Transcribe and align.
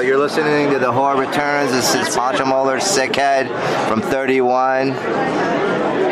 You're 0.00 0.18
listening 0.18 0.70
to 0.70 0.78
The 0.78 0.90
Horror 0.90 1.20
Returns. 1.20 1.70
This 1.70 1.94
is 1.94 2.16
Pancho 2.16 2.44
Moler, 2.44 2.80
Sickhead 2.80 3.46
from 3.88 4.00
31. 4.00 4.90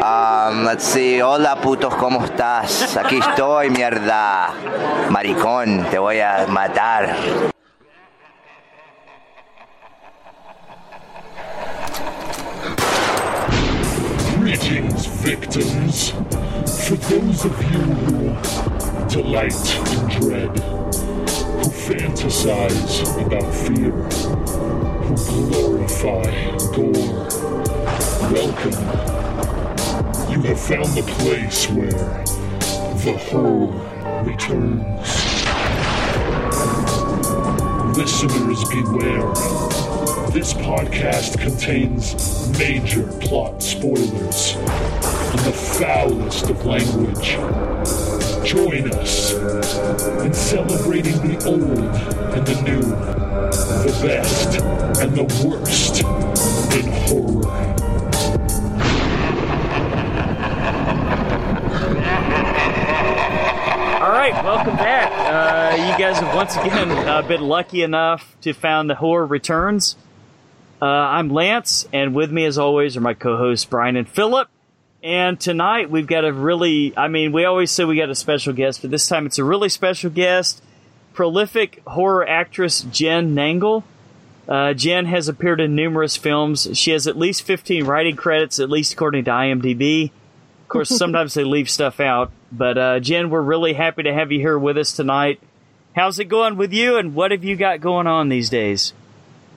Um, 0.03 0.64
let's 0.64 0.84
see. 0.84 1.21
Hola, 1.21 1.60
putos, 1.60 1.95
¿cómo 1.95 2.24
estás? 2.24 2.96
Aquí 2.96 3.19
estoy, 3.19 3.71
mierda. 3.71 4.53
Maricón, 5.11 5.88
te 5.90 5.98
voy 5.98 6.21
a 6.21 6.46
matar. 6.48 7.16
Greetings, 14.41 15.07
victims. 15.23 16.11
For 16.87 16.97
those 16.97 17.45
of 17.45 17.62
you 17.73 17.81
who 17.81 19.09
delight 19.09 19.55
in 19.77 20.21
dread, 20.21 20.80
who 21.61 21.68
fantasize 21.68 23.02
about 23.27 23.54
fear, 23.54 23.92
who 25.04 25.14
glorify 25.50 26.24
gore, 26.74 27.28
welcome. 28.32 28.73
You 30.32 30.41
have 30.48 30.59
found 30.59 30.88
the 30.96 31.02
place 31.18 31.68
where 31.68 32.24
the 33.04 33.12
horror 33.28 33.66
returns. 34.24 35.09
Listeners, 37.95 38.65
beware. 38.70 39.34
This 40.30 40.54
podcast 40.54 41.38
contains 41.38 42.59
major 42.59 43.06
plot 43.20 43.62
spoilers 43.62 44.54
and 44.56 45.40
the 45.40 45.52
foulest 45.52 46.48
of 46.48 46.65
language. 46.65 47.37
Join 48.45 48.91
us 48.93 49.33
in 49.33 50.33
celebrating 50.33 51.17
the 51.21 51.45
old 51.47 51.61
and 51.61 52.47
the 52.47 52.63
new, 52.63 52.80
the 52.80 54.01
best 54.03 54.61
and 55.01 55.15
the 55.15 55.25
worst 55.47 56.01
in 56.75 56.91
horror. 57.07 57.47
All 64.00 64.10
right, 64.10 64.32
welcome 64.43 64.77
back. 64.77 65.12
Uh, 65.12 65.77
you 65.77 65.99
guys 65.99 66.19
have 66.19 66.34
once 66.34 66.56
again 66.56 66.91
uh, 66.91 67.22
been 67.22 67.43
lucky 67.43 67.82
enough 67.82 68.37
to 68.41 68.54
found 68.54 68.88
the 68.88 68.94
horror 68.94 69.27
returns. 69.27 69.97
Uh, 70.81 70.87
I'm 70.87 71.28
Lance, 71.28 71.87
and 71.93 72.15
with 72.15 72.32
me, 72.32 72.47
as 72.47 72.56
always, 72.56 72.97
are 72.97 73.03
my 73.03 73.12
co-hosts 73.15 73.66
Brian 73.66 73.97
and 73.97 74.09
Philip. 74.09 74.49
And 75.03 75.41
tonight 75.41 75.91
we've 75.91 76.06
got 76.06 76.25
a 76.25 76.32
really, 76.32 76.93
I 76.97 77.09
mean, 77.09 77.32
we 77.32 77.44
always 77.47 77.70
say 77.70 77.84
we 77.84 77.97
got 77.97 78.10
a 78.10 78.15
special 78.15 78.53
guest, 78.53 78.82
but 78.82 78.91
this 78.91 79.09
time 79.09 79.25
it's 79.25 79.38
a 79.38 79.44
really 79.44 79.70
special 79.70 80.10
guest. 80.10 80.62
Prolific 81.15 81.82
horror 81.87 82.28
actress 82.28 82.82
Jenn 82.82 83.34
Nangle. 83.34 83.82
Uh, 84.47 84.75
Jenn 84.75 85.06
has 85.06 85.28
appeared 85.28 85.60
in 85.60 85.75
numerous 85.75 86.16
films. 86.16 86.69
She 86.75 86.91
has 86.91 87.06
at 87.06 87.16
least 87.16 87.42
15 87.42 87.84
writing 87.84 88.16
credits, 88.16 88.60
at 88.60 88.69
least 88.69 88.92
according 88.92 89.25
to 89.25 89.31
IMDb. 89.31 90.10
Of 90.62 90.69
course, 90.69 90.88
sometimes 90.97 91.32
they 91.34 91.44
leave 91.44 91.70
stuff 91.70 91.98
out. 91.98 92.31
But 92.53 92.76
uh, 92.76 93.00
Jenn, 93.00 93.31
we're 93.31 93.41
really 93.41 93.72
happy 93.72 94.03
to 94.03 94.12
have 94.12 94.31
you 94.31 94.41
here 94.41 94.59
with 94.59 94.76
us 94.76 94.92
tonight. 94.92 95.41
How's 95.97 96.19
it 96.19 96.26
going 96.26 96.56
with 96.56 96.72
you, 96.72 96.97
and 96.97 97.14
what 97.14 97.31
have 97.31 97.42
you 97.42 97.56
got 97.56 97.81
going 97.81 98.06
on 98.06 98.28
these 98.28 98.50
days? 98.50 98.92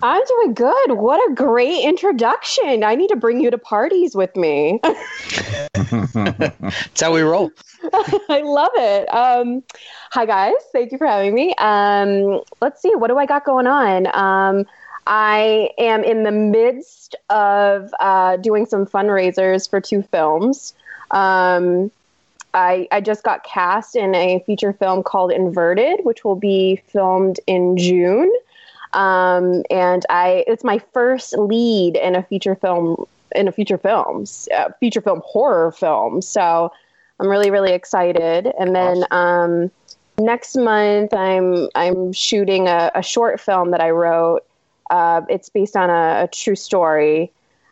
I'm 0.04 0.22
doing 0.26 0.54
good. 0.54 0.92
What 0.92 1.32
a 1.32 1.34
great 1.34 1.86
introduction. 1.86 2.84
I 2.84 2.94
need 2.94 3.08
to 3.08 3.16
bring 3.16 3.40
you 3.40 3.50
to 3.50 3.58
parties 3.58 4.16
with 4.16 4.36
me. 4.36 4.82
That's 5.74 7.02
how 7.02 7.14
we 7.14 7.22
roll. 7.22 7.52
I 8.30 8.42
love 8.44 8.72
it. 8.76 9.08
Um, 9.14 9.64
hi, 10.12 10.26
guys. 10.26 10.56
Thank 10.74 10.92
you 10.92 10.98
for 10.98 11.08
having 11.08 11.34
me. 11.34 11.56
Um, 11.58 12.42
let's 12.60 12.82
see. 12.82 12.94
What 12.96 13.08
do 13.08 13.18
I 13.18 13.26
got 13.26 13.46
going 13.46 13.66
on? 13.66 14.08
Um, 14.14 14.66
I 15.08 15.70
am 15.78 16.04
in 16.04 16.24
the 16.24 16.34
midst 16.34 17.16
of 17.30 17.90
uh, 18.02 18.36
doing 18.36 18.66
some 18.66 18.86
fundraisers 18.86 19.70
for 19.70 19.80
two 19.80 20.02
films. 20.02 20.74
Um, 21.12 21.92
I, 22.54 22.90
I 22.92 23.00
just 23.00 23.24
got 23.24 23.46
cast 23.46 23.96
in 23.96 24.14
a 24.16 24.44
feature 24.46 24.74
film 24.74 25.02
called 25.02 25.32
Inverted, 25.32 26.02
which 26.04 26.26
will 26.26 26.36
be 26.36 26.82
filmed 26.90 27.40
in 27.48 27.78
June. 27.78 28.30
Um, 28.94 29.64
and 29.70 30.06
I 30.10 30.44
it's 30.48 30.64
my 30.64 30.80
first 30.94 31.38
lead 31.38 31.96
in 31.96 32.16
a 32.16 32.24
feature 32.24 32.56
film 32.56 33.06
in 33.36 33.48
a 33.48 33.52
feature 33.52 33.78
films 33.78 34.48
uh, 34.56 34.70
feature 34.80 35.02
film 35.02 35.22
horror 35.26 35.72
film. 35.72 36.22
So 36.22 36.72
I'm 37.20 37.28
really 37.28 37.52
really 37.52 37.74
excited. 37.74 38.52
And 38.60 38.76
then 38.76 39.06
um, 39.12 39.72
next 40.20 40.56
month 40.56 41.14
I'm 41.14 41.70
I'm 41.76 42.14
shooting 42.14 42.68
a, 42.68 42.92
a 42.96 43.04
short 43.04 43.40
film 43.40 43.72
that 43.72 43.82
I 43.82 43.90
wrote. 43.90 44.42
Uh, 44.90 45.22
it's 45.30 45.50
based 45.50 45.76
on 45.76 45.90
a, 45.90 46.24
a 46.24 46.28
true 46.32 46.56
story. 46.56 47.32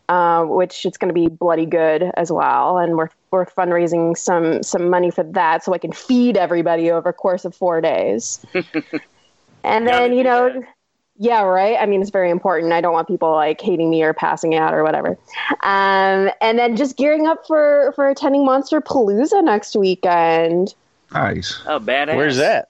Uh, 0.09 0.43
which 0.43 0.85
it's 0.85 0.97
going 0.97 1.07
to 1.07 1.13
be 1.13 1.29
bloody 1.29 1.65
good 1.65 2.11
as 2.17 2.29
well, 2.29 2.77
and 2.77 2.97
we're 2.97 3.07
we're 3.29 3.45
fundraising 3.45 4.17
some 4.17 4.61
some 4.61 4.89
money 4.89 5.09
for 5.09 5.23
that, 5.23 5.63
so 5.63 5.73
I 5.73 5.77
can 5.77 5.93
feed 5.93 6.35
everybody 6.35 6.91
over 6.91 7.09
a 7.09 7.13
course 7.13 7.45
of 7.45 7.55
four 7.55 7.79
days. 7.79 8.45
and 9.63 9.87
then 9.87 10.11
you 10.11 10.25
know, 10.25 10.65
yeah, 11.21 11.43
right. 11.43 11.77
I 11.79 11.85
mean, 11.85 12.01
it's 12.01 12.09
very 12.09 12.31
important. 12.31 12.73
I 12.73 12.81
don't 12.81 12.93
want 12.93 13.07
people 13.07 13.31
like 13.31 13.61
hating 13.61 13.91
me 13.91 14.01
or 14.01 14.11
passing 14.11 14.55
out 14.55 14.73
or 14.73 14.83
whatever. 14.83 15.09
Um, 15.61 16.31
and 16.41 16.57
then 16.57 16.75
just 16.75 16.97
gearing 16.97 17.27
up 17.27 17.45
for 17.45 17.93
for 17.95 18.09
attending 18.09 18.41
Monsterpalooza 18.41 19.43
next 19.43 19.75
weekend. 19.75 20.73
Nice. 21.13 21.61
Oh, 21.67 21.79
badass. 21.79 22.15
Where's 22.15 22.37
that? 22.37 22.69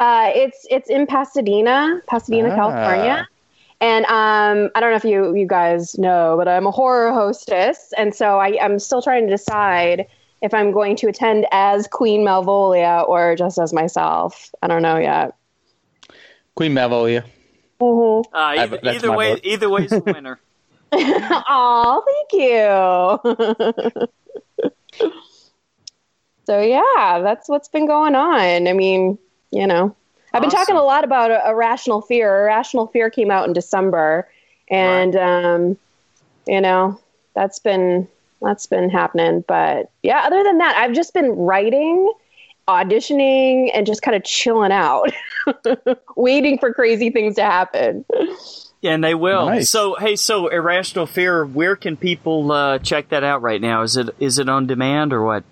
Uh, 0.00 0.32
it's 0.34 0.66
it's 0.68 0.90
in 0.90 1.06
Pasadena, 1.06 2.02
Pasadena, 2.08 2.48
Ah. 2.50 2.56
California. 2.56 3.28
And 3.80 4.04
um, 4.06 4.70
I 4.74 4.80
don't 4.80 4.90
know 4.90 4.96
if 4.96 5.04
you 5.04 5.36
you 5.36 5.46
guys 5.46 5.96
know, 5.96 6.34
but 6.36 6.48
I'm 6.48 6.66
a 6.66 6.72
horror 6.72 7.12
hostess, 7.12 7.92
and 7.96 8.12
so 8.12 8.40
I, 8.40 8.58
I'm 8.60 8.80
still 8.80 9.00
trying 9.00 9.26
to 9.26 9.30
decide 9.30 10.06
if 10.42 10.52
I'm 10.52 10.72
going 10.72 10.96
to 10.96 11.06
attend 11.08 11.46
as 11.52 11.86
Queen 11.86 12.22
Malvolia 12.22 13.08
or 13.08 13.36
just 13.36 13.58
as 13.58 13.72
myself. 13.72 14.52
I 14.60 14.66
don't 14.66 14.82
know 14.82 14.98
yet. 14.98 15.36
Queen 16.56 16.72
Malvolia. 16.72 17.22
Mhm. 17.80 18.24
Uh, 18.26 18.36
I- 18.36 18.56
either, 18.62 18.78
that's 18.82 18.96
either 18.96 19.08
my 19.08 19.16
way, 19.16 19.30
vote. 19.32 19.40
either 19.44 19.70
way's 19.70 19.92
a 19.92 20.00
winner. 20.06 20.38
Aw, 20.92 22.00
thank 22.00 22.32
you. 22.32 24.06
so 26.46 26.60
yeah, 26.60 27.20
that's 27.22 27.48
what's 27.48 27.68
been 27.68 27.86
going 27.86 28.14
on. 28.14 28.68
I 28.68 28.72
mean, 28.72 29.18
you 29.50 29.66
know, 29.66 29.94
I've 30.32 30.40
been 30.42 30.50
talking 30.50 30.76
a 30.76 30.82
lot 30.82 31.04
about 31.04 31.30
a, 31.30 31.48
Irrational 31.50 32.02
Fear. 32.02 32.42
Irrational 32.42 32.86
Fear 32.88 33.10
came 33.10 33.30
out 33.30 33.46
in 33.46 33.52
December, 33.52 34.28
and 34.68 35.16
um, 35.16 35.76
you 36.46 36.60
know, 36.60 36.98
that's 37.34 37.58
been 37.58 38.06
that's 38.40 38.66
been 38.66 38.88
happening. 38.90 39.44
But 39.48 39.90
yeah, 40.02 40.22
other 40.24 40.42
than 40.44 40.58
that, 40.58 40.76
I've 40.76 40.92
just 40.92 41.12
been 41.14 41.32
writing, 41.32 42.12
auditioning, 42.68 43.70
and 43.74 43.86
just 43.86 44.02
kind 44.02 44.14
of 44.16 44.22
chilling 44.24 44.72
out, 44.72 45.10
waiting 46.16 46.58
for 46.58 46.72
crazy 46.72 47.10
things 47.10 47.36
to 47.36 47.42
happen. 47.42 48.04
Yeah, 48.80 48.92
and 48.92 49.02
they 49.02 49.14
will. 49.14 49.46
Nice. 49.46 49.70
So, 49.70 49.96
hey, 49.96 50.16
so 50.16 50.48
Irrational 50.48 51.06
Fear, 51.06 51.46
where 51.46 51.76
can 51.76 51.96
people 51.96 52.52
uh, 52.52 52.78
check 52.78 53.08
that 53.08 53.24
out 53.24 53.42
right 53.42 53.60
now? 53.60 53.82
Is 53.82 53.96
it 53.96 54.10
is 54.20 54.38
it 54.38 54.48
on 54.48 54.66
demand 54.66 55.12
or 55.12 55.24
what? 55.24 55.44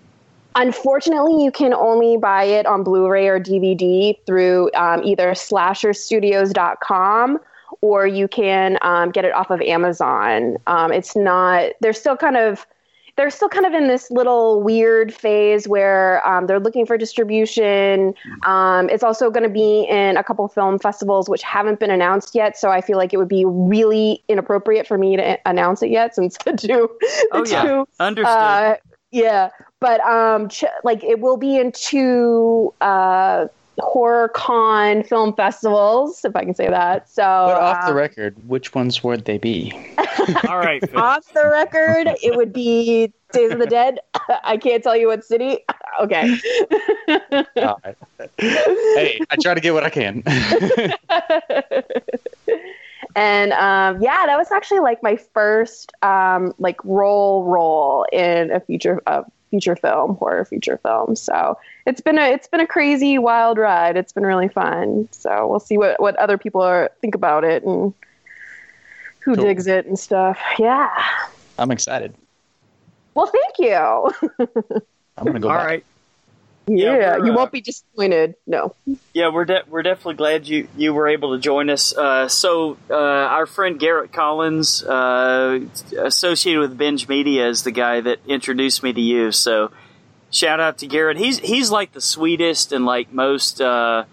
Unfortunately, 0.57 1.43
you 1.43 1.51
can 1.51 1.75
only 1.75 2.17
buy 2.17 2.45
it 2.45 2.65
on 2.65 2.85
Blu-ray 2.85 3.27
or 3.27 3.41
DVD 3.41 4.17
through 4.25 4.71
um, 4.75 5.03
either 5.03 5.33
slasherstudios.com 5.33 7.41
or 7.81 8.07
you 8.07 8.29
can 8.29 8.79
um, 8.83 9.11
get 9.11 9.25
it 9.25 9.33
off 9.33 9.51
of 9.51 9.61
Amazon. 9.63 10.57
Um, 10.69 10.93
it's 10.93 11.17
not. 11.17 11.73
They're 11.81 11.93
still 11.93 12.17
kind 12.17 12.37
of. 12.37 12.65
They're 13.17 13.31
still 13.31 13.49
kind 13.49 13.65
of 13.65 13.73
in 13.75 13.87
this 13.87 14.11
little 14.11 14.63
weird 14.63 15.15
phase 15.15 15.69
where 15.69 16.27
um, 16.27 16.47
they're 16.47 16.59
looking 16.59 16.85
for 16.85 16.99
distribution. 16.99 18.13
Um, 18.45 18.89
it's 18.91 19.05
also 19.05 19.31
going 19.31 19.45
to 19.45 19.49
be 19.49 19.87
in 19.89 20.17
a 20.17 20.25
couple 20.25 20.49
film 20.49 20.79
festivals 20.79 21.29
which 21.29 21.43
haven't 21.43 21.79
been 21.79 21.91
announced 21.91 22.35
yet. 22.35 22.57
So 22.59 22.71
I 22.71 22.81
feel 22.81 22.97
like 22.99 23.15
it 23.15 23.19
would 23.19 23.29
be 23.29 23.45
really 23.45 24.23
inappropriate 24.29 24.87
for 24.87 24.99
me 24.99 25.17
to 25.17 25.39
announce 25.49 25.83
it 25.83 25.91
yet, 25.91 26.15
since 26.15 26.37
the 26.45 26.53
two, 26.53 26.91
the 27.01 27.29
Oh, 27.33 27.45
yeah. 27.47 27.63
two 27.63 27.89
Understood. 28.01 28.35
uh, 28.37 28.77
yeah, 29.13 29.51
but 29.81 30.01
um, 30.01 30.49
ch- 30.49 30.65
like 30.83 31.05
it 31.05 31.21
will 31.21 31.37
be 31.37 31.57
in 31.57 31.71
two 31.71 32.75
uh, 32.81 33.47
horror 33.81 34.29
con 34.29 35.03
film 35.03 35.35
festivals, 35.35 36.25
if 36.25 36.37
I 36.37 36.45
can 36.45 36.55
say 36.55 36.69
that. 36.69 37.09
So 37.09 37.23
But 37.23 37.61
off 37.61 37.87
the 37.87 37.93
um, 37.93 37.97
record, 37.97 38.37
which 38.49 38.75
ones 38.75 39.03
would 39.03 39.25
they 39.25 39.39
be? 39.39 39.73
All 40.49 40.59
right. 40.59 40.83
Off 40.95 41.33
the 41.33 41.49
record, 41.49 42.09
it 42.23 42.37
would 42.37 42.53
be 42.53 43.13
Days 43.33 43.53
of 43.53 43.59
the 43.59 43.67
Dead. 43.67 43.99
I 44.45 44.57
can't 44.57 44.83
tell 44.83 44.97
you 44.97 45.09
what 45.09 45.25
city. 45.25 45.59
Okay. 46.01 46.39
All 47.57 47.81
right. 47.85 47.97
hey, 48.39 49.21
I 49.31 49.37
try 49.43 49.55
to 49.55 49.61
get 49.61 49.75
what 49.75 49.85
I 49.85 49.91
can. 49.91 50.23
and 53.17 53.53
um, 53.53 54.03
yeah, 54.03 54.27
that 54.27 54.37
was 54.37 54.51
actually 54.53 54.81
like 54.81 55.03
my 55.03 55.17
first 55.17 55.93
um, 56.03 56.55
like 56.59 56.83
role 56.85 57.45
role 57.45 58.07
in 58.13 58.51
a 58.51 58.61
feature 58.61 59.03
a 59.07 59.25
feature 59.55 59.77
film, 59.77 60.17
horror 60.17 60.45
feature 60.45 60.79
film. 60.79 61.15
So 61.15 61.57
it's 61.87 62.01
been 62.01 62.19
a 62.19 62.23
it's 62.33 62.49
been 62.49 62.59
a 62.61 62.67
crazy 62.67 63.19
wild 63.19 63.57
ride. 63.57 63.97
It's 63.97 64.13
been 64.13 64.27
really 64.27 64.49
fun. 64.49 65.09
So 65.13 65.47
we'll 65.47 65.61
see 65.61 65.79
what 65.79 66.01
what 66.01 66.17
other 66.17 66.37
people 66.37 66.61
are 66.61 66.91
think 67.01 67.15
about 67.15 67.45
it 67.45 67.63
and 67.63 67.95
who 69.21 69.37
Cool. 69.37 69.45
digs 69.45 69.69
it 69.69 69.87
and 69.87 69.97
stuff. 69.97 70.39
Yeah. 70.59 70.91
I'm 71.57 71.71
excited. 71.71 72.15
Well, 73.15 73.27
thank 73.27 73.59
you. 73.61 73.73
I'm 75.17 75.25
gonna 75.25 75.39
go 75.39 75.51
All 75.51 75.57
back. 75.57 75.67
right. 75.67 75.85
Yeah, 76.67 76.97
Yeah, 76.97 77.17
you 77.19 77.33
uh, 77.33 77.37
won't 77.37 77.53
be 77.53 77.61
disappointed. 77.61 78.37
No. 78.47 78.75
Yeah, 79.13 79.29
we're 79.29 79.45
de- 79.45 79.65
we're 79.69 79.83
definitely 79.83 80.15
glad 80.15 80.49
you, 80.49 80.69
you 80.77 80.95
were 80.95 81.09
able 81.09 81.35
to 81.35 81.41
join 81.41 81.69
us. 81.69 81.95
Uh, 81.95 82.29
so, 82.29 82.79
uh, 82.91 82.95
our 82.95 83.47
friend 83.47 83.79
Garrett 83.79 84.13
Collins, 84.13 84.83
uh, 84.83 85.61
associated 85.99 86.61
with 86.61 86.79
Binge 86.79 87.07
Media, 87.09 87.49
is 87.49 87.65
the 87.65 87.71
guy 87.71 88.01
that 88.01 88.21
introduced 88.27 88.83
me 88.83 88.93
to 88.93 89.01
you. 89.01 89.31
So, 89.31 89.73
shout 90.31 90.59
out 90.59 90.79
to 90.79 90.87
Garrett. 90.87 91.19
He's 91.19 91.39
he's 91.39 91.71
like 91.71 91.93
the 91.93 92.01
sweetest 92.01 92.73
and 92.73 92.87
like 92.87 93.13
most 93.13 93.61
uh, 93.61 94.05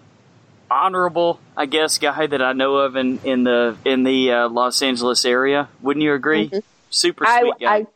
honorable, 0.70 1.40
I 1.56 1.68
guess, 1.68 1.98
guy 2.00 2.28
that 2.28 2.42
I 2.42 2.52
know 2.54 2.78
of 2.78 2.98
in 2.98 3.20
in 3.24 3.44
the 3.44 3.78
in 3.86 4.04
the 4.04 4.32
uh, 4.32 4.50
Los 4.50 4.82
Angeles 4.82 5.24
area. 5.24 5.70
Wouldn't 5.82 6.04
you 6.04 6.14
agree? 6.14 6.52
Super 6.90 7.26
I, 7.26 7.42
sweet 7.42 7.54
guy. 7.62 7.76
I 7.76 7.88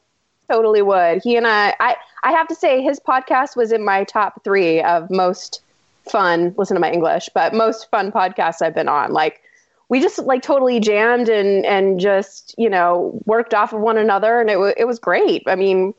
totally 0.50 0.82
would. 0.82 1.22
He 1.24 1.38
and 1.38 1.48
I, 1.48 1.74
I, 1.80 1.96
I 2.26 2.32
have 2.32 2.48
to 2.50 2.56
say, 2.56 2.82
his 2.82 3.00
podcast 3.00 3.56
was 3.56 3.72
in 3.72 3.86
my 3.86 4.04
top 4.04 4.44
three 4.44 4.82
of 4.82 5.10
most 5.10 5.62
fun. 6.10 6.54
Listen 6.58 6.76
to 6.76 6.82
my 6.82 6.92
English, 6.92 7.30
but 7.34 7.54
most 7.54 7.90
fun 7.92 8.12
podcasts 8.12 8.62
I've 8.62 8.76
been 8.76 8.90
on. 8.90 9.12
Like 9.14 9.42
we 9.88 10.02
just 10.02 10.18
like 10.20 10.42
totally 10.42 10.80
jammed 10.80 11.30
and 11.30 11.66
and 11.66 12.00
just 12.00 12.56
you 12.58 12.70
know 12.70 13.22
worked 13.26 13.54
off 13.54 13.72
of 13.74 13.80
one 13.80 13.98
another, 13.98 14.42
and 14.42 14.50
it 14.50 14.58
wa 14.60 14.72
it 14.76 14.86
was 14.86 15.00
great. 15.00 15.44
I 15.48 15.56
mean. 15.56 15.94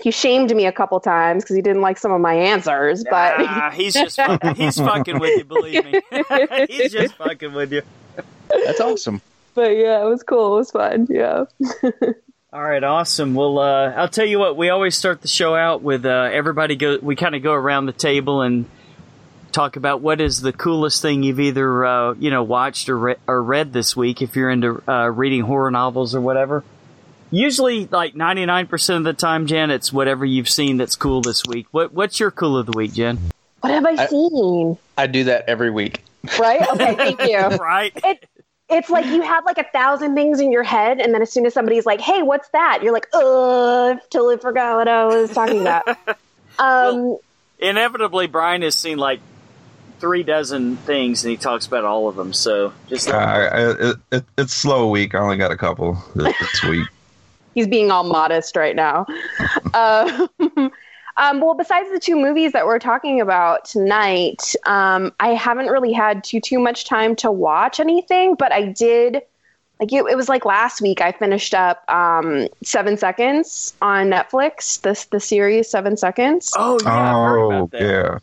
He 0.00 0.10
shamed 0.10 0.52
me 0.56 0.66
a 0.66 0.72
couple 0.72 0.98
times 0.98 1.44
because 1.44 1.54
he 1.54 1.62
didn't 1.62 1.80
like 1.82 1.96
some 1.96 2.10
of 2.10 2.20
my 2.20 2.34
answers, 2.34 3.04
but 3.04 3.34
Ah, 3.38 3.70
he's 3.74 3.94
just 3.94 4.16
fucking, 4.16 4.56
he's 4.56 4.76
fucking 4.76 5.20
with 5.20 5.38
you. 5.38 5.44
Believe 5.44 5.84
me, 5.84 6.02
he's 6.68 6.90
just 6.90 7.14
fucking 7.14 7.52
with 7.52 7.72
you. 7.72 7.82
That's 8.48 8.80
awesome. 8.80 9.20
but 9.54 9.76
yeah, 9.76 10.02
it 10.02 10.08
was 10.08 10.24
cool. 10.24 10.54
It 10.54 10.58
was 10.58 10.70
fun. 10.72 11.06
Yeah. 11.08 11.44
All 12.52 12.62
right, 12.62 12.84
awesome. 12.84 13.34
Well, 13.34 13.58
uh, 13.58 13.92
I'll 13.96 14.08
tell 14.08 14.26
you 14.26 14.38
what. 14.38 14.58
We 14.58 14.68
always 14.68 14.94
start 14.94 15.22
the 15.22 15.28
show 15.28 15.54
out 15.54 15.82
with 15.82 16.04
uh, 16.04 16.28
everybody 16.30 16.76
go. 16.76 16.98
We 17.00 17.16
kind 17.16 17.34
of 17.34 17.42
go 17.42 17.52
around 17.52 17.86
the 17.86 17.94
table 17.94 18.42
and 18.42 18.66
talk 19.52 19.76
about 19.76 20.02
what 20.02 20.20
is 20.20 20.42
the 20.42 20.52
coolest 20.52 21.00
thing 21.00 21.22
you've 21.22 21.40
either 21.40 21.84
uh, 21.84 22.12
you 22.14 22.30
know 22.30 22.42
watched 22.42 22.90
or 22.90 22.98
re- 22.98 23.16
or 23.26 23.42
read 23.42 23.72
this 23.72 23.96
week. 23.96 24.20
If 24.20 24.36
you're 24.36 24.50
into 24.50 24.82
uh, 24.86 25.08
reading 25.08 25.40
horror 25.42 25.70
novels 25.70 26.14
or 26.14 26.20
whatever. 26.20 26.62
Usually, 27.30 27.86
like 27.86 28.12
99% 28.12 28.96
of 28.98 29.04
the 29.04 29.14
time, 29.14 29.46
Jenn, 29.46 29.70
it's 29.70 29.90
whatever 29.90 30.26
you've 30.26 30.50
seen 30.50 30.76
that's 30.76 30.96
cool 30.96 31.22
this 31.22 31.42
week. 31.46 31.66
What 31.70 31.94
What's 31.94 32.20
your 32.20 32.30
cool 32.30 32.58
of 32.58 32.66
the 32.66 32.72
week, 32.76 32.92
Jenn? 32.92 33.18
What 33.62 33.72
have 33.72 33.86
I, 33.86 33.92
I- 34.02 34.06
seen? 34.08 34.76
I 34.98 35.06
do 35.06 35.24
that 35.24 35.48
every 35.48 35.70
week. 35.70 36.04
Right? 36.38 36.60
Okay, 36.68 36.94
thank 36.94 37.22
you. 37.22 37.38
Right? 37.58 37.92
it 38.04 38.28
it's 38.72 38.90
like 38.90 39.06
you 39.06 39.22
have 39.22 39.44
like 39.44 39.58
a 39.58 39.64
thousand 39.72 40.14
things 40.14 40.40
in 40.40 40.50
your 40.52 40.62
head 40.62 41.00
and 41.00 41.14
then 41.14 41.22
as 41.22 41.32
soon 41.32 41.46
as 41.46 41.54
somebody's 41.54 41.86
like 41.86 42.00
hey 42.00 42.22
what's 42.22 42.48
that 42.50 42.80
you're 42.82 42.92
like 42.92 43.06
uh 43.12 43.94
totally 44.10 44.36
forgot 44.38 44.76
what 44.76 44.88
i 44.88 45.04
was 45.04 45.30
talking 45.30 45.60
about 45.60 45.84
um 46.58 47.16
Inevitably, 47.58 48.26
Brian 48.26 48.62
has 48.62 48.74
seen 48.74 48.98
like 48.98 49.20
three 50.00 50.24
dozen 50.24 50.76
things, 50.78 51.22
and 51.22 51.30
he 51.30 51.36
talks 51.36 51.64
about 51.64 51.84
all 51.84 52.08
of 52.08 52.16
them. 52.16 52.32
So 52.32 52.72
just 52.88 53.08
Uh, 53.08 53.16
I- 53.16 53.70
it, 53.70 53.96
it, 54.10 54.24
it's 54.36 54.52
slow 54.52 54.90
week. 54.90 55.14
I 55.14 55.18
only 55.20 55.36
got 55.36 55.52
a 55.52 55.56
couple 55.56 55.96
this, 56.16 56.36
this 56.40 56.64
week. 56.64 56.88
he's 57.54 57.68
being 57.68 57.92
all 57.92 58.02
modest 58.02 58.56
right 58.56 58.74
now 58.74 59.06
uh, 59.74 60.26
um, 61.16 61.40
well 61.40 61.54
besides 61.54 61.90
the 61.90 61.98
two 61.98 62.16
movies 62.16 62.52
that 62.52 62.66
we're 62.66 62.78
talking 62.78 63.20
about 63.20 63.64
tonight 63.64 64.54
um, 64.66 65.12
i 65.20 65.28
haven't 65.28 65.66
really 65.66 65.92
had 65.92 66.22
too 66.24 66.40
too 66.40 66.58
much 66.58 66.84
time 66.84 67.16
to 67.16 67.30
watch 67.30 67.80
anything 67.80 68.34
but 68.34 68.52
i 68.52 68.62
did 68.64 69.22
like 69.80 69.92
it, 69.92 70.04
it 70.10 70.16
was 70.16 70.28
like 70.28 70.44
last 70.44 70.80
week 70.80 71.00
i 71.00 71.12
finished 71.12 71.54
up 71.54 71.84
um, 71.90 72.48
seven 72.62 72.96
seconds 72.96 73.74
on 73.82 74.08
netflix 74.08 74.80
this 74.82 75.06
the 75.06 75.20
series 75.20 75.68
seven 75.68 75.96
seconds 75.96 76.52
oh 76.56 76.78
yeah, 76.82 76.90
I've 76.92 77.28
heard 77.28 77.38
oh, 77.38 77.50
about 77.50 77.70
that. 77.72 77.80
yeah. 77.80 78.18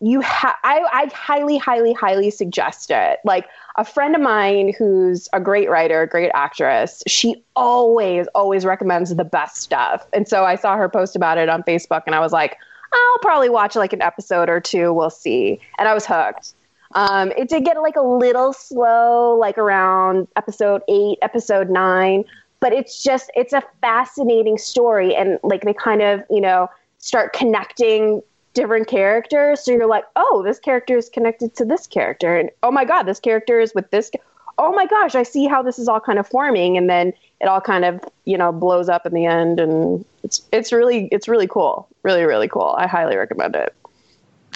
You 0.00 0.20
ha- 0.22 0.58
I, 0.64 0.84
I 0.92 1.10
highly, 1.14 1.56
highly, 1.56 1.92
highly 1.92 2.30
suggest 2.30 2.90
it. 2.90 3.18
Like 3.24 3.48
a 3.76 3.84
friend 3.84 4.14
of 4.14 4.20
mine 4.20 4.74
who's 4.76 5.28
a 5.32 5.40
great 5.40 5.70
writer, 5.70 6.02
a 6.02 6.08
great 6.08 6.30
actress, 6.34 7.02
she 7.06 7.42
always, 7.56 8.26
always 8.34 8.64
recommends 8.64 9.14
the 9.14 9.24
best 9.24 9.56
stuff. 9.56 10.06
And 10.12 10.28
so 10.28 10.44
I 10.44 10.56
saw 10.56 10.76
her 10.76 10.88
post 10.88 11.16
about 11.16 11.38
it 11.38 11.48
on 11.48 11.62
Facebook 11.62 12.02
and 12.06 12.14
I 12.14 12.20
was 12.20 12.32
like, 12.32 12.56
I'll 12.92 13.18
probably 13.20 13.48
watch 13.48 13.76
like 13.76 13.92
an 13.92 14.02
episode 14.02 14.48
or 14.48 14.60
two. 14.60 14.92
We'll 14.92 15.10
see. 15.10 15.60
And 15.78 15.86
I 15.88 15.94
was 15.94 16.04
hooked. 16.04 16.54
Um, 16.94 17.30
it 17.36 17.48
did 17.48 17.64
get 17.64 17.80
like 17.80 17.96
a 17.96 18.02
little 18.02 18.52
slow, 18.52 19.36
like 19.36 19.56
around 19.58 20.26
episode 20.36 20.82
eight, 20.88 21.18
episode 21.22 21.70
nine, 21.70 22.24
but 22.58 22.72
it's 22.72 23.02
just, 23.02 23.30
it's 23.36 23.52
a 23.52 23.62
fascinating 23.80 24.58
story. 24.58 25.14
And 25.14 25.38
like 25.44 25.62
they 25.62 25.74
kind 25.74 26.02
of, 26.02 26.24
you 26.28 26.40
know, 26.40 26.68
start 26.98 27.32
connecting 27.32 28.22
different 28.54 28.88
characters. 28.88 29.64
So 29.64 29.72
you're 29.72 29.86
like, 29.86 30.04
oh, 30.16 30.42
this 30.44 30.58
character 30.58 30.96
is 30.96 31.08
connected 31.08 31.54
to 31.56 31.64
this 31.64 31.86
character. 31.86 32.36
And 32.36 32.50
oh 32.62 32.70
my 32.70 32.84
God, 32.84 33.04
this 33.04 33.20
character 33.20 33.60
is 33.60 33.74
with 33.74 33.90
this. 33.90 34.10
Oh 34.58 34.72
my 34.72 34.86
gosh, 34.86 35.14
I 35.14 35.22
see 35.22 35.46
how 35.46 35.62
this 35.62 35.78
is 35.78 35.88
all 35.88 36.00
kind 36.00 36.18
of 36.18 36.26
forming. 36.28 36.76
And 36.76 36.90
then 36.90 37.12
it 37.40 37.46
all 37.46 37.60
kind 37.60 37.84
of, 37.84 38.00
you 38.24 38.36
know, 38.36 38.52
blows 38.52 38.88
up 38.88 39.06
in 39.06 39.14
the 39.14 39.24
end. 39.24 39.60
And 39.60 40.04
it's, 40.22 40.42
it's 40.52 40.72
really, 40.72 41.08
it's 41.12 41.28
really 41.28 41.46
cool. 41.46 41.88
Really, 42.02 42.24
really 42.24 42.48
cool. 42.48 42.74
I 42.76 42.86
highly 42.86 43.16
recommend 43.16 43.56
it. 43.56 43.74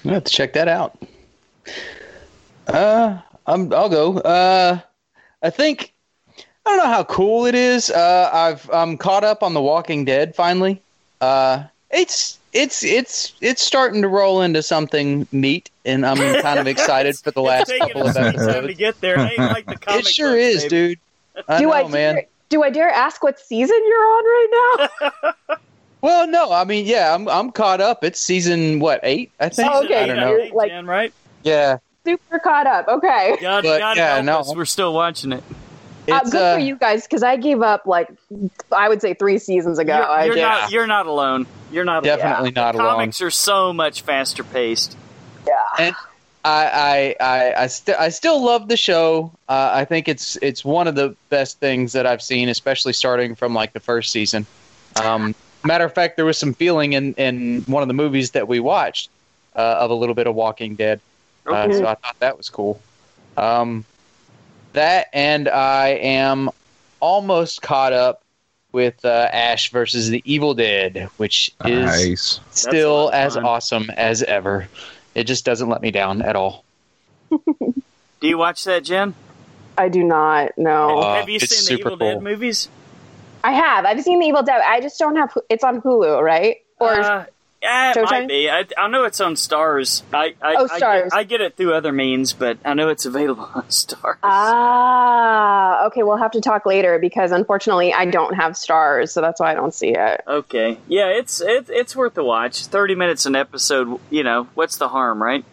I 0.05 0.14
have 0.14 0.25
to 0.25 0.32
check 0.32 0.52
that 0.55 0.69
out. 0.69 0.99
Uh, 2.67 3.19
I'm, 3.46 3.73
I'll 3.73 3.88
go. 3.88 4.19
Uh, 4.19 4.81
I 5.43 5.50
think 5.50 5.94
I 6.67 6.70
don't 6.70 6.79
know 6.79 6.93
how 6.93 7.05
cool 7.05 7.44
it 7.44 7.55
is. 7.55 7.91
Uh, 7.91 8.31
I've 8.32 8.70
I'm 8.70 8.96
caught 8.96 9.25
up 9.25 9.43
on 9.43 9.52
The 9.52 9.61
Walking 9.61 10.05
Dead 10.05 10.35
finally. 10.35 10.81
Uh, 11.20 11.64
it's 11.91 12.38
it's 12.54 12.82
it's 12.82 13.34
it's 13.42 13.60
starting 13.62 14.00
to 14.02 14.08
roll 14.08 14.40
into 14.40 14.62
something 14.62 15.26
neat, 15.32 15.70
and 15.84 16.06
I'm 16.06 16.16
kind 16.40 16.58
of 16.58 16.66
excited 16.66 17.16
for 17.18 17.30
the 17.32 17.42
last 17.42 17.70
couple 17.78 18.06
of 18.06 18.14
some 18.14 18.22
time 18.24 18.32
to 18.34 18.38
episodes. 18.40 18.78
get 18.78 19.00
there. 19.02 19.18
It 19.18 19.38
like 19.38 19.66
the 19.66 19.76
comic 19.76 20.00
It 20.00 20.06
sure 20.06 20.30
books, 20.32 20.42
is, 20.42 20.62
baby. 20.62 20.68
dude. 20.70 20.98
I 21.48 21.58
do 21.58 21.66
know, 21.66 21.72
I 21.72 21.88
man. 21.88 22.14
dare, 22.14 22.24
do 22.48 22.62
I 22.62 22.70
dare 22.70 22.88
ask 22.90 23.22
what 23.22 23.38
season 23.38 23.76
you're 23.84 23.98
on 23.98 24.24
right 24.24 24.88
now? 25.18 25.56
Well, 26.00 26.26
no, 26.26 26.52
I 26.52 26.64
mean, 26.64 26.84
yeah, 26.84 27.14
I'm 27.14 27.26
I'm 27.30 27.50
caught 27.50 27.80
up. 27.80 28.04
It's 28.04 28.20
season 28.20 28.78
what 28.78 29.00
eight? 29.04 29.32
I 29.40 29.48
think. 29.48 29.70
Oh, 29.72 29.82
okay, 29.84 30.02
I 30.02 30.06
don't 30.06 30.16
know. 30.18 30.36
eight, 30.36 30.54
like- 30.54 30.68
Jenn, 30.70 30.86
right? 30.86 31.14
Yeah, 31.44 31.78
Super 32.04 32.38
caught 32.40 32.66
up. 32.66 32.86
Okay. 32.88 33.38
God, 33.40 33.64
But, 33.64 33.78
God 33.78 33.96
yeah, 33.96 34.14
help 34.16 34.26
no. 34.26 34.38
us. 34.40 34.54
We're 34.54 34.66
still 34.66 34.92
watching 34.92 35.32
it. 35.32 35.42
Uh, 36.13 36.20
good 36.25 36.34
uh, 36.34 36.55
for 36.55 36.61
you 36.61 36.77
guys 36.77 37.03
because 37.05 37.23
I 37.23 37.37
gave 37.37 37.63
up 37.63 37.87
like 37.87 38.08
I 38.70 38.89
would 38.89 39.01
say 39.01 39.15
three 39.15 39.39
seasons 39.39 39.79
ago. 39.79 39.96
You're, 39.96 40.27
you're 40.27 40.34
just- 40.34 40.39
yeah. 40.39 40.49
not. 40.49 40.70
You're 40.70 40.87
not 40.87 41.06
alone. 41.06 41.46
You're 41.73 41.84
not 41.84 42.05
alone. 42.05 42.19
definitely 42.19 42.51
not 42.53 42.75
alone. 42.75 42.87
Comics 42.96 43.23
are 43.23 43.31
so 43.31 43.73
much 43.73 44.03
faster 44.03 44.44
paced. 44.44 44.96
Yeah. 45.46 45.53
and 45.79 45.96
I 46.44 47.17
I 47.20 47.25
I 47.27 47.55
I, 47.63 47.67
st- 47.69 47.99
I 47.99 48.08
still 48.11 48.44
love 48.44 48.69
the 48.69 48.77
show. 48.77 49.32
Uh, 49.49 49.70
I 49.73 49.84
think 49.87 50.08
it's 50.08 50.37
it's 50.37 50.65
one 50.65 50.89
of 50.89 50.94
the 50.94 51.17
best 51.31 51.58
things 51.58 51.93
that 51.93 52.06
I've 52.06 52.23
seen, 52.23 52.49
especially 52.49 52.93
starting 52.93 53.34
from 53.34 53.55
like 53.55 53.73
the 53.73 53.81
first 53.81 54.11
season. 54.13 54.46
Um, 55.03 55.34
matter 55.65 55.84
of 55.84 55.94
fact, 55.94 56.17
there 56.17 56.25
was 56.27 56.37
some 56.39 56.53
feeling 56.55 56.93
in 56.93 57.15
in 57.15 57.63
one 57.63 57.82
of 57.82 57.89
the 57.89 57.94
movies 57.94 58.32
that 58.32 58.46
we 58.46 58.61
watched 58.61 59.08
uh, 59.56 59.61
of 59.81 59.91
a 59.91 59.94
little 59.94 60.15
bit 60.15 60.27
of 60.27 60.34
Walking 60.34 60.75
Dead, 60.75 61.01
uh, 61.46 61.51
Okay. 61.63 61.73
so 61.79 61.87
I 61.87 61.94
thought 61.94 62.17
that 62.20 62.37
was 62.37 62.51
cool. 62.51 62.81
Um, 63.37 63.84
that 64.74 65.08
and 65.12 65.48
I 65.48 65.88
am 65.88 66.50
almost 67.00 67.62
caught 67.62 67.93
up 67.93 68.22
with 68.72 69.04
uh, 69.04 69.28
Ash 69.32 69.70
versus 69.70 70.08
the 70.10 70.22
Evil 70.24 70.54
Dead, 70.54 71.08
which 71.16 71.52
is 71.64 71.84
Nice. 71.84 72.40
still 72.50 73.10
as 73.12 73.34
fun. 73.34 73.44
awesome 73.44 73.90
as 73.90 74.22
ever. 74.22 74.69
It 75.14 75.24
just 75.24 75.44
doesn't 75.44 75.69
let 75.69 75.81
me 75.82 75.90
down 75.90 76.22
at 76.22 76.34
all. 76.36 76.64
Do 77.31 78.28
you 78.28 78.38
watch 78.38 78.64
that, 78.64 78.84
Jenn? 78.84 79.14
I 79.76 79.88
do 79.88 80.02
not 80.04 80.56
know. 80.56 80.98
Uh, 81.00 81.14
have 81.16 81.28
you 81.28 81.38
seen 81.40 81.48
the 81.48 81.82
super 81.82 81.88
Evil 81.88 81.96
Dead 81.96 82.22
movies? 82.22 82.69
I 83.43 83.52
have. 83.52 83.84
I've 83.84 84.00
seen 84.02 84.20
the 84.20 84.26
Evil 84.26 84.43
Dead. 84.43 84.60
I 84.64 84.81
just 84.81 84.98
don't 84.98 85.16
have. 85.16 85.36
It's 85.50 85.64
on 85.64 85.81
Hulu, 85.82 86.22
right? 86.22 86.58
Or 86.81 86.93
Uh, 86.94 87.26
yeah, 87.64 87.90
it 87.92 87.96
Showtime? 87.96 88.10
might 88.10 88.28
be. 88.28 88.50
I, 88.50 88.64
I 88.78 88.88
know 88.88 89.04
it's 89.04 89.20
on 89.20 89.34
Starz. 89.34 90.02
I, 90.12 90.34
I, 90.42 90.54
Oh, 90.58 90.68
I 90.70 90.78
Starz. 90.80 91.02
get, 91.04 91.14
I 91.14 91.24
get 91.24 91.40
it 91.40 91.56
through 91.56 91.74
other 91.74 91.92
means, 91.92 92.32
but 92.32 92.58
I 92.64 92.74
know 92.74 92.88
it's 92.90 93.06
available 93.06 93.48
on 93.54 93.62
Starz. 93.64 94.16
ah, 94.22 95.86
okay. 95.86 96.02
We'll 96.02 96.16
have 96.18 96.32
to 96.32 96.40
talk 96.40 96.66
later 96.66 96.98
because 96.98 97.32
unfortunately 97.32 97.92
I 97.92 98.04
don't 98.06 98.34
have 98.34 98.52
Starz, 98.52 99.10
so 99.10 99.20
that's 99.20 99.40
why 99.40 99.52
I 99.52 99.54
don't 99.54 99.74
see 99.74 99.94
it. 99.96 100.20
Okay. 100.26 100.78
Yeah, 100.88 101.06
it's 101.08 101.40
it, 101.40 101.66
it's 101.70 101.96
worth 101.96 102.16
a 102.18 102.24
watch. 102.24 102.66
Thirty 102.66 102.94
minutes 102.94 103.26
an 103.26 103.34
episode. 103.36 103.98
You 104.10 104.22
know, 104.24 104.46
what's 104.54 104.76
the 104.76 104.88
harm, 104.88 105.22
right? 105.22 105.44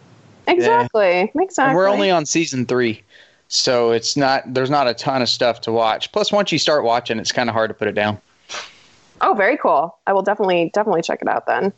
Exactly. 0.46 1.30
Exactly. 1.34 1.64
And 1.64 1.76
we're 1.76 1.88
only 1.88 2.10
on 2.10 2.26
season 2.26 2.66
three, 2.66 3.02
so 3.48 3.92
it's 3.92 4.16
not 4.16 4.42
there's 4.52 4.70
not 4.70 4.88
a 4.88 4.94
ton 4.94 5.22
of 5.22 5.28
stuff 5.28 5.62
to 5.62 5.72
watch. 5.72 6.12
Plus, 6.12 6.30
once 6.32 6.52
you 6.52 6.58
start 6.58 6.84
watching, 6.84 7.18
it's 7.18 7.32
kind 7.32 7.48
of 7.48 7.54
hard 7.54 7.70
to 7.70 7.74
put 7.74 7.88
it 7.88 7.92
down. 7.94 8.20
Oh, 9.20 9.34
very 9.34 9.56
cool. 9.56 9.96
I 10.06 10.12
will 10.12 10.22
definitely 10.22 10.70
definitely 10.74 11.02
check 11.02 11.20
it 11.22 11.28
out 11.28 11.46
then. 11.46 11.72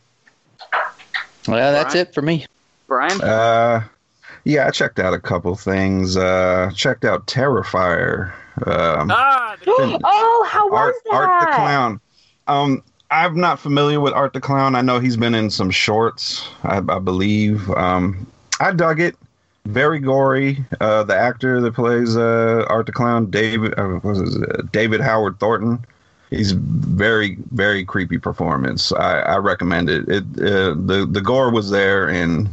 Well, 1.49 1.73
that's 1.73 1.95
Brian? 1.95 2.07
it 2.07 2.15
for 2.15 2.23
me. 2.23 2.47
Brian? 2.87 3.21
Uh, 3.21 3.85
yeah, 4.45 4.67
I 4.67 4.71
checked 4.71 4.99
out 4.99 5.15
a 5.15 5.21
couple 5.21 5.55
things. 5.57 6.17
Uh, 6.17 6.71
checked 6.75 7.05
out 7.05 7.27
Terrifier. 7.27 8.33
Um, 8.67 9.11
ah, 9.11 9.57
the- 9.65 10.01
oh, 10.05 10.49
how 10.51 10.69
was 10.69 10.79
Art, 10.81 10.95
that? 11.05 11.13
Art 11.15 11.41
the 11.41 11.55
Clown. 11.57 12.01
Um, 12.47 12.83
I'm 13.11 13.39
not 13.39 13.59
familiar 13.59 14.01
with 14.01 14.13
Art 14.13 14.33
the 14.33 14.41
Clown. 14.41 14.75
I 14.75 14.83
know 14.83 14.99
he's 14.99 15.17
been 15.17 15.35
in 15.35 15.51
some 15.51 15.71
shorts, 15.71 16.49
I, 16.63 16.79
I 16.79 16.99
believe. 16.99 17.71
Um, 17.71 18.27
I 18.61 18.73
dug 18.73 19.01
it. 19.01 19.17
Very 19.67 19.99
gory. 19.99 20.63
Uh, 20.81 21.05
the 21.05 21.17
actor 21.17 21.61
that 21.63 21.75
plays 21.75 22.17
uh, 22.19 22.67
Art 22.69 22.85
the 22.87 22.93
Clown, 22.93 23.31
David, 23.31 23.73
uh, 23.79 23.85
what 24.03 24.17
is 24.19 24.37
it? 24.37 24.43
Uh, 24.51 24.63
David 24.73 25.01
Howard 25.01 25.41
Thornton. 25.41 25.85
He's 26.31 26.53
very, 26.53 27.37
very 27.53 27.85
creepy 27.85 28.19
performance. 28.19 28.93
I, 28.93 29.21
I 29.21 29.37
recommend 29.37 29.89
it. 29.91 30.09
It 30.09 30.25
uh, 30.39 30.75
the 30.75 31.07
the 31.11 31.21
gore 31.21 31.51
was 31.51 31.71
there, 31.71 32.09
and 32.09 32.49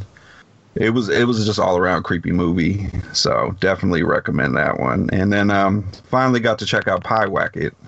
it 0.75 0.91
was 0.91 1.09
it 1.09 1.25
was 1.25 1.45
just 1.45 1.59
all 1.59 1.77
around 1.77 2.03
creepy 2.03 2.31
movie. 2.31 2.89
So 3.13 3.55
definitely 3.59 4.03
recommend 4.03 4.55
that 4.57 4.79
one. 4.79 5.09
And 5.11 5.31
then 5.33 5.49
um, 5.51 5.89
finally 6.09 6.39
got 6.39 6.59
to 6.59 6.65
check 6.65 6.87
out 6.87 7.03
Pyewacket. 7.03 7.73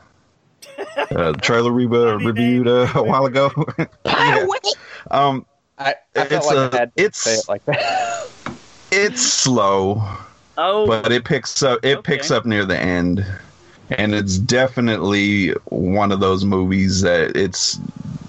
Uh, 1.11 1.31
trailer 1.33 1.71
we 1.71 1.85
uh, 1.85 2.15
reviewed 2.17 2.67
uh, 2.67 2.87
a 2.95 3.03
while 3.03 3.25
ago. 3.25 3.51
yeah. 4.05 4.45
Um, 5.11 5.45
I, 5.77 5.95
I 6.15 6.25
felt 6.25 6.31
It's 6.31 6.45
like 6.47 6.55
a- 6.73 6.75
I 6.75 6.79
had 6.79 6.95
to 6.95 7.03
it's- 7.03 7.17
say 7.17 7.33
it 7.35 7.45
like 7.47 7.65
that. 7.65 8.29
it's 8.91 9.21
slow, 9.21 10.01
oh, 10.57 10.87
but 10.87 11.11
it 11.11 11.25
picks 11.25 11.61
up. 11.63 11.79
It 11.83 11.97
Okay. 11.97 12.13
picks 12.13 12.31
up 12.31 12.45
near 12.45 12.65
the 12.65 12.79
end, 12.79 13.25
and 13.89 14.15
it's 14.15 14.37
definitely 14.37 15.49
one 15.65 16.11
of 16.11 16.19
those 16.19 16.45
movies 16.45 17.01
that 17.01 17.35
it's 17.35 17.79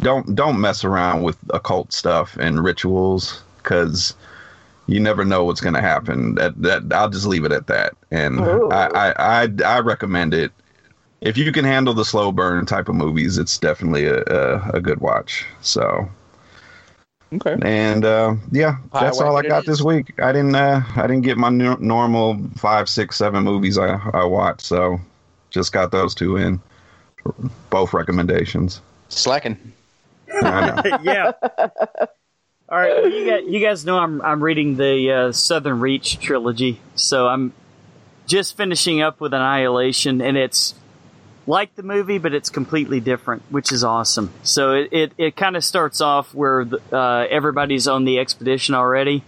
don't 0.00 0.34
don't 0.34 0.60
mess 0.60 0.84
around 0.84 1.22
with 1.22 1.38
occult 1.50 1.92
stuff 1.92 2.36
and 2.36 2.62
rituals 2.62 3.42
because 3.58 4.14
you 4.86 5.00
never 5.00 5.24
know 5.24 5.44
what's 5.44 5.60
going 5.60 5.74
to 5.74 5.80
happen. 5.80 6.34
That 6.34 6.60
that 6.62 6.92
I'll 6.92 7.08
just 7.08 7.26
leave 7.26 7.44
it 7.44 7.52
at 7.52 7.66
that, 7.68 7.94
and 8.10 8.58
I, 8.70 8.90
I 8.94 9.14
I 9.18 9.48
I 9.64 9.80
recommend 9.80 10.34
it. 10.34 10.52
If 11.20 11.38
you 11.38 11.50
can 11.52 11.64
handle 11.64 11.94
the 11.94 12.04
slow 12.04 12.32
burn 12.32 12.66
type 12.66 12.88
of 12.88 12.94
movies, 12.94 13.38
it's 13.38 13.58
definitely 13.58 14.06
a 14.06 14.22
a, 14.24 14.70
a 14.74 14.80
good 14.80 15.00
watch. 15.00 15.46
So. 15.62 16.08
okay. 17.34 17.56
And 17.62 18.04
uh, 18.04 18.36
yeah, 18.52 18.76
Pie 18.90 19.04
that's 19.04 19.20
all 19.20 19.36
I 19.36 19.42
got 19.42 19.64
this 19.64 19.80
week. 19.80 20.12
I 20.20 20.32
didn't 20.32 20.54
uh, 20.54 20.82
I 20.96 21.06
didn't 21.06 21.22
get 21.22 21.38
my 21.38 21.48
n- 21.48 21.78
normal 21.80 22.38
five, 22.56 22.88
six, 22.88 23.16
seven 23.16 23.44
movies 23.44 23.78
I, 23.78 23.98
I 24.12 24.24
watched, 24.24 24.62
so 24.62 25.00
just 25.54 25.72
got 25.72 25.90
those 25.90 26.14
two 26.14 26.36
in. 26.36 26.60
Both 27.70 27.94
recommendations. 27.94 28.82
Slacking. 29.08 29.72
Yeah. 30.42 31.32
All 32.68 32.78
right, 32.78 32.96
well, 32.96 33.08
you, 33.08 33.30
guys, 33.30 33.42
you 33.46 33.60
guys 33.60 33.84
know 33.84 33.98
I'm 33.98 34.20
I'm 34.22 34.42
reading 34.42 34.76
the 34.76 35.12
uh, 35.12 35.32
Southern 35.32 35.80
Reach 35.80 36.18
trilogy, 36.18 36.80
so 36.96 37.28
I'm 37.28 37.52
just 38.26 38.56
finishing 38.56 39.00
up 39.00 39.20
with 39.20 39.32
Annihilation, 39.32 40.20
and 40.20 40.36
it's 40.36 40.74
like 41.46 41.76
the 41.76 41.82
movie, 41.82 42.18
but 42.18 42.34
it's 42.34 42.48
completely 42.50 43.00
different, 43.00 43.42
which 43.50 43.70
is 43.70 43.84
awesome. 43.84 44.32
So 44.42 44.72
it 44.72 44.88
it, 44.92 45.12
it 45.18 45.36
kind 45.36 45.56
of 45.56 45.64
starts 45.64 46.00
off 46.00 46.34
where 46.34 46.64
the, 46.64 46.80
uh, 46.90 47.26
everybody's 47.30 47.86
on 47.86 48.04
the 48.04 48.18
expedition 48.18 48.74
already, 48.74 49.22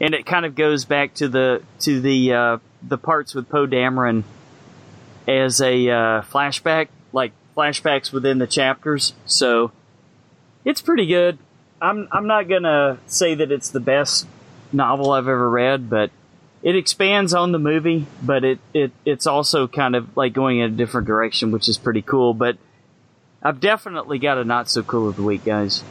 and 0.00 0.14
it 0.14 0.26
kind 0.26 0.44
of 0.46 0.54
goes 0.54 0.84
back 0.84 1.14
to 1.14 1.28
the 1.28 1.62
to 1.80 2.00
the 2.00 2.32
uh, 2.32 2.58
the 2.82 2.98
parts 2.98 3.34
with 3.34 3.48
Poe 3.48 3.66
Dameron 3.66 4.22
as 5.26 5.60
a 5.60 5.88
uh, 5.88 6.22
flashback, 6.22 6.88
like 7.12 7.32
flashbacks 7.56 8.12
within 8.12 8.38
the 8.38 8.46
chapters. 8.46 9.14
So 9.24 9.72
it's 10.64 10.82
pretty 10.82 11.06
good. 11.06 11.38
I'm 11.80 12.08
I'm 12.10 12.26
not 12.26 12.48
gonna 12.48 12.98
say 13.06 13.34
that 13.34 13.52
it's 13.52 13.70
the 13.70 13.80
best 13.80 14.26
novel 14.72 15.12
I've 15.12 15.28
ever 15.28 15.48
read, 15.48 15.90
but 15.90 16.10
it 16.62 16.74
expands 16.74 17.34
on 17.34 17.52
the 17.52 17.58
movie, 17.58 18.06
but 18.22 18.44
it, 18.44 18.58
it 18.72 18.92
it's 19.04 19.26
also 19.26 19.68
kind 19.68 19.94
of 19.94 20.16
like 20.16 20.32
going 20.32 20.58
in 20.58 20.72
a 20.72 20.76
different 20.76 21.06
direction, 21.06 21.50
which 21.50 21.68
is 21.68 21.78
pretty 21.78 22.02
cool. 22.02 22.34
But 22.34 22.56
I've 23.42 23.60
definitely 23.60 24.18
got 24.18 24.38
a 24.38 24.44
not 24.44 24.68
so 24.68 24.82
cool 24.82 25.08
of 25.08 25.16
the 25.16 25.22
week, 25.22 25.44
guys. 25.44 25.84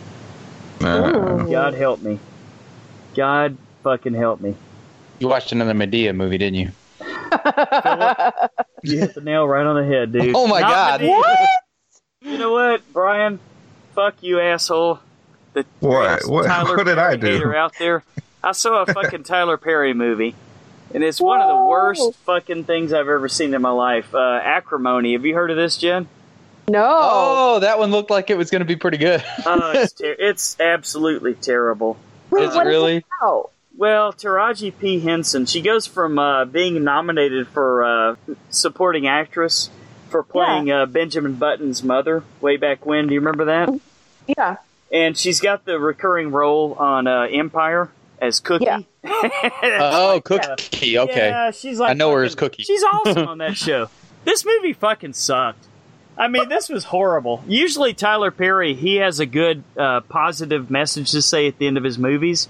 Uh, 0.82 1.44
God 1.46 1.74
help 1.74 2.02
me. 2.02 2.20
God 3.16 3.58
fucking 3.84 4.14
help 4.14 4.42
me. 4.42 4.56
You 5.20 5.30
watched 5.30 5.52
another 5.52 5.74
Madea 5.74 6.14
movie, 6.14 6.38
didn't 6.38 6.60
you? 6.60 6.72
You 8.84 9.00
hit 9.00 9.16
the 9.16 9.22
nail 9.22 9.48
right 9.48 9.66
on 9.66 9.76
the 9.76 9.86
head, 9.96 10.12
dude. 10.12 10.36
Oh 10.36 10.46
my 10.48 10.60
Not 10.62 10.70
God. 10.70 11.02
Madea. 11.02 11.08
what? 11.10 11.50
You 12.22 12.38
know 12.40 12.52
what, 12.54 12.82
Brian? 12.92 13.40
Fuck 13.94 14.16
you, 14.22 14.40
asshole. 14.40 15.00
The 15.54 15.64
What? 15.80 16.26
What- 16.28 16.46
Tyler 16.48 16.76
what 16.76 16.86
did 16.88 16.98
I 16.98 17.16
do? 17.18 17.54
out 17.54 17.74
there. 17.78 18.04
I 18.44 18.52
saw 18.54 18.82
a 18.82 18.86
fucking 18.92 19.24
Tyler 19.26 19.58
Perry 19.58 19.94
movie, 19.94 20.34
and 20.94 21.04
it's 21.04 21.22
one 21.22 21.40
of 21.42 21.48
the 21.48 21.66
worst 21.66 22.16
fucking 22.26 22.64
things 22.64 22.94
I've 22.94 23.08
ever 23.10 23.30
seen 23.30 23.54
in 23.54 23.62
my 23.62 23.70
life. 23.70 24.14
Uh, 24.16 24.40
Acrimony. 24.44 25.14
Have 25.14 25.24
you 25.26 25.36
heard 25.36 25.52
of 25.52 25.58
this, 25.58 25.78
Jenn? 25.78 26.08
No. 26.68 26.84
Oh, 26.84 27.60
that 27.60 27.78
one 27.78 27.92
looked 27.92 28.10
like 28.10 28.32
it 28.32 28.38
was 28.40 28.50
going 28.50 28.62
to 28.62 28.66
be 28.66 28.76
pretty 28.76 28.98
good. 28.98 29.24
Oh, 29.46 29.72
it's 29.76 29.94
ter- 29.94 30.16
it's 30.18 30.60
absolutely 30.60 31.36
terrible. 31.36 31.96
Wait, 32.32 32.44
Is 32.44 32.54
it 32.56 32.58
what 32.58 32.66
really? 32.66 33.04
about? 33.22 33.52
Well, 33.78 34.14
Taraji 34.14 34.74
P. 34.78 35.00
Henson, 35.00 35.46
she 35.46 35.62
goes 35.62 35.86
from 35.86 36.18
uh, 36.18 36.46
being 36.46 36.84
nominated 36.84 37.48
for 37.50 37.84
uh, 37.84 38.16
supporting 38.50 39.06
actress 39.08 39.70
for 40.10 40.24
playing 40.24 40.72
uh, 40.72 40.86
Benjamin 40.86 41.36
Button's 41.36 41.84
mother 41.84 42.24
way 42.40 42.56
back 42.56 42.86
when. 42.86 43.08
Do 43.08 43.14
you 43.14 43.20
remember 43.20 43.46
that? 43.46 43.70
Yeah. 44.28 44.58
And 44.92 45.18
she's 45.18 45.42
got 45.42 45.66
the 45.66 45.78
recurring 45.78 46.32
role 46.32 46.74
on 46.76 47.06
uh, 47.08 47.24
Empire 47.30 47.92
as 48.22 48.40
Cookie. 48.40 48.66
Yeah. 48.66 48.80
oh, 49.04 50.22
Cookie. 50.24 50.98
Okay. 50.98 51.28
Yeah, 51.28 51.52
she's 51.52 51.80
like 51.80 51.92
I 51.92 51.94
know 51.94 52.12
her 52.12 52.18
fucking- 52.20 52.26
as 52.28 52.36
Cookie. 52.36 52.64
She's 52.64 52.84
awesome 52.84 53.28
on 53.28 53.38
that 53.40 53.58
show. 53.58 53.90
This 54.24 54.46
movie 54.46 54.74
fucking 54.74 55.14
sucked. 55.14 55.66
I 56.18 56.30
mean, 56.30 56.48
this 56.48 56.70
was 56.70 56.86
horrible. 56.86 57.44
Usually, 57.46 57.94
Tyler 57.94 58.32
Perry 58.32 58.74
he 58.74 58.96
has 58.96 59.20
a 59.20 59.26
good 59.26 59.64
uh, 59.78 60.00
positive 60.02 60.72
message 60.72 61.12
to 61.12 61.22
say 61.22 61.48
at 61.48 61.58
the 61.58 61.68
end 61.68 61.78
of 61.78 61.84
his 61.84 62.00
movies. 62.00 62.48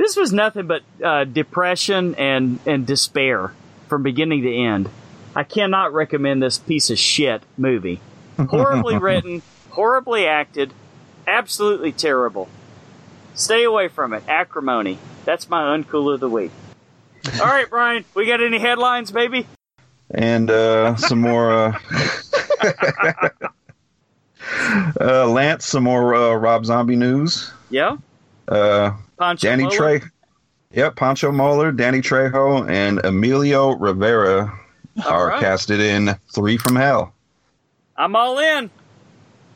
This 0.00 0.16
was 0.16 0.32
nothing 0.32 0.66
but 0.66 0.82
uh, 1.04 1.24
depression 1.24 2.14
and 2.14 2.58
and 2.64 2.86
despair 2.86 3.52
from 3.86 4.02
beginning 4.02 4.44
to 4.44 4.50
end. 4.50 4.88
I 5.36 5.44
cannot 5.44 5.92
recommend 5.92 6.42
this 6.42 6.56
piece 6.56 6.88
of 6.88 6.98
shit 6.98 7.42
movie. 7.58 8.00
Horribly 8.38 8.96
written, 9.06 9.42
horribly 9.68 10.26
acted, 10.26 10.72
absolutely 11.26 11.92
terrible. 11.92 12.48
Stay 13.34 13.62
away 13.62 13.88
from 13.88 14.14
it. 14.14 14.22
Acrimony. 14.26 14.96
That's 15.26 15.50
my 15.50 15.76
uncool 15.76 16.14
of 16.14 16.20
the 16.20 16.30
week. 16.30 16.50
All 17.38 17.46
right, 17.46 17.68
Brian, 17.68 18.06
we 18.14 18.24
got 18.24 18.42
any 18.42 18.58
headlines, 18.58 19.10
baby? 19.10 19.46
and 20.10 20.50
uh, 20.50 20.96
some 20.96 21.20
more. 21.20 21.52
Uh, 21.52 21.78
uh, 24.98 25.26
Lance, 25.28 25.66
some 25.66 25.84
more 25.84 26.14
uh, 26.14 26.32
Rob 26.36 26.64
Zombie 26.64 26.96
news. 26.96 27.52
Yeah? 27.68 27.98
Uh, 28.48 28.92
Pancho 29.20 29.46
Danny 29.48 29.64
Mola? 29.64 29.76
Trey. 29.76 30.00
Yep, 30.72 30.96
Pancho 30.96 31.30
Moler, 31.30 31.76
Danny 31.76 32.00
Trejo, 32.00 32.68
and 32.70 33.04
Emilio 33.04 33.70
Rivera 33.76 34.58
All 35.04 35.12
are 35.12 35.28
right. 35.28 35.40
casted 35.40 35.78
in 35.80 36.16
Three 36.34 36.56
from 36.56 36.76
Hell. 36.76 37.12
I'm 37.96 38.16
all 38.16 38.38
in. 38.38 38.70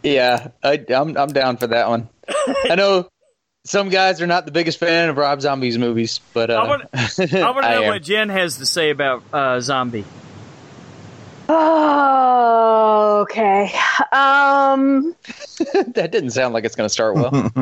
Yeah, 0.03 0.49
I, 0.63 0.85
I'm 0.91 1.17
I'm 1.17 1.33
down 1.33 1.57
for 1.57 1.69
that 1.69 1.89
one. 1.89 2.09
I 2.65 2.75
know 2.75 3.09
some 3.65 3.89
guys 3.89 4.21
are 4.21 4.27
not 4.27 4.45
the 4.45 4.53
biggest 4.53 4.79
fan 4.79 5.09
of 5.09 5.17
Rob 5.17 5.41
Zombie's 5.41 5.79
movies, 5.79 6.21
but 6.35 6.51
uh, 6.51 6.55
I 6.55 6.67
wanna- 6.69 6.89
I 6.95 6.99
want 7.51 7.65
to 7.65 7.71
know 7.71 7.83
am. 7.85 7.87
what 7.87 8.03
Jenn 8.03 8.29
has 8.29 8.59
to 8.59 8.67
say 8.67 8.91
about 8.91 9.23
uh, 9.33 9.61
Zombie. 9.61 10.05
Oh, 11.49 13.21
okay. 13.23 13.73
Um, 14.13 15.15
that 15.95 16.09
didn't 16.11 16.31
sound 16.31 16.55
like 16.55 16.65
it's 16.65 16.75
going 16.75 16.87
to 16.87 16.93
start 16.93 17.15
well. 17.17 17.35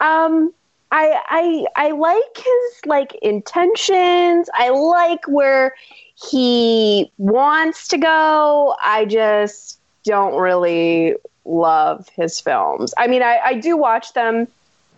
um, 0.00 0.52
I 0.92 1.20
I 1.28 1.66
I 1.76 1.90
like 1.92 2.36
his 2.36 2.86
like 2.86 3.14
intentions. 3.22 4.48
I 4.54 4.70
like 4.70 5.26
where 5.26 5.74
he 6.14 7.10
wants 7.18 7.88
to 7.88 7.98
go. 7.98 8.76
I 8.82 9.04
just 9.04 9.78
don't 10.04 10.40
really 10.40 11.14
love 11.44 12.08
his 12.10 12.40
films. 12.40 12.92
I 12.98 13.06
mean, 13.06 13.22
I, 13.22 13.38
I 13.44 13.54
do 13.54 13.76
watch 13.76 14.12
them. 14.12 14.48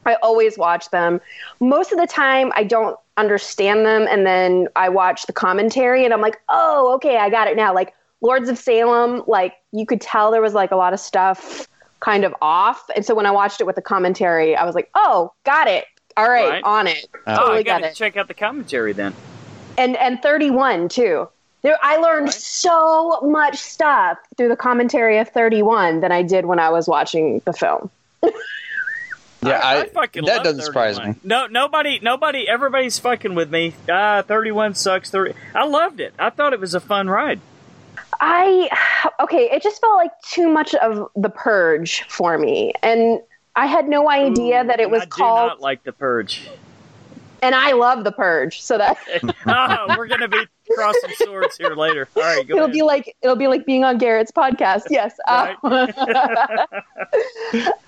I 0.05 0.15
always 0.17 0.59
watch 0.59 0.91
them. 0.91 1.21
Most 1.61 1.93
of 1.93 1.99
the 1.99 2.07
time, 2.07 2.53
I 2.57 2.65
don't 2.65 2.99
understand 3.17 3.85
them, 3.87 4.07
and 4.11 4.27
then 4.27 4.69
I 4.77 4.89
watch 4.89 5.27
the 5.27 5.33
commentary, 5.33 6.05
and 6.05 6.13
I'm 6.15 6.21
like, 6.21 6.41
oh, 6.49 6.93
okay, 6.97 7.17
I 7.19 7.29
got 7.31 7.49
it 7.49 7.57
now. 7.57 7.75
Like 7.75 7.95
Lords 8.21 8.49
of 8.49 8.59
Salem, 8.59 9.23
like 9.27 9.55
you 9.73 9.87
could 9.87 10.01
tell 10.01 10.31
there 10.31 10.43
was 10.43 10.55
like 10.55 10.71
a 10.71 10.77
lot 10.77 10.93
of 10.93 11.01
stuff 11.01 11.67
kind 12.01 12.25
of 12.25 12.35
off, 12.43 12.83
and 12.97 13.05
so 13.05 13.15
when 13.15 13.27
I 13.27 13.31
watched 13.31 13.61
it 13.61 13.65
with 13.65 13.77
the 13.77 13.83
commentary, 13.83 14.57
I 14.57 14.65
was 14.65 14.75
like, 14.75 14.91
oh, 14.95 15.33
got 15.45 15.69
it. 15.69 15.85
All 16.17 16.29
right, 16.29 16.51
Right. 16.51 16.65
on 16.65 16.87
it. 16.87 17.09
Uh, 17.27 17.31
Oh, 17.31 17.33
I 17.33 17.37
totally 17.37 17.63
got 17.65 17.81
got 17.83 17.89
to 17.89 17.95
check 17.95 18.17
out 18.17 18.29
the 18.29 18.35
commentary 18.35 18.93
then. 18.93 19.15
And 19.79 19.97
and 19.97 20.21
31 20.23 20.89
too. 20.89 21.29
There, 21.63 21.79
I 21.81 21.97
learned 21.97 22.27
Right. 22.27 22.35
so 22.35 23.21
much 23.23 23.57
stuff 23.57 24.19
through 24.37 24.49
the 24.49 24.57
commentary 24.57 25.19
of 25.19 25.29
31 25.29 26.01
than 26.01 26.11
I 26.11 26.23
did 26.23 26.47
when 26.47 26.59
I 26.59 26.69
was 26.71 26.89
watching 26.89 27.41
the 27.47 27.53
film. 27.53 27.89
Yeah, 29.43 29.61
I, 29.63 29.87
fucking 29.87 30.25
that 30.25 30.37
love 30.37 30.45
doesn't 30.45 30.63
surprise 30.63 31.01
me. 31.01 31.15
No, 31.25 31.47
nobody, 31.47 31.99
nobody, 32.01 32.49
everybody's 32.49 32.99
fucking 32.99 33.35
with 33.35 33.51
me. 33.51 33.75
Ah, 33.91 34.23
31 34.23 34.75
sucks. 34.75 35.11
30. 35.11 35.35
I 35.55 35.65
loved 35.65 36.01
it. 36.01 36.15
I 36.19 36.31
thought 36.31 36.53
it 36.53 36.61
was 36.61 36.75
a 36.75 36.81
fun 36.81 37.09
ride. 37.09 37.41
I 38.21 38.69
okay, 39.21 39.51
it 39.51 39.63
just 39.63 39.81
felt 39.81 39.97
like 39.97 40.13
too 40.25 40.49
much 40.49 40.75
of 40.77 41.11
the 41.17 41.29
purge 41.29 42.05
for 42.09 42.39
me. 42.39 42.73
And 42.83 43.21
I 43.57 43.67
had 43.67 43.89
no 43.89 44.09
idea 44.09 44.65
that 44.65 44.79
it 44.81 44.91
was 44.91 45.03
I 45.03 45.05
do 45.07 45.11
called 45.11 45.49
not 45.49 45.61
like 45.61 45.83
the 45.83 45.93
purge. 45.93 46.49
And 47.43 47.55
I 47.55 47.73
love 47.73 48.05
the 48.05 48.13
purge. 48.13 48.63
So 48.63 48.79
that 48.79 48.97
Ah, 49.47 49.95
we're 49.99 50.07
gonna 50.07 50.29
be 50.29 50.47
crossing 50.75 51.11
swords 51.17 51.57
here 51.57 51.75
later. 51.75 52.09
All 52.17 52.23
right, 52.23 52.47
go 52.47 52.55
it'll 52.55 52.65
ahead. 52.67 52.73
be 52.73 52.83
like 52.83 53.15
it'll 53.21 53.37
be 53.37 53.49
like 53.49 53.67
being 53.67 53.85
on 53.85 53.99
Garrett's 53.99 54.33
podcast. 54.33 54.85
Yes. 54.89 55.17
Right. 55.29 55.57
Um, 55.63 55.89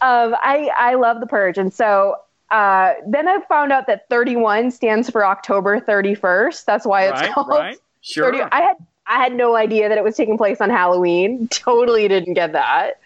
um, 0.03 0.37
I 0.43 0.71
I 0.77 0.95
love 0.97 1.21
the 1.21 1.27
purge, 1.27 1.57
and 1.57 1.73
so 1.73 2.17
uh, 2.51 2.95
then 3.07 3.29
I 3.29 3.41
found 3.49 3.73
out 3.73 3.87
that 3.87 4.09
31 4.09 4.71
stands 4.71 5.09
for 5.09 5.25
October 5.25 5.81
31st. 5.81 6.65
That's 6.65 6.85
why 6.87 7.05
it's 7.05 7.21
right, 7.21 7.33
called 7.33 7.49
right, 7.49 7.79
sure. 8.01 8.33
30. 8.33 8.43
I 8.53 8.61
had 8.61 8.77
I 9.07 9.23
had 9.23 9.35
no 9.35 9.57
idea 9.57 9.89
that 9.89 9.99
it 9.99 10.05
was 10.05 10.17
taking 10.17 10.37
place 10.39 10.61
on 10.61 10.71
Halloween. 10.71 11.49
Totally 11.49 12.07
didn't 12.09 12.35
get 12.35 12.53
that. 12.53 13.01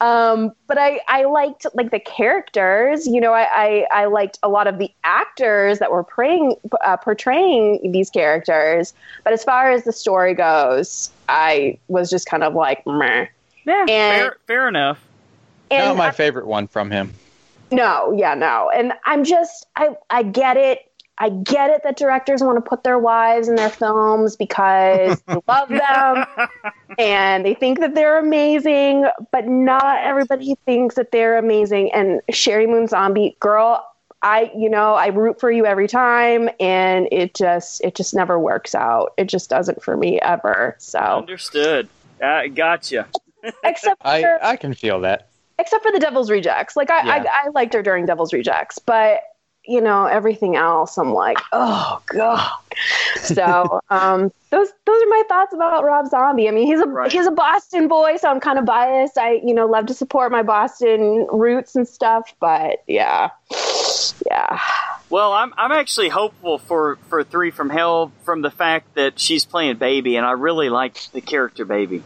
Um, 0.00 0.52
but 0.66 0.78
I, 0.78 1.00
I 1.08 1.24
liked 1.24 1.66
like 1.74 1.90
the 1.90 1.98
characters. 2.00 3.06
You 3.06 3.20
know, 3.20 3.32
I, 3.32 3.48
I, 3.52 3.86
I 4.02 4.04
liked 4.06 4.38
a 4.42 4.48
lot 4.48 4.66
of 4.66 4.78
the 4.78 4.90
actors 5.04 5.78
that 5.78 5.90
were 5.90 6.04
praying, 6.04 6.54
uh, 6.84 6.96
portraying 6.96 7.92
these 7.92 8.10
characters. 8.10 8.94
But 9.24 9.32
as 9.32 9.42
far 9.44 9.70
as 9.70 9.84
the 9.84 9.92
story 9.92 10.34
goes, 10.34 11.10
I 11.28 11.78
was 11.88 12.10
just 12.10 12.26
kind 12.26 12.42
of 12.42 12.54
like, 12.54 12.86
meh. 12.86 13.26
yeah, 13.64 13.80
and- 13.80 13.88
fair, 13.88 14.36
fair 14.46 14.68
enough. 14.68 15.04
And 15.70 15.86
Not 15.88 15.96
my 15.96 16.08
I- 16.08 16.12
favorite 16.12 16.46
one 16.46 16.68
from 16.68 16.90
him. 16.90 17.12
no, 17.72 18.12
yeah, 18.16 18.34
no. 18.34 18.70
And 18.74 18.92
I'm 19.06 19.24
just, 19.24 19.66
I, 19.76 19.96
I 20.10 20.22
get 20.22 20.56
it. 20.56 20.90
I 21.18 21.28
get 21.28 21.70
it 21.70 21.82
that 21.84 21.96
directors 21.96 22.42
want 22.42 22.56
to 22.56 22.60
put 22.68 22.82
their 22.82 22.98
wives 22.98 23.48
in 23.48 23.54
their 23.54 23.70
films 23.70 24.34
because 24.36 25.20
they 25.22 25.36
love 25.48 25.68
them 25.68 26.26
and 26.98 27.44
they 27.44 27.54
think 27.54 27.78
that 27.80 27.94
they're 27.94 28.18
amazing, 28.18 29.06
but 29.30 29.46
not 29.46 29.98
everybody 30.02 30.56
thinks 30.66 30.96
that 30.96 31.12
they're 31.12 31.38
amazing. 31.38 31.92
And 31.92 32.20
Sheri 32.32 32.68
Moon 32.68 32.88
Zombie, 32.88 33.36
girl, 33.38 33.86
I, 34.22 34.50
you 34.56 34.68
know, 34.68 34.94
I 34.94 35.08
root 35.08 35.38
for 35.38 35.52
you 35.52 35.66
every 35.66 35.86
time, 35.86 36.48
and 36.58 37.06
it 37.12 37.34
just, 37.34 37.82
it 37.84 37.94
just 37.94 38.14
never 38.14 38.38
works 38.40 38.74
out. 38.74 39.12
It 39.18 39.28
just 39.28 39.50
doesn't 39.50 39.82
for 39.82 39.96
me 39.96 40.18
ever. 40.20 40.74
So, 40.78 40.98
Understood. 40.98 41.88
I 42.22 42.48
gotcha. 42.48 43.06
except 43.64 44.00
for, 44.02 44.08
I, 44.08 44.38
I 44.42 44.56
can 44.56 44.72
feel 44.72 45.00
that. 45.02 45.28
except 45.58 45.84
for 45.84 45.92
the 45.92 46.00
Devil's 46.00 46.30
Rejects. 46.30 46.74
Like 46.74 46.90
I, 46.90 47.04
Yeah. 47.04 47.24
I, 47.44 47.46
I 47.46 47.48
liked 47.50 47.74
her 47.74 47.82
during 47.82 48.06
Devil's 48.06 48.32
Rejects, 48.32 48.78
but 48.78 49.20
you 49.66 49.80
know 49.80 50.06
everything 50.06 50.56
else, 50.56 50.98
I'm 50.98 51.12
like, 51.12 51.38
oh 51.52 52.00
god. 52.06 52.50
So 53.16 53.80
um, 53.90 54.32
those 54.50 54.68
those 54.86 55.02
are 55.02 55.08
my 55.08 55.22
thoughts 55.28 55.54
about 55.54 55.84
Rob 55.84 56.06
Zombie. 56.08 56.48
I 56.48 56.50
mean, 56.50 56.66
he's 56.66 56.80
a 56.80 56.86
Right. 56.86 57.10
he's 57.10 57.26
a 57.26 57.30
Boston 57.30 57.88
boy, 57.88 58.16
so 58.16 58.28
I'm 58.30 58.40
kind 58.40 58.58
of 58.58 58.64
biased. 58.64 59.18
I 59.18 59.40
you 59.44 59.54
know 59.54 59.66
love 59.66 59.86
to 59.86 59.94
support 59.94 60.30
my 60.30 60.42
Boston 60.42 61.26
roots 61.32 61.76
and 61.76 61.88
stuff, 61.88 62.34
but 62.40 62.82
yeah, 62.86 63.30
yeah. 64.26 64.60
Well, 65.10 65.32
I'm 65.32 65.52
I'm 65.56 65.72
actually 65.72 66.08
hopeful 66.08 66.58
for 66.58 66.96
for 67.08 67.24
Three 67.24 67.50
from 67.50 67.70
Hell 67.70 68.12
from 68.24 68.42
the 68.42 68.50
fact 68.50 68.94
that 68.94 69.18
she's 69.18 69.44
playing 69.44 69.76
Baby, 69.76 70.16
and 70.16 70.26
I 70.26 70.32
really 70.32 70.68
like 70.68 71.10
the 71.12 71.20
character 71.20 71.64
Baby. 71.64 72.02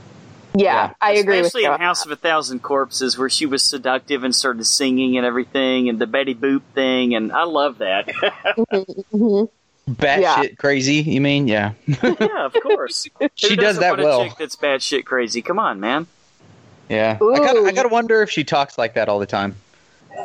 Yeah, 0.54 0.62
Yeah. 0.88 0.94
I 1.00 1.12
agree 1.12 1.40
Especially 1.40 1.62
with 1.62 1.68
you. 1.70 1.74
in 1.74 1.80
House 1.80 2.04
of 2.06 2.10
a 2.12 2.16
Thousand 2.16 2.62
Corpses, 2.62 3.18
where 3.18 3.28
she 3.28 3.46
was 3.46 3.62
seductive 3.62 4.24
and 4.24 4.34
started 4.34 4.64
singing 4.64 5.16
and 5.16 5.26
everything, 5.26 5.88
and 5.88 5.98
the 5.98 6.06
Betty 6.06 6.34
Boop 6.34 6.62
thing, 6.74 7.14
and 7.14 7.32
I 7.32 7.44
love 7.44 7.78
that. 7.78 8.08
Mhm. 9.12 9.48
Batshit 9.88 10.20
Yeah. 10.20 10.44
crazy, 10.58 10.96
you 10.96 11.20
mean? 11.20 11.48
Yeah. 11.48 11.72
yeah, 12.02 12.44
of 12.44 12.52
course. 12.62 13.06
She 13.34 13.48
Who 13.50 13.56
does 13.56 13.76
doesn't 13.78 13.80
that 13.80 13.90
want 13.92 14.00
a 14.00 14.04
well. 14.04 14.24
chick 14.24 14.34
that's 14.38 14.56
bad 14.56 14.82
shit 14.82 15.06
crazy. 15.06 15.40
Come 15.40 15.58
on, 15.58 15.80
man. 15.80 16.06
Yeah. 16.90 17.18
I 17.22 17.38
gotta, 17.38 17.60
I 17.66 17.72
gotta 17.72 17.88
wonder 17.88 18.22
if 18.22 18.30
she 18.30 18.44
talks 18.44 18.76
like 18.76 18.94
that 18.94 19.08
all 19.08 19.18
the 19.18 19.26
time. 19.26 19.56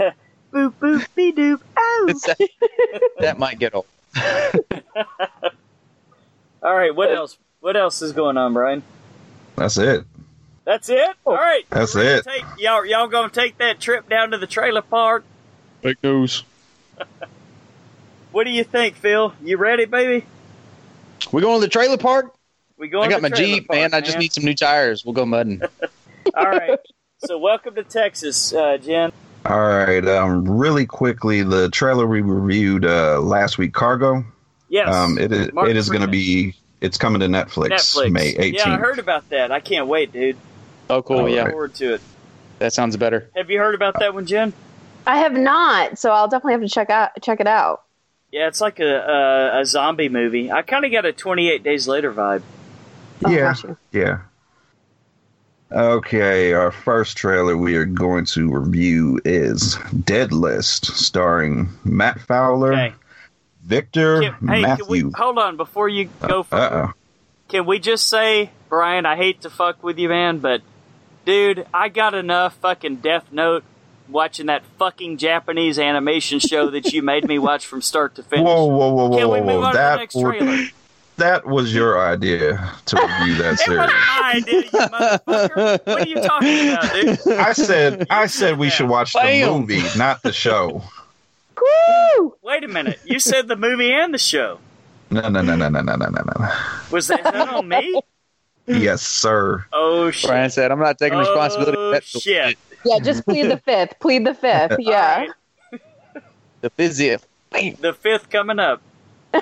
Boop 0.54 0.74
boop 0.82 1.08
be 1.15 1.32
doop. 1.34 1.60
Oh. 1.78 2.13
that, 2.28 2.50
that 3.19 3.39
might 3.39 3.58
get 3.58 3.74
old. 3.74 3.86
All 6.62 6.74
right, 6.76 6.95
what 6.95 7.12
else? 7.12 7.38
What 7.60 7.76
else 7.76 8.02
is 8.02 8.13
going 8.13 8.38
on, 8.38 8.54
Brian? 8.54 8.84
That's 9.56 9.78
it. 9.78 10.06
That's 10.65 10.89
it. 10.89 11.10
All 11.26 11.34
right, 11.34 11.65
That's 11.69 11.95
it. 11.95 12.23
Take, 12.23 12.45
y'all, 12.58 12.86
y'all 12.86 13.08
gonna 13.08 13.30
take 13.30 13.58
that 13.58 13.80
trip 13.80 14.08
down 14.10 14.32
to 14.32 14.38
the 14.38 14.47
trailer 14.47 14.82
park? 14.82 15.23
Fake 15.82 15.97
news. 16.04 16.43
What 18.34 18.45
do 18.45 18.49
you 18.49 18.63
think, 18.63 18.95
Phil? 18.95 19.32
You 19.43 19.58
ready, 19.58 19.86
baby? 19.86 20.26
We 21.32 21.43
going 21.43 21.62
to 21.62 21.67
the 21.67 21.71
trailer 21.71 21.99
park? 21.99 22.34
We 22.78 22.88
going? 22.88 23.06
I 23.06 23.10
got 23.12 23.17
to 23.17 23.21
my 23.21 23.30
Jeep, 23.30 23.67
park, 23.67 23.80
man. 23.80 23.93
I 23.93 24.02
just 24.02 24.17
need 24.17 24.34
some 24.34 24.43
new 24.43 24.56
tires. 24.56 25.06
We'll 25.06 25.13
go 25.13 25.23
mudding. 25.23 25.62
All 26.36 26.49
right. 26.49 26.80
So, 27.19 27.38
welcome 27.38 27.76
to 27.76 27.84
Texas, 27.84 28.52
uh, 28.52 28.80
Jen. 28.80 29.12
All 29.45 29.62
right. 29.62 30.04
Um, 30.08 30.49
really 30.49 30.88
quickly, 30.88 31.43
the 31.43 31.69
trailer 31.69 32.08
we 32.08 32.21
reviewed 32.21 32.86
uh, 32.86 33.21
last 33.21 33.60
week, 33.60 33.71
Cargo. 33.71 34.26
Yes. 34.67 34.91
Um, 34.91 35.19
it 35.19 35.32
is 35.32 35.54
Mark 35.54 35.69
it 35.69 35.78
is 35.78 35.89
going 35.89 36.02
to 36.02 36.08
be 36.08 36.56
it's 36.82 36.97
coming 36.97 37.19
to 37.19 37.28
Netflix, 37.28 37.69
Netflix. 37.69 38.12
May 38.12 38.34
18th. 38.34 38.54
Yeah, 38.54 38.73
I 38.73 38.78
heard 38.78 38.97
about 38.97 39.30
that. 39.30 39.52
I 39.52 39.60
can't 39.60 39.86
wait, 39.86 40.12
dude. 40.12 40.38
Oh, 40.89 41.02
cool. 41.02 41.19
All 41.22 41.30
yeah. 41.30 41.43
Look 41.43 41.52
forward 41.52 41.74
to 41.76 41.93
it. 41.96 42.02
That 42.60 42.74
sounds 42.74 42.96
better. 42.98 43.30
Have 43.36 43.50
you 43.50 43.60
heard 43.60 43.76
about 43.76 44.00
that 44.00 44.13
one, 44.13 44.26
Jenn? 44.26 44.54
I 45.06 45.17
have 45.17 45.34
not, 45.34 45.98
so 45.98 46.12
I'll 46.12 46.28
definitely 46.30 46.54
have 46.54 46.62
to 46.62 46.69
check 46.69 46.89
out 46.89 47.10
check 47.22 47.39
it 47.41 47.48
out. 47.48 47.84
Yeah, 48.32 48.48
it's 48.48 48.62
like 48.62 48.80
a 48.80 48.96
a, 49.56 49.62
a 49.62 49.65
zombie 49.65 50.10
movie. 50.10 50.52
I 50.52 50.62
kind 50.62 50.86
of 50.86 50.91
got 50.91 51.06
a 51.06 51.12
28 51.12 51.62
Days 51.63 51.88
Later 51.88 52.13
vibe. 52.13 52.41
Oh, 53.26 53.30
yeah, 53.30 53.39
gotcha. 53.54 53.78
yeah. 53.91 54.19
Okay, 55.72 56.54
our 56.54 56.72
first 56.72 57.17
trailer 57.17 57.58
we 57.58 57.76
are 57.76 57.86
going 57.86 58.26
to 58.28 58.52
review 58.54 59.19
is 59.26 59.76
Dead 60.04 60.32
List, 60.32 60.86
starring 60.86 61.67
Matt 61.84 62.19
Fowler, 62.22 62.74
Okay. 62.74 62.93
Victor 63.63 64.22
Can, 64.22 64.34
hey, 64.48 64.62
Matthew. 64.62 64.84
can 64.86 64.91
we 64.91 65.12
hold 65.15 65.38
on 65.39 65.58
before 65.58 65.89
you 65.89 66.10
go 66.22 66.41
Uh 66.41 66.43
further? 66.43 66.93
Can 67.48 67.65
we 67.65 67.80
just 67.80 68.08
say, 68.08 68.52
Brian? 68.69 69.06
I 69.06 69.15
hate 69.15 69.41
to 69.41 69.50
fuck 69.50 69.82
with 69.84 69.98
you, 69.98 70.10
man, 70.10 70.39
but 70.39 70.62
dude, 71.26 71.66
I 71.74 71.90
got 71.90 72.14
enough 72.14 72.56
fucking 72.58 72.98
Death 72.98 73.32
Note 73.32 73.64
watching 74.10 74.48
that 74.48 74.64
fucking 74.78 75.18
Japanese 75.18 75.80
animation 75.80 76.40
show 76.40 76.70
that 76.70 76.92
you 76.94 77.02
made 77.02 77.28
me 77.28 77.40
watch 77.40 77.66
from 77.66 77.82
start 77.82 78.16
to 78.16 78.24
finish. 78.24 78.46
Whoa, 78.46 78.66
whoa, 78.66 78.94
whoa, 78.94 79.10
whoa, 79.10 79.18
Can 79.18 79.30
we 79.30 79.40
whoa, 79.40 79.60
whoa! 79.60 79.64
on 79.66 79.72
to 79.72 79.78
the 79.78 79.80
That 79.80 80.00
next 80.00 80.74
that 81.18 81.46
was 81.46 81.74
your 81.74 82.04
idea 82.04 82.72
to 82.86 82.96
review 82.96 83.36
that 83.36 83.54
It 83.54 83.60
series. 83.60 83.78
wasn't 83.78 83.94
my 83.94 84.34
idea, 84.36 84.62
you 84.62 84.70
motherfucker. 84.70 85.86
What 85.86 86.02
are 86.02 86.08
you 86.08 86.16
talking 86.16 86.70
about, 86.70 86.94
dude? 86.94 87.38
I 87.38 87.54
said 87.54 88.08
I 88.10 88.26
said 88.26 88.58
we 88.58 88.70
should 88.70 88.90
watch 88.90 89.14
the 89.14 89.46
movie, 89.48 89.84
not 89.98 90.24
the 90.24 90.34
show. 90.34 90.84
Woo! 92.18 92.36
Wait 92.42 92.64
a 92.64 92.68
minute. 92.68 93.00
You 93.06 93.20
said 93.20 93.48
the 93.48 93.56
movie 93.56 93.94
and 93.94 94.14
the 94.14 94.18
show. 94.18 94.60
No, 95.12 95.22
no, 95.30 95.42
no, 95.42 95.56
no, 95.56 95.70
no, 95.70 95.82
no, 95.82 95.96
no, 95.96 95.96
no, 95.96 96.24
no. 96.40 96.50
Was 96.92 97.08
that, 97.08 97.20
is 97.20 97.24
that 97.26 97.50
on 97.50 97.68
me? 97.68 98.02
Yes, 98.67 99.02
sir. 99.02 99.65
Oh 99.73 100.10
shit! 100.12 100.30
Brian 100.30 100.49
said, 100.49 100.71
I'm 100.71 100.80
not 100.80 100.97
taking 100.97 101.17
responsibility. 101.19 101.78
Oh 101.78 101.89
for 101.89 101.95
that. 101.95 102.04
shit! 102.06 102.58
Yeah, 102.86 102.99
just 102.99 103.26
plead 103.26 103.49
the 103.52 103.58
fifth. 103.58 103.99
Plead 103.99 104.26
the 104.26 104.34
fifth. 104.34 104.78
Yeah. 104.80 105.26
All 105.71 105.80
right, 105.80 106.23
The 106.62 106.69
physio. 106.69 107.17
the 107.52 107.93
fifth 107.99 108.30
coming 108.30 108.60
up. 108.60 108.82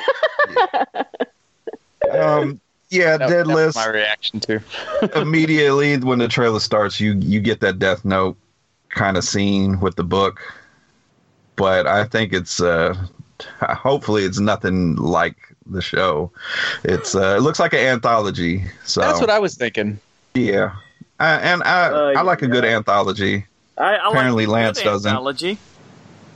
Um, 2.12 2.60
yeah, 2.90 3.16
That, 3.18 3.30
Dead 3.30 3.48
List. 3.48 3.76
my 3.76 3.88
reaction 3.88 4.40
to 4.42 4.60
immediately 5.16 5.98
when 5.98 6.20
the 6.20 6.28
trailer 6.28 6.60
starts, 6.60 7.00
you 7.00 7.14
you 7.14 7.40
get 7.40 7.60
that 7.62 7.80
Death 7.80 8.04
Note 8.04 8.36
kind 8.90 9.16
of 9.18 9.24
scene 9.24 9.80
with 9.80 9.96
the 9.96 10.04
book, 10.04 10.42
but 11.56 11.88
I 11.88 12.04
think 12.06 12.34
it's 12.34 12.60
uh, 12.60 12.96
hopefully 13.62 14.24
it's 14.24 14.40
nothing 14.40 14.96
like 14.96 15.38
the 15.66 15.82
show. 15.82 16.32
It's 16.84 17.16
uh, 17.16 17.36
it 17.38 17.42
looks 17.42 17.60
like 17.60 17.74
an 17.74 17.80
anthology. 17.80 18.66
So 18.86 19.02
That's 19.02 19.20
what 19.22 19.30
I 19.30 19.40
was 19.40 19.56
thinking. 19.56 20.00
yeah, 20.34 20.76
I, 21.20 21.34
and 21.36 21.64
I 21.64 21.88
Uh, 21.90 22.14
I 22.18 22.22
like 22.22 22.42
a 22.42 22.48
good 22.48 22.66
anthology. 22.66 23.46
I, 23.78 23.96
I 23.96 24.10
Apparently 24.10 24.46
like 24.46 24.62
a 24.62 24.64
Lance 24.66 24.78
good 24.80 24.86
doesn't. 24.86 25.10
Anthology. 25.10 25.58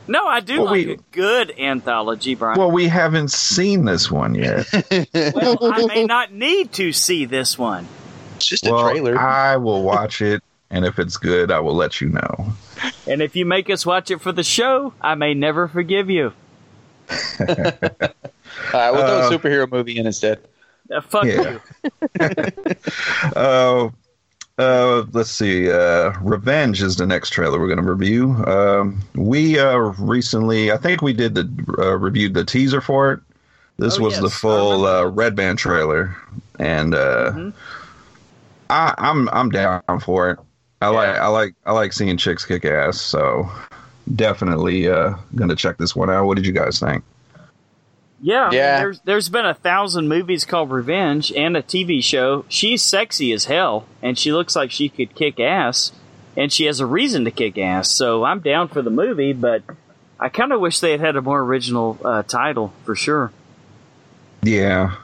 No, 0.07 0.27
I 0.27 0.39
do 0.39 0.57
Well, 0.61 0.65
like 0.65 0.85
we- 0.85 0.93
a 0.93 0.97
good 1.11 1.59
anthology, 1.59 2.35
Brian. 2.35 2.59
Well, 2.59 2.71
we 2.71 2.87
haven't 2.87 3.31
seen 3.31 3.85
this 3.85 4.11
one 4.11 4.35
yet. 4.35 4.67
Well, 5.33 5.57
I 5.73 5.85
may 5.87 6.05
not 6.05 6.31
need 6.31 6.71
to 6.73 6.91
see 6.93 7.25
this 7.25 7.57
one. 7.57 7.87
It's 8.35 8.45
just 8.47 8.65
a 8.65 8.69
trailer. 8.69 9.17
I 9.17 9.57
will 9.57 9.81
watch 9.81 10.21
it, 10.21 10.43
and 10.69 10.85
if 10.85 10.99
it's 10.99 11.17
good, 11.17 11.51
I 11.51 11.59
will 11.61 11.73
let 11.73 12.01
you 12.01 12.09
know. 12.09 12.53
And 13.07 13.21
if 13.21 13.35
you 13.35 13.45
make 13.45 13.69
us 13.69 13.85
watch 13.85 14.11
it 14.11 14.21
for 14.21 14.31
the 14.31 14.43
show, 14.43 14.93
I 15.01 15.15
may 15.15 15.33
never 15.33 15.67
forgive 15.67 16.09
you. 16.09 16.33
All 18.73 18.79
right, 18.79 18.91
we'll 18.91 19.01
Uh, 19.01 19.29
throw 19.29 19.37
a 19.37 19.39
superhero 19.39 19.71
movie 19.71 19.97
in 19.97 20.05
instead. 20.05 20.39
Uh, 20.93 21.01
fuck 21.01 21.25
Yeah. 21.25 21.41
you. 21.41 21.61
Uh, 23.35 23.89
uh, 24.57 25.03
let's 25.13 25.31
see. 25.31 25.71
Uh, 25.71 26.13
Revenge 26.21 26.81
is 26.81 26.95
the 26.95 27.05
next 27.05 27.31
trailer 27.31 27.59
we're 27.59 27.67
going 27.67 27.83
to 27.83 27.91
review. 27.91 28.31
Um, 28.45 29.01
we 29.15 29.59
uh, 29.59 29.75
recently, 29.99 30.71
I 30.71 30.77
think 30.77 31.01
we 31.01 31.13
did 31.13 31.35
the 31.35 31.75
uh, 31.79 31.97
reviewed 31.97 32.33
the 32.33 32.45
teaser 32.45 32.81
for 32.81 33.11
it. 33.13 33.19
This 33.77 33.97
Oh, 33.99 34.03
was 34.03 34.13
yes, 34.13 34.21
the 34.21 34.29
full 34.29 34.85
uh. 34.85 35.05
Red 35.05 35.35
Band 35.35 35.59
trailer, 35.59 36.15
and 36.59 36.95
uh, 36.95 37.31
Mhm. 37.33 37.53
I, 38.69 38.93
I'm 38.97 39.27
I'm 39.29 39.49
down 39.49 39.81
for 40.01 40.31
it. 40.31 40.39
I 40.81 40.87
like 40.89 41.17
I 41.17 41.27
like 41.27 41.55
I 41.65 41.71
like 41.73 41.91
seeing 41.93 42.15
chicks 42.17 42.45
kick 42.45 42.63
ass. 42.65 42.99
So 43.01 43.49
definitely 44.13 44.87
uh, 44.89 45.15
going 45.35 45.49
to 45.49 45.55
check 45.55 45.77
this 45.77 45.95
one 45.95 46.09
out. 46.09 46.25
What 46.25 46.35
did 46.35 46.45
you 46.45 46.51
guys 46.53 46.79
think? 46.79 47.03
Yeah, 48.21 48.43
I 48.45 48.49
mean, 48.49 48.57
Yeah. 48.57 48.77
there's 48.79 48.99
there's 49.01 49.29
been 49.29 49.45
a 49.45 49.53
thousand 49.53 50.07
movies 50.07 50.45
called 50.45 50.71
Revenge 50.71 51.31
and 51.33 51.55
a 51.57 51.61
TV 51.61 52.03
show. 52.03 52.45
She's 52.47 52.81
sexy 52.81 53.31
as 53.33 53.45
hell, 53.45 53.85
and 54.01 54.17
she 54.17 54.31
looks 54.31 54.55
like 54.55 54.71
she 54.71 54.89
could 54.89 55.13
kick 55.15 55.39
ass, 55.39 55.91
and 56.37 56.51
she 56.51 56.65
has 56.65 56.79
a 56.79 56.85
reason 56.85 57.25
to 57.25 57.31
kick 57.31 57.57
ass. 57.57 57.89
So 57.89 58.23
I'm 58.23 58.39
down 58.39 58.69
for 58.69 58.81
the 58.81 58.89
movie, 58.89 59.33
but 59.33 59.63
I 60.19 60.29
kind 60.29 60.53
of 60.53 60.61
wish 60.61 60.79
they 60.79 60.91
had 60.91 61.01
had 61.01 61.15
a 61.17 61.21
more 61.21 61.41
original 61.41 61.99
uh, 62.03 62.23
title 62.23 62.73
for 62.85 62.95
sure. 62.95 63.31
Yeah. 64.43 64.95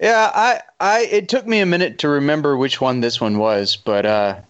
Yeah, 0.00 0.30
I, 0.34 0.60
I, 0.80 1.00
it 1.04 1.28
took 1.28 1.46
me 1.46 1.60
a 1.60 1.66
minute 1.66 1.98
to 1.98 2.08
remember 2.08 2.56
which 2.56 2.80
one 2.80 3.00
this 3.00 3.20
one 3.20 3.38
was, 3.38 3.76
but 3.76 4.04
uh, 4.04 4.40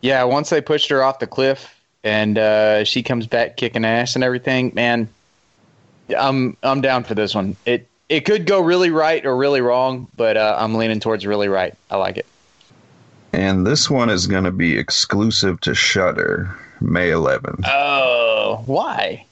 yeah, 0.00 0.22
once 0.24 0.50
they 0.50 0.60
pushed 0.60 0.88
her 0.90 1.02
off 1.02 1.18
the 1.18 1.26
cliff 1.26 1.74
and 2.04 2.38
uh, 2.38 2.84
she 2.84 3.02
comes 3.02 3.26
back 3.26 3.56
kicking 3.56 3.84
ass 3.84 4.14
and 4.14 4.24
everything, 4.24 4.72
man, 4.74 5.08
I'm, 6.16 6.56
I'm 6.62 6.80
down 6.80 7.04
for 7.04 7.14
this 7.14 7.34
one. 7.34 7.56
It, 7.66 7.88
it 8.08 8.20
could 8.20 8.46
go 8.46 8.60
really 8.60 8.90
right 8.90 9.24
or 9.24 9.36
really 9.36 9.60
wrong, 9.60 10.08
but 10.16 10.36
uh, 10.36 10.56
I'm 10.58 10.74
leaning 10.74 11.00
towards 11.00 11.24
really 11.26 11.48
right. 11.48 11.74
I 11.90 11.96
like 11.96 12.16
it. 12.16 12.26
And 13.32 13.66
this 13.66 13.88
one 13.88 14.10
is 14.10 14.26
going 14.26 14.44
to 14.44 14.50
be 14.50 14.76
exclusive 14.76 15.60
to 15.60 15.74
Shudder 15.74 16.56
May 16.80 17.10
11th 17.10 17.64
Oh, 17.68 18.62
why? 18.66 19.26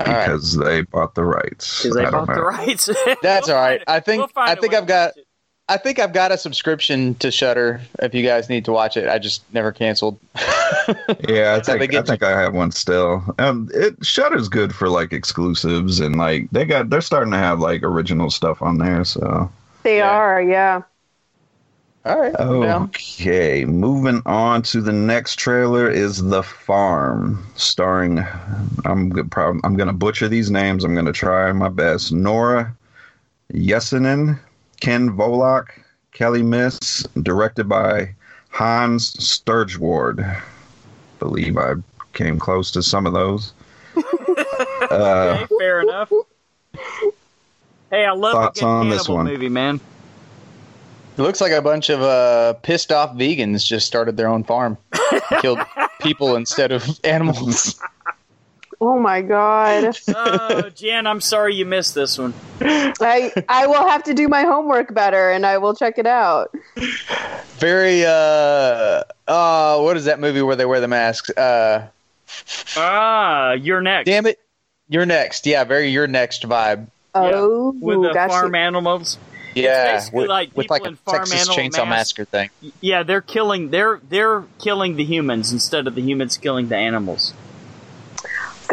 All 0.00 0.12
right, 0.12 0.26
because 0.26 0.56
they 0.56 0.82
bought 0.82 1.14
the 1.14 1.24
rights. 1.24 1.82
Because 1.82 1.96
they 1.96 2.04
I 2.04 2.10
don't 2.10 2.26
bought 2.26 2.34
the 2.34 2.42
rights. 2.42 2.90
That's 3.22 3.48
all 3.48 3.60
right. 3.60 3.82
I 3.86 4.00
think 4.00 4.18
we'll 4.20 4.28
find 4.28 4.50
I 4.50 4.54
a 4.54 4.56
think 4.56 4.74
I've 4.74 4.86
got 4.86 5.10
watch 5.10 5.18
it. 5.18 5.21
I 5.68 5.76
think 5.76 5.98
I've 5.98 6.12
got 6.12 6.32
a 6.32 6.38
subscription 6.38 7.14
to 7.16 7.30
Shudder. 7.30 7.80
If 8.00 8.14
you 8.14 8.22
guys 8.26 8.48
need 8.48 8.64
to 8.66 8.72
watch 8.72 8.96
it, 8.96 9.08
I 9.08 9.18
just 9.18 9.42
never 9.54 9.72
canceled. 9.72 10.18
Yeah, 11.28 11.52
I 11.52 11.60
That's 11.60 11.68
how 11.68 11.74
they 11.74 11.86
think 11.86 11.94
I 11.94 12.02
think 12.02 12.22
I 12.22 12.40
have 12.40 12.54
one 12.54 12.72
still. 12.72 13.22
Um, 13.38 13.70
it 13.72 13.94
Shudder's 14.04 14.48
good 14.48 14.74
for 14.74 14.88
like 14.88 15.12
exclusives 15.12 16.00
and 16.00 16.16
like 16.16 16.50
they 16.50 16.64
got 16.64 16.90
they're 16.90 17.00
starting 17.00 17.30
to 17.32 17.38
have 17.38 17.60
like 17.60 17.82
original 17.84 18.30
stuff 18.30 18.60
on 18.62 18.78
there. 18.78 19.04
So 19.04 19.50
They 19.84 19.98
Yeah. 19.98 20.10
are, 20.10 20.42
yeah. 20.42 20.82
All 22.04 22.18
right. 22.18 22.34
I'm 22.38 22.62
okay, 22.84 23.64
moving 23.64 24.22
on 24.26 24.62
to 24.62 24.80
the 24.80 24.92
next 24.92 25.36
trailer 25.36 25.88
is 25.88 26.22
The 26.22 26.42
Farm, 26.42 27.46
starring 27.54 28.18
I'm 28.84 29.14
g- 29.14 29.22
prob- 29.22 29.60
I'm 29.62 29.76
gonna 29.76 29.92
butcher 29.92 30.28
these 30.28 30.50
names. 30.50 30.82
I'm 30.82 30.94
gonna 30.96 31.12
try 31.12 31.52
my 31.52 31.68
best. 31.68 32.10
Nora 32.12 32.74
Yesenen, 33.52 34.38
Ken 34.82 35.12
Volok, 35.12 35.80
Kelly 36.10 36.42
Miss, 36.42 37.04
directed 37.22 37.68
by 37.68 38.12
Hans 38.50 39.12
Sturgeward. 39.12 40.42
Believe 41.20 41.56
I 41.56 41.74
came 42.14 42.40
close 42.40 42.72
to 42.72 42.82
some 42.82 43.06
of 43.06 43.12
those. 43.12 43.52
uh, 44.90 45.44
Okay, 45.44 45.46
fair 45.56 45.82
enough. 45.82 46.10
Hey, 47.90 48.04
I 48.04 48.10
love 48.10 48.32
Thoughts 48.32 48.60
on 48.64 48.90
this 48.90 49.08
one? 49.08 49.26
movie, 49.26 49.48
man. 49.48 49.78
It 51.16 51.22
looks 51.22 51.40
like 51.40 51.52
a 51.52 51.62
bunch 51.62 51.88
of 51.88 52.02
uh, 52.02 52.54
pissed 52.54 52.90
off 52.90 53.14
vegans 53.14 53.64
just 53.64 53.86
started 53.86 54.16
their 54.16 54.26
own 54.26 54.42
farm, 54.42 54.76
killed 55.40 55.60
people 56.00 56.34
instead 56.34 56.72
of 56.72 56.98
animals. 57.04 57.80
Oh 58.84 58.98
my 58.98 59.22
god. 59.22 59.96
Oh, 60.08 60.68
Jan, 60.70 61.06
I'm 61.06 61.20
sorry 61.20 61.54
you 61.54 61.64
missed 61.64 61.94
this 61.94 62.18
one. 62.18 62.34
I 62.60 63.32
I 63.48 63.68
will 63.68 63.86
have 63.86 64.02
to 64.04 64.12
do 64.14 64.26
my 64.26 64.42
homework 64.42 64.92
better 64.92 65.30
and 65.30 65.46
I 65.46 65.58
will 65.58 65.72
check 65.72 65.98
it 65.98 66.06
out. 66.06 66.52
Very. 67.58 68.04
Uh, 68.04 69.04
uh, 69.28 69.78
what 69.80 69.96
is 69.96 70.06
that 70.06 70.18
movie 70.18 70.42
where 70.42 70.56
they 70.56 70.64
wear 70.66 70.80
the 70.80 70.88
masks? 70.88 71.30
Uh, 71.30 71.86
Ah, 72.76 73.52
you're 73.52 73.82
next. 73.82 74.06
damn 74.06 74.26
it, 74.26 74.40
you're 74.88 75.06
next. 75.06 75.46
Yeah, 75.46 75.62
very 75.62 75.90
you're 75.90 76.08
next 76.08 76.42
vibe. 76.42 76.88
Oh, 77.14 77.70
With 77.78 78.02
the 78.02 78.12
gotcha. 78.12 78.30
farm 78.32 78.54
animals. 78.56 79.16
Yeah, 79.54 79.92
basically 79.92 80.20
with, 80.22 80.28
like 80.28 80.56
with 80.56 80.64
people 80.64 80.74
like 80.80 80.92
a 80.92 80.96
farm 80.96 81.18
Texas 81.18 81.48
Chainsaw 81.50 81.86
masks. 81.86 82.18
Massacre 82.18 82.24
thing. 82.24 82.50
Yeah, 82.80 83.02
they're 83.04 83.20
killing. 83.20 83.70
They're 83.70 84.00
they're 84.08 84.44
killing 84.58 84.96
the 84.96 85.04
humans 85.04 85.52
instead 85.52 85.86
of 85.86 85.94
the 85.94 86.02
humans 86.02 86.36
killing 86.38 86.66
the 86.68 86.76
animals. 86.76 87.32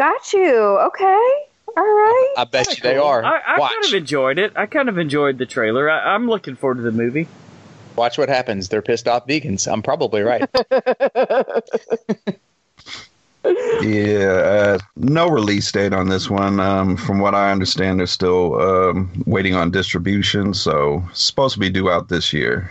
Got 0.00 0.32
you. 0.32 0.56
Okay. 0.56 1.32
All 1.76 1.84
right. 1.84 2.34
I 2.38 2.44
bet 2.50 2.74
you 2.74 2.82
they 2.82 2.96
are. 2.96 3.22
I, 3.22 3.38
I 3.46 3.58
Watch, 3.58 3.70
kind 3.70 3.84
of 3.84 3.92
enjoyed 3.92 4.38
it. 4.38 4.50
I 4.56 4.64
kind 4.64 4.88
of 4.88 4.96
enjoyed 4.96 5.36
the 5.36 5.44
trailer. 5.44 5.90
I, 5.90 6.14
I'm 6.14 6.26
looking 6.26 6.56
forward 6.56 6.76
to 6.76 6.80
the 6.80 6.90
movie. 6.90 7.28
watch 7.96 8.16
what 8.16 8.30
happens. 8.30 8.70
They're 8.70 8.80
pissed 8.80 9.06
off 9.06 9.26
vegans. 9.26 9.70
I'm 9.70 9.82
probably 9.82 10.22
right. 10.22 10.48
Yeah, 13.82 14.28
uh, 14.28 14.78
no 14.96 15.26
release 15.28 15.72
date 15.72 15.94
on 15.94 16.10
this 16.10 16.28
one. 16.28 16.60
Um, 16.60 16.94
from 16.98 17.20
what 17.20 17.34
I 17.34 17.50
understand, 17.50 17.98
they're 17.98 18.06
still 18.06 18.60
um, 18.60 19.10
waiting 19.24 19.54
on 19.54 19.70
distribution, 19.70 20.52
so 20.52 21.02
it's 21.08 21.22
supposed 21.22 21.54
to 21.54 21.60
be 21.60 21.70
due 21.70 21.90
out 21.90 22.10
this 22.10 22.34
year. 22.34 22.70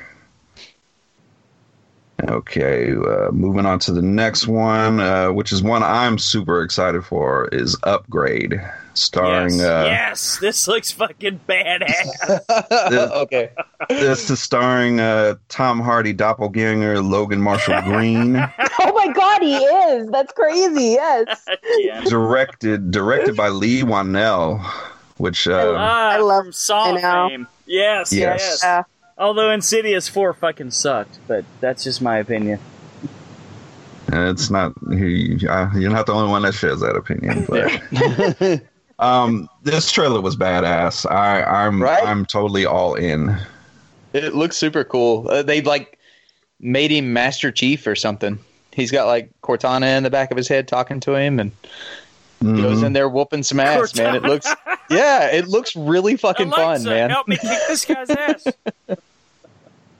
Okay, 2.28 2.92
uh, 2.94 3.32
moving 3.32 3.66
on 3.66 3.80
to 3.80 3.92
the 3.94 4.02
next 4.02 4.48
one, 4.48 5.00
uh, 5.00 5.32
which 5.32 5.52
is 5.52 5.64
one 5.64 5.84
I'm 5.84 6.18
super 6.18 6.62
excited 6.64 7.06
for, 7.06 7.48
is 7.54 7.78
Upgrade, 7.84 8.60
starring. 8.94 9.56
yes, 9.58 9.62
Uh, 9.62 9.84
yes, 9.86 10.38
this 10.40 10.68
looks 10.68 10.92
fucking 10.92 11.40
badass. 11.48 12.42
okay. 13.22 13.52
This 13.90 14.30
is 14.30 14.42
starring 14.42 15.00
uh, 15.00 15.36
Tom 15.48 15.80
Hardy 15.80 16.12
doppelganger 16.14 17.02
Logan 17.02 17.42
Marshall 17.42 17.82
Green, 17.84 18.36
Oh 18.36 18.94
my 18.94 19.14
god, 19.14 19.42
he 19.42 19.56
is. 19.56 20.10
That's 20.10 20.34
crazy. 20.34 20.98
Yes. 21.00 21.46
Jan. 21.86 22.04
directed 22.06 22.92
directed 22.92 23.38
by 23.38 23.48
Leigh 23.50 23.84
Whannell, 23.84 24.60
which. 25.18 25.48
I 25.48 26.18
love- 26.18 26.46
from 26.46 26.52
Saw 26.52 26.84
I 26.86 26.92
know. 27.02 27.28
fame. 27.30 27.48
Yes, 27.66 28.12
Yes. 28.12 28.40
yes. 28.42 28.60
Yeah. 28.64 28.84
Although 29.20 29.52
Insidious 29.52 30.08
Four 30.08 30.34
fucking 30.34 30.72
sucked, 30.72 31.20
but 31.28 31.44
that's 31.60 31.84
just 31.84 32.02
my 32.02 32.18
opinion. 32.18 32.60
It's 34.12 34.50
not 34.50 34.72
uh, 34.92 34.96
you're 34.96 35.92
not 35.92 36.06
the 36.08 36.14
only 36.14 36.32
one 36.32 36.42
that 36.44 36.54
shares 36.54 36.80
that 36.80 36.96
opinion. 36.96 37.46
But 37.48 38.64
um, 39.06 39.48
this 39.64 39.92
trailer 39.92 40.22
was 40.22 40.36
badass. 40.36 41.10
I, 41.12 41.44
I'm 41.44 41.82
Right? 41.82 42.04
I'm 42.04 42.26
totally 42.26 42.66
all 42.66 42.96
in. 42.96 43.38
It 44.14 44.34
looks 44.34 44.58
super 44.58 44.84
cool. 44.84 45.30
Uh, 45.30 45.44
they 45.44 45.62
like 45.62 46.00
made 46.60 46.90
him 46.92 47.14
Master 47.14 47.52
Chief 47.52 47.86
or 47.86 47.96
something. 47.96 48.40
He's 48.74 48.90
got 48.90 49.06
like 49.06 49.30
Cortana 49.44 49.98
in 49.98 50.04
the 50.04 50.10
back 50.10 50.32
of 50.32 50.38
his 50.38 50.48
head 50.48 50.68
talking 50.68 51.00
to 51.02 51.16
him, 51.16 51.40
and 51.40 51.52
Mhm. 52.42 52.62
goes 52.62 52.82
in 52.84 52.94
there 52.94 53.10
whooping 53.10 53.44
some 53.44 53.60
ass. 53.60 53.96
Man, 53.98 54.16
it 54.16 54.24
looks 54.24 54.48
yeah, 54.90 55.28
it 55.28 55.50
looks 55.50 55.76
really 55.76 56.16
fucking 56.16 56.48
Alexa, 56.48 56.86
fun, 56.86 56.94
man. 56.94 57.10
help 57.10 57.28
me 57.28 57.36
kick 57.36 57.60
this 57.68 57.84
guy's 57.84 58.10
ass. 58.10 58.48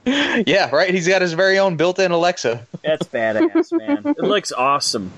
Yeah, 0.06 0.70
right. 0.74 0.92
He's 0.92 1.06
got 1.06 1.22
his 1.22 1.34
very 1.34 1.58
own 1.58 1.76
built-in 1.76 2.10
Alexa. 2.10 2.66
That's 2.82 3.06
badass, 3.08 3.70
man. 3.78 4.02
It 4.06 4.18
looks 4.24 4.50
awesome. 4.52 5.10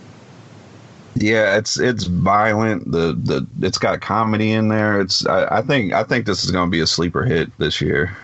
Yeah, 1.14 1.56
it's 1.56 1.78
it's 1.78 2.04
violent. 2.04 2.90
The 2.90 3.12
the 3.12 3.46
it's 3.60 3.78
got 3.78 4.00
comedy 4.00 4.52
in 4.52 4.68
there. 4.68 5.00
It's 5.00 5.26
I, 5.26 5.58
I 5.58 5.62
think 5.62 5.92
I 5.92 6.02
think 6.04 6.26
this 6.26 6.42
is 6.44 6.50
going 6.50 6.68
to 6.68 6.70
be 6.70 6.80
a 6.80 6.86
sleeper 6.86 7.22
hit 7.24 7.56
this 7.58 7.80
year. 7.80 8.16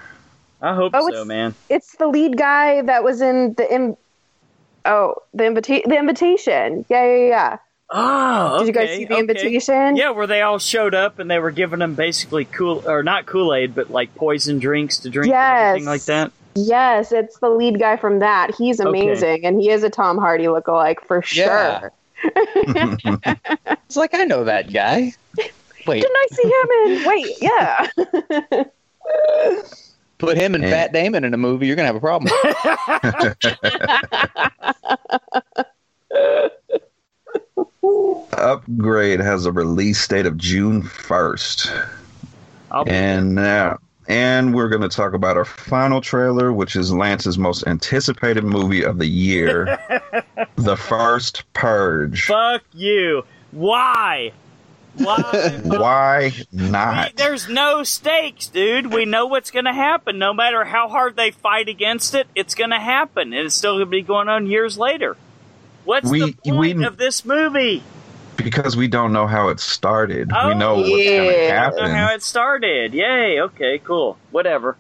I 0.61 0.75
hope 0.75 0.93
Oh, 0.95 1.03
so, 1.03 1.09
it's- 1.09 1.27
man. 1.27 1.55
It's 1.69 1.95
the 1.97 2.09
lead 2.09 2.37
guy 2.37 2.83
that 2.83 3.05
was 3.05 3.21
in 3.21 3.55
the 3.55 3.73
Im- 3.73 3.97
Oh, 4.85 5.15
the 5.35 5.45
invitation. 5.47 5.89
The 5.91 5.99
invitation. 5.99 6.85
Yeah, 6.89 7.05
yeah, 7.05 7.27
yeah. 7.29 7.57
Oh, 7.91 8.59
Did 8.59 8.67
you 8.69 8.73
guys 8.73 8.89
see 8.97 9.05
the 9.05 9.13
okay. 9.15 9.21
invitation? 9.21 9.97
Yeah, 9.97 10.11
where 10.11 10.27
they 10.27 10.43
all 10.43 10.59
showed 10.59 10.95
up 10.95 11.19
and 11.19 11.31
they 11.31 11.39
were 11.39 11.51
giving 11.51 11.79
them 11.79 11.95
basically 11.95 12.45
cool 12.47 12.83
or 12.87 13.03
not 13.03 13.27
Kool 13.27 13.55
Aid, 13.55 13.75
but 13.75 13.91
like 13.91 14.15
poison 14.15 14.59
drinks 14.59 14.99
to 15.01 15.11
drink 15.11 15.27
and 15.27 15.33
Yes. 15.33 15.69
everything 15.69 15.87
like 15.87 16.05
that. 16.05 16.33
Yes, 16.67 17.13
it's 17.13 17.39
the 17.39 17.51
lead 17.51 17.79
guy 17.79 17.97
from 17.97 18.19
that. 18.19 18.55
He's 18.57 18.81
Okay. 18.81 18.89
amazing, 18.89 19.45
and 19.47 19.61
he 19.61 19.71
is 19.71 19.83
a 19.85 19.91
Tom 19.91 20.19
Hardy 20.19 20.45
lookalike 20.47 21.01
for 21.07 21.23
Yeah. 21.33 21.81
sure. 21.81 21.93
It's 23.85 23.97
like 23.97 24.13
I 24.15 24.25
know 24.25 24.43
that 24.45 24.73
guy. 24.73 25.13
Wait, 25.87 26.03
Didn't 26.03 26.17
I 26.17 26.27
see 26.33 26.43
him 26.49 26.69
in? 26.83 27.05
Wait, 27.09 27.37
yeah. 27.41 27.87
put 30.19 30.37
him 30.37 30.55
and 30.57 30.65
Yeah. 30.65 30.71
Fat 30.71 30.93
Damon 30.93 31.23
in 31.25 31.33
a 31.33 31.37
movie, 31.39 31.67
you're 31.69 31.77
gonna 31.77 31.87
have 31.87 31.97
a 31.97 32.01
problem. 32.01 32.33
Upgrade 38.33 39.21
has 39.21 39.47
a 39.47 39.53
release 39.53 40.07
date 40.07 40.27
of 40.27 40.37
June 40.37 40.83
first, 40.83 41.73
and 42.87 43.35
now 43.35 43.79
and 44.09 44.55
we're 44.55 44.69
going 44.69 44.83
to 44.83 44.89
talk 44.89 45.13
about 45.13 45.37
our 45.37 45.45
final 45.45 46.01
trailer, 46.01 46.53
which 46.53 46.75
is 46.77 46.93
Lance's 46.93 47.39
most 47.39 47.67
anticipated 47.67 48.43
movie 48.43 48.83
of 48.83 48.99
the 48.99 49.07
year, 49.07 49.79
The 50.57 50.77
First 50.77 51.45
Purge. 51.53 52.25
Fuck 52.25 52.63
you. 52.73 53.25
Why? 53.53 54.33
Why? 54.97 55.61
Why 55.65 56.33
not? 56.51 57.15
there's 57.17 57.49
no 57.49 57.85
stakes, 57.85 58.49
dude. 58.49 58.93
We 58.93 59.05
know 59.05 59.27
what's 59.27 59.51
going 59.53 59.67
to 59.67 59.73
happen. 59.73 60.19
No 60.19 60.35
matter 60.35 60.65
how 60.65 60.89
hard 60.89 61.15
they 61.15 61.31
fight 61.31 61.69
against 61.69 62.15
it, 62.15 62.27
it's 62.35 62.55
going 62.57 62.71
to 62.71 62.81
happen, 62.81 63.33
and 63.33 63.47
it's 63.47 63.55
still 63.55 63.75
going 63.75 63.87
to 63.87 63.91
be 63.91 64.03
going 64.03 64.29
on 64.29 64.47
years 64.49 64.77
later. 64.77 65.17
What's 65.85 66.11
We- 66.11 66.21
the 66.21 66.33
point 66.51 66.79
we- 66.79 66.85
of 66.85 66.97
this 66.97 67.25
movie? 67.25 67.83
Because 68.39 68.77
we 68.77 68.89
don't 68.89 69.13
know 69.13 69.27
how 69.27 69.49
it 69.49 69.61
started. 69.61 70.31
Oh, 70.35 70.49
we 70.49 70.55
know 70.55 70.77
what's 70.77 70.89
going 70.89 70.97
to 70.97 71.05
yeah. 71.47 71.67
I 71.67 71.71
don't 71.77 71.89
know 71.89 71.95
how 71.95 72.15
it 72.15 72.23
started. 72.23 72.95
Yay. 72.95 73.41
Okay. 73.43 73.79
Cool. 73.85 74.17
Whatever. 74.31 74.77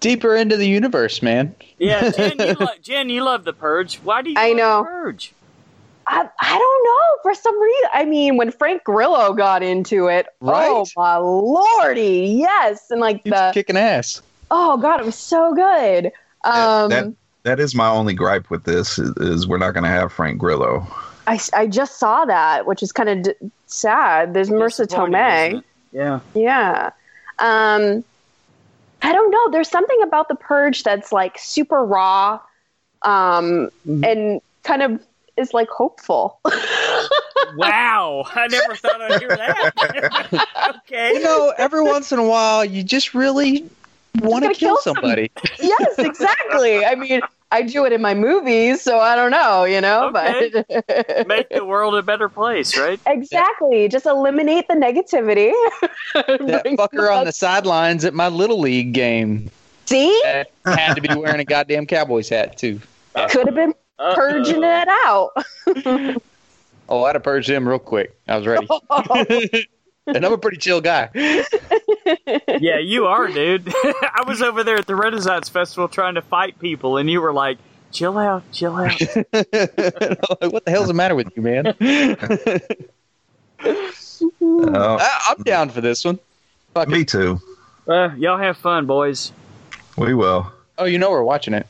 Deeper 0.00 0.34
into 0.34 0.56
the 0.56 0.66
universe, 0.66 1.22
man. 1.22 1.54
Yeah, 1.78 2.10
Jenn, 2.16 2.38
you, 2.38 2.54
lo- 2.58 2.66
Jenn, 2.82 3.08
you 3.08 3.22
love 3.24 3.44
the 3.44 3.52
Purge. 3.52 3.96
Why 3.98 4.22
do 4.22 4.30
you? 4.30 4.36
I 4.38 4.48
love 4.48 4.56
know. 4.56 4.78
the 4.82 4.84
Purge. 4.88 5.32
I, 6.06 6.28
I 6.40 6.58
don't 6.58 6.84
know. 6.84 7.22
For 7.22 7.34
some 7.34 7.60
reason, 7.60 7.88
I 7.92 8.04
mean, 8.06 8.36
when 8.38 8.50
Frank 8.50 8.84
Grillo 8.84 9.34
got 9.34 9.62
into 9.62 10.06
it, 10.06 10.26
Right? 10.40 10.66
oh 10.68 10.86
my 10.96 11.16
lordy, 11.18 12.36
yes, 12.38 12.90
and 12.90 13.00
like 13.00 13.22
He's 13.24 13.32
the 13.32 13.50
kicking 13.52 13.76
ass. 13.76 14.22
oh 14.50 14.78
god, 14.78 15.00
it 15.00 15.06
was 15.06 15.16
so 15.16 15.52
good. 15.54 16.12
Yeah, 16.44 16.82
Um, 16.84 16.90
that, 16.90 17.14
that 17.42 17.60
is 17.60 17.74
my 17.74 17.88
only 17.88 18.14
gripe 18.14 18.48
with 18.50 18.64
this 18.64 18.98
is, 18.98 19.10
is 19.18 19.46
we're 19.46 19.58
not 19.58 19.74
going 19.74 19.84
to 19.84 19.90
have 19.90 20.10
Frank 20.12 20.38
Grillo. 20.38 20.86
I, 21.28 21.38
I 21.54 21.66
just 21.66 21.98
saw 21.98 22.24
that, 22.24 22.66
which 22.66 22.82
is 22.82 22.90
kind 22.92 23.08
of 23.08 23.22
d- 23.22 23.50
sad. 23.66 24.34
There's 24.34 24.48
Marisa 24.50 24.86
Tomei. 24.86 25.62
Yeah. 25.92 26.20
Yeah. 26.34 26.90
Um, 27.38 28.02
I 29.02 29.12
don't 29.12 29.30
know. 29.30 29.50
There's 29.50 29.68
something 29.68 30.02
about 30.02 30.28
the 30.28 30.34
purge 30.34 30.82
that's 30.82 31.12
like 31.12 31.38
super 31.38 31.84
raw, 31.84 32.40
um, 33.02 33.70
and 33.86 34.40
kind 34.64 34.82
of 34.82 35.00
is 35.36 35.52
like 35.54 35.68
hopeful. 35.68 36.40
Wow. 37.56 38.24
I 38.34 38.46
never 38.48 38.74
thought 38.74 39.00
I'd 39.00 39.20
hear 39.20 39.28
that. 39.30 40.76
okay. 40.84 41.14
You 41.14 41.22
know, 41.22 41.54
every 41.56 41.82
once 41.82 42.12
in 42.12 42.18
a 42.18 42.24
while, 42.26 42.62
you 42.64 42.82
just 42.82 43.14
really 43.14 43.60
want 44.20 44.42
to 44.42 44.48
gotta 44.48 44.58
kill 44.58 44.74
kill 44.74 44.76
some- 44.78 44.96
somebody. 44.96 45.30
yes, 45.58 45.98
exactly. 45.98 46.84
I 46.84 46.94
mean, 46.94 47.20
I 47.50 47.62
do 47.62 47.86
it 47.86 47.92
in 47.92 48.02
my 48.02 48.14
movies, 48.14 48.82
so 48.82 48.98
I 48.98 49.16
don't 49.16 49.30
know, 49.30 49.64
you 49.64 49.80
know, 49.80 50.10
but 50.12 50.36
Make 51.26 51.48
the 51.48 51.64
world 51.64 51.94
a 51.94 52.02
better 52.02 52.28
place, 52.28 52.76
right? 52.76 53.00
exactly. 53.06 53.88
Just 53.88 54.04
eliminate 54.06 54.68
the 54.68 54.74
negativity. 54.74 55.52
That 56.14 56.64
fucker 56.64 57.14
on 57.14 57.24
the 57.24 57.32
sidelines 57.32 58.04
at 58.04 58.12
my 58.14 58.28
little 58.28 58.60
league 58.60 58.92
game 58.92 59.50
see 59.86 60.20
had 60.64 60.94
to 60.94 61.00
be 61.00 61.14
wearing 61.14 61.40
a 61.40 61.44
goddamn 61.44 61.86
Cowboys 61.86 62.28
hat 62.28 62.56
too. 62.58 62.80
could 63.30 63.46
have 63.46 63.54
been 63.54 63.72
Uh-oh. 63.98 64.14
purging 64.14 64.62
it 64.62 64.88
out. 64.88 65.30
Oh, 66.88 67.04
I'd 67.04 67.14
have 67.16 67.22
purged 67.22 67.48
him 67.50 67.68
real 67.68 67.78
quick. 67.78 68.14
I 68.26 68.36
was 68.38 68.46
ready. 68.46 68.66
and 70.06 70.24
I'm 70.24 70.32
a 70.32 70.38
pretty 70.38 70.56
chill 70.56 70.80
guy. 70.80 71.10
Yeah, 72.60 72.78
you 72.80 73.06
are, 73.06 73.28
dude. 73.28 73.68
I 73.74 74.24
was 74.26 74.42
over 74.42 74.64
there 74.64 74.76
at 74.76 74.86
the 74.86 74.96
Renaissance 74.96 75.48
Festival 75.48 75.88
trying 75.88 76.14
to 76.14 76.22
fight 76.22 76.58
people, 76.58 76.96
and 76.96 77.10
you 77.10 77.20
were 77.20 77.32
like, 77.32 77.58
chill 77.92 78.18
out, 78.18 78.42
chill 78.52 78.76
out. 78.76 79.00
like, 79.32 80.52
what 80.52 80.64
the 80.64 80.70
hell's 80.70 80.88
the 80.88 80.94
matter 80.94 81.14
with 81.14 81.30
you, 81.36 81.42
man? 81.42 81.66
Uh, 84.20 84.96
I, 85.00 85.20
I'm 85.28 85.42
down 85.42 85.70
for 85.70 85.80
this 85.80 86.04
one. 86.04 86.18
Fuck 86.74 86.88
it. 86.88 86.90
me 86.90 87.04
too. 87.04 87.40
Uh, 87.86 88.10
y'all 88.16 88.38
have 88.38 88.56
fun, 88.56 88.86
boys. 88.86 89.32
We 89.96 90.14
will. 90.14 90.52
Oh, 90.76 90.84
you 90.84 90.98
know 90.98 91.10
we're 91.10 91.22
watching 91.22 91.54
it. 91.54 91.66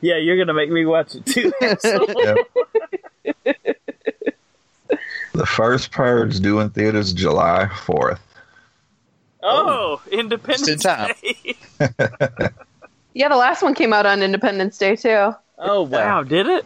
Yeah, 0.00 0.18
you're 0.18 0.36
going 0.36 0.48
to 0.48 0.54
make 0.54 0.70
me 0.70 0.84
watch 0.84 1.14
it 1.14 1.24
too. 1.24 1.52
the 5.32 5.46
first 5.46 5.90
Purge 5.90 6.40
due 6.40 6.60
in 6.60 6.70
theaters 6.70 7.12
July 7.12 7.68
4th. 7.70 8.18
Oh, 9.44 10.00
Independence 10.10 10.66
Just 10.66 10.84
in 10.86 10.90
time. 10.90 11.14
Day. 11.22 11.56
yeah, 13.14 13.28
the 13.28 13.36
last 13.36 13.62
one 13.62 13.74
came 13.74 13.92
out 13.92 14.06
on 14.06 14.22
Independence 14.22 14.78
Day 14.78 14.96
too. 14.96 15.34
Oh, 15.58 15.82
wow, 15.82 16.22
did 16.22 16.46
it? 16.46 16.64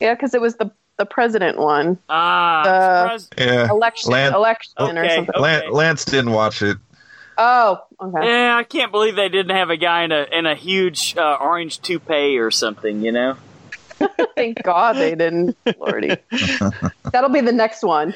Yeah, 0.00 0.14
because 0.14 0.34
it 0.34 0.40
was 0.40 0.56
the 0.56 0.70
the 0.98 1.06
president 1.06 1.56
one, 1.58 1.98
Ah, 2.10 2.60
Uh, 2.60 2.64
surprised- 3.02 3.34
Yeah. 3.38 3.70
election, 3.70 4.12
Lan- 4.12 4.34
election 4.34 4.98
or 4.98 5.08
something. 5.08 5.34
Okay. 5.34 5.68
Lance 5.70 6.04
didn't 6.04 6.32
watch 6.32 6.60
it. 6.60 6.76
Oh, 7.38 7.80
okay. 7.98 8.26
yeah, 8.28 8.54
I 8.54 8.64
can't 8.64 8.92
believe 8.92 9.16
they 9.16 9.30
didn't 9.30 9.56
have 9.56 9.70
a 9.70 9.78
guy 9.78 10.02
in 10.02 10.12
a 10.12 10.26
in 10.30 10.44
a 10.44 10.54
huge 10.54 11.16
uh, 11.16 11.38
orange 11.40 11.80
toupee 11.80 12.36
or 12.38 12.50
something. 12.50 13.00
You 13.02 13.12
know? 13.12 13.36
Thank 14.36 14.62
God 14.62 14.96
they 14.96 15.14
didn't. 15.14 15.56
Lordy, 15.78 16.16
that'll 17.12 17.30
be 17.30 17.40
the 17.40 17.52
next 17.52 17.82
one. 17.82 18.12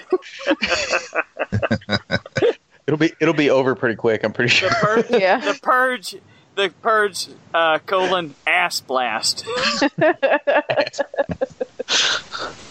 It'll 2.87 2.99
be 2.99 3.13
it'll 3.21 3.35
be 3.35 3.51
over 3.51 3.75
pretty 3.75 3.97
quick. 3.97 4.25
I'm 4.25 4.33
pretty 4.33 4.49
The 4.51 4.55
sure. 4.55 4.71
purge. 4.71 5.07
Yeah. 5.11 5.39
The 5.41 5.59
purge. 5.63 6.17
The 6.55 6.73
purge. 6.83 7.29
Uh, 7.53 7.79
colon 7.81 8.35
ass 8.47 8.81
blast. 8.81 9.45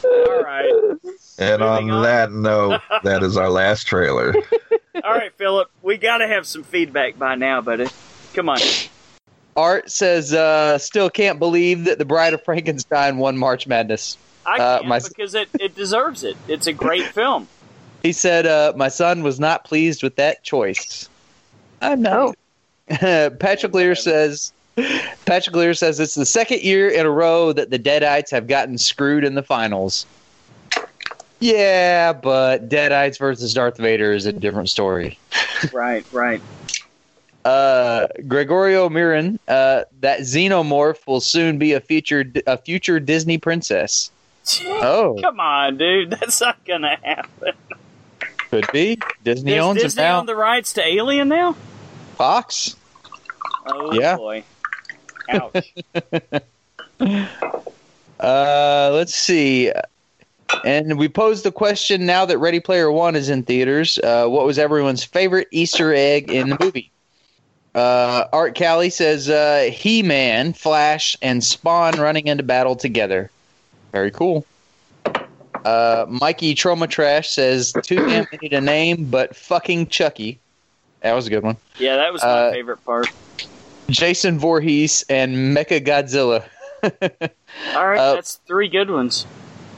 All 0.03 0.41
right. 0.43 0.97
And 1.39 1.61
Moving 1.61 1.89
on, 1.89 1.91
on. 1.91 2.03
that 2.03 2.31
note, 2.31 2.81
that 3.03 3.23
is 3.23 3.37
our 3.37 3.49
last 3.49 3.85
trailer. 3.87 4.33
All 5.03 5.13
right, 5.13 5.33
Philip. 5.37 5.69
We 5.81 5.97
got 5.97 6.19
to 6.19 6.27
have 6.27 6.45
some 6.45 6.63
feedback 6.63 7.17
by 7.17 7.35
now, 7.35 7.61
buddy. 7.61 7.87
Come 8.33 8.49
on. 8.49 8.59
Art 9.55 9.89
says, 9.91 10.33
uh, 10.33 10.77
still 10.77 11.09
can't 11.09 11.39
believe 11.39 11.85
that 11.85 11.97
the 11.97 12.05
Bride 12.05 12.33
of 12.33 12.43
Frankenstein 12.43 13.17
won 13.17 13.37
March 13.37 13.67
Madness. 13.67 14.17
I 14.45 14.57
Uh, 14.57 14.77
can't 14.77 14.87
my- 14.89 14.99
because 14.99 15.35
it, 15.35 15.49
it 15.59 15.75
deserves 15.75 16.23
it. 16.23 16.37
It's 16.47 16.67
a 16.67 16.73
great 16.73 17.05
film. 17.07 17.47
He 18.03 18.11
said, 18.11 18.45
uh, 18.45 18.73
my 18.75 18.89
son 18.89 19.23
was 19.23 19.39
not 19.39 19.63
pleased 19.63 20.03
with 20.03 20.17
that 20.17 20.43
choice. 20.43 21.09
I'm 21.81 22.01
not. 22.01 22.35
Patrick 22.89 23.73
Lear 23.73 23.95
says, 23.95 24.51
Patrick 25.25 25.55
Lear 25.55 25.73
says 25.73 25.99
it's 25.99 26.15
the 26.15 26.25
second 26.25 26.61
year 26.61 26.89
in 26.89 27.05
a 27.05 27.09
row 27.09 27.53
that 27.53 27.69
the 27.69 27.79
Deadites 27.79 28.29
have 28.31 28.47
gotten 28.47 28.77
screwed 28.77 29.23
in 29.23 29.35
the 29.35 29.43
finals. 29.43 30.05
Yeah, 31.39 32.13
but 32.13 32.69
Deadites 32.69 33.17
versus 33.19 33.53
Darth 33.53 33.77
Vader 33.77 34.13
is 34.13 34.25
a 34.25 34.33
different 34.33 34.69
story. 34.69 35.17
Right, 35.71 36.05
right. 36.11 36.41
Uh, 37.45 38.07
Gregorio 38.27 38.89
Miran, 38.89 39.39
uh, 39.47 39.83
that 40.01 40.19
xenomorph 40.21 41.07
will 41.07 41.21
soon 41.21 41.57
be 41.57 41.71
a 41.71 41.79
future 41.79 42.25
a 42.47 42.57
future 42.57 42.99
Disney 42.99 43.37
princess. 43.37 44.11
Oh, 44.61 45.17
Come 45.21 45.39
on, 45.39 45.77
dude. 45.77 46.09
That's 46.19 46.41
not 46.41 46.63
gonna 46.65 46.97
happen. 47.01 47.53
Could 48.61 48.71
be 48.71 48.99
Disney 49.23 49.55
Does 49.55 49.63
owns 49.65 49.79
it 49.79 49.83
Disney 49.83 50.03
now. 50.03 50.19
own 50.19 50.25
the 50.27 50.35
rights 50.35 50.73
to 50.73 50.85
Alien 50.87 51.27
now? 51.27 51.55
Fox. 52.17 52.75
Oh 53.65 53.91
Yeah. 53.93 54.15
boy. 54.15 54.43
Ouch. 55.29 55.73
Uh, 58.19 58.91
let's 58.93 59.15
see. 59.15 59.71
And 60.63 60.99
we 60.99 61.09
posed 61.09 61.43
the 61.43 61.51
question 61.51 62.05
now 62.05 62.25
that 62.25 62.37
Ready 62.37 62.59
Player 62.59 62.91
One 62.91 63.15
is 63.15 63.29
in 63.29 63.41
theaters. 63.43 63.97
Uh, 63.97 64.27
what 64.27 64.45
was 64.45 64.59
everyone's 64.59 65.03
favorite 65.03 65.47
Easter 65.51 65.91
egg 65.93 66.29
in 66.31 66.49
the 66.49 66.57
movie? 66.59 66.91
Uh, 67.73 68.25
Art 68.31 68.55
Callie 68.55 68.91
says 68.91 69.29
uh, 69.29 69.69
He 69.73 70.03
Man, 70.03 70.53
Flash, 70.53 71.17
and 71.23 71.43
Spawn 71.43 71.99
running 71.99 72.27
into 72.27 72.43
battle 72.43 72.75
together. 72.75 73.31
Very 73.91 74.11
cool. 74.11 74.45
Uh, 75.63 76.05
Mikey 76.09 76.53
Trauma 76.55 76.87
Trash 76.87 77.29
says 77.29 77.73
too 77.83 77.95
damn 77.97 78.25
many 78.31 78.49
to 78.49 78.61
name, 78.61 79.05
but 79.05 79.35
fucking 79.35 79.87
Chucky. 79.87 80.39
That 81.01 81.13
was 81.13 81.27
a 81.27 81.29
good 81.29 81.43
one. 81.43 81.57
Yeah, 81.79 81.95
that 81.97 82.11
was 82.13 82.21
my 82.21 82.27
Uh, 82.27 82.51
favorite 82.51 82.83
part. 82.85 83.07
Jason 83.89 84.39
Voorhees 84.39 85.03
and 85.09 85.55
Mecha 85.55 85.85
Godzilla. 85.85 86.43
All 87.75 87.87
right, 87.87 87.97
uh, 87.99 88.13
that's 88.15 88.35
three 88.47 88.67
good 88.67 88.89
ones. 88.89 89.25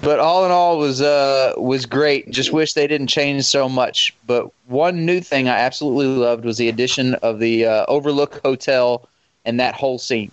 but 0.01 0.19
all 0.19 0.45
in 0.45 0.51
all 0.51 0.77
was 0.77 1.01
uh 1.01 1.53
was 1.57 1.85
great 1.85 2.29
just 2.29 2.51
wish 2.51 2.73
they 2.73 2.85
didn't 2.87 3.07
change 3.07 3.43
so 3.45 3.67
much 3.69 4.13
but 4.27 4.49
one 4.67 5.05
new 5.05 5.19
thing 5.21 5.47
i 5.47 5.55
absolutely 5.57 6.05
loved 6.07 6.43
was 6.45 6.57
the 6.57 6.67
addition 6.67 7.13
of 7.15 7.39
the 7.39 7.65
uh, 7.65 7.85
overlook 7.87 8.39
hotel 8.43 9.07
and 9.45 9.59
that 9.59 9.73
whole 9.73 9.97
scene 9.97 10.31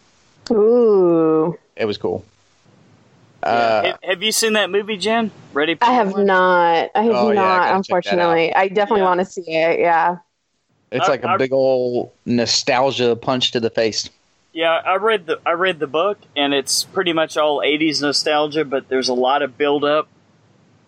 Ooh, 0.50 1.56
it 1.76 1.84
was 1.84 1.96
cool 1.96 2.24
Yeah. 2.24 2.31
Uh, 3.42 3.82
have, 3.84 3.98
have 4.02 4.22
you 4.22 4.32
seen 4.32 4.52
that 4.52 4.70
movie, 4.70 4.96
Jenn? 4.96 5.30
Ready? 5.52 5.76
I 5.80 5.92
have 5.94 6.16
not. 6.16 6.90
I 6.94 7.02
have 7.02 7.12
Oh, 7.14 7.30
yeah, 7.32 7.42
I 7.42 7.44
not. 7.44 7.44
gotta 7.44 7.58
check 7.64 7.66
that 7.66 7.76
unfortunately, 7.76 8.54
I 8.54 8.68
definitely 8.68 9.00
Yeah. 9.00 9.06
want 9.06 9.20
to 9.20 9.24
see 9.26 9.42
it. 9.52 9.80
Yeah. 9.80 10.16
it's 10.90 11.08
I- 11.08 11.12
like 11.12 11.24
a 11.24 11.30
I- 11.30 11.36
big 11.38 11.52
old 11.52 12.10
nostalgia 12.26 13.16
punch 13.16 13.50
to 13.52 13.60
the 13.60 13.70
face 13.70 14.10
Yeah, 14.52 14.70
I 14.84 14.96
read 14.96 15.24
the 15.26 15.40
I 15.46 15.52
read 15.52 15.78
the 15.78 15.86
book, 15.86 16.18
and 16.36 16.52
it's 16.52 16.84
pretty 16.84 17.12
much 17.14 17.36
all 17.38 17.62
'80s 17.64 18.02
nostalgia, 18.02 18.64
but 18.66 18.88
there's 18.90 19.08
a 19.08 19.14
lot 19.14 19.40
of 19.42 19.56
build 19.56 19.84
up, 19.84 20.08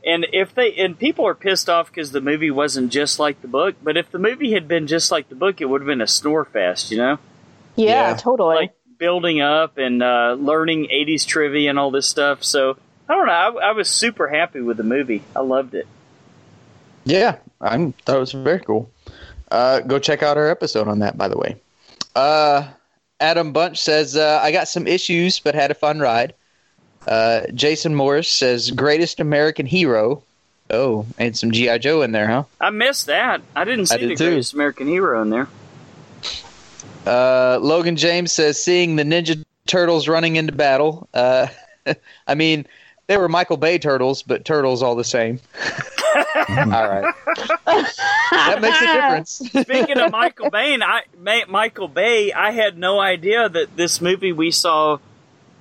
And 0.06 0.26
if 0.34 0.54
they 0.54 0.74
and 0.74 0.98
people 0.98 1.26
are 1.26 1.34
pissed 1.34 1.70
off 1.70 1.88
because 1.88 2.12
the 2.12 2.20
movie 2.20 2.50
wasn't 2.50 2.92
just 2.92 3.18
like 3.18 3.40
the 3.40 3.48
book, 3.48 3.76
but 3.82 3.96
if 3.96 4.10
the 4.10 4.18
movie 4.18 4.52
had 4.52 4.68
been 4.68 4.86
just 4.86 5.10
like 5.10 5.30
the 5.30 5.34
book, 5.34 5.62
it 5.62 5.64
would 5.64 5.80
have 5.80 5.86
been 5.86 6.02
a 6.02 6.06
snore 6.06 6.44
fest, 6.44 6.90
you 6.90 6.98
know, 6.98 7.18
Yeah, 7.74 8.10
Yeah. 8.10 8.16
totally. 8.16 8.56
like 8.56 8.72
building 8.98 9.40
up 9.40 9.78
and 9.78 10.02
uh, 10.02 10.37
learning 10.38 10.88
'80s 10.92 11.26
trivia 11.26 11.70
and 11.70 11.78
all 11.78 11.90
this 11.90 12.07
stuff. 12.09 12.44
So 12.44 12.76
I 13.09 13.14
don't 13.14 13.26
know. 13.26 13.33
I, 13.33 13.68
I 13.68 13.72
was 13.72 13.88
super 13.88 14.28
happy 14.28 14.61
with 14.61 14.76
the 14.76 14.83
movie. 14.83 15.22
I 15.35 15.40
loved 15.40 15.74
it. 15.74 15.87
Yeah, 17.04 17.37
I 17.61 17.92
thought 18.04 18.16
it 18.16 18.20
was 18.20 18.33
very 18.33 18.61
cool. 18.61 18.90
Uh, 19.50 19.80
go 19.80 19.98
check 19.98 20.22
out 20.22 20.37
our 20.37 20.48
episode 20.48 20.88
on 20.88 21.00
that, 21.00 21.18
by 21.18 21.28
the 21.28 21.37
way. 21.37 21.57
Uh, 22.16 22.66
Adam 23.20 23.52
Bunch 23.52 23.80
says, 23.80 24.16
uh, 24.16 24.40
I 24.42 24.52
got 24.52 24.68
some 24.68 24.87
issues, 24.87 25.38
but 25.38 25.54
had 25.54 25.70
a 25.70 25.74
fun 25.74 26.00
ride. 26.00 26.35
Uh, 27.07 27.42
Jason 27.54 27.94
Morris 27.94 28.28
says, 28.28 28.70
greatest 28.70 29.20
American 29.20 29.66
hero. 29.66 30.22
Oh, 30.70 31.04
and 31.18 31.37
some 31.37 31.50
G.I. 31.50 31.76
Joe 31.78 32.00
in 32.00 32.12
there, 32.12 32.26
huh? 32.26 32.44
I 32.59 32.70
missed 32.70 33.07
that. 33.07 33.42
I 33.54 33.64
didn't 33.64 33.87
see 33.87 33.96
I 33.96 33.98
did 33.98 34.11
the 34.11 34.16
too. 34.16 34.28
greatest 34.30 34.54
American 34.54 34.87
hero 34.87 35.20
in 35.20 35.28
there. 35.28 35.46
Uh, 37.06 37.58
Logan 37.60 37.96
James 37.96 38.32
says, 38.32 38.62
seeing 38.62 38.96
the 38.96 39.02
Ninja 39.02 39.44
Turtles 39.66 40.08
running 40.08 40.36
into 40.36 40.52
battle. 40.52 41.08
Uh, 41.12 41.48
I 42.26 42.34
mean, 42.34 42.66
they 43.06 43.16
were 43.16 43.28
Michael 43.28 43.56
Bay 43.56 43.78
turtles, 43.78 44.22
but 44.22 44.44
turtles 44.44 44.82
all 44.82 44.94
the 44.94 45.04
same. 45.04 45.40
all 46.48 46.88
right. 46.88 47.14
That 47.66 48.58
makes 48.60 48.80
a 48.80 48.86
difference. 48.86 49.30
Speaking 49.68 49.98
of 49.98 50.10
Michael 50.10 50.50
Bay, 50.50 50.78
I 50.80 51.02
Ma- 51.18 51.46
Michael 51.48 51.88
Bay, 51.88 52.32
I 52.32 52.50
had 52.52 52.78
no 52.78 53.00
idea 53.00 53.48
that 53.48 53.76
this 53.76 54.00
movie 54.00 54.32
we 54.32 54.50
saw 54.50 54.98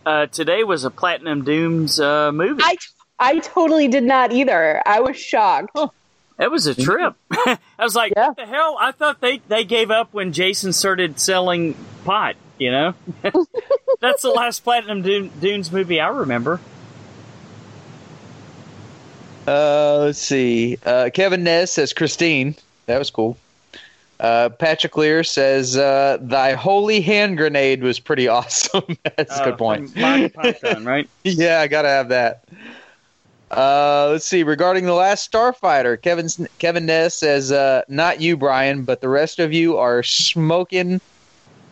uh, 0.06 0.28
today 0.28 0.64
was 0.64 0.86
a 0.86 0.90
Platinum 0.90 1.44
Dunes 1.44 2.00
uh, 2.00 2.32
movie. 2.32 2.62
I 2.64 2.78
I 3.20 3.40
totally 3.40 3.88
did 3.88 4.04
not 4.04 4.32
either. 4.32 4.82
I 4.86 5.02
was 5.02 5.18
shocked. 5.18 5.78
That 6.38 6.52
was 6.52 6.66
a 6.68 6.76
trip. 6.76 7.16
I 7.32 7.58
was 7.80 7.96
like, 7.96 8.14
Yeah. 8.16 8.30
what 8.30 8.38
the 8.38 8.46
hell? 8.46 8.78
I 8.80 8.92
thought 8.92 9.22
they, 9.22 9.40
they 9.48 9.64
gave 9.64 9.92
up 9.92 10.14
when 10.14 10.34
Jason 10.34 10.74
started 10.74 11.20
selling 11.20 11.76
pot, 12.06 12.36
you 12.58 12.72
know? 12.72 12.94
That's 14.02 14.22
the 14.24 14.30
last 14.30 14.62
Platinum 14.64 15.02
Dune, 15.04 15.32
Dunes 15.40 15.72
movie 15.72 16.00
I 16.00 16.08
remember. 16.10 16.60
Uh, 19.48 19.98
let's 20.06 20.20
see. 20.20 20.78
Uh, 20.86 21.10
Kevin 21.14 21.44
Nez 21.44 21.72
says 21.72 21.94
Christine. 21.94 22.56
That 22.86 22.98
was 22.98 23.12
cool. 23.12 23.38
Uh, 24.20 24.50
Patrick 24.50 24.96
Lear 24.96 25.24
says 25.24 25.76
uh, 25.76 26.18
thy 26.22 26.54
holy 26.54 27.02
hand 27.02 27.38
grenade 27.38 27.84
was 27.84 28.00
pretty 28.00 28.28
awesome. 28.30 28.98
That's 29.18 29.38
a 29.38 29.42
Uh, 29.42 29.46
good 29.46 29.58
point. 29.58 29.96
Monty 29.98 30.30
Python, 30.30 30.86
right? 30.86 31.10
yeah, 31.24 31.60
I 31.60 31.68
gotta 31.68 31.90
have 31.90 32.10
that. 32.10 32.44
Uh, 33.56 34.10
let's 34.12 34.26
see. 34.26 34.44
Regarding 34.44 34.86
the 34.86 34.94
last 34.94 35.32
Starfighter, 35.32 36.02
Kevin 36.02 36.28
Kevin 36.60 36.86
Nez 36.86 37.14
says, 37.14 37.52
uh, 37.52 37.84
"Not 37.88 38.20
you, 38.22 38.36
Brian, 38.38 38.84
but 38.84 39.02
the 39.02 39.10
rest 39.10 39.40
of 39.40 39.54
you 39.54 39.78
are 39.78 40.04
smoking 40.04 41.00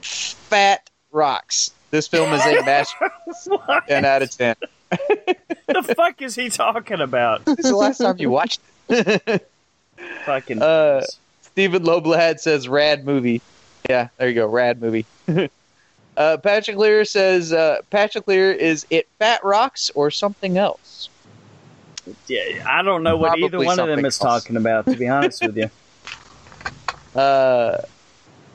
fat 0.02 0.90
rocks." 1.12 1.72
This 1.92 2.08
film 2.08 2.32
is 2.34 2.46
a 2.46 2.62
master. 2.66 3.12
what 3.48 3.88
ten 3.88 4.06
out 4.06 4.22
of 4.22 4.30
ten. 4.36 4.56
the 4.90 5.94
fuck 5.96 6.22
is 6.22 6.36
he 6.36 6.50
talking 6.50 7.02
about? 7.02 7.46
This 7.46 7.60
is 7.60 7.72
the 7.72 7.78
last 7.78 7.98
time 7.98 8.18
you 8.20 8.30
watched. 8.30 8.62
it. 8.90 9.50
Fucking. 10.26 10.62
Uh, 10.62 11.04
Stephen 11.42 11.84
Loblad 11.84 12.40
says 12.40 12.68
rad 12.68 13.06
movie. 13.06 13.42
Yeah, 13.90 14.10
there 14.18 14.30
you 14.30 14.36
go, 14.36 14.48
rad 14.48 14.82
movie. 14.82 15.06
uh, 16.18 16.38
Patrick 16.38 16.78
Lear 16.78 17.04
says 17.06 17.52
uh, 17.52 17.82
Patrick 17.90 18.28
Lear 18.28 18.52
is 18.52 18.86
it 18.90 19.08
fat 19.20 19.44
rocks 19.44 19.92
or 19.96 20.12
something 20.12 20.58
else? 20.58 20.91
Yeah, 22.28 22.66
I 22.68 22.82
don't 22.82 23.04
know 23.04 23.18
what 23.18 23.38
either 23.40 23.60
one 23.60 23.80
of 23.80 23.88
them 23.88 24.00
is 24.06 24.20
else. 24.22 24.44
talking 24.44 24.58
about, 24.58 24.86
to 24.88 24.96
be 24.96 25.08
honest 25.08 25.42
with 25.46 25.58
you. 25.58 25.70
Uh, 27.14 27.78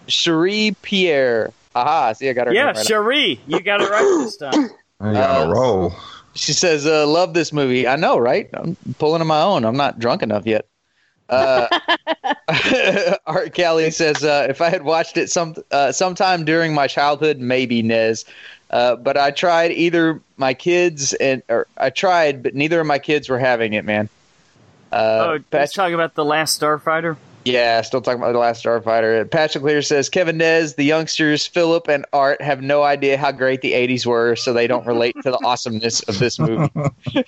Cherie 0.08 0.74
Pierre. 0.80 1.52
Aha, 1.74 2.14
see, 2.14 2.30
I 2.30 2.32
got 2.32 2.46
her. 2.46 2.54
Yeah, 2.54 2.68
right. 2.68 2.86
Cherie, 2.86 3.38
you 3.46 3.60
got 3.60 3.82
it 3.82 3.90
right 3.90 4.24
this 4.24 4.38
time. 4.38 4.70
I 5.00 5.12
got 5.12 5.40
Uh, 5.40 5.44
a 5.50 5.54
roll. 5.54 5.92
She 6.34 6.54
says, 6.54 6.86
uh, 6.86 7.06
"Love 7.06 7.34
this 7.34 7.52
movie." 7.52 7.86
I 7.86 7.96
know, 7.96 8.16
right? 8.16 8.48
I'm 8.54 8.74
pulling 8.98 9.20
on 9.20 9.26
my 9.26 9.42
own. 9.42 9.64
I'm 9.66 9.76
not 9.76 9.98
drunk 9.98 10.22
enough 10.22 10.46
yet. 10.46 10.66
Uh, 11.28 11.66
Art 13.26 13.52
Kelly 13.52 13.90
says, 13.90 14.24
uh, 14.24 14.46
"If 14.48 14.60
I 14.62 14.70
had 14.70 14.84
watched 14.84 15.16
it 15.18 15.30
some 15.30 15.54
uh, 15.70 15.92
sometime 15.92 16.44
during 16.46 16.72
my 16.74 16.86
childhood, 16.86 17.38
maybe 17.38 17.82
Nez, 17.82 18.24
uh, 18.70 18.96
but 18.96 19.16
I 19.16 19.30
tried 19.30 19.72
either 19.72 20.20
my 20.36 20.54
kids 20.54 21.12
and 21.14 21.42
or 21.48 21.66
I 21.76 21.90
tried, 21.90 22.42
but 22.42 22.54
neither 22.54 22.80
of 22.80 22.86
my 22.86 22.98
kids 22.98 23.28
were 23.28 23.38
having 23.38 23.72
it, 23.72 23.84
man." 23.84 24.08
Uh, 24.92 24.96
oh, 24.96 25.30
let's 25.32 25.44
Pat- 25.50 25.74
talk 25.74 25.92
about 25.92 26.14
the 26.14 26.24
last 26.24 26.60
Starfighter. 26.60 27.16
yeah, 27.44 27.80
still 27.82 28.00
talking 28.00 28.20
about 28.20 28.32
the 28.32 28.38
last 28.38 28.64
Starfighter. 28.64 29.28
Patrick 29.30 29.64
Lear 29.64 29.82
says 29.82 30.08
Kevin 30.08 30.36
Nez, 30.38 30.74
the 30.74 30.84
youngsters 30.84 31.46
Philip 31.46 31.88
and 31.88 32.06
Art 32.12 32.40
have 32.40 32.62
no 32.62 32.82
idea 32.82 33.16
how 33.16 33.32
great 33.32 33.60
the 33.62 33.72
'80s 33.72 34.06
were, 34.06 34.36
so 34.36 34.52
they 34.52 34.66
don't 34.66 34.86
relate 34.86 35.14
to 35.22 35.30
the 35.30 35.38
awesomeness 35.44 36.02
of 36.02 36.18
this 36.18 36.38
movie. 36.38 36.70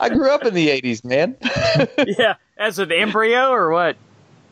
I 0.00 0.08
grew 0.08 0.30
up 0.30 0.44
in 0.44 0.54
the 0.54 0.68
'80s, 0.68 1.04
man. 1.04 1.36
yeah, 2.18 2.34
as 2.58 2.78
an 2.78 2.92
embryo 2.92 3.48
or 3.50 3.70
what? 3.70 3.96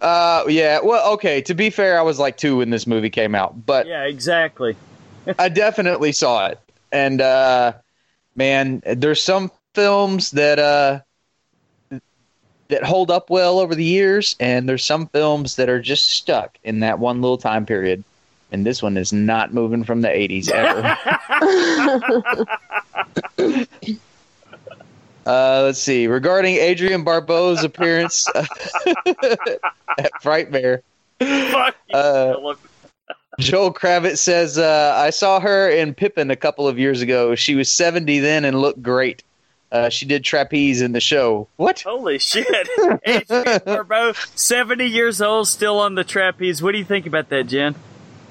Uh, 0.00 0.44
yeah. 0.48 0.80
Well, 0.82 1.12
okay. 1.14 1.42
To 1.42 1.54
be 1.54 1.70
fair, 1.70 1.98
I 1.98 2.02
was 2.02 2.18
like 2.18 2.36
two 2.36 2.56
when 2.56 2.70
this 2.70 2.86
movie 2.86 3.10
came 3.10 3.34
out, 3.34 3.66
but 3.66 3.86
Yeah, 3.86 4.04
exactly. 4.04 4.74
I 5.38 5.48
definitely 5.48 6.12
saw 6.12 6.46
it. 6.46 6.58
And 6.90 7.20
uh, 7.20 7.74
man, 8.36 8.82
there's 8.86 9.22
some 9.22 9.50
films 9.74 10.32
that 10.32 10.58
uh 10.58 11.00
that 12.68 12.84
hold 12.84 13.10
up 13.10 13.28
well 13.28 13.58
over 13.58 13.74
the 13.74 13.84
years, 13.84 14.34
and 14.40 14.68
there's 14.68 14.84
some 14.84 15.06
films 15.08 15.56
that 15.56 15.68
are 15.68 15.80
just 15.80 16.10
stuck 16.10 16.56
in 16.64 16.80
that 16.80 16.98
one 16.98 17.20
little 17.20 17.36
time 17.38 17.66
period. 17.66 18.02
And 18.50 18.66
this 18.66 18.82
one 18.82 18.96
is 18.98 19.12
not 19.12 19.54
moving 19.54 19.82
from 19.84 20.02
the 20.02 20.08
80s 20.08 20.50
ever. 20.50 20.96
uh, 25.26 25.62
let's 25.62 25.78
see. 25.78 26.06
Regarding 26.06 26.56
Adrienne 26.58 27.02
Barbeau's 27.02 27.64
appearance 27.64 28.28
at 28.36 30.12
Frightmare, 30.22 30.82
Fuck 31.18 31.76
you, 31.88 31.96
Uh. 31.96 32.54
Joel 33.38 33.72
Kravitz 33.72 34.18
says, 34.18 34.58
uh, 34.58 34.94
I 34.96 35.10
saw 35.10 35.40
her 35.40 35.68
in 35.70 35.94
Pippin 35.94 36.30
a 36.30 36.36
couple 36.36 36.68
of 36.68 36.78
years 36.78 37.00
ago. 37.00 37.34
She 37.34 37.54
was 37.54 37.68
70 37.68 38.18
then 38.20 38.44
and 38.44 38.60
looked 38.60 38.82
great. 38.82 39.22
Uh, 39.70 39.88
she 39.88 40.04
did 40.04 40.22
trapeze 40.22 40.82
in 40.82 40.92
the 40.92 41.00
show. 41.00 41.48
What? 41.56 41.80
Holy 41.80 42.18
shit. 42.18 42.46
Adrienne 43.06 43.60
Barbeau, 43.64 44.12
70 44.34 44.84
years 44.86 45.22
old, 45.22 45.48
still 45.48 45.78
on 45.80 45.94
the 45.94 46.04
trapeze. 46.04 46.62
What 46.62 46.72
do 46.72 46.78
you 46.78 46.84
think 46.84 47.06
about 47.06 47.30
that, 47.30 47.44
Jenn? 47.44 47.74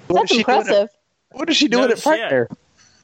What 0.08 0.22
That's 0.22 0.32
is 0.32 0.38
she 0.38 0.44
at- 0.44 0.50
impressive. 0.50 0.90
what 1.32 1.50
is 1.50 1.58
she 1.58 1.68
doing 1.68 1.86
No 1.88 1.92
at 1.94 1.98
Frightmare? 1.98 2.46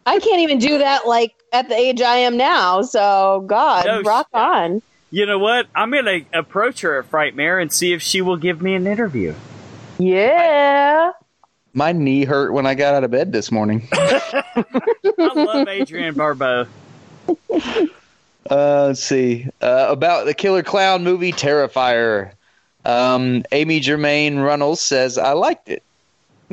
I 0.06 0.20
can't 0.20 0.42
even 0.42 0.60
do 0.60 0.78
that 0.78 1.08
like 1.08 1.34
at 1.52 1.68
the 1.68 1.76
age 1.76 2.02
I 2.02 2.18
am 2.18 2.38
now. 2.38 2.84
So 2.84 3.44
God, 3.48 3.86
No 3.88 4.02
rock 4.04 4.28
shit. 4.28 4.40
on. 4.40 4.82
You 5.10 5.26
know 5.26 5.40
what? 5.40 5.66
I'm 5.74 5.90
going 5.90 6.06
to 6.06 6.22
approach 6.38 6.82
her 6.82 7.00
at 7.00 7.10
Frightmare 7.10 7.60
and 7.62 7.72
see 7.74 7.92
if 7.94 8.02
she 8.04 8.22
will 8.22 8.38
give 8.38 8.62
me 8.62 8.76
an 8.76 8.86
interview. 8.86 9.34
Yeah. 9.98 11.12
My 11.78 11.92
knee 11.92 12.26
hurt 12.26 12.54
when 12.54 12.66
I 12.66 12.74
got 12.74 12.96
out 12.96 13.04
of 13.04 13.12
bed 13.12 13.32
this 13.32 13.52
morning. 13.52 13.88
I 13.94 14.63
love 15.36 15.68
Adrienne 15.68 16.16
Barbeau. 16.16 16.66
Uh, 18.50 18.86
let's 18.88 19.04
see. 19.04 19.48
Uh, 19.62 19.86
about 19.88 20.26
the 20.26 20.34
Killer 20.34 20.63
Clown 20.63 21.04
movie 21.04 21.32
Terrifier. 21.32 22.32
Um, 22.84 23.44
Amy 23.52 23.80
Germain 23.80 24.40
Runnels 24.40 24.82
says, 24.82 25.20
I 25.20 25.34
liked 25.34 25.70
it. 25.70 25.84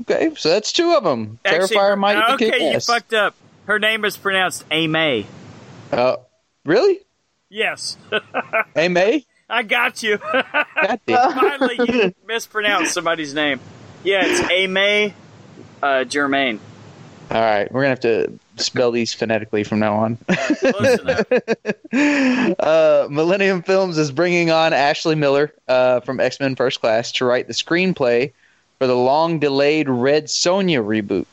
Okay, 0.03 0.35
so 0.37 0.51
that's 0.51 0.73
two 0.73 0.93
of 0.93 1.05
them. 1.05 1.39
Actually, 1.47 1.75
Terrifier 1.75 1.97
might 1.97 2.37
be 2.37 2.47
Okay, 2.49 2.73
you 2.73 2.81
fucked 2.81 3.15
up. 3.15 3.35
Her 3.65 3.79
name 3.79 4.05
is 4.05 4.19
pronounced 4.19 4.67
Amy. 4.71 5.27
Uh, 5.91 6.17
really? 6.67 6.99
Yes. 7.49 7.97
Amy? 8.77 9.27
I 9.49 9.63
got 9.63 10.03
you. 10.03 10.19
Finally, 11.07 11.79
you 11.79 12.15
mispronounced 12.27 12.93
somebody's 12.93 13.33
name. 13.33 13.61
Yeah, 14.05 14.23
it's 14.27 14.51
Ame 14.51 15.15
uh, 15.83 16.05
Germain. 16.05 16.61
All 17.31 17.41
right, 17.41 17.73
we're 17.73 17.81
gonna 17.81 17.89
have 17.89 18.01
to 18.01 18.39
spell 18.57 18.93
these 18.93 19.15
phonetically 19.15 19.65
from 19.65 19.81
now 19.81 19.97
on. 19.97 20.19
Uh, 21.95 23.07
Millennium 23.09 23.63
Films 23.63 23.99
is 23.99 24.11
bringing 24.11 24.51
on 24.51 24.73
Ashley 24.73 25.15
Miller 25.15 25.55
uh, 25.69 26.01
from 26.01 26.19
X 26.19 26.41
Men 26.41 26.57
First 26.57 26.81
Class 26.81 27.13
to 27.13 27.25
write 27.25 27.47
the 27.47 27.53
screenplay 27.53 28.33
for 28.79 28.89
the 28.89 28.97
long-delayed 28.97 29.89
Red 29.89 30.25
Sonja 30.25 30.85
reboot. 30.85 31.27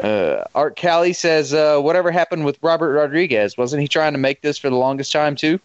Uh, 0.00 0.42
Art 0.56 0.76
Callie 0.76 1.12
says, 1.12 1.54
uh, 1.54 1.78
"Whatever 1.78 2.10
happened 2.10 2.44
with 2.44 2.58
Robert 2.62 2.92
Rodriguez? 2.92 3.56
Wasn't 3.56 3.80
he 3.80 3.86
trying 3.86 4.12
to 4.12 4.18
make 4.18 4.40
this 4.40 4.58
for 4.58 4.68
the 4.70 4.76
longest 4.76 5.12
time 5.12 5.36
too?" 5.36 5.60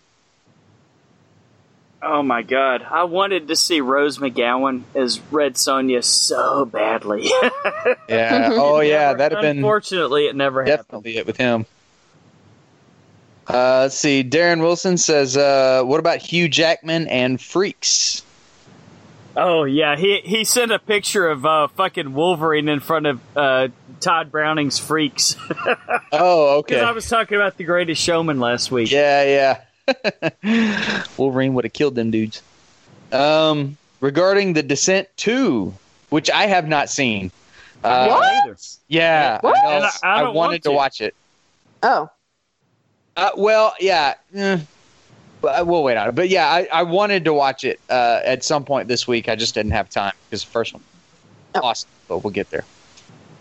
Oh 2.04 2.24
my 2.24 2.42
god, 2.42 2.86
I 2.90 3.04
wanted 3.04 3.48
to 3.50 3.56
see 3.56 3.80
Rose 3.80 4.18
McGowan 4.18 4.84
as 4.96 5.20
Red 5.32 5.54
Sonja 5.56 6.04
so 6.04 6.66
badly. 6.66 7.30
Yeah. 8.10 8.50
Oh 8.54 8.80
yeah, 8.82 9.14
that'd 9.14 9.36
have 9.38 9.42
been 9.42 9.58
Unfortunately, 9.58 10.26
it 10.28 10.36
never 10.36 10.64
happened. 10.64 10.78
definitely 10.88 11.18
it 11.18 11.26
with 11.28 11.38
him. 11.38 11.66
Uh, 13.48 13.82
let's 13.84 13.98
see. 13.98 14.24
Darren 14.24 14.62
Wilson 14.62 14.98
says, 14.98 15.36
uh, 15.38 15.82
"What 15.84 16.00
about 16.00 16.18
Hugh 16.20 16.48
Jackman 16.48 17.08
and 17.08 17.40
Freaks?" 17.42 18.24
Oh 19.36 19.64
yeah, 19.64 19.96
he 19.96 20.20
he 20.24 20.44
sent 20.44 20.72
a 20.72 20.80
picture 20.80 21.28
of 21.28 21.46
uh, 21.46 21.68
fucking 21.70 22.14
Wolverine 22.14 22.70
in 22.70 22.80
front 22.82 23.08
of 23.08 23.20
uh, 23.36 23.70
Tod 24.00 24.32
Browning's 24.32 24.78
Freaks 24.78 25.36
Oh, 26.12 26.60
okay. 26.60 26.76
because. 26.76 26.84
I 26.84 26.92
was 26.92 27.08
talking 27.10 27.38
about 27.38 27.58
the 27.58 27.64
Greatest 27.64 28.02
Showman 28.02 28.40
last 28.40 28.72
week. 28.72 28.92
Yeah, 28.92 29.24
yeah. 29.24 29.62
Wolverine 31.18 31.54
would 31.54 31.64
have 31.66 31.74
killed 31.74 31.96
them 31.96 32.12
dudes. 32.12 32.42
Um, 33.12 33.78
regarding 34.00 34.54
the 34.54 34.64
Descent 34.64 35.08
Two, 35.18 35.74
which 36.10 36.30
I 36.30 36.46
have 36.48 36.68
not 36.68 36.90
seen. 36.90 37.32
Uh, 37.84 38.08
What? 38.08 38.78
Yeah, 38.88 39.40
What? 39.42 39.58
I, 39.58 39.80
know. 39.80 39.90
I- 40.04 40.08
I 40.08 40.20
I 40.20 40.24
wanted 40.24 40.36
want 40.36 40.54
to 40.54 40.60
to. 40.70 40.72
watch 40.72 41.02
it. 41.02 41.16
Oh, 41.84 42.10
Uh, 43.18 43.32
well, 43.36 43.74
yeah. 43.80 44.14
eh, 44.36 44.60
but 45.42 45.66
we'll 45.66 45.84
wait 45.84 45.98
on 45.98 46.10
it. 46.10 46.16
But 46.16 46.30
yeah, 46.30 46.48
I, 46.48 46.68
I 46.72 46.84
wanted 46.84 47.26
to 47.26 47.34
watch 47.34 47.64
it 47.64 47.80
uh, 47.90 48.22
at 48.24 48.44
some 48.44 48.64
point 48.64 48.88
this 48.88 49.08
week. 49.08 49.28
I 49.28 49.36
just 49.36 49.56
didn't 49.56 49.72
have 49.72 49.90
time 49.90 50.14
because 50.30 50.44
the 50.46 50.52
first 50.52 50.74
one, 50.74 50.84
Oh. 51.56 51.62
awesome. 51.64 51.90
But 52.08 52.20
we'll 52.20 52.32
get 52.32 52.50
there. 52.52 52.64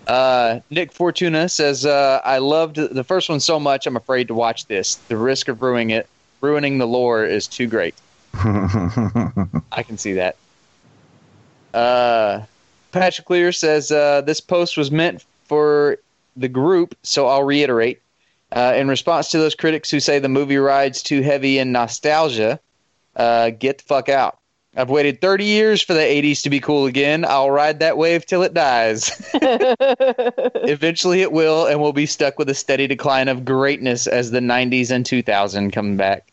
Uh, 0.07 0.61
Nick 0.71 0.91
Fortuna 0.93 1.49
says, 1.49 1.85
uh, 1.87 2.21
"I 2.25 2.39
loved 2.39 2.77
the 2.77 3.05
first 3.05 3.29
one 3.29 3.39
so 3.39 3.61
much. 3.61 3.87
I'm 3.87 3.97
afraid 3.97 4.27
to 4.29 4.35
watch 4.35 4.67
this. 4.67 4.95
The 5.09 5.17
risk 5.17 5.47
of 5.49 5.61
ruining 5.63 5.91
it, 5.91 6.09
ruining 6.41 6.79
the 6.79 6.87
lore, 6.87 7.25
is 7.25 7.47
too 7.47 7.67
great. 7.67 7.95
I 8.35 9.85
can 9.87 9.99
see 9.99 10.15
that." 10.15 10.37
Uh, 11.73 12.43
Patrick 12.93 13.27
Clear 13.27 13.53
says, 13.53 13.91
uh, 13.91 14.23
"This 14.23 14.41
post 14.41 14.77
was 14.77 14.91
meant 14.91 15.25
for 15.45 15.99
the 16.37 16.49
group, 16.49 16.97
so 17.03 17.27
I'll 17.27 17.45
reiterate." 17.45 18.01
Uh, 18.53 18.73
in 18.75 18.89
response 18.89 19.31
to 19.31 19.39
those 19.39 19.55
critics 19.55 19.91
who 19.91 20.01
say 20.01 20.19
the 20.19 20.29
movie 20.29 20.59
rides 20.59 21.05
too 21.05 21.23
heavy 21.23 21.59
in 21.59 21.71
nostalgia, 21.71 22.59
uh, 23.15 23.51
get 23.51 23.79
the 23.79 23.85
fuck 23.85 24.09
out. 24.09 24.40
I've 24.81 24.89
waited 24.91 25.21
30 25.21 25.45
years 25.45 25.83
for 25.83 25.93
the 25.93 26.01
80s 26.01 26.43
to 26.43 26.51
be 26.51 26.59
cool 26.59 26.87
again. 26.87 27.25
I'll 27.27 27.51
ride 27.51 27.81
that 27.81 27.99
wave 27.99 28.25
till 28.25 28.43
it 28.43 28.55
dies. 28.55 29.11
Eventually 29.35 31.21
it 31.21 31.33
will, 31.33 31.67
and 31.67 31.81
we'll 31.81 31.93
be 31.93 32.07
stuck 32.07 32.39
with 32.39 32.49
a 32.49 32.55
steady 32.55 32.87
decline 32.87 33.29
of 33.29 33.45
greatness 33.45 34.07
as 34.07 34.31
the 34.31 34.41
90s 34.41 34.91
and 34.91 35.05
2000 35.05 35.71
come 35.71 35.97
back. 35.99 36.33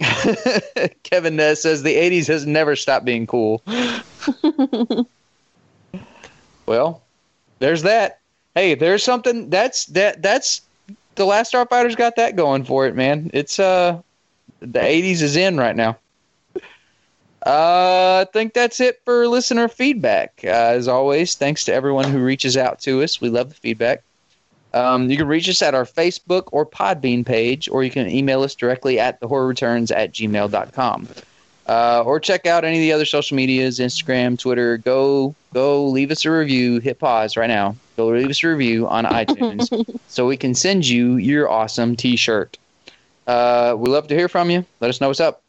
Kevin 1.02 1.36
Nez 1.36 1.60
says 1.60 1.82
the 1.82 1.94
80s 1.94 2.26
has 2.28 2.46
never 2.46 2.74
stopped 2.74 3.04
being 3.04 3.26
cool. 3.26 3.62
well, 6.66 7.02
there's 7.58 7.82
that. 7.82 8.20
Hey, 8.54 8.74
there's 8.74 9.02
something 9.02 9.50
that's 9.50 9.86
that 9.86 10.22
that's 10.22 10.62
the 11.16 11.24
Last 11.24 11.52
Starfighter's 11.52 11.96
got 11.96 12.16
that 12.16 12.34
going 12.34 12.64
for 12.64 12.86
it, 12.86 12.94
man. 12.94 13.30
It's 13.34 13.58
uh 13.58 14.00
the 14.60 14.80
80s 14.80 15.22
is 15.22 15.36
in 15.36 15.56
right 15.56 15.76
now. 15.76 15.98
Uh, 17.44 18.24
I 18.26 18.32
think 18.32 18.54
that's 18.54 18.80
it 18.80 19.00
for 19.04 19.28
listener 19.28 19.68
feedback. 19.68 20.40
Uh, 20.42 20.48
as 20.48 20.88
always, 20.88 21.34
thanks 21.34 21.64
to 21.66 21.74
everyone 21.74 22.10
who 22.10 22.18
reaches 22.18 22.56
out 22.56 22.80
to 22.80 23.02
us. 23.02 23.20
We 23.20 23.28
love 23.28 23.50
the 23.50 23.54
feedback. 23.54 24.02
Um, 24.72 25.10
you 25.10 25.16
can 25.16 25.28
reach 25.28 25.48
us 25.48 25.62
at 25.62 25.74
our 25.74 25.84
Facebook 25.84 26.48
or 26.52 26.66
Podbean 26.66 27.24
page, 27.24 27.68
or 27.68 27.84
you 27.84 27.90
can 27.90 28.08
email 28.08 28.42
us 28.42 28.54
directly 28.54 28.98
at 28.98 29.20
thehorrorreturns 29.20 29.94
at 29.94 30.12
gmail.com. 30.12 31.08
Uh, 31.66 32.02
or 32.04 32.18
check 32.18 32.46
out 32.46 32.64
any 32.64 32.76
of 32.78 32.80
the 32.80 32.92
other 32.92 33.04
social 33.04 33.36
medias, 33.36 33.78
Instagram, 33.78 34.38
Twitter. 34.38 34.78
Go, 34.78 35.34
go, 35.52 35.86
leave 35.86 36.10
us 36.10 36.24
a 36.24 36.30
review. 36.30 36.80
Hit 36.80 36.98
pause 36.98 37.36
right 37.36 37.46
now. 37.46 37.76
Go 37.96 38.08
leave 38.08 38.28
us 38.28 38.42
a 38.42 38.48
review 38.48 38.88
on 38.88 39.04
iTunes 39.04 39.98
so 40.08 40.26
we 40.26 40.36
can 40.36 40.54
send 40.54 40.86
you 40.86 41.16
your 41.16 41.48
awesome 41.48 41.94
T-shirt. 41.94 42.58
Uh, 43.26 43.76
we 43.78 43.88
love 43.88 44.08
to 44.08 44.14
hear 44.14 44.28
from 44.28 44.50
you. 44.50 44.66
Let 44.80 44.88
us 44.88 45.00
know 45.00 45.08
what's 45.08 45.20
up. 45.20 45.43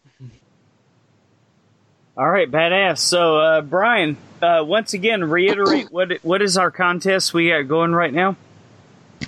All 2.18 2.30
right, 2.30 2.49
badass. 2.49 2.99
So, 2.99 3.38
uh, 3.39 3.61
Brian, 3.61 4.16
uh, 4.41 4.63
once 4.66 4.93
again, 4.93 5.24
reiterate 5.26 5.91
what 5.91 6.13
what 6.24 6.41
is 6.41 6.57
our 6.57 6.72
contest 6.72 7.34
we 7.34 7.49
got 7.49 7.68
going 7.68 7.91
right 7.91 8.13
now? 8.13 8.38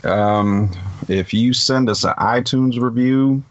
Um, 0.03 0.71
if 1.09 1.33
you 1.33 1.53
send 1.53 1.89
us 1.89 2.05
an 2.05 2.13
iTunes 2.17 2.79
review, 2.79 3.43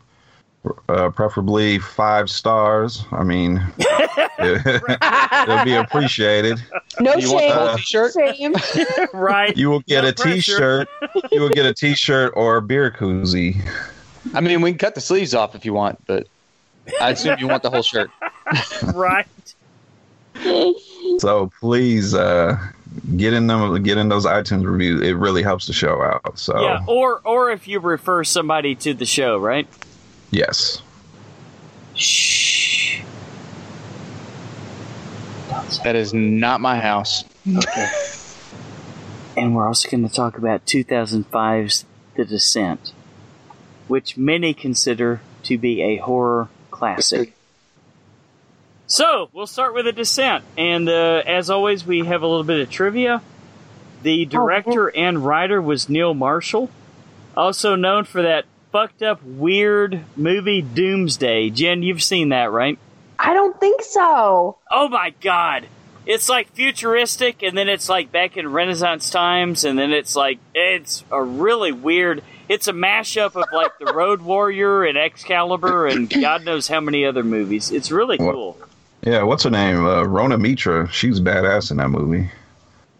uh, 0.89 1.11
preferably 1.11 1.78
five 1.78 2.30
stars, 2.30 3.05
I 3.12 3.24
mean, 3.24 3.62
it'll 4.39 5.64
be 5.64 5.74
appreciated. 5.74 6.62
no 6.99 7.14
You 7.16 7.32
want 7.32 7.49
the 7.49 7.55
whole 7.55 7.76
shame. 7.76 7.76
T-shirt? 7.76 8.14
Shame. 8.14 8.55
right. 9.12 9.55
You 9.57 9.68
will 9.68 9.80
get 9.80 10.05
No 10.05 10.11
a 10.11 10.12
pressure. 10.14 10.87
T-shirt. 10.87 10.89
you 11.30 11.41
will 11.43 11.51
get 11.51 11.66
a 11.66 11.74
T-shirt 11.74 12.32
or 12.37 12.57
a 12.57 12.62
beer 12.62 12.91
koozie. 12.91 13.68
I 14.34 14.41
mean, 14.41 14.62
we 14.62 14.70
can 14.70 14.78
cut 14.78 14.95
the 14.95 15.01
sleeves 15.01 15.34
off 15.34 15.55
if 15.55 15.64
you 15.64 15.74
want, 15.74 16.05
but 16.07 16.26
I 17.01 17.11
assume 17.11 17.39
you 17.39 17.49
want 17.49 17.62
the 17.62 17.70
whole 17.70 17.82
shirt. 17.82 18.11
right. 18.95 19.26
So 21.18 21.51
please 21.61 22.14
uh, 22.14 22.59
get 23.16 23.32
in 23.32 23.47
them, 23.47 23.82
get 23.82 23.99
in 23.99 24.09
those 24.09 24.26
iTunes 24.26 24.64
reviews. 24.66 25.03
It 25.03 25.16
really 25.16 25.43
helps 25.43 25.66
the 25.66 25.72
show 25.72 26.03
out. 26.03 26.39
So 26.39 26.61
Yeah. 26.61 26.84
Or 26.87 27.20
or 27.24 27.51
if 27.51 27.66
you 27.66 27.80
refer 27.80 28.24
somebody 28.24 28.74
to 28.76 28.95
the 28.95 29.07
show, 29.07 29.39
right? 29.39 29.66
yes, 30.30 30.82
Shh. 31.95 33.01
That 35.84 35.97
is 35.97 36.12
not 36.12 36.61
my 36.61 36.78
house. 36.78 37.24
Okay. 37.49 37.91
and 39.37 39.55
we're 39.55 39.66
also 39.66 39.89
going 39.89 40.07
to 40.07 40.14
talk 40.14 40.37
about 40.37 40.66
2005's 40.66 41.84
The 42.16 42.24
Descent, 42.24 42.93
which 43.89 44.16
many 44.16 44.53
consider 44.53 45.22
to 45.45 45.57
be 45.57 45.80
a 45.82 45.97
horror 45.97 46.49
classic. 46.77 47.33
So, 48.87 49.31
we'll 49.33 49.47
start 49.47 49.74
with 49.74 49.87
a 49.87 49.93
Descent. 49.93 50.45
And 50.57 50.89
uh, 50.89 51.22
as 51.27 51.51
always, 51.51 51.85
we 51.85 52.05
have 52.05 52.22
a 52.22 52.27
little 52.27 52.45
bit 52.45 52.61
of 52.61 52.70
trivia. 52.70 53.22
The 54.03 54.27
director 54.27 54.95
and 54.95 55.24
writer 55.24 55.61
was 55.61 55.89
Neil 55.89 56.14
Marshall, 56.14 56.70
also 57.37 57.74
known 57.74 58.05
for 58.05 58.22
that 58.22 58.45
fucked 58.70 59.03
up, 59.03 59.22
weird 59.24 60.05
movie 60.16 60.62
Doomsday. 60.62 61.51
Jenn, 61.51 61.83
you've 61.83 62.03
seen 62.03 62.29
that, 62.29 62.53
right? 62.53 62.79
I 63.18 63.33
don't 63.33 63.59
think 63.59 63.83
so. 63.83 64.59
Oh 64.70 64.89
my 64.89 65.14
god. 65.20 65.66
It's 66.05 66.29
like 66.29 66.53
futuristic 66.53 67.43
and 67.43 67.57
then 67.57 67.68
it's 67.68 67.89
like 67.89 68.12
back 68.12 68.37
in 68.37 68.53
Renaissance 68.53 69.11
times 69.11 69.64
and 69.64 69.79
then 69.79 69.93
it's 69.93 70.14
like 70.14 70.39
it's 70.55 71.03
a 71.11 71.20
really 71.22 71.72
weird 71.72 72.22
it's 72.49 72.68
a 72.68 72.72
mashup 72.72 73.34
of 73.40 73.44
like 73.53 73.78
the 73.78 73.92
Road 73.92 74.22
Warrior 74.22 74.84
and 74.84 74.97
Excalibur 74.99 75.86
and 75.86 76.09
God 76.20 76.44
knows 76.44 76.68
how 76.68 76.80
many 76.80 77.05
other 77.05 77.22
movies. 77.24 77.70
It's 77.70 77.90
really 77.90 78.16
What? 78.18 78.32
cool. 78.34 78.59
yeah. 79.03 79.22
What's 79.22 79.44
her 79.44 79.51
name? 79.51 79.84
Uh, 79.84 80.03
Rona 80.05 80.38
Mitra. 80.38 80.88
She's 80.90 81.20
badass 81.20 81.70
in 81.70 81.76
that 81.78 81.88
movie. 81.90 82.30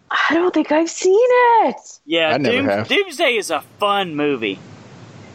I 0.09 0.33
don't 0.35 0.53
think 0.53 0.71
I've 0.71 0.89
seen 0.89 1.17
it. 1.19 1.99
Yeah, 2.05 2.29
I 2.33 2.37
never 2.37 2.55
Doom- 2.57 2.65
have. 2.65 2.87
Doomsday 2.87 3.35
is 3.35 3.51
a 3.51 3.61
fun 3.79 4.15
movie. 4.15 4.59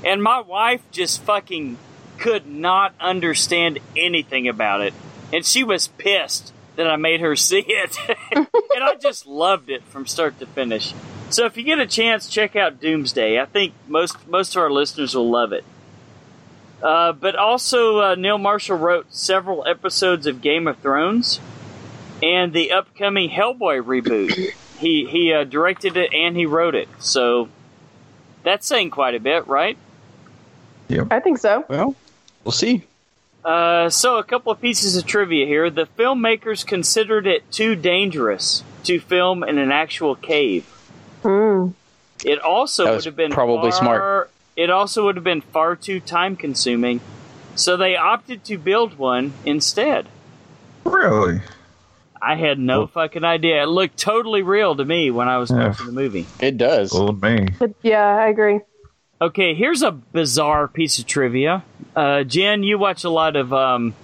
And 0.05 0.23
my 0.23 0.41
wife 0.41 0.81
just 0.91 1.23
fucking 1.23 1.77
could 2.19 2.47
not 2.47 2.95
understand 3.01 3.79
anything 3.97 4.49
about 4.49 4.81
it. 4.81 4.95
And 5.33 5.45
she 5.45 5.63
was 5.65 5.89
pissed 5.89 6.53
that 6.77 6.87
I 6.87 6.97
made 6.97 7.21
her 7.21 7.37
see 7.37 7.65
it. 7.67 7.97
and 8.35 8.47
I 8.83 8.95
just 8.97 9.27
loved 9.27 9.69
it 9.71 9.83
from 9.85 10.07
start 10.07 10.39
to 10.41 10.47
finish. 10.47 10.95
So 11.33 11.47
if 11.47 11.57
you 11.57 11.63
get 11.63 11.79
a 11.79 11.87
chance, 11.87 12.29
check 12.29 12.57
out 12.57 12.81
Doomsday. 12.81 13.41
I 13.41 13.47
think 13.47 13.73
most 13.89 14.29
most 14.29 14.55
of 14.55 14.63
our 14.63 14.71
listeners 14.71 15.15
will 15.15 15.31
love 15.31 15.53
it. 15.53 15.65
Uh, 16.83 17.13
but 17.13 17.37
also, 17.37 18.01
uh, 18.01 18.15
Neil 18.17 18.39
Marshall 18.39 18.77
wrote 18.77 19.07
several 19.15 19.67
episodes 19.67 20.27
of 20.27 20.43
Game 20.43 20.67
of 20.67 20.79
Thrones 20.79 21.41
and 22.23 22.53
the 22.53 22.73
upcoming 22.73 23.31
Hellboy 23.31 23.83
reboot. 23.83 24.53
He 24.79 25.07
he 25.07 25.33
uh, 25.33 25.45
directed 25.45 25.97
it 25.97 26.13
and 26.13 26.37
he 26.37 26.45
wrote 26.45 26.75
it, 26.75 26.89
so 26.99 27.49
that's 28.43 28.67
saying 28.67 28.91
quite 28.91 29.15
a 29.15 29.21
bit, 29.21 29.47
right? 29.47 29.79
I 31.11 31.21
think 31.21 31.39
so. 31.39 31.65
Well, 31.69 31.95
we'll 32.45 32.53
see. 32.53 32.85
Uh, 33.45 33.89
so 33.89 34.19
a 34.19 34.25
couple 34.25 34.53
of 34.53 34.61
pieces 34.61 34.97
of 34.97 35.07
trivia 35.07 35.47
here. 35.47 35.71
The 35.71 35.87
filmmakers 35.99 36.67
considered 36.67 37.27
it 37.27 37.51
too 37.51 37.75
dangerous 37.75 38.63
to 38.85 39.01
film 39.01 39.43
in 39.43 39.59
an 39.59 39.73
actual 39.73 40.15
cave. 40.15 40.67
Hmm. 41.23 41.69
It 42.25 42.39
also 42.41 42.95
would 42.95 43.05
have 43.05 43.17
been 43.17 43.33
probably 43.33 43.71
far- 43.73 43.81
smart. 43.81 44.31
It 44.57 44.71
also 44.71 45.05
would 45.05 45.17
have 45.17 45.25
been 45.25 45.41
far 45.41 45.77
too 45.77 45.99
time 46.01 46.37
consuming, 46.37 47.01
so 47.55 47.77
they 47.77 47.97
opted 47.97 48.45
to 48.45 48.59
build 48.59 48.99
one 48.99 49.33
instead. 49.45 50.07
Really? 50.85 51.41
I 52.21 52.37
had 52.37 52.59
no 52.59 52.87
fucking 52.87 53.25
idea. 53.25 53.63
It 53.65 53.67
looked 53.67 53.97
totally 53.99 54.43
real 54.43 54.77
to 54.77 54.85
me 54.85 55.11
when 55.11 55.29
I 55.29 55.39
was 55.39 55.51
Yeah. 55.51 55.69
watching 55.69 55.87
the 55.87 55.93
movie. 55.93 56.27
It 56.39 56.57
does. 56.59 56.95
Old 56.95 57.21
me. 57.21 57.49
But 57.59 57.75
yeah, 57.83 58.05
I 58.05 58.29
agree. 58.29 58.61
Okay, 59.21 59.55
here's 59.55 59.83
a 59.83 59.91
bizarre 59.91 60.69
piece 60.69 60.99
of 60.99 61.07
trivia. 61.07 61.65
Uh, 61.97 62.23
Jenn, 62.25 62.63
you 62.63 62.79
watch 62.79 63.03
a 63.05 63.11
lot 63.11 63.35
of 63.37 63.53
um, 63.53 63.95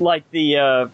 like 0.00 0.28
the 0.30 0.56
uh, 0.56 0.88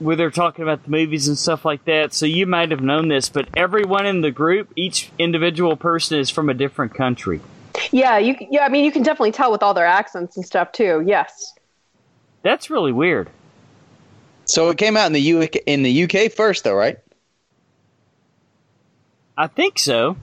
where 0.00 0.16
they're 0.16 0.30
talking 0.30 0.62
about 0.62 0.82
the 0.82 0.90
movies 0.90 1.28
and 1.28 1.38
stuff 1.38 1.64
like 1.64 1.84
that. 1.84 2.12
So 2.12 2.26
you 2.26 2.46
might 2.46 2.70
have 2.70 2.80
known 2.80 3.08
this, 3.08 3.28
but 3.28 3.48
everyone 3.56 4.06
in 4.06 4.22
the 4.22 4.30
group, 4.30 4.72
each 4.74 5.10
individual 5.18 5.76
person, 5.76 6.18
is 6.18 6.30
from 6.30 6.48
a 6.48 6.54
different 6.54 6.94
country. 6.94 7.40
Yeah, 7.92 8.18
you. 8.18 8.36
Yeah, 8.50 8.64
I 8.64 8.68
mean, 8.68 8.84
you 8.84 8.92
can 8.92 9.02
definitely 9.02 9.32
tell 9.32 9.52
with 9.52 9.62
all 9.62 9.74
their 9.74 9.86
accents 9.86 10.36
and 10.36 10.44
stuff 10.44 10.72
too. 10.72 11.04
Yes. 11.06 11.54
That's 12.42 12.70
really 12.70 12.92
weird. 12.92 13.30
So 14.46 14.70
it 14.70 14.78
came 14.78 14.96
out 14.96 15.06
in 15.06 15.12
the 15.12 15.34
UK 15.34 15.56
in 15.66 15.82
the 15.82 16.04
UK 16.04 16.32
first, 16.32 16.64
though, 16.64 16.74
right? 16.74 16.98
I 19.36 19.46
think 19.46 19.78
so. 19.78 20.16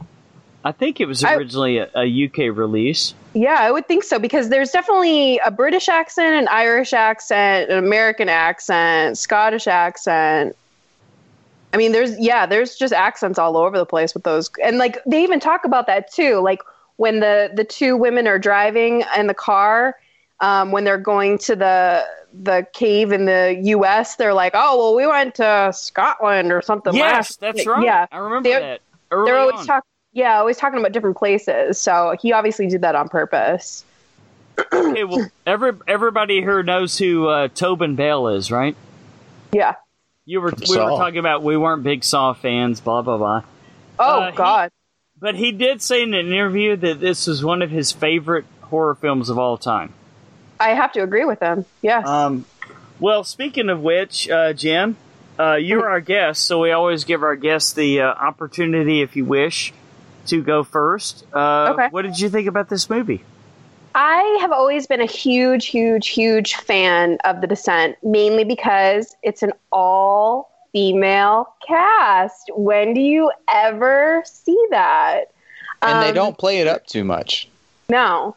I 0.64 0.74
think 0.74 1.00
it 1.00 1.06
was 1.06 1.24
originally 1.24 1.78
a, 1.78 1.90
a 1.96 2.26
UK 2.26 2.56
release. 2.56 3.14
Yeah, 3.34 3.58
I 3.60 3.72
would 3.72 3.88
think 3.88 4.04
so 4.04 4.18
because 4.20 4.50
there's 4.50 4.72
definitely 4.72 5.40
a 5.46 5.52
British 5.52 5.90
accent, 5.90 6.36
an 6.36 6.48
Irish 6.50 6.94
accent, 6.94 7.70
an 7.70 7.78
American 7.78 8.30
accent, 8.30 9.18
Scottish 9.18 9.68
accent. 9.68 10.56
I 11.74 11.78
mean, 11.78 11.92
there's 11.92 12.18
yeah, 12.20 12.46
there's 12.46 12.76
just 12.76 12.94
accents 12.94 13.38
all 13.38 13.58
over 13.58 13.78
the 13.78 13.86
place 13.86 14.14
with 14.14 14.24
those, 14.24 14.50
and 14.64 14.78
like 14.78 14.98
they 15.06 15.22
even 15.24 15.40
talk 15.40 15.66
about 15.66 15.86
that 15.88 16.12
too. 16.12 16.40
Like 16.40 16.62
when 16.96 17.20
the 17.20 17.52
the 17.54 17.64
two 17.64 17.96
women 17.96 18.28
are 18.28 18.40
driving 18.40 19.04
in 19.16 19.28
the 19.28 19.34
car, 19.34 19.96
um, 20.40 20.72
when 20.72 20.84
they're 20.86 20.98
going 20.98 21.38
to 21.40 21.56
the 21.56 22.06
the 22.34 22.66
cave 22.74 23.12
in 23.12 23.26
the 23.26 23.60
U.S., 23.64 24.16
they're 24.16 24.34
like, 24.34 24.54
"Oh, 24.56 24.78
well, 24.78 24.96
we 24.96 25.06
went 25.06 25.36
to 25.36 25.72
Scotland 25.76 26.52
or 26.52 26.62
something." 26.62 26.96
yes, 26.96 27.14
last 27.14 27.40
that's 27.42 27.58
week." 27.60 27.68
right. 27.68 27.84
Yeah, 27.84 28.08
I 28.12 28.18
remember 28.18 28.50
They're- 28.50 28.60
that. 28.60 28.82
Early 29.10 29.32
they're 29.32 29.40
always 29.40 29.66
talking. 29.66 29.88
Yeah, 30.18 30.40
always 30.40 30.58
talking 30.58 30.80
about 30.80 30.94
different 30.94 31.16
places. 31.16 31.78
So 31.78 32.16
he 32.20 32.34
obviously 32.34 32.66
did 32.66 32.82
that 32.82 32.96
on 32.96 33.08
purpose. 33.08 33.86
okay, 34.74 35.04
well, 35.04 35.30
every, 35.46 35.74
everybody 35.88 36.42
here 36.42 36.64
knows 36.64 36.98
who 36.98 37.28
uh, 37.28 37.50
Tobin 37.50 37.96
Bell 37.96 38.30
is, 38.30 38.52
right? 38.52 38.76
Yeah. 39.52 39.76
You 40.26 40.42
were 40.42 40.52
we 40.60 40.66
Saw. 40.66 40.86
were 40.86 40.98
talking 40.98 41.20
about 41.20 41.44
we 41.44 41.56
weren't 41.56 41.84
big 41.84 42.04
Saw 42.04 42.34
fans, 42.34 42.82
blah 42.82 43.04
blah 43.04 43.18
blah. 43.18 43.44
Oh 44.00 44.22
Uh, 44.22 44.32
he- 44.32 44.38
God. 44.38 44.72
But 45.20 45.36
he 45.36 45.52
did 45.52 45.84
say 45.84 46.02
in 46.02 46.16
an 46.16 46.28
interview 46.28 46.76
that 46.78 47.00
this 47.00 47.28
was 47.28 47.44
one 47.46 47.62
of 47.62 47.70
his 47.70 47.92
favorite 47.92 48.46
horror 48.62 48.96
films 48.96 49.30
of 49.30 49.38
all 49.38 49.58
time. 49.58 49.94
I 50.60 50.70
have 50.70 50.92
to 50.94 51.04
agree 51.04 51.26
with 51.26 51.40
him. 51.40 51.64
Yes. 51.84 52.08
Um, 52.08 52.46
well, 53.00 53.24
speaking 53.24 53.70
of 53.70 53.82
which, 53.82 54.28
uh, 54.30 54.54
Jenn, 54.54 54.96
uh, 55.40 55.56
you're 55.56 55.88
our 55.88 56.02
guest, 56.02 56.44
so 56.44 56.60
we 56.62 56.72
always 56.72 57.04
give 57.04 57.22
our 57.22 57.36
guests 57.36 57.74
the 57.74 58.02
uh, 58.02 58.08
opportunity, 58.08 59.02
if 59.02 59.16
you 59.16 59.26
wish, 59.26 59.74
to 60.28 60.42
go 60.44 60.64
first. 60.64 61.26
Uh, 61.34 61.72
Okay. 61.74 61.88
What 61.90 62.04
did 62.04 62.20
you 62.20 62.30
think 62.30 62.48
about 62.48 62.70
this 62.70 62.90
movie? 62.90 63.24
I 63.96 64.38
have 64.42 64.52
always 64.52 64.86
been 64.86 65.02
a 65.02 65.06
huge, 65.08 65.68
huge, 65.68 66.10
huge 66.10 66.54
fan 66.56 67.18
of 67.26 67.42
The 67.42 67.48
Descent, 67.48 67.98
mainly 68.04 68.44
because 68.44 69.16
it's 69.24 69.42
an 69.42 69.54
all 69.72 70.52
female 70.72 71.52
cast. 71.68 72.52
When 72.56 72.94
do 72.94 73.02
you 73.02 73.32
ever 73.52 74.22
see 74.26 74.62
that? 74.70 75.32
And 75.82 76.04
they 76.04 76.10
Um, 76.10 76.16
don't 76.16 76.38
play 76.38 76.60
it 76.60 76.68
up 76.68 76.86
too 76.86 77.04
much. 77.04 77.50
No. 77.90 78.36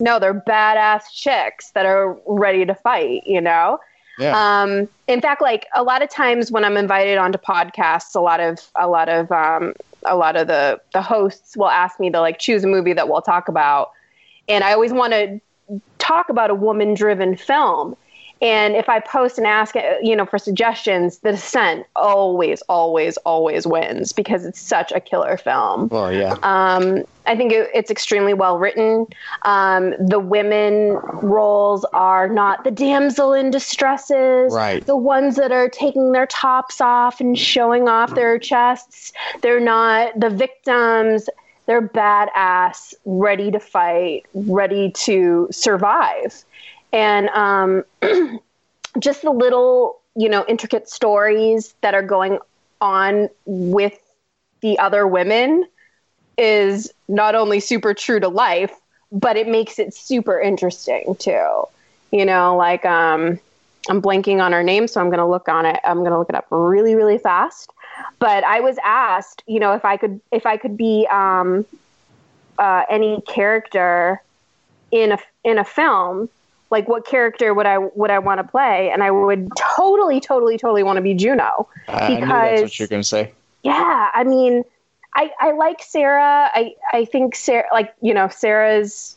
No, 0.00 0.18
they're 0.18 0.34
badass 0.34 1.04
chicks 1.12 1.70
that 1.70 1.86
are 1.86 2.16
ready 2.26 2.64
to 2.66 2.74
fight, 2.74 3.26
you 3.26 3.40
know? 3.40 3.78
Yeah. 4.18 4.34
Um, 4.62 4.88
in 5.06 5.20
fact, 5.20 5.40
like 5.42 5.66
a 5.74 5.82
lot 5.82 6.02
of 6.02 6.08
times 6.10 6.50
when 6.50 6.64
I'm 6.64 6.76
invited 6.76 7.18
onto 7.18 7.38
podcasts, 7.38 8.14
a 8.14 8.20
lot 8.20 8.40
of 8.40 8.58
a 8.74 8.88
lot 8.88 9.08
of 9.10 9.30
um, 9.30 9.74
a 10.04 10.16
lot 10.16 10.36
of 10.36 10.46
the 10.46 10.80
the 10.92 11.02
hosts 11.02 11.56
will 11.56 11.68
ask 11.68 11.98
me 11.98 12.10
to 12.10 12.20
like 12.20 12.38
choose 12.38 12.64
a 12.64 12.66
movie 12.66 12.92
that 12.92 13.08
we'll 13.08 13.22
talk 13.22 13.48
about, 13.48 13.92
and 14.48 14.64
I 14.64 14.72
always 14.72 14.92
want 14.92 15.12
to 15.12 15.40
talk 15.98 16.28
about 16.28 16.50
a 16.50 16.54
woman 16.54 16.94
driven 16.94 17.36
film. 17.36 17.96
And 18.42 18.76
if 18.76 18.88
I 18.88 19.00
post 19.00 19.38
and 19.38 19.46
ask, 19.46 19.74
uh, 19.76 19.94
you 20.02 20.14
know, 20.14 20.26
for 20.26 20.38
suggestions, 20.38 21.18
The 21.18 21.32
Descent 21.32 21.86
always, 21.96 22.60
always, 22.62 23.16
always 23.18 23.66
wins 23.66 24.12
because 24.12 24.44
it's 24.44 24.60
such 24.60 24.92
a 24.92 25.00
killer 25.00 25.38
film. 25.38 25.88
Oh 25.90 26.08
yeah. 26.08 26.36
Um, 26.42 27.04
I 27.24 27.34
think 27.34 27.52
it, 27.52 27.70
it's 27.74 27.90
extremely 27.90 28.34
well 28.34 28.58
written. 28.58 29.06
Um, 29.42 29.94
the 29.98 30.20
women 30.20 30.98
roles 31.22 31.84
are 31.92 32.28
not 32.28 32.64
the 32.64 32.70
damsel 32.70 33.32
in 33.32 33.50
distresses, 33.50 34.52
Right. 34.52 34.84
The 34.84 34.96
ones 34.96 35.36
that 35.36 35.52
are 35.52 35.68
taking 35.68 36.12
their 36.12 36.26
tops 36.26 36.80
off 36.80 37.20
and 37.20 37.38
showing 37.38 37.88
off 37.88 38.14
their 38.14 38.38
chests. 38.38 39.12
They're 39.40 39.60
not 39.60 40.18
the 40.18 40.30
victims. 40.30 41.28
They're 41.66 41.86
badass, 41.86 42.94
ready 43.04 43.50
to 43.50 43.58
fight, 43.58 44.24
ready 44.34 44.92
to 44.92 45.48
survive, 45.50 46.44
and 46.92 47.28
um, 47.30 47.84
just 48.98 49.22
the 49.22 49.30
little, 49.30 50.00
you 50.14 50.28
know, 50.28 50.44
intricate 50.48 50.88
stories 50.88 51.74
that 51.80 51.94
are 51.94 52.02
going 52.02 52.38
on 52.80 53.28
with 53.44 53.98
the 54.60 54.78
other 54.78 55.06
women 55.06 55.64
is 56.38 56.92
not 57.08 57.34
only 57.34 57.60
super 57.60 57.94
true 57.94 58.20
to 58.20 58.28
life, 58.28 58.72
but 59.12 59.36
it 59.36 59.48
makes 59.48 59.78
it 59.78 59.94
super 59.94 60.40
interesting 60.40 61.16
too. 61.18 61.64
You 62.12 62.24
know, 62.24 62.56
like 62.56 62.84
um, 62.84 63.38
I'm 63.88 64.02
blanking 64.02 64.42
on 64.42 64.52
her 64.52 64.62
name, 64.62 64.88
so 64.88 65.00
I'm 65.00 65.10
gonna 65.10 65.28
look 65.28 65.48
on 65.48 65.66
it. 65.66 65.80
I'm 65.84 66.02
gonna 66.02 66.18
look 66.18 66.28
it 66.28 66.34
up 66.34 66.46
really, 66.50 66.94
really 66.94 67.18
fast. 67.18 67.72
But 68.18 68.44
I 68.44 68.60
was 68.60 68.76
asked, 68.84 69.42
you 69.46 69.58
know, 69.60 69.72
if 69.72 69.84
I 69.84 69.96
could, 69.96 70.20
if 70.30 70.46
I 70.46 70.56
could 70.56 70.76
be 70.76 71.06
um, 71.10 71.64
uh, 72.58 72.82
any 72.90 73.22
character 73.22 74.22
in 74.90 75.12
a 75.12 75.18
in 75.44 75.58
a 75.58 75.64
film, 75.64 76.28
like 76.70 76.88
what 76.88 77.06
character 77.06 77.54
would 77.54 77.66
I 77.66 77.78
would 77.78 78.10
I 78.10 78.18
want 78.18 78.38
to 78.38 78.44
play? 78.44 78.90
And 78.90 79.02
I 79.02 79.10
would 79.10 79.48
totally, 79.76 80.20
totally, 80.20 80.58
totally 80.58 80.82
want 80.82 80.96
to 80.96 81.02
be 81.02 81.14
Juno. 81.14 81.68
I 81.88 82.08
knew 82.08 82.20
that's 82.20 82.20
because- 82.20 82.62
what 82.62 82.78
you're 82.78 82.88
going 82.88 83.02
to 83.02 83.08
say. 83.08 83.32
Yeah, 83.62 84.10
I 84.14 84.22
mean, 84.24 84.62
I 85.14 85.30
I 85.40 85.52
like 85.52 85.82
Sarah. 85.82 86.50
I 86.54 86.74
I 86.92 87.04
think 87.04 87.34
Sarah, 87.34 87.66
like 87.72 87.94
you 88.00 88.14
know, 88.14 88.28
Sarah's 88.28 89.16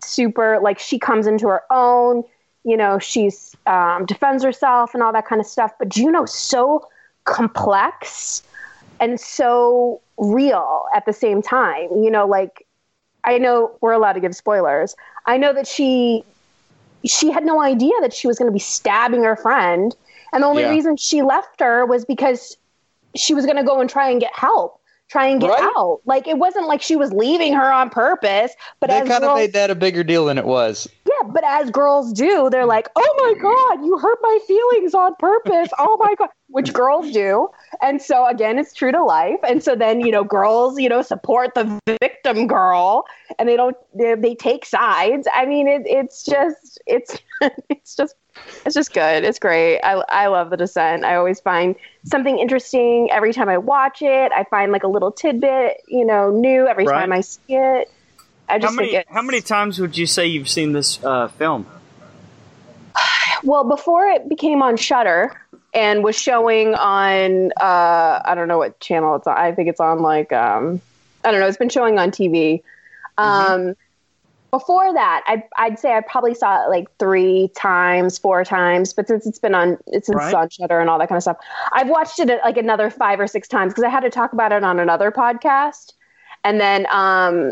super. 0.00 0.60
Like 0.60 0.78
she 0.78 0.98
comes 0.98 1.26
into 1.26 1.48
her 1.48 1.62
own. 1.70 2.24
You 2.64 2.76
know, 2.76 2.98
she's 2.98 3.54
um, 3.66 4.06
defends 4.06 4.42
herself 4.44 4.94
and 4.94 5.02
all 5.02 5.12
that 5.12 5.26
kind 5.26 5.40
of 5.40 5.46
stuff. 5.46 5.72
But 5.78 5.88
Juno's 5.88 6.32
so 6.32 6.88
complex 7.24 8.42
and 9.00 9.18
so 9.20 10.00
real 10.18 10.84
at 10.94 11.04
the 11.04 11.12
same 11.12 11.42
time. 11.42 11.88
You 12.02 12.10
know, 12.10 12.26
like 12.26 12.66
I 13.24 13.38
know 13.38 13.76
we're 13.80 13.92
allowed 13.92 14.12
to 14.14 14.20
give 14.20 14.34
spoilers. 14.36 14.94
I 15.26 15.36
know 15.36 15.52
that 15.52 15.66
she 15.66 16.24
she 17.06 17.30
had 17.30 17.44
no 17.44 17.60
idea 17.62 17.92
that 18.00 18.12
she 18.12 18.26
was 18.26 18.38
going 18.38 18.48
to 18.48 18.52
be 18.52 18.58
stabbing 18.58 19.22
her 19.24 19.36
friend, 19.36 19.94
and 20.32 20.42
the 20.42 20.46
only 20.46 20.62
Yeah. 20.62 20.70
reason 20.70 20.96
she 20.96 21.22
left 21.22 21.60
her 21.60 21.84
was 21.86 22.04
because 22.04 22.56
she 23.16 23.34
was 23.34 23.44
going 23.44 23.56
to 23.56 23.64
go 23.64 23.80
and 23.80 23.88
try 23.88 24.10
and 24.10 24.20
get 24.20 24.32
help, 24.34 24.80
try 25.08 25.26
and 25.26 25.40
get 25.40 25.50
Right. 25.50 25.62
out. 25.76 26.00
Like 26.04 26.26
it 26.26 26.38
wasn't 26.38 26.66
like 26.66 26.82
she 26.82 26.96
was 26.96 27.12
leaving 27.12 27.52
her 27.54 27.72
on 27.72 27.90
purpose, 27.90 28.54
but 28.80 28.90
They 28.90 29.02
kind 29.02 29.24
of 29.24 29.34
made 29.36 29.52
that 29.52 29.70
a 29.70 29.74
bigger 29.74 30.02
deal 30.02 30.24
than 30.26 30.38
it 30.38 30.44
was. 30.46 30.88
yeah, 31.06 31.28
but 31.28 31.44
as 31.44 31.70
girls 31.70 32.12
do, 32.12 32.48
they're 32.50 32.66
like, 32.66 32.88
"Oh 32.96 33.14
my 33.18 33.34
god, 33.40 33.86
you 33.86 33.98
hurt 33.98 34.18
my 34.22 34.38
feelings 34.46 34.94
on 34.94 35.14
purpose." 35.16 35.70
oh 35.78 35.96
my 36.00 36.14
god, 36.18 36.28
which 36.54 36.72
girls 36.72 37.10
do. 37.10 37.48
And 37.82 38.00
so 38.00 38.28
again, 38.28 38.60
it's 38.60 38.72
true 38.72 38.92
to 38.92 39.02
life. 39.02 39.40
And 39.42 39.60
so 39.60 39.74
then, 39.74 40.00
you 40.00 40.12
know, 40.12 40.22
girls, 40.22 40.78
you 40.78 40.88
know, 40.88 41.02
support 41.02 41.52
the 41.56 41.80
victim 42.00 42.46
girl 42.46 43.06
and 43.40 43.48
they 43.48 43.56
don't 43.56 43.76
they, 43.92 44.14
they 44.14 44.36
take 44.36 44.64
sides. 44.64 45.26
I 45.34 45.46
mean, 45.46 45.66
it, 45.66 45.82
it's 45.84 46.24
just 46.24 46.80
it's 46.86 47.18
it's 47.68 47.96
just 47.96 48.14
it's 48.64 48.76
just 48.76 48.94
good. 48.94 49.24
It's 49.24 49.40
great. 49.40 49.80
I 49.80 49.94
I 50.08 50.28
love 50.28 50.50
The 50.50 50.56
Descent. 50.56 51.04
I 51.04 51.16
always 51.16 51.40
find 51.40 51.74
something 52.04 52.38
interesting 52.38 53.08
every 53.10 53.32
time 53.32 53.48
I 53.48 53.58
watch 53.58 54.00
it. 54.00 54.30
I 54.30 54.44
find 54.44 54.70
like 54.70 54.84
a 54.84 54.88
little 54.88 55.10
tidbit, 55.10 55.78
you 55.88 56.06
know, 56.06 56.30
new 56.30 56.68
every 56.68 56.84
Right. 56.86 57.00
time 57.00 57.10
I 57.12 57.22
see 57.22 57.40
it. 57.48 57.88
I 58.48 58.52
How 58.52 58.58
just 58.60 58.76
many 58.76 58.92
think 58.92 59.08
how 59.08 59.22
many 59.22 59.40
times 59.40 59.80
would 59.80 59.98
you 59.98 60.06
say 60.06 60.28
you've 60.28 60.48
seen 60.48 60.70
this 60.70 61.02
uh, 61.02 61.26
film? 61.26 61.66
Well, 63.42 63.64
before 63.64 64.06
it 64.06 64.26
became 64.26 64.62
on 64.62 64.78
Shudder 64.78 65.30
and 65.74 66.04
was 66.04 66.16
showing 66.16 66.74
on 66.74 67.52
uh, 67.60 68.22
I 68.24 68.34
don't 68.34 68.48
know 68.48 68.58
what 68.58 68.78
channel 68.80 69.16
it's 69.16 69.26
on. 69.26 69.36
I 69.36 69.52
think 69.52 69.68
it's 69.68 69.80
on 69.80 70.00
like 70.00 70.32
um, 70.32 70.80
I 71.24 71.30
don't 71.30 71.40
know. 71.40 71.46
It's 71.46 71.56
been 71.56 71.68
showing 71.68 71.98
on 71.98 72.10
TV. 72.10 72.62
Um, 73.18 73.74
before 74.50 74.92
that, 74.92 75.22
I, 75.26 75.42
I'd 75.56 75.80
say 75.80 75.94
I 75.94 76.00
probably 76.00 76.32
saw 76.34 76.64
it 76.64 76.68
like 76.68 76.86
three 76.98 77.50
times, 77.56 78.18
four 78.18 78.44
times. 78.44 78.92
But 78.92 79.08
since 79.08 79.26
it's 79.26 79.38
been 79.40 79.54
on, 79.54 79.78
it's 79.88 80.08
in 80.08 80.14
Right. 80.14 80.32
on 80.32 80.48
Shudder 80.48 80.78
and 80.78 80.88
all 80.88 80.98
that 81.00 81.08
kind 81.08 81.16
of 81.16 81.22
stuff. 81.24 81.38
I've 81.72 81.88
watched 81.88 82.20
it 82.20 82.28
like 82.44 82.56
another 82.56 82.88
five 82.88 83.18
or 83.18 83.26
six 83.26 83.48
times 83.48 83.72
because 83.72 83.82
I 83.82 83.88
had 83.88 84.00
to 84.00 84.10
talk 84.10 84.32
about 84.32 84.52
it 84.52 84.62
on 84.62 84.78
another 84.78 85.10
podcast, 85.10 85.92
and 86.44 86.60
then 86.60 86.86
um, 86.90 87.50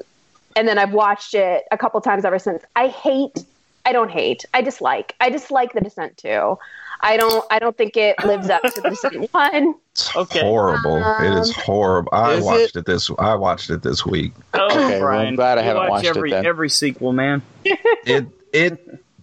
and 0.54 0.68
then 0.68 0.78
I've 0.78 0.92
watched 0.92 1.34
it 1.34 1.64
a 1.72 1.78
couple 1.78 2.00
times 2.00 2.24
ever 2.24 2.38
since. 2.38 2.62
I 2.76 2.86
hate. 2.86 3.44
I 3.84 3.90
don't 3.92 4.10
hate. 4.10 4.44
I 4.54 4.62
dislike. 4.62 5.16
I 5.20 5.28
dislike 5.28 5.72
the 5.72 5.80
Descent 5.80 6.16
too. 6.16 6.56
I 7.02 7.16
don't. 7.16 7.44
I 7.50 7.58
don't 7.58 7.76
think 7.76 7.96
it 7.96 8.16
lives 8.24 8.48
up 8.48 8.62
to 8.62 8.80
the 8.80 8.90
Descent 8.90 9.28
one. 9.32 9.74
It's 9.92 10.14
Okay. 10.16 10.40
horrible. 10.40 10.98
it 11.20 11.34
is 11.38 11.48
Um, 11.50 11.62
horrible. 11.64 12.10
I 12.14 12.34
Is 12.34 12.44
watched 12.44 12.76
it? 12.76 12.86
this. 12.86 13.10
I 13.18 13.34
watched 13.34 13.70
it 13.70 13.82
this 13.82 14.06
week. 14.06 14.32
Oh, 14.54 14.66
Okay, 14.84 14.98
well, 14.98 15.00
Brian, 15.00 15.28
I'm 15.28 15.36
glad 15.36 15.58
I 15.58 15.62
you 15.62 15.66
haven't 15.68 15.82
watch 15.82 15.90
watched 15.90 16.04
it 16.06 16.16
every 16.16 16.30
then. 16.30 16.46
every 16.46 16.70
sequel, 16.70 17.12
man. 17.12 17.42
It 18.06 18.26
it. 18.52 18.78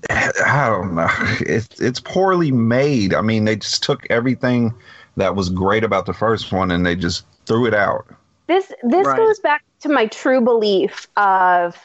I 0.09 0.69
don't 0.69 0.95
know. 0.95 1.07
It's 1.41 1.79
it's 1.81 1.99
poorly 1.99 2.51
made. 2.51 3.13
I 3.13 3.21
mean, 3.21 3.45
they 3.45 3.57
just 3.57 3.83
took 3.83 4.05
everything 4.09 4.73
that 5.17 5.35
was 5.35 5.49
great 5.49 5.83
about 5.83 6.05
the 6.05 6.13
first 6.13 6.51
one 6.53 6.71
and 6.71 6.85
they 6.85 6.95
just 6.95 7.25
threw 7.45 7.65
it 7.65 7.73
out. 7.73 8.05
This 8.47 8.71
this 8.83 9.05
Right. 9.05 9.17
goes 9.17 9.39
back 9.39 9.63
to 9.81 9.89
my 9.89 10.05
true 10.07 10.39
belief 10.41 11.07
of 11.17 11.75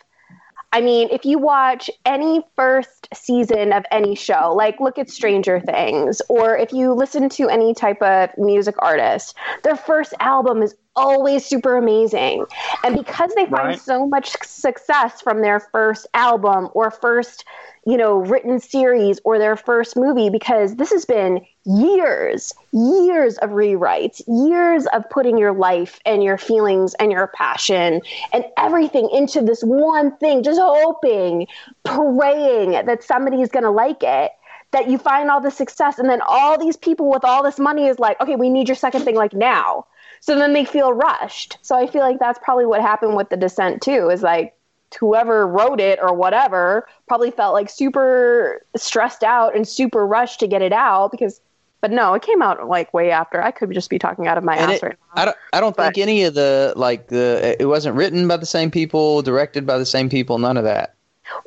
I 0.74 0.80
mean, 0.80 1.08
if 1.12 1.24
you 1.24 1.38
watch 1.38 1.88
any 2.04 2.42
first 2.56 3.06
season 3.14 3.72
of 3.72 3.84
any 3.92 4.16
show, 4.16 4.52
like 4.52 4.80
look 4.80 4.98
at 4.98 5.08
Stranger 5.08 5.60
Things, 5.60 6.20
or 6.28 6.56
if 6.58 6.72
you 6.72 6.92
listen 6.92 7.28
to 7.28 7.48
any 7.48 7.74
type 7.74 8.02
of 8.02 8.30
music 8.36 8.74
artist, 8.80 9.36
their 9.62 9.76
first 9.76 10.14
album 10.18 10.62
is 10.62 10.74
always 10.96 11.46
super 11.46 11.76
amazing. 11.76 12.44
And 12.82 12.96
because 12.96 13.32
they 13.36 13.46
find 13.46 13.68
Right. 13.68 13.80
so 13.80 14.04
much 14.08 14.30
success 14.42 15.20
from 15.20 15.42
their 15.42 15.60
first 15.60 16.08
album 16.12 16.68
or 16.74 16.90
first, 16.90 17.44
you 17.86 17.96
know, 17.96 18.16
written 18.16 18.58
series 18.58 19.20
or 19.24 19.38
their 19.38 19.56
first 19.56 19.96
movie, 19.96 20.28
because 20.28 20.74
this 20.74 20.90
has 20.90 21.04
been 21.04 21.40
years, 21.64 22.52
years 22.72 23.38
of 23.38 23.50
rewrites, 23.50 24.22
years 24.26 24.86
of 24.92 25.08
putting 25.10 25.38
your 25.38 25.52
life 25.52 25.98
and 26.04 26.22
your 26.22 26.36
feelings 26.36 26.94
and 26.94 27.10
your 27.10 27.28
passion 27.28 28.02
and 28.32 28.44
everything 28.58 29.08
into 29.12 29.40
this 29.40 29.62
one 29.62 30.16
thing, 30.18 30.42
just 30.42 30.60
hoping, 30.60 31.46
praying 31.84 32.72
that 32.72 33.02
somebody 33.02 33.40
is 33.40 33.48
going 33.48 33.64
to 33.64 33.70
like 33.70 34.02
it. 34.02 34.32
That 34.72 34.90
you 34.90 34.98
find 34.98 35.30
all 35.30 35.40
the 35.40 35.52
success, 35.52 36.00
and 36.00 36.10
then 36.10 36.20
all 36.26 36.58
these 36.58 36.76
people 36.76 37.08
with 37.08 37.24
all 37.24 37.44
this 37.44 37.60
money 37.60 37.86
is 37.86 38.00
like, 38.00 38.20
okay, 38.20 38.34
we 38.34 38.50
need 38.50 38.68
your 38.68 38.74
second 38.74 39.04
thing 39.04 39.14
like 39.14 39.32
now. 39.32 39.86
So 40.18 40.36
then 40.36 40.52
they 40.52 40.64
feel 40.64 40.92
rushed. 40.92 41.58
So 41.62 41.76
I 41.76 41.86
feel 41.86 42.00
like 42.00 42.18
that's 42.18 42.40
probably 42.42 42.66
what 42.66 42.80
happened 42.80 43.14
with 43.14 43.28
the 43.28 43.36
descent 43.36 43.82
too. 43.82 44.08
Is 44.10 44.22
like 44.22 44.52
whoever 44.98 45.46
wrote 45.46 45.80
it 45.80 46.00
or 46.02 46.12
whatever 46.12 46.88
probably 47.06 47.30
felt 47.30 47.54
like 47.54 47.70
super 47.70 48.66
stressed 48.76 49.22
out 49.22 49.54
and 49.54 49.68
super 49.68 50.04
rushed 50.04 50.40
to 50.40 50.48
get 50.48 50.60
it 50.60 50.72
out 50.72 51.12
because. 51.12 51.40
But 51.84 51.90
no, 51.90 52.14
it 52.14 52.22
came 52.22 52.40
out 52.40 52.66
like 52.66 52.94
way 52.94 53.10
after. 53.10 53.42
I 53.42 53.50
could 53.50 53.70
just 53.72 53.90
be 53.90 53.98
talking 53.98 54.26
out 54.26 54.38
of 54.38 54.42
my 54.42 54.56
And 54.56 54.70
ass 54.72 54.78
it- 54.78 54.82
right 54.84 54.96
now. 55.14 55.20
I 55.20 55.24
don't. 55.26 55.36
I 55.52 55.60
don't 55.60 55.76
But- 55.76 55.94
think 55.94 55.98
any 55.98 56.22
of 56.24 56.32
the 56.32 56.72
like 56.76 57.08
the. 57.08 57.54
It 57.60 57.66
wasn't 57.66 57.94
written 57.94 58.26
by 58.26 58.38
the 58.38 58.46
same 58.46 58.70
people, 58.70 59.20
directed 59.20 59.66
by 59.66 59.76
the 59.76 59.84
same 59.84 60.08
people. 60.08 60.38
None 60.38 60.56
of 60.56 60.64
that. 60.64 60.94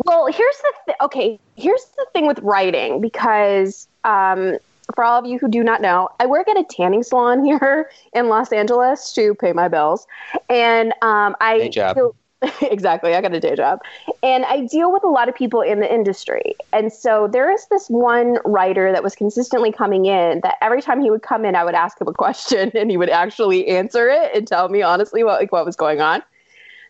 Well, 0.06 0.28
here's 0.28 0.58
the 0.58 0.74
th- 0.86 0.98
okay. 1.02 1.40
Here's 1.56 1.86
the 1.98 2.06
thing 2.14 2.28
with 2.28 2.38
writing 2.44 3.02
because 3.02 3.88
um, 4.04 4.60
for 4.94 5.04
all 5.04 5.18
of 5.18 5.26
you 5.26 5.40
who 5.40 5.48
do 5.48 5.64
not 5.64 5.82
know, 5.82 6.08
I 6.20 6.28
work 6.28 6.48
at 6.48 6.56
a 6.56 6.64
tanning 6.70 7.02
salon 7.02 7.44
here 7.60 7.90
in 8.14 8.30
Los 8.30 8.52
Angeles 8.52 9.14
to 9.14 9.34
pay 9.34 9.54
my 9.54 9.68
bills, 9.68 10.06
and 10.52 10.94
um, 11.02 11.36
I 11.42 11.70
job. 11.70 11.98
exactly. 12.62 13.16
I 13.16 13.22
got 13.22 13.34
a 13.34 13.40
day 13.40 13.56
job, 13.56 13.80
and 14.22 14.46
I 14.46 14.66
deal 14.66 14.92
with 14.94 15.04
a 15.04 15.10
lot 15.10 15.28
of 15.28 15.34
people 15.34 15.62
in 15.62 15.80
the 15.80 15.92
industry, 15.92 16.56
and 16.72 16.94
so 16.94 17.28
there 17.28 17.52
is 17.52 17.66
this 17.72 17.88
one 17.88 18.38
writer 18.46 18.92
that 18.92 19.04
was 19.04 19.16
consistently 19.16 19.72
coming 19.72 20.06
in. 20.06 20.42
That 20.42 20.56
every 20.62 20.82
time 20.82 21.02
he 21.02 21.10
would 21.10 21.24
come 21.24 21.46
in, 21.46 21.56
I 21.56 21.64
would 21.64 21.74
ask 21.74 22.00
him 22.00 22.08
a 22.08 22.14
question, 22.14 22.72
and 22.76 22.92
he 22.92 22.98
would 22.98 23.10
actually 23.10 23.68
answer 23.68 24.08
it 24.10 24.32
and 24.36 24.48
tell 24.48 24.70
me 24.70 24.84
honestly 24.84 25.24
what 25.24 25.40
like 25.40 25.52
what 25.52 25.66
was 25.66 25.76
going 25.76 26.00
on. 26.00 26.22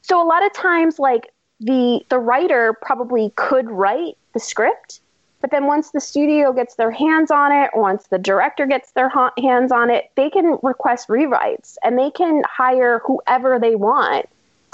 So 0.02 0.22
a 0.22 0.28
lot 0.28 0.46
of 0.46 0.52
times, 0.52 1.00
like 1.00 1.32
the 1.62 2.02
the 2.10 2.20
writer 2.20 2.76
probably 2.82 3.32
could 3.38 3.70
write 3.70 4.18
the 4.34 4.42
script, 4.42 5.00
but 5.40 5.52
then 5.52 5.66
once 5.66 5.92
the 5.92 6.02
studio 6.02 6.52
gets 6.52 6.76
their 6.76 6.92
hands 6.92 7.32
on 7.32 7.54
it, 7.54 7.72
once 7.74 8.08
the 8.08 8.18
director 8.18 8.66
gets 8.66 8.92
their 8.92 9.08
ha- 9.08 9.32
hands 9.38 9.72
on 9.72 9.90
it, 9.92 10.12
they 10.16 10.30
can 10.30 10.58
request 10.62 11.08
rewrites 11.08 11.78
and 11.86 11.98
they 11.98 12.12
can 12.12 12.44
hire 12.46 13.00
whoever 13.06 13.58
they 13.58 13.76
want 13.76 14.28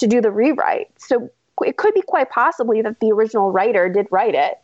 to 0.04 0.08
do 0.08 0.22
the 0.22 0.32
rewrite. 0.32 0.88
So 0.98 1.30
it 1.66 1.78
could 1.78 1.94
be 1.94 2.02
quite 2.02 2.30
possibly 2.30 2.82
that 2.82 3.00
the 3.00 3.12
original 3.12 3.52
writer 3.52 3.88
did 3.90 4.08
write 4.12 4.36
it. 4.36 4.60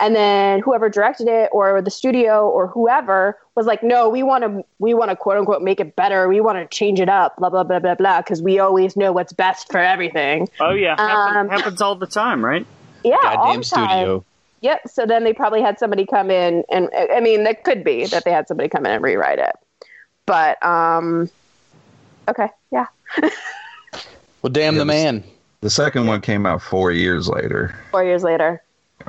And 0.00 0.14
then 0.14 0.60
whoever 0.60 0.88
directed 0.88 1.28
it 1.28 1.50
or 1.52 1.80
the 1.80 1.90
studio 1.90 2.48
or 2.48 2.66
whoever 2.66 3.38
was 3.54 3.64
like, 3.66 3.82
no, 3.82 4.08
we 4.08 4.22
want 4.24 4.42
to, 4.42 4.64
we 4.78 4.92
want 4.92 5.10
to 5.10 5.16
quote 5.16 5.38
unquote 5.38 5.62
make 5.62 5.78
it 5.80 5.94
better. 5.94 6.28
We 6.28 6.40
want 6.40 6.58
to 6.58 6.66
change 6.76 7.00
it 7.00 7.08
up, 7.08 7.36
blah, 7.36 7.48
blah, 7.50 7.62
blah, 7.62 7.78
blah, 7.78 7.94
blah, 7.94 8.20
because 8.20 8.42
we 8.42 8.58
always 8.58 8.96
know 8.96 9.12
what's 9.12 9.32
best 9.32 9.70
for 9.70 9.78
everything. 9.78 10.48
Oh 10.60 10.72
yeah, 10.74 10.96
happen, 10.96 11.36
Um, 11.36 11.48
happens 11.48 11.80
all 11.80 11.94
the 11.96 12.06
time, 12.06 12.44
right? 12.44 12.66
Yeah. 13.04 13.16
all 13.22 13.36
Goddamn 13.36 13.60
the 13.60 13.66
time. 13.66 13.88
studio. 13.88 14.24
Yep. 14.62 14.80
So 14.88 15.06
then 15.06 15.24
they 15.24 15.32
probably 15.34 15.60
had 15.60 15.78
somebody 15.78 16.06
come 16.06 16.30
in 16.30 16.64
and 16.70 16.88
I 17.12 17.20
mean 17.20 17.44
that 17.44 17.64
could 17.64 17.84
be 17.84 18.06
that 18.06 18.24
they 18.24 18.30
had 18.32 18.48
somebody 18.48 18.68
come 18.70 18.86
in 18.86 18.92
and 18.92 19.04
rewrite 19.04 19.38
it. 19.38 19.54
But 20.26 20.64
um 20.64 21.28
okay, 22.28 22.48
yeah. 22.72 22.86
Well, 24.44 24.50
damn 24.52 24.74
Yeah, 24.74 24.80
the 24.80 24.84
man. 24.84 25.24
The 25.62 25.70
second 25.70 26.06
one 26.06 26.20
came 26.20 26.44
out 26.44 26.60
four 26.60 26.92
years 26.92 27.30
later. 27.30 27.74
Four 27.90 28.04
years 28.04 28.22
later. 28.22 28.62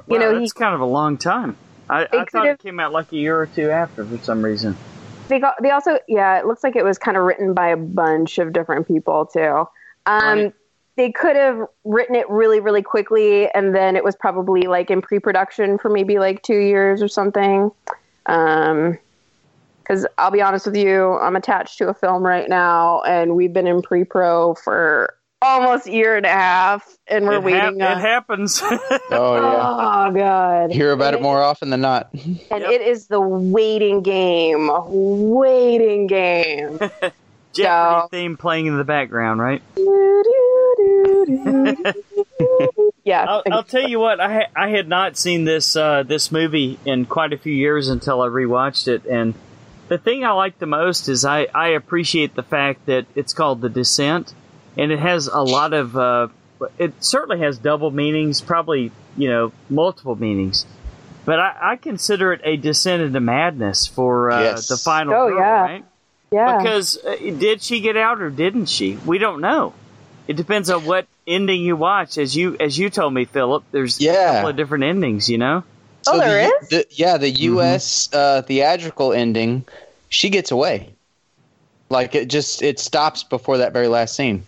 You 0.08 0.18
Wow, 0.18 0.20
know, 0.20 0.34
he 0.36 0.40
that's 0.40 0.54
kind 0.54 0.74
of 0.74 0.80
a 0.80 0.86
long 0.86 1.18
time. 1.18 1.58
I, 1.90 2.08
I 2.10 2.24
thought 2.24 2.48
it 2.48 2.60
came 2.60 2.80
out 2.80 2.94
like 2.94 3.12
a 3.12 3.18
year 3.18 3.38
or 3.38 3.46
two 3.46 3.70
after 3.70 4.06
for 4.06 4.18
some 4.20 4.42
reason. 4.42 4.78
they 5.28 5.40
got 5.40 5.56
they 5.62 5.72
also 5.72 6.00
yeah, 6.08 6.40
it 6.40 6.46
looks 6.46 6.64
like 6.64 6.78
it 6.78 6.86
was 6.86 6.98
kind 6.98 7.18
of 7.18 7.24
written 7.24 7.54
by 7.54 7.68
a 7.68 7.76
bunch 7.76 8.38
of 8.38 8.54
different 8.54 8.88
people 8.88 9.26
too. 9.26 9.66
Um 10.06 10.24
Right. 10.40 10.54
they 10.96 11.12
could 11.12 11.36
have 11.36 11.60
written 11.84 12.16
it 12.16 12.30
really, 12.30 12.62
really 12.62 12.82
quickly 12.82 13.50
and 13.50 13.76
then 13.76 13.98
it 13.98 14.06
was 14.06 14.16
probably 14.16 14.62
like 14.68 14.90
in 14.90 15.02
pre 15.02 15.20
production 15.20 15.78
for 15.78 15.90
maybe 15.90 16.18
like 16.18 16.44
two 16.44 16.60
years 16.60 17.02
or 17.02 17.10
something. 17.10 17.72
Um 18.26 18.98
because 19.84 20.08
I'll 20.18 20.32
be 20.32 20.42
honest 20.42 20.66
with 20.66 20.78
you, 20.78 21.18
I'm 21.20 21.36
attached 21.36 21.78
to 21.78 21.90
a 21.90 21.94
film 21.94 22.24
right 22.24 22.50
now, 22.50 23.02
and 23.04 23.36
we've 23.36 23.54
been 23.54 23.68
in 23.68 23.84
pre-pro 23.84 24.56
for 24.56 25.14
almost 25.46 25.88
year 25.88 26.18
and 26.18 26.26
a 26.26 26.30
half, 26.30 26.98
and 27.08 27.26
we're 27.26 27.34
it, 27.34 27.36
hap- 27.36 27.44
waiting. 27.44 27.82
it 27.82 27.84
on, 27.84 28.00
happens. 28.02 28.62
Oh 29.12 29.36
yeah. 29.36 30.08
oh 30.10 30.12
god! 30.14 30.72
Hear 30.72 30.92
about 30.92 31.14
it 31.14 31.22
more 31.22 31.42
often 31.42 31.70
than 31.70 31.82
not. 31.82 32.10
and 32.14 32.64
it 32.64 32.82
is 32.82 33.08
the 33.08 33.22
waiting 33.22 34.02
game, 34.02 34.70
waiting 34.88 36.08
game. 36.08 36.80
Jeopardy 37.54 38.02
So- 38.02 38.08
theme 38.12 38.36
playing 38.38 38.66
in 38.66 38.78
the 38.78 38.84
background, 38.84 39.40
right? 39.40 39.62
yeah, 43.04 43.26
I'll, 43.28 43.44
I'll 43.52 43.64
tell 43.64 43.88
you 43.88 44.00
what. 44.00 44.20
I 44.20 44.34
ha- 44.34 44.50
I 44.56 44.70
had 44.70 44.88
not 44.88 45.18
seen 45.18 45.46
this 45.46 45.76
uh, 45.76 46.04
this 46.04 46.32
movie 46.32 46.80
in 46.86 47.06
quite 47.06 47.34
a 47.34 47.38
few 47.38 47.54
years 47.54 47.88
until 47.90 48.22
I 48.22 48.28
rewatched 48.28 48.88
it, 48.88 49.06
and 49.06 49.34
the 49.88 49.98
thing 49.98 50.26
I 50.26 50.32
like 50.32 50.58
the 50.60 50.66
most 50.66 51.08
is 51.08 51.24
I 51.26 51.48
I 51.54 51.70
appreciate 51.70 52.36
the 52.36 52.44
fact 52.44 52.88
that 52.88 53.06
it's 53.16 53.34
called 53.34 53.62
The 53.62 53.70
Descent, 53.70 54.34
and 54.78 54.92
it 54.92 55.00
has 55.00 55.28
a 55.28 55.42
lot 55.42 55.74
of 55.74 55.96
uh, 55.98 56.28
it 56.78 56.94
certainly 57.04 57.40
has 57.44 57.58
double 57.58 57.92
meanings, 57.92 58.42
probably 58.42 58.92
you 59.18 59.30
know 59.30 59.52
multiple 59.70 60.16
meanings. 60.16 60.66
But 61.26 61.40
I, 61.40 61.56
I 61.72 61.76
consider 61.78 62.34
it 62.34 62.42
a 62.44 62.56
descent 62.56 63.02
into 63.02 63.20
madness 63.20 63.88
for 63.88 64.30
uh, 64.32 64.42
Yes. 64.42 64.68
the 64.68 64.78
final 64.78 65.14
Oh, 65.14 65.28
girl, 65.30 65.40
yeah. 65.40 65.62
right? 65.62 65.86
yeah. 66.32 66.58
Because 66.58 67.04
uh, 67.04 67.16
did 67.16 67.64
she 67.64 67.80
get 67.80 67.98
out 67.98 68.22
or 68.22 68.30
didn't 68.30 68.68
she? 68.68 68.96
We 69.06 69.18
don't 69.18 69.42
know. 69.42 69.74
It 70.28 70.36
depends 70.38 70.70
on 70.70 70.86
what 70.86 71.08
ending 71.26 71.62
you 71.62 71.76
watch. 71.76 72.18
As 72.20 72.36
you 72.36 72.56
as 72.60 72.78
you 72.78 72.90
told 72.92 73.14
me, 73.14 73.26
Philip, 73.26 73.64
there's 73.72 74.00
a 74.00 74.04
Yeah. 74.04 74.34
couple 74.34 74.50
of 74.50 74.56
different 74.56 74.84
endings. 74.84 75.30
You 75.30 75.40
know. 75.40 75.64
Oh, 76.08 76.20
there 76.20 76.48
the, 76.48 76.54
is? 76.62 76.70
The, 76.70 76.86
yeah, 76.92 77.18
the 77.18 77.30
U.S. 77.32 78.10
Uh, 78.14 78.44
theatrical 78.44 79.12
ending, 79.12 79.66
she 80.10 80.30
gets 80.30 80.52
away. 80.52 80.94
Like 81.90 82.14
it 82.14 82.28
just 82.30 82.62
it 82.62 82.80
stops 82.80 83.24
before 83.24 83.58
that 83.60 83.74
very 83.74 83.88
last 83.88 84.16
scene. 84.16 84.46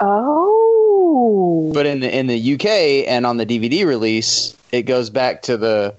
Oh, 0.00 1.70
But 1.72 1.86
in 1.86 2.00
the 2.00 2.16
in 2.16 2.26
the 2.26 2.54
UK 2.54 3.08
and 3.08 3.26
on 3.26 3.36
the 3.36 3.46
DVD 3.46 3.86
release, 3.86 4.56
it 4.72 4.82
goes 4.82 5.10
back 5.10 5.42
to 5.42 5.56
the 5.56 5.94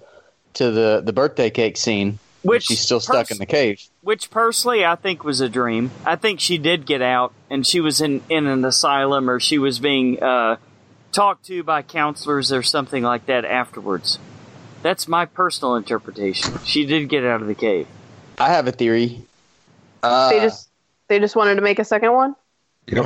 to 0.54 0.72
the 0.72 1.02
the 1.04 1.14
birthday 1.14 1.50
cake 1.50 1.78
scene. 1.78 2.20
Which 2.44 2.66
she's 2.66 2.80
still 2.80 3.00
stuck 3.00 3.28
pers- 3.28 3.32
in 3.32 3.40
the 3.40 3.46
cave. 3.46 3.82
Which 4.02 4.30
personally, 4.30 4.86
I 4.86 4.96
think 4.96 5.24
was 5.24 5.42
a 5.42 5.50
dream. 5.50 5.92
I 6.06 6.16
think 6.16 6.40
she 6.40 6.58
did 6.58 6.86
get 6.86 7.02
out, 7.02 7.34
and 7.50 7.66
she 7.66 7.80
was 7.82 8.00
in 8.00 8.22
in 8.30 8.48
an 8.48 8.64
asylum, 8.64 9.30
or 9.30 9.40
she 9.40 9.58
was 9.58 9.80
being 9.80 10.22
uh, 10.24 10.58
talked 11.12 11.46
to 11.48 11.64
by 11.64 11.82
counselors 11.82 12.52
or 12.52 12.64
something 12.64 13.04
like 13.04 13.26
that 13.26 13.44
afterwards. 13.44 14.20
That's 14.84 15.08
my 15.08 15.26
personal 15.26 15.76
interpretation. 15.76 16.60
She 16.64 16.86
did 16.86 17.10
get 17.10 17.26
out 17.26 17.42
of 17.42 17.48
the 17.48 17.56
cave. 17.56 17.88
I 18.38 18.50
have 18.50 18.68
a 18.68 18.72
theory. 18.72 19.24
Uh, 20.04 20.30
they 20.30 20.40
just 20.40 20.70
they 21.08 21.20
just 21.20 21.36
wanted 21.36 21.56
to 21.56 21.62
make 21.62 21.80
a 21.80 21.86
second 21.86 22.14
one. 22.14 22.36
Yep. 22.90 23.04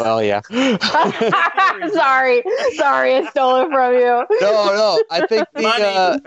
well, 0.00 0.22
yeah. 0.22 0.40
sorry, 1.90 2.44
sorry, 2.76 3.14
I 3.16 3.26
stole 3.30 3.56
it 3.56 3.70
from 3.70 3.94
you. 3.94 4.00
no, 4.00 4.26
no. 4.40 5.02
I 5.10 5.26
think 5.26 5.46
the 5.54 5.66
uh, 5.66 6.18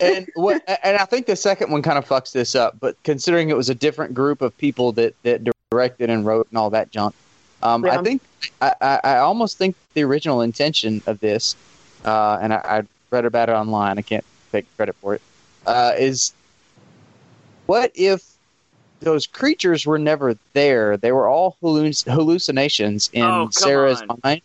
and 0.00 0.28
what 0.36 0.62
and 0.84 0.96
I 0.96 1.04
think 1.04 1.26
the 1.26 1.34
second 1.34 1.72
one 1.72 1.82
kind 1.82 1.98
of 1.98 2.06
fucks 2.06 2.30
this 2.32 2.54
up. 2.54 2.78
But 2.78 2.96
considering 3.02 3.50
it 3.50 3.56
was 3.56 3.68
a 3.68 3.74
different 3.74 4.14
group 4.14 4.42
of 4.42 4.56
people 4.58 4.92
that 4.92 5.14
that 5.24 5.42
directed 5.70 6.08
and 6.08 6.24
wrote 6.24 6.46
and 6.50 6.58
all 6.58 6.70
that 6.70 6.90
junk, 6.90 7.14
um, 7.62 7.84
Yeah. 7.84 7.98
I 7.98 8.02
think 8.02 8.22
I, 8.60 8.74
I, 8.80 9.00
I 9.02 9.18
almost 9.18 9.58
think 9.58 9.74
the 9.94 10.04
original 10.04 10.40
intention 10.42 11.02
of 11.06 11.18
this, 11.18 11.56
uh, 12.04 12.38
and 12.40 12.54
I, 12.54 12.58
I 12.64 12.82
read 13.10 13.24
about 13.24 13.48
it 13.48 13.52
online. 13.52 13.98
I 13.98 14.02
can't 14.02 14.24
take 14.52 14.66
credit 14.76 14.94
for 15.00 15.16
it. 15.16 15.22
Uh, 15.66 15.94
is 15.98 16.32
what 17.66 17.90
if 17.96 18.22
those 19.00 19.26
creatures 19.26 19.86
were 19.86 19.98
never 19.98 20.36
there? 20.52 20.96
They 20.96 21.12
were 21.12 21.28
all 21.28 21.56
halluc- 21.62 22.08
hallucinations 22.10 23.10
in 23.12 23.22
Oh, 23.24 23.48
Sarah's 23.50 24.02
on. 24.08 24.20
mind, 24.24 24.42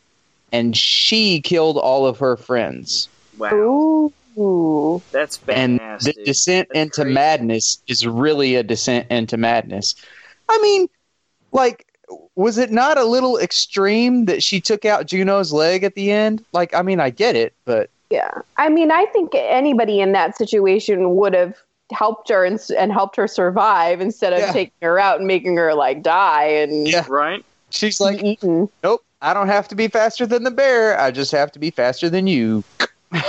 and 0.51 0.75
she 0.77 1.41
killed 1.41 1.77
all 1.77 2.05
of 2.05 2.19
her 2.19 2.37
friends. 2.37 3.07
Wow, 3.37 4.11
Ooh, 4.37 5.01
that's 5.11 5.39
and 5.47 5.79
badass. 5.79 6.03
the 6.03 6.13
dude. 6.13 6.25
descent 6.25 6.67
That's 6.73 6.79
into 6.83 7.01
crazy. 7.03 7.13
madness 7.13 7.81
is 7.87 8.05
really 8.07 8.55
a 8.55 8.63
descent 8.63 9.07
into 9.09 9.37
madness. 9.37 9.95
I 10.49 10.59
mean, 10.61 10.87
like 11.51 11.85
was 12.35 12.57
it 12.57 12.71
not 12.71 12.97
a 12.97 13.05
little 13.05 13.37
extreme 13.39 14.25
that 14.25 14.43
she 14.43 14.59
took 14.59 14.85
out 14.85 15.05
Juno's 15.07 15.51
leg 15.53 15.83
at 15.83 15.95
the 15.95 16.11
end? 16.11 16.43
Like, 16.51 16.73
I 16.75 16.81
mean, 16.81 16.99
I 16.99 17.09
get 17.09 17.35
it, 17.35 17.53
but 17.65 17.89
Yeah. 18.09 18.29
I 18.57 18.69
mean, 18.69 18.91
I 18.91 19.05
think 19.07 19.33
anybody 19.35 19.99
in 19.99 20.11
that 20.13 20.35
situation 20.37 21.15
would 21.15 21.33
have 21.33 21.55
helped 21.91 22.29
her 22.29 22.45
and, 22.45 22.59
and 22.77 22.91
helped 22.91 23.15
her 23.17 23.27
survive 23.27 24.01
instead 24.01 24.33
of 24.33 24.39
Yeah. 24.39 24.51
taking 24.51 24.73
her 24.81 24.97
out 24.99 25.19
and 25.19 25.27
making 25.27 25.57
her 25.57 25.73
like 25.73 26.01
die 26.01 26.45
and 26.45 26.87
Yeah. 26.87 27.05
Right? 27.09 27.43
she's 27.69 27.99
like, 27.99 28.23
eaten. 28.23 28.69
nope, 28.83 29.03
I 29.21 29.33
don't 29.33 29.47
have 29.47 29.67
to 29.69 29.75
be 29.75 29.87
faster 29.87 30.25
than 30.25 30.43
the 30.43 30.51
bear. 30.51 30.99
I 30.99 31.11
just 31.11 31.31
have 31.31 31.51
to 31.53 31.59
be 31.59 31.71
faster 31.71 32.09
than 32.09 32.27
you. 32.27 32.63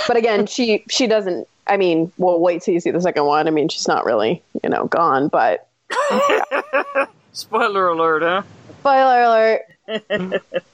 But 0.08 0.16
again, 0.16 0.46
she 0.46 0.82
she 0.88 1.06
doesn't. 1.06 1.46
I 1.66 1.76
mean, 1.76 2.10
we'll 2.16 2.40
wait 2.40 2.62
till 2.62 2.72
you 2.72 2.80
see 2.80 2.90
the 2.90 3.02
second 3.02 3.26
one. 3.26 3.46
I 3.46 3.50
mean, 3.50 3.68
she's 3.68 3.86
not 3.86 4.06
really 4.06 4.42
you 4.62 4.70
know 4.70 4.86
gone, 4.86 5.28
but 5.28 5.68
Spoiler 7.34 7.88
alert, 7.88 8.22
huh? 8.22 8.42
spoiler 8.80 9.22
alert. 9.22 10.42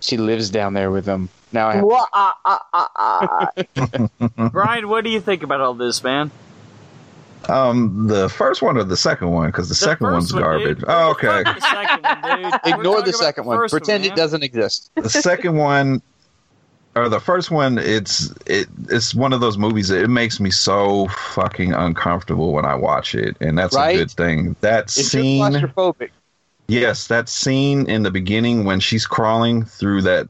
She 0.00 0.18
lives 0.18 0.50
down 0.50 0.74
there 0.74 0.90
with 0.90 1.06
them. 1.06 1.30
Now 1.50 1.68
I 1.68 1.74
have 1.76 1.84
Wah, 1.84 2.04
ah, 2.12 2.34
ah, 2.44 2.60
ah, 2.74 3.50
ah. 3.78 4.48
Brian, 4.50 4.88
what 4.88 5.02
do 5.02 5.08
you 5.08 5.18
think 5.20 5.42
about 5.42 5.62
all 5.62 5.72
this, 5.72 6.02
man? 6.04 6.30
Um, 7.50 8.06
the 8.06 8.28
first 8.28 8.62
one 8.62 8.76
or 8.76 8.84
the 8.84 8.96
second 8.96 9.30
one? 9.30 9.48
Because 9.48 9.68
the, 9.68 9.72
The 9.72 9.76
second 9.76 10.06
one's 10.12 10.32
one, 10.32 10.42
garbage. 10.42 10.78
dude. 10.78 10.84
Oh, 10.88 11.10
okay. 11.10 11.42
The 11.42 11.60
second 11.60 12.02
one, 12.02 12.42
dude. 12.42 12.60
Ignore 12.64 13.02
the 13.02 13.12
second 13.12 13.44
the 13.44 13.48
one. 13.48 13.58
first 13.58 13.72
Pretend 13.72 14.04
it 14.06 14.14
doesn't 14.16 14.42
exist. 14.42 14.90
the 14.94 15.08
second 15.10 15.56
one 15.56 16.00
or 16.96 17.08
the 17.08 17.18
first 17.18 17.50
one 17.50 17.76
it's 17.76 18.32
it 18.46 18.68
it's 18.88 19.16
one 19.16 19.32
of 19.32 19.40
those 19.40 19.58
movies 19.58 19.88
that 19.88 20.00
it 20.04 20.08
makes 20.08 20.38
me 20.38 20.48
so 20.48 21.08
fucking 21.08 21.72
uncomfortable 21.72 22.52
when 22.52 22.64
i 22.64 22.72
watch 22.72 23.16
it 23.16 23.36
and 23.40 23.58
that's 23.58 23.74
Right? 23.74 23.96
a 23.96 23.98
good 23.98 24.10
thing 24.12 24.54
that 24.60 24.84
It's 24.84 24.94
scene 25.08 25.42
claustrophobic. 25.42 26.10
yes 26.68 27.08
that 27.08 27.28
scene 27.28 27.90
in 27.90 28.04
the 28.04 28.12
beginning 28.12 28.64
when 28.64 28.78
she's 28.78 29.08
crawling 29.08 29.64
through 29.64 30.02
that 30.02 30.28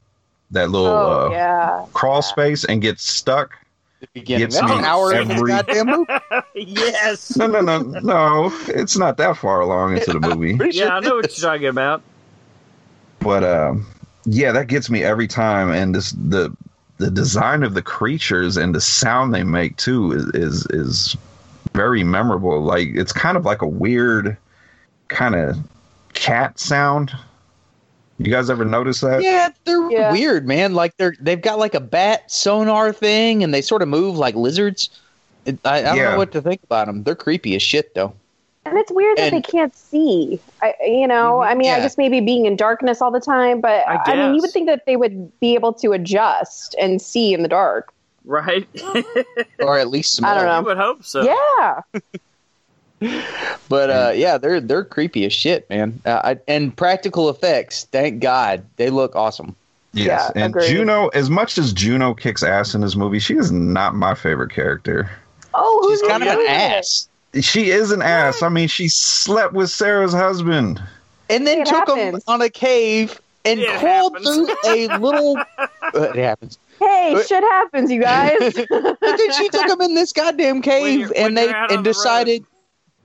that 0.53 0.71
little 0.71 0.87
Oh 0.87 1.27
uh, 1.27 1.31
yeah. 1.33 1.85
crawl 1.93 2.23
space 2.23 2.65
and 2.65 2.81
gets 2.81 3.03
stuck 3.13 3.55
The 4.13 4.21
beginning. 4.21 4.41
Gets 4.49 4.61
That's 4.61 4.71
me 4.73 4.79
an 4.79 4.85
hour 4.85 5.13
into 5.15 5.29
the 5.29 5.35
every- 5.35 5.49
goddamn 5.51 5.87
movie. 5.87 6.13
yes. 6.71 7.37
no 7.37 7.47
no 7.47 7.61
no 7.61 7.79
no 7.79 8.53
it's 8.69 8.97
not 8.97 9.17
that 9.17 9.37
far 9.37 9.61
along 9.61 9.97
into 9.97 10.13
the 10.13 10.21
movie 10.21 10.57
sure 10.59 10.67
Yeah, 10.87 10.97
I 10.97 11.01
know 11.01 11.17
what 11.17 11.37
you're 11.39 11.51
talking 11.51 11.67
about. 11.69 12.03
but 13.21 13.43
um 13.45 13.87
yeah 14.27 14.53
that 14.53 14.67
gets 14.69 14.91
me 14.91 15.03
every 15.03 15.27
time 15.27 15.71
and 15.71 15.95
this 15.95 16.13
the 16.13 16.55
the 16.99 17.11
design 17.11 17.63
of 17.63 17.75
the 17.75 17.83
creatures 17.83 18.57
and 18.57 18.75
the 18.75 18.81
sound 18.81 19.35
they 19.35 19.43
make 19.45 19.77
too 19.77 20.13
is 20.13 20.25
is, 20.35 20.67
is 20.71 21.17
very 21.73 22.05
memorable 22.05 22.61
like 22.63 22.89
it's 22.95 23.13
kind 23.13 23.37
of 23.37 23.45
like 23.45 23.63
a 23.63 23.67
weird 23.69 24.37
kind 25.09 25.35
of 25.35 25.57
cat 26.13 26.59
sound 26.59 27.13
you 28.19 28.31
guys 28.31 28.49
ever 28.51 28.65
notice 28.65 29.01
that 29.01 29.23
Yeah, 29.23 29.49
they're 29.65 29.91
Yeah. 29.91 30.13
weird, 30.13 30.47
man. 30.47 30.75
Like 30.75 30.97
they're 30.97 31.15
they've 31.21 31.41
got 31.41 31.59
like 31.59 31.75
a 31.75 31.81
bat 31.81 32.31
sonar 32.31 32.93
thing, 32.93 33.43
and 33.43 33.53
they 33.53 33.61
sort 33.63 33.83
of 33.83 33.89
move 33.89 34.17
like 34.17 34.35
lizards. 34.35 34.91
I, 35.47 35.51
I 35.79 35.83
don't 35.83 35.97
Yeah. 35.97 36.11
know 36.13 36.17
what 36.17 36.33
to 36.33 36.41
think 36.43 36.63
about 36.65 36.87
them. 36.87 37.03
They're 37.03 37.15
creepy 37.15 37.55
as 37.55 37.63
shit, 37.63 37.95
though. 37.95 38.15
And 38.67 38.79
it's 38.79 38.91
weird 38.91 39.19
that 39.19 39.31
they 39.31 39.43
can't 39.43 39.77
see. 39.77 40.41
I, 40.63 40.75
you 40.87 41.07
know, 41.07 41.41
mm-hmm. 41.43 41.51
I 41.51 41.55
mean, 41.55 41.71
I 41.71 41.81
guess 41.81 41.99
maybe 41.99 42.21
being 42.23 42.47
in 42.47 42.57
darkness 42.57 43.03
all 43.03 43.11
the 43.11 43.21
time, 43.21 43.61
but 43.61 43.87
I 43.87 44.01
I, 44.07 44.17
mean, 44.17 44.35
you 44.35 44.41
would 44.41 44.53
think 44.53 44.69
that 44.69 44.87
they 44.87 44.97
would 44.97 45.39
be 45.39 45.53
able 45.55 45.75
to 45.75 45.93
adjust 45.93 46.75
and 46.81 47.03
see 47.03 47.35
in 47.35 47.43
the 47.43 47.49
dark. 47.49 47.93
Right? 48.25 48.67
or 49.59 49.79
at 49.79 49.89
least 49.89 50.15
small. 50.15 50.31
I 50.31 50.35
don't 50.35 50.47
know. 50.47 50.51
I 50.53 50.61
would 50.61 50.79
hope 50.79 51.05
so. 51.05 51.23
Yeah. 51.25 51.81
But 53.69 53.91
uh, 53.91 54.13
yeah, 54.15 54.37
they're 54.37 54.61
they're 54.61 54.85
creepy 54.85 55.25
as 55.25 55.33
shit, 55.33 55.69
man. 55.71 55.99
Uh, 56.05 56.21
I, 56.23 56.39
and 56.47 56.77
practical 56.77 57.31
effects, 57.31 57.85
thank 57.93 58.21
God, 58.21 58.63
they 58.77 58.91
look 58.91 59.17
awesome. 59.17 59.57
yes 59.95 60.31
Yeah, 60.37 60.43
and 60.45 60.53
agreed. 60.55 60.69
juno 60.69 61.09
as 61.09 61.31
much 61.31 61.57
as 61.57 61.73
juno 61.73 62.13
kicks 62.15 62.43
ass 62.43 62.75
in 62.75 62.81
this 62.83 62.95
movie 62.97 63.19
she 63.21 63.37
is 63.37 63.51
not 63.53 63.95
my 63.95 64.15
favorite 64.15 64.51
character 64.53 65.11
Oh, 65.55 65.79
who's 65.83 66.01
She's 66.01 66.09
kind 66.09 66.23
of 66.25 66.29
an 66.39 66.47
ass, 66.49 67.09
she 67.41 67.71
is 67.71 67.91
an 67.93 68.03
ass 68.03 68.43
i 68.43 68.49
mean 68.49 68.67
she 68.69 68.89
slept 68.89 69.55
with 69.55 69.71
sarah's 69.71 70.13
husband 70.13 70.83
and 71.31 71.47
then 71.47 71.61
It 71.61 71.67
took 71.69 71.89
him 71.97 72.21
on 72.27 72.43
a 72.43 72.51
cave 72.51 73.19
and 73.47 73.61
It 73.61 73.69
crawled 73.79 74.15
happens. 74.19 74.51
through 74.65 74.89
a 74.89 74.99
little. 74.99 75.37
Uh, 75.39 76.01
it 76.01 76.17
happens. 76.17 76.59
Hey, 76.81 77.13
But- 77.15 77.27
shit 77.29 77.43
happens, 77.45 77.91
you 77.91 78.01
guys. 78.03 78.39
But 78.69 78.99
then 79.01 79.33
she 79.33 79.49
took 79.51 79.69
him 79.71 79.81
in 79.81 79.95
this 79.95 80.13
goddamn 80.13 80.61
cave, 80.61 80.99
you're- 81.01 81.13
when 81.15 81.27
and 81.29 81.37
they 81.39 81.45
you're 81.47 81.73
and 81.73 81.79
the 81.79 81.83
decided 81.91 82.45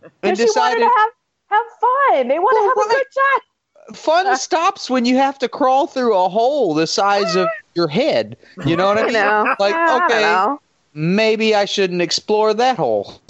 and 0.03 0.11
Because 0.21 0.37
she 0.37 0.43
wanted 0.43 0.47
decided 0.47 0.79
to 0.79 0.91
have 0.97 1.09
have 1.49 1.65
fun. 1.81 2.27
They 2.27 2.39
want 2.39 2.55
to 2.55 2.73
Well, 2.75 2.87
have 2.87 2.91
a 2.91 2.95
good 2.95 3.05
time. 3.15 3.95
fun 3.95 4.27
uh. 4.27 4.35
stops 4.35 4.89
when 4.89 5.05
you 5.05 5.17
have 5.17 5.39
to 5.39 5.47
crawl 5.49 5.87
through 5.87 6.15
a 6.15 6.29
hole 6.29 6.73
the 6.73 6.85
size 6.87 7.35
of 7.35 7.47
your 7.75 7.87
head. 7.87 8.37
You 8.65 8.75
know 8.75 8.87
what 8.87 8.97
I 8.99 9.03
mean? 9.03 9.13
know, 9.13 9.55
Like, 9.59 9.73
I 9.75 10.05
okay, 10.05 10.21
know. 10.21 10.61
maybe 10.93 11.55
I 11.55 11.65
shouldn't 11.65 12.01
explore 12.01 12.53
that 12.53 12.77
hole. 12.77 13.19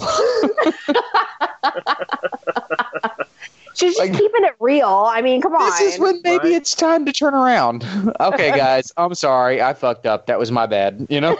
She's 3.74 3.94
just 3.96 3.98
Like- 4.00 4.12
keeping 4.12 4.44
it 4.44 4.54
real. 4.60 5.06
I 5.10 5.22
mean, 5.22 5.40
come 5.40 5.54
on. 5.54 5.70
This 5.70 5.94
is 5.94 5.98
when 6.00 6.20
maybe 6.22 6.48
Right. 6.48 6.52
it's 6.56 6.74
time 6.74 7.06
to 7.06 7.12
turn 7.12 7.32
around. 7.32 7.86
okay, 8.20 8.50
guys, 8.50 8.92
I'm 8.98 9.14
sorry. 9.14 9.62
I 9.62 9.72
fucked 9.72 10.04
up. 10.04 10.26
That 10.26 10.38
was 10.38 10.50
my 10.52 10.66
bad. 10.66 11.06
You 11.08 11.20
know? 11.22 11.38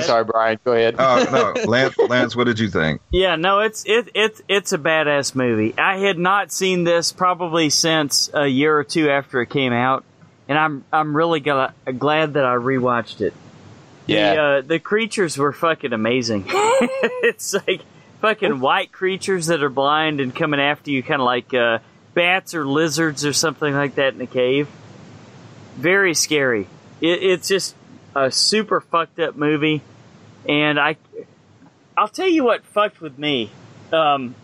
I'm 0.00 0.06
sorry, 0.06 0.24
Brian. 0.24 0.58
Go 0.64 0.72
ahead. 0.72 0.96
oh 0.98 1.54
no 1.56 1.62
lance, 1.66 1.96
lance 1.98 2.34
what 2.36 2.44
did 2.44 2.58
you 2.58 2.68
think 2.68 3.00
Yeah, 3.10 3.36
no, 3.36 3.60
it's 3.60 3.84
it 3.86 4.10
it's 4.14 4.40
it's 4.48 4.72
a 4.72 4.78
badass 4.78 5.34
movie. 5.34 5.74
I 5.78 5.98
had 5.98 6.18
not 6.18 6.50
seen 6.52 6.84
this 6.84 7.12
probably 7.12 7.70
since 7.70 8.30
a 8.32 8.46
year 8.46 8.76
or 8.78 8.84
two 8.84 9.10
after 9.10 9.40
it 9.42 9.50
came 9.50 9.72
out, 9.72 10.04
and 10.48 10.58
I'm 10.58 10.84
I'm 10.92 11.16
really 11.16 11.40
gla- 11.40 11.74
glad 11.98 12.34
that 12.34 12.44
I 12.44 12.54
rewatched 12.54 13.20
it. 13.20 13.34
yeah. 14.06 14.34
The, 14.34 14.40
uh, 14.40 14.60
the 14.62 14.78
creatures 14.78 15.36
were 15.36 15.52
fucking 15.52 15.92
amazing. 15.92 16.44
it's 16.48 17.54
like 17.54 17.82
fucking 18.20 18.58
white 18.60 18.90
creatures 18.92 19.46
that 19.46 19.62
are 19.62 19.68
blind 19.68 20.20
and 20.20 20.34
coming 20.34 20.60
after 20.60 20.90
you, 20.90 21.02
kind 21.02 21.20
of 21.20 21.26
like 21.26 21.52
uh, 21.54 21.78
bats 22.14 22.54
or 22.54 22.66
lizards 22.66 23.24
or 23.24 23.32
something 23.32 23.72
like 23.74 23.94
that 23.96 24.14
in 24.14 24.20
a 24.20 24.26
cave. 24.26 24.68
Very 25.76 26.14
scary. 26.14 26.66
It, 27.00 27.22
it's 27.22 27.46
just 27.48 27.76
a 28.14 28.30
super 28.30 28.80
fucked 28.80 29.18
up 29.18 29.36
movie, 29.36 29.82
and 30.48 30.78
I, 30.78 30.96
I'll 31.96 32.08
tell 32.08 32.28
you 32.28 32.44
what 32.44 32.64
fucked 32.64 33.00
with 33.00 33.18
me. 33.18 33.50
Um, 33.92 34.34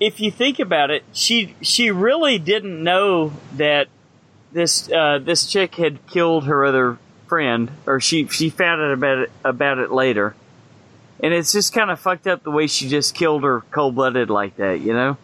if 0.00 0.20
you 0.20 0.30
think 0.30 0.58
about 0.58 0.90
it, 0.90 1.04
she 1.12 1.54
she 1.60 1.90
really 1.90 2.38
didn't 2.38 2.82
know 2.82 3.32
that 3.56 3.88
this 4.52 4.90
uh, 4.90 5.18
this 5.22 5.46
chick 5.46 5.76
had 5.76 6.06
killed 6.06 6.44
her 6.44 6.64
other 6.64 6.98
friend, 7.26 7.70
or 7.86 8.00
she 8.00 8.26
she 8.28 8.50
found 8.50 8.80
out 8.80 8.92
about 8.92 9.18
it 9.18 9.32
about 9.44 9.78
it 9.78 9.90
later, 9.90 10.34
and 11.20 11.32
it's 11.32 11.52
just 11.52 11.72
kind 11.72 11.90
of 11.90 11.98
fucked 12.00 12.26
up 12.26 12.42
the 12.42 12.50
way 12.50 12.66
she 12.66 12.88
just 12.88 13.14
killed 13.14 13.44
her 13.44 13.60
cold 13.70 13.94
blooded 13.94 14.30
like 14.30 14.56
that, 14.56 14.80
you 14.80 14.92
know? 14.92 15.16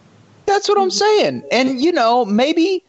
That's 0.45 0.67
what 0.67 0.79
I'm 0.79 0.91
saying. 0.91 1.43
And 1.51 1.79
you 1.79 1.91
know, 1.91 2.25
maybe 2.25 2.83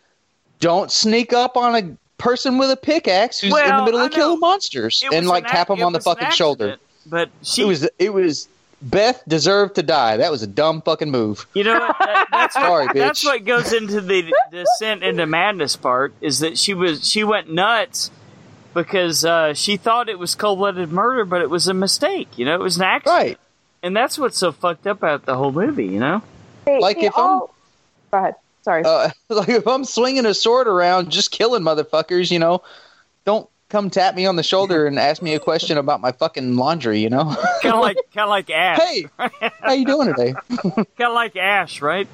don't 0.61 0.91
sneak 0.91 1.33
up 1.33 1.57
on 1.57 1.75
a 1.75 1.97
person 2.23 2.59
with 2.59 2.71
a 2.71 2.77
pickaxe 2.77 3.41
who's 3.41 3.53
in 3.57 3.77
the 3.77 3.85
middle 3.85 4.01
I 4.01 4.07
of 4.07 4.11
killing 4.13 4.41
monsters 4.41 5.03
and 5.13 5.27
like 5.27 5.45
an 5.45 5.51
tap 5.51 5.71
ac- 5.71 5.79
him 5.81 5.87
on 5.87 5.93
the 5.93 5.99
was 5.99 6.07
an 6.07 6.15
fucking 6.17 6.31
shoulder. 6.31 6.77
But 7.07 7.31
she, 7.43 7.63
It 7.63 7.65
was 7.67 7.89
it 7.99 8.13
was 8.15 8.49
Beth 8.81 9.23
deserved 9.29 9.77
to 9.77 9.83
die. 9.83 10.17
That 10.17 10.31
was 10.31 10.43
a 10.43 10.47
dumb 10.47 10.83
fucking 10.83 11.11
move. 11.11 11.47
you 11.55 11.65
know. 11.65 11.79
That, 11.79 12.27
that's 12.33 12.55
Sorry, 12.67 12.87
what, 12.87 12.95
that's 12.97 13.25
what 13.25 13.45
goes 13.45 13.73
into 13.73 14.01
the 14.01 14.33
descent 14.51 15.03
into 15.05 15.27
madness 15.27 15.77
part 15.77 16.13
is 16.21 16.41
that 16.41 16.59
she 16.59 16.75
was 16.75 17.09
she 17.09 17.23
went 17.25 17.53
nuts 17.53 18.11
because 18.75 19.25
uh, 19.25 19.55
she 19.55 19.77
thought 19.77 20.09
it 20.09 20.19
was 20.19 20.35
cold 20.35 20.59
blooded 20.59 20.91
murder, 20.91 21.25
but 21.25 21.43
it 21.43 21.51
was 21.51 21.69
a 21.69 21.75
mistake. 21.75 22.39
You 22.39 22.45
know, 22.47 22.55
it 22.55 22.61
was 22.61 22.77
an 22.77 22.83
accident. 22.85 23.19
Right. 23.23 23.39
And 23.85 23.97
that's 23.97 24.19
what's 24.19 24.39
so 24.39 24.51
fucked 24.53 24.87
up 24.87 24.99
about 24.99 25.27
the 25.27 25.35
whole 25.37 25.53
movie. 25.53 25.87
You 25.87 26.01
know. 26.01 26.23
They- 26.65 26.79
Like 26.81 26.99
they 27.01 27.07
if 27.07 27.19
I'm- 27.19 27.41
Go 28.13 28.19
ahead. 28.19 28.35
Sorry. 28.63 28.85
Uh, 28.85 29.11
like 29.29 29.49
if 29.49 29.67
I'm 29.67 29.85
swinging 29.85 30.27
a 30.27 30.35
sword 30.35 30.67
around, 30.69 31.11
just 31.11 31.31
killing 31.31 31.63
motherfuckers, 31.63 32.31
you 32.31 32.39
know, 32.39 32.63
don't 33.25 33.49
come 33.69 33.91
tap 33.91 34.15
me 34.15 34.27
on 34.27 34.37
the 34.37 34.43
shoulder 34.43 34.87
and 34.87 34.99
ask 34.99 35.23
me 35.23 35.35
a 35.35 35.41
question 35.41 35.79
about 35.79 36.01
my 36.01 36.13
fucking 36.13 36.57
laundry, 36.57 37.01
you 37.01 37.09
know. 37.09 37.25
Kind 37.63 37.75
of 37.75 37.81
like 37.81 37.97
kind 38.15 38.25
of 38.25 38.29
like 38.29 38.51
Ash. 38.51 38.81
hey, 38.81 39.07
how 39.61 39.73
you 39.73 39.87
doing 39.87 40.09
today? 40.09 40.35
Kind 40.49 40.87
of 41.01 41.15
like 41.15 41.37
Ash, 41.37 41.81
right? 41.81 42.07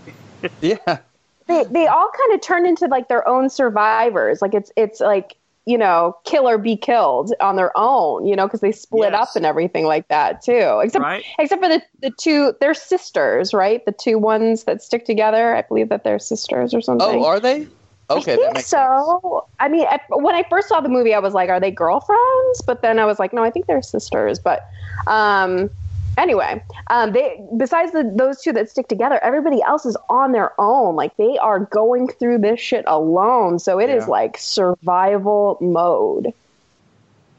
Yeah. 0.61 0.99
they 1.47 1.65
they 1.65 1.87
all 1.87 2.11
kind 2.17 2.33
of 2.35 2.41
turn 2.41 2.65
into 2.65 2.87
like 2.87 3.09
their 3.09 3.27
own 3.27 3.51
survivors. 3.51 4.41
Like 4.41 4.55
it's 4.55 4.71
it's 4.77 5.01
like 5.01 5.35
you 5.69 5.79
know, 5.79 6.17
kill 6.25 6.49
or 6.49 6.59
be 6.59 6.77
killed 6.77 7.33
on 7.41 7.57
their 7.57 7.73
own. 7.77 8.27
You 8.27 8.35
know, 8.37 8.47
because 8.47 8.61
they 8.61 8.73
split 8.73 9.13
Yes. 9.13 9.23
up 9.23 9.37
and 9.37 9.45
everything 9.47 9.85
like 9.85 10.09
that 10.09 10.43
too. 10.43 10.81
Except 10.83 11.05
Right. 11.05 11.25
except 11.39 11.63
for 11.63 11.69
the 11.69 11.83
the 12.01 12.11
two, 12.11 12.55
they're 12.61 12.75
sisters, 12.75 13.53
right? 13.53 13.85
The 13.85 13.93
two 13.93 14.19
ones 14.19 14.65
that 14.65 14.83
stick 14.83 15.05
together. 15.05 15.55
I 15.55 15.63
believe 15.63 15.91
that 15.91 16.05
they're 16.05 16.19
sisters 16.19 16.75
or 16.75 16.81
something. 16.81 17.21
Oh, 17.21 17.25
are 17.25 17.41
they? 17.41 17.67
Okay, 18.11 18.33
I 18.33 18.37
that 18.37 18.41
think 18.41 18.55
makes 18.55 18.69
so. 18.69 19.47
I 19.61 19.69
mean, 19.69 19.87
I, 19.87 20.01
when 20.09 20.35
I 20.35 20.43
first 20.49 20.69
saw 20.69 20.81
the 20.81 20.89
movie, 20.89 21.15
I 21.15 21.19
was 21.19 21.35
like, 21.35 21.51
"Are 21.51 21.61
they 21.61 21.71
girlfriends?" 21.71 22.63
But 22.67 22.81
then 22.83 22.99
I 22.99 23.05
was 23.05 23.19
like, 23.19 23.33
"No, 23.35 23.45
I 23.45 23.51
think 23.51 23.67
they're 23.67 23.83
sisters." 23.83 24.39
But, 24.43 24.63
um, 25.07 25.71
anyway, 26.19 26.63
um, 26.89 27.13
they 27.13 27.41
besides 27.57 27.93
the, 27.93 28.11
those 28.15 28.43
two 28.43 28.53
that 28.53 28.69
stick 28.69 28.89
together, 28.89 29.19
everybody 29.23 29.63
else 29.63 29.87
is 29.87 29.97
on 30.11 30.33
their 30.33 30.53
own. 30.61 30.97
Like 30.97 31.17
they 31.17 31.39
are 31.39 31.61
going 31.61 32.09
through 32.09 32.39
this 32.39 32.61
shit 32.61 32.85
alone. 32.87 33.59
So 33.59 33.79
it 33.81 33.89
is 33.89 34.05
Yeah. 34.05 34.11
like 34.11 34.37
survival 34.39 35.57
mode. 35.61 36.33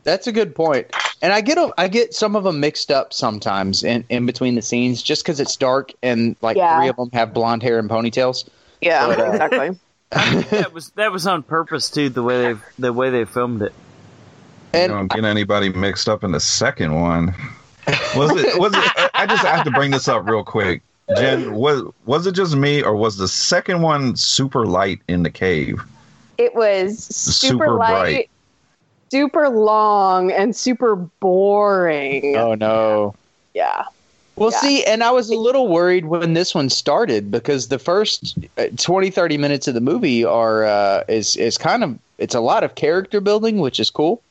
That's 0.04 0.28
a 0.28 0.32
good 0.32 0.56
point. 0.56 0.88
And 1.22 1.34
I 1.34 1.42
get 1.42 1.58
'em- 1.58 1.74
I 1.78 1.88
get 1.90 2.14
some 2.14 2.36
of 2.36 2.44
them 2.46 2.60
mixed 2.62 2.90
up 2.90 3.14
sometimes 3.14 3.84
in, 3.84 4.06
in 4.10 4.26
between 4.26 4.56
the 4.56 4.62
scenes 4.62 5.04
just 5.04 5.24
because 5.24 5.40
it's 5.40 5.56
dark 5.58 5.92
and 6.02 6.36
like 6.42 6.56
Yeah. 6.58 6.80
three 6.80 6.88
of 6.88 6.96
them 6.96 7.10
have 7.14 7.34
blonde 7.34 7.62
hair 7.62 7.78
and 7.78 7.90
ponytails. 7.90 8.46
Yeah, 8.82 9.08
But, 9.08 9.20
uh, 9.20 9.24
exactly. 9.32 9.80
that 10.60 10.74
was 10.74 10.90
that 10.92 11.12
was 11.12 11.28
on 11.28 11.44
purpose 11.44 11.90
too. 11.92 12.10
The 12.10 12.24
way 12.24 12.54
they 12.54 12.60
the 12.80 12.94
way 12.94 13.10
they 13.12 13.26
filmed 13.26 13.62
it. 13.62 13.74
You 14.74 14.80
And 14.80 14.92
don't 14.92 15.08
get 15.12 15.26
anybody 15.26 15.70
mixed 15.70 16.08
up 16.08 16.24
in 16.24 16.32
the 16.32 16.40
second 16.40 16.94
one. 17.00 17.36
Was 18.16 18.32
it? 18.36 18.60
Was 18.60 18.74
it? 18.74 18.84
I- 18.98 19.10
I 19.14 19.26
just 19.26 19.44
have 19.46 19.64
to 19.66 19.72
bring 19.72 19.92
this 19.92 20.08
up 20.08 20.28
real 20.28 20.44
quick. 20.44 20.82
Jenn, 21.18 21.54
was 21.54 21.84
was 22.06 22.26
it 22.28 22.34
just 22.34 22.56
me, 22.56 22.82
or 22.84 22.96
was 22.96 23.18
the 23.18 23.28
second 23.28 23.82
one 23.82 24.16
super 24.16 24.66
light 24.66 25.00
in 25.08 25.24
the 25.24 25.30
cave? 25.30 25.82
It 26.38 26.56
was 26.56 27.04
super, 27.04 27.66
Super 27.66 27.72
light, 27.74 27.90
bright. 28.14 28.30
super 29.12 29.50
long, 29.50 30.32
and 30.32 30.56
super 30.56 30.96
boring. 30.96 32.36
oh 32.38 32.54
no. 32.56 33.16
Yeah. 33.54 33.84
Well, 34.36 34.52
Yeah. 34.52 34.60
see, 34.62 34.84
and 34.86 35.04
I 35.04 35.12
was 35.12 35.30
a 35.30 35.36
little 35.36 35.68
worried 35.68 36.06
when 36.06 36.34
this 36.34 36.56
one 36.56 36.70
started 36.70 37.30
because 37.30 37.68
the 37.68 37.80
first 37.80 38.38
uh, 38.58 38.68
20, 38.78 39.10
30 39.10 39.38
minutes 39.38 39.68
of 39.68 39.74
the 39.74 39.82
movie 39.82 40.24
are 40.24 40.64
uh, 40.64 41.04
is 41.10 41.36
is 41.36 41.58
kind 41.58 41.84
of 41.84 41.98
it's 42.20 42.36
a 42.36 42.40
lot 42.40 42.64
of 42.64 42.76
character 42.76 43.20
building, 43.20 43.58
which 43.60 43.80
is 43.80 43.90
cool. 43.90 44.22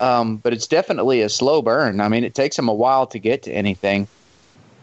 Um, 0.00 0.36
but 0.38 0.52
it's 0.52 0.66
definitely 0.66 1.20
a 1.22 1.28
slow 1.28 1.62
burn. 1.62 2.00
I 2.00 2.08
mean, 2.08 2.24
it 2.24 2.34
takes 2.34 2.56
them 2.56 2.68
a 2.68 2.74
while 2.74 3.06
to 3.06 3.18
get 3.18 3.42
to 3.44 3.52
anything. 3.52 4.08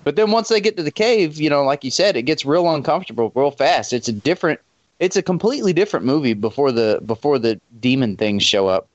But 0.03 0.15
then 0.15 0.31
once 0.31 0.47
they 0.49 0.61
get 0.61 0.77
to 0.77 0.83
the 0.83 0.91
cave, 0.91 1.39
you 1.39 1.49
know, 1.49 1.63
like 1.63 1.83
you 1.83 1.91
said, 1.91 2.15
it 2.15 2.23
gets 2.23 2.45
real 2.45 2.73
uncomfortable 2.73 3.31
real 3.35 3.51
fast. 3.51 3.93
It's 3.93 4.07
a 4.07 4.13
different, 4.13 4.59
it's 4.99 5.15
a 5.15 5.21
completely 5.21 5.73
different 5.73 6.05
movie 6.05 6.33
before 6.33 6.71
the 6.71 7.01
before 7.05 7.37
the 7.37 7.59
demon 7.79 8.17
things 8.17 8.43
show 8.43 8.67
up. 8.67 8.87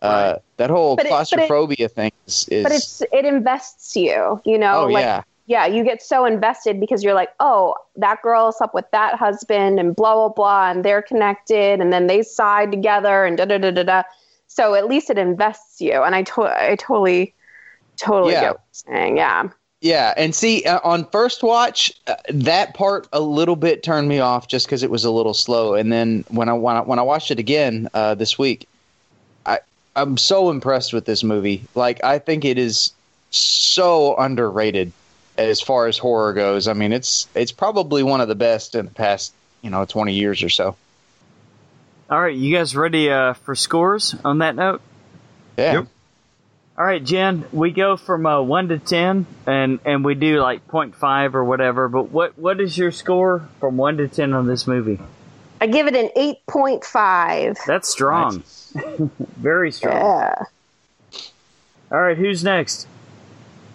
Uh, 0.00 0.36
that 0.58 0.70
whole 0.70 0.96
But 0.96 1.06
it- 1.06 1.08
but 1.08 1.12
it- 1.12 1.26
claustrophobia 1.48 1.88
thing 1.88 2.12
is, 2.26 2.46
is 2.50 2.62
But 2.62 2.72
it's 2.72 3.02
it 3.12 3.24
invests 3.24 3.96
you, 3.96 4.40
you 4.44 4.58
know, 4.58 4.84
oh 4.84 4.86
like 4.86 5.02
yeah, 5.02 5.22
yeah, 5.46 5.66
you 5.66 5.84
get 5.84 6.02
so 6.02 6.24
invested 6.24 6.80
because 6.80 7.02
you're 7.02 7.14
like, 7.14 7.30
oh, 7.40 7.74
that 7.96 8.22
girl 8.22 8.54
up 8.60 8.74
with 8.74 8.90
that 8.92 9.16
husband 9.16 9.78
and 9.80 9.94
blah 9.94 10.14
blah 10.14 10.28
blah, 10.28 10.70
and 10.70 10.84
they're 10.84 11.02
connected, 11.02 11.80
and 11.80 11.92
then 11.92 12.06
they 12.06 12.22
side 12.22 12.70
together 12.70 13.24
and 13.24 13.36
da 13.36 13.44
da 13.44 13.58
da 13.58 13.70
da 13.70 13.82
da. 13.82 14.02
So 14.46 14.74
at 14.74 14.86
least 14.86 15.10
it 15.10 15.18
invests 15.18 15.80
you, 15.80 16.02
and 16.02 16.14
I 16.14 16.22
to- 16.22 16.42
I 16.42 16.76
totally, 16.76 17.34
totally 17.96 18.32
Yeah. 18.34 18.40
get 18.40 18.50
what 18.52 18.60
you're 18.88 18.96
saying. 18.96 19.16
Yeah, 19.16 19.48
Yeah, 19.80 20.14
and 20.16 20.34
see 20.34 20.64
uh, 20.64 20.80
on 20.82 21.04
first 21.10 21.42
watch, 21.42 21.92
uh, 22.06 22.14
that 22.30 22.72
part 22.74 23.06
a 23.12 23.20
little 23.20 23.56
bit 23.56 23.82
turned 23.82 24.08
me 24.08 24.18
off 24.20 24.48
just 24.48 24.66
because 24.66 24.82
it 24.82 24.90
was 24.90 25.04
a 25.04 25.10
little 25.10 25.34
slow. 25.34 25.74
And 25.74 25.92
then 25.92 26.24
when 26.28 26.48
I 26.48 26.52
when 26.54 26.76
I, 26.76 26.80
when 26.80 26.98
I 26.98 27.02
watched 27.02 27.30
it 27.30 27.38
again 27.38 27.88
uh, 27.94 28.14
this 28.14 28.38
week, 28.38 28.66
I 29.44 29.58
I'm 29.96 30.16
so 30.16 30.50
impressed 30.50 30.92
with 30.92 31.04
this 31.04 31.22
movie. 31.22 31.64
Like 31.74 32.02
I 32.02 32.18
think 32.18 32.44
it 32.44 32.58
is 32.58 32.92
so 33.30 34.16
underrated 34.16 34.92
as 35.36 35.60
far 35.60 35.86
as 35.88 35.98
horror 35.98 36.32
goes. 36.32 36.68
I 36.68 36.72
mean, 36.72 36.92
it's 36.92 37.26
it's 37.34 37.52
probably 37.52 38.02
one 38.02 38.20
of 38.20 38.28
the 38.28 38.34
best 38.36 38.74
in 38.74 38.86
the 38.86 38.92
past 38.92 39.32
you 39.62 39.70
know 39.70 39.84
20 39.84 40.12
years 40.14 40.42
or 40.42 40.48
so. 40.48 40.76
All 42.10 42.20
right, 42.20 42.34
you 42.34 42.54
guys 42.54 42.76
ready 42.76 43.10
uh, 43.10 43.32
for 43.32 43.54
scores 43.54 44.14
on 44.24 44.38
that 44.38 44.54
note? 44.56 44.82
Yeah. 45.56 45.72
Yep. 45.72 45.86
All 46.76 46.84
right, 46.84 47.02
Jenn, 47.02 47.44
we 47.52 47.70
go 47.70 47.96
from 47.96 48.26
uh, 48.26 48.42
one 48.42 48.68
to 48.68 48.78
ten, 48.78 49.26
and 49.46 49.78
and 49.84 50.04
we 50.04 50.14
do 50.14 50.40
like 50.40 50.66
0.5 50.66 51.34
or 51.34 51.44
whatever. 51.44 51.88
But 51.88 52.10
what 52.10 52.36
what 52.36 52.60
is 52.60 52.76
your 52.76 52.90
score 52.90 53.48
from 53.60 53.76
one 53.76 53.96
to 53.98 54.08
ten 54.08 54.32
on 54.32 54.46
this 54.46 54.66
movie? 54.66 54.98
I 55.60 55.66
give 55.68 55.86
it 55.86 55.94
an 55.94 56.10
eight 56.16 56.44
point 56.46 56.84
five. 56.84 57.56
That's 57.66 57.88
strong, 57.88 58.42
very 59.36 59.70
strong. 59.70 59.96
Yeah. 59.96 60.34
All 61.92 62.00
right, 62.00 62.18
who's 62.18 62.42
next? 62.42 62.88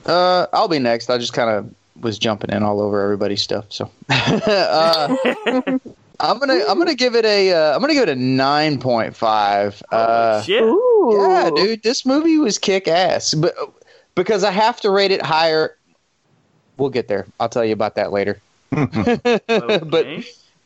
Uh, 0.06 0.48
I'll 0.52 0.68
be 0.68 0.80
next. 0.80 1.10
I 1.10 1.18
just 1.18 1.34
kind 1.34 1.50
of 1.50 1.74
was 2.04 2.20
jumping 2.20 2.52
in 2.52 2.64
all 2.64 2.82
over 2.82 3.02
everybody's 3.02 3.42
stuff. 3.42 3.66
So, 3.70 3.90
uh, 4.10 5.16
I'm 6.20 6.38
gonna 6.40 6.60
I'm 6.68 6.78
gonna 6.78 6.96
give 6.96 7.16
it 7.16 7.26
a 7.26 7.54
uh, 7.54 7.76
I'm 7.76 7.82
gonna 7.82 7.94
give 7.94 8.04
it 8.04 8.10
a 8.10 8.16
nine 8.16 8.80
point 8.80 9.16
five. 9.16 9.82
Uh, 9.92 10.42
Shit. 10.42 10.64
Yeah, 11.12 11.50
dude, 11.56 11.84
this 11.84 12.06
movie 12.06 12.38
was 12.38 12.58
kick 12.58 12.88
ass. 12.88 13.34
But 13.34 13.56
because 14.16 14.44
I 14.44 14.52
have 14.52 14.82
to 14.82 14.90
rate 14.90 15.12
it 15.12 15.22
higher, 15.22 15.78
we'll 16.78 16.90
get 16.90 17.08
there. 17.08 17.26
I'll 17.40 17.50
tell 17.50 17.64
you 17.64 17.74
about 17.74 17.96
that 17.96 18.12
later. 18.12 18.40
But 18.72 20.08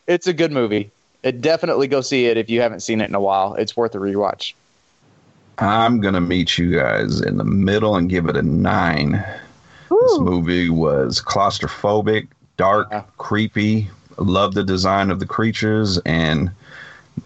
it's 0.07 0.27
a 0.27 0.33
good 0.33 0.51
movie. 0.51 0.91
It 1.21 1.39
definitely 1.39 1.87
go 1.87 2.01
see 2.01 2.25
it 2.25 2.35
if 2.37 2.49
you 2.49 2.59
haven't 2.61 2.81
seen 2.81 2.99
it 2.99 3.07
in 3.07 3.15
a 3.15 3.21
while. 3.21 3.53
It's 3.55 3.77
worth 3.77 3.95
a 3.95 3.99
rewatch. 3.99 4.53
I'm 5.59 6.01
gonna 6.01 6.19
meet 6.19 6.57
you 6.57 6.73
guys 6.75 7.21
in 7.21 7.37
the 7.37 7.43
middle 7.45 7.95
and 7.95 8.09
give 8.09 8.27
it 8.27 8.35
a 8.35 8.41
nine. 8.41 9.23
This 9.89 10.19
movie 10.19 10.69
was 10.69 11.21
claustrophobic, 11.21 12.27
dark, 12.57 12.87
Yeah. 12.91 13.03
creepy. 13.19 13.87
Love 14.17 14.53
the 14.53 14.63
design 14.63 15.09
of 15.11 15.19
the 15.19 15.25
creatures, 15.25 15.97
and 15.99 16.51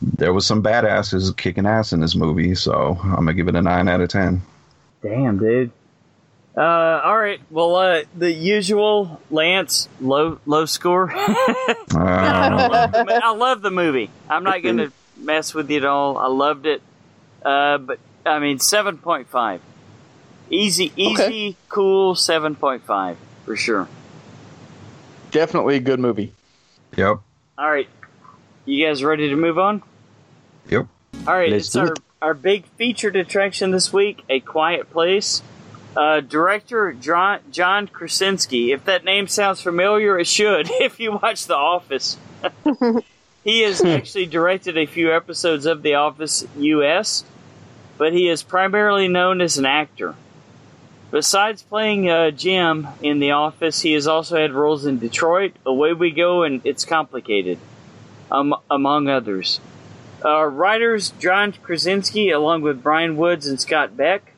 there 0.02 0.34
was 0.34 0.46
some 0.46 0.62
badasses 0.64 1.36
kicking 1.36 1.66
ass 1.66 1.94
in 1.94 2.00
this 2.00 2.16
movie. 2.16 2.56
So 2.56 2.98
I'm 3.02 3.16
gonna 3.16 3.34
give 3.34 3.48
it 3.48 3.56
a 3.56 3.62
nine 3.62 3.88
out 3.88 4.02
of 4.02 4.10
ten. 4.10 4.42
Damn, 5.02 5.38
dude. 5.40 5.72
Uh, 6.56 7.02
all 7.04 7.18
right. 7.18 7.40
Well, 7.52 7.76
uh, 7.76 8.02
the 8.16 8.32
usual 8.32 9.22
Lance 9.30 9.88
low 10.02 10.40
low 10.46 10.66
score. 10.66 11.12
I, 11.14 11.76
Uh, 11.92 12.68
love 12.72 12.92
the, 12.92 13.22
I 13.24 13.32
love 13.32 13.62
the 13.62 13.72
movie. 13.72 14.10
I'm 14.30 14.44
not 14.44 14.64
gonna 14.64 14.92
mess 15.18 15.54
with 15.54 15.70
you 15.70 15.78
at 15.78 15.86
all. 15.86 16.18
I 16.18 16.28
loved 16.28 16.66
it. 16.66 16.82
Uh, 17.46 17.78
but 17.78 18.00
I 18.26 18.40
mean, 18.40 18.60
seven 18.60 18.98
point 18.98 19.28
five. 19.30 19.62
Easy, 20.50 20.92
easy, 20.96 21.56
cool. 21.70 22.16
Seven 22.16 22.56
point 22.56 22.84
five 22.84 23.18
for 23.46 23.56
sure. 23.56 23.88
Definitely 25.30 25.76
a 25.76 25.80
good 25.80 26.00
movie. 26.00 26.34
Yep, 26.98 27.20
All 27.58 27.72
right. 27.72 27.88
You 28.66 28.86
guys 28.86 29.02
ready 29.04 29.30
to 29.30 29.36
move 29.38 29.58
on? 29.58 29.82
yep. 30.70 30.88
All 31.26 31.34
right, 31.34 31.50
Let's 31.52 31.68
it's 31.68 31.74
do 31.74 31.80
our, 31.80 31.94
it. 31.94 32.00
our 32.22 32.34
big 32.34 32.66
featured 32.78 33.16
attraction 33.16 33.72
this 33.72 33.94
week, 33.94 34.24
A 34.30 34.42
Quiet 34.42 34.92
Place. 34.92 35.42
Uh, 35.96 36.20
director 36.20 36.94
John, 36.94 37.40
John 37.52 37.88
Krasinski. 37.88 38.72
If 38.72 38.84
that 38.86 39.04
name 39.06 39.28
sounds 39.28 39.62
familiar, 39.62 40.20
it 40.20 40.28
should 40.28 40.70
if 40.82 41.00
you 41.00 41.14
watch 41.14 41.46
The 41.48 41.56
Office. 41.56 42.18
he 43.44 43.62
has 43.62 43.82
actually 43.84 44.26
directed 44.28 44.78
a 44.78 44.86
few 44.86 45.12
episodes 45.16 45.66
of 45.66 45.82
The 45.82 45.96
Office 45.96 46.46
US, 46.58 47.24
but 47.98 48.14
he 48.14 48.28
is 48.30 48.44
primarily 48.44 49.08
known 49.08 49.42
as 49.42 49.58
an 49.58 49.66
actor. 49.66 50.16
Besides 51.18 51.64
playing 51.64 52.08
uh, 52.08 52.30
Jim 52.30 52.88
in 53.02 53.18
The 53.18 53.32
Office, 53.32 53.82
he 53.82 53.94
has 53.94 54.06
also 54.06 54.38
had 54.38 54.52
roles 54.52 54.86
in 54.86 55.00
Detroit, 55.00 55.54
Away 55.66 55.92
We 55.94 56.12
Go, 56.12 56.44
and 56.44 56.62
It's 56.64 56.86
Complicated, 56.86 57.58
um, 58.30 58.54
among 58.70 59.10
others. 59.10 59.60
Uh, 60.24 60.44
writers 60.46 61.10
John 61.18 61.54
Krasinski, 61.54 62.30
along 62.30 62.62
with 62.62 62.84
Bryan 62.84 63.18
Woods 63.18 63.48
and 63.48 63.60
Scott 63.60 63.98
Beck, 63.98 64.34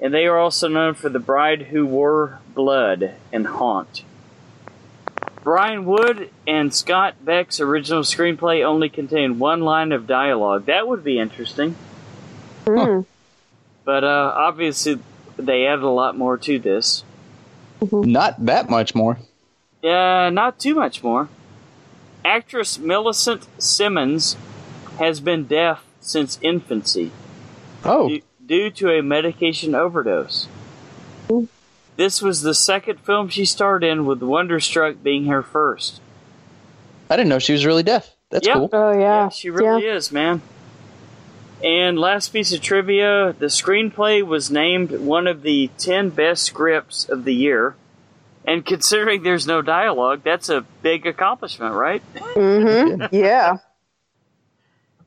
and 0.00 0.12
they 0.12 0.26
are 0.26 0.36
also 0.36 0.66
known 0.66 0.94
for 0.94 1.08
The 1.10 1.20
Bride 1.20 1.68
Who 1.70 1.86
Wore 1.86 2.40
Blood 2.56 3.14
and 3.32 3.46
Haunt. 3.46 4.02
Bryan 5.44 5.84
Wood 5.84 6.28
and 6.44 6.74
Scott 6.74 7.24
Beck's 7.24 7.60
original 7.60 8.02
screenplay 8.02 8.66
only 8.66 8.88
contained 8.88 9.38
one 9.38 9.60
line 9.60 9.92
of 9.92 10.08
dialogue. 10.08 10.66
That 10.66 10.88
would 10.88 11.04
be 11.04 11.20
interesting, 11.20 11.76
Mm. 12.66 13.06
but 13.84 14.02
uh, 14.02 14.32
obviously 14.34 14.98
they 15.46 15.66
added 15.66 15.82
a 15.84 15.88
lot 15.88 16.16
more 16.16 16.36
to 16.38 16.58
this. 16.58 17.04
Mm-hmm. 17.80 18.10
Not 18.10 18.44
that 18.46 18.68
much 18.68 18.94
more. 18.94 19.18
Yeah, 19.82 20.28
not 20.30 20.58
too 20.58 20.74
much 20.74 21.02
more. 21.02 21.28
Actress 22.24 22.78
Millicent 22.78 23.46
Simmonds 23.58 24.36
has 24.98 25.20
been 25.20 25.44
deaf 25.46 25.84
since 26.00 26.38
infancy. 26.42 27.10
Oh, 27.84 28.08
due, 28.08 28.20
due 28.44 28.70
to 28.70 28.90
a 28.98 29.02
medication 29.02 29.74
overdose. 29.74 30.46
Mm-hmm. 31.28 31.46
This 31.96 32.20
was 32.22 32.42
the 32.42 32.54
second 32.54 33.00
film 33.00 33.28
she 33.28 33.44
starred 33.44 33.84
in, 33.84 34.06
with 34.06 34.22
Wonderstruck 34.22 35.02
being 35.02 35.26
her 35.26 35.42
first. 35.42 36.00
I 37.10 37.16
didn't 37.16 37.28
know 37.28 37.38
she 37.38 37.52
was 37.52 37.66
really 37.66 37.82
deaf. 37.82 38.14
That's 38.30 38.46
Yep. 38.46 38.56
cool. 38.56 38.70
Oh 38.72 38.98
yeah. 38.98 39.28
she 39.28 39.50
really 39.50 39.84
is, 39.86 40.12
man. 40.12 40.40
And 41.62 41.98
last 41.98 42.32
piece 42.32 42.52
of 42.52 42.60
trivia 42.60 43.34
the 43.38 43.46
screenplay 43.46 44.24
was 44.24 44.50
named 44.50 44.92
one 44.92 45.26
of 45.26 45.42
the 45.42 45.70
10 45.78 46.10
best 46.10 46.44
scripts 46.44 47.08
of 47.08 47.24
the 47.24 47.34
year. 47.34 47.76
And 48.46 48.64
considering 48.64 49.22
there's 49.22 49.46
no 49.46 49.60
dialogue, 49.60 50.22
that's 50.24 50.48
a 50.48 50.62
big 50.82 51.06
accomplishment, 51.06 51.74
right? 51.74 52.02
Mm-hmm. 52.14 53.14
Yeah. 53.16 53.58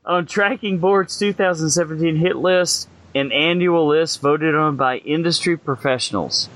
On 0.06 0.26
Tracking 0.26 0.78
Board's 0.78 1.18
2017 1.18 2.16
hit 2.16 2.36
list, 2.36 2.88
an 3.14 3.32
annual 3.32 3.86
list 3.86 4.20
voted 4.20 4.54
on 4.54 4.76
by 4.76 4.98
industry 4.98 5.56
professionals. 5.56 6.50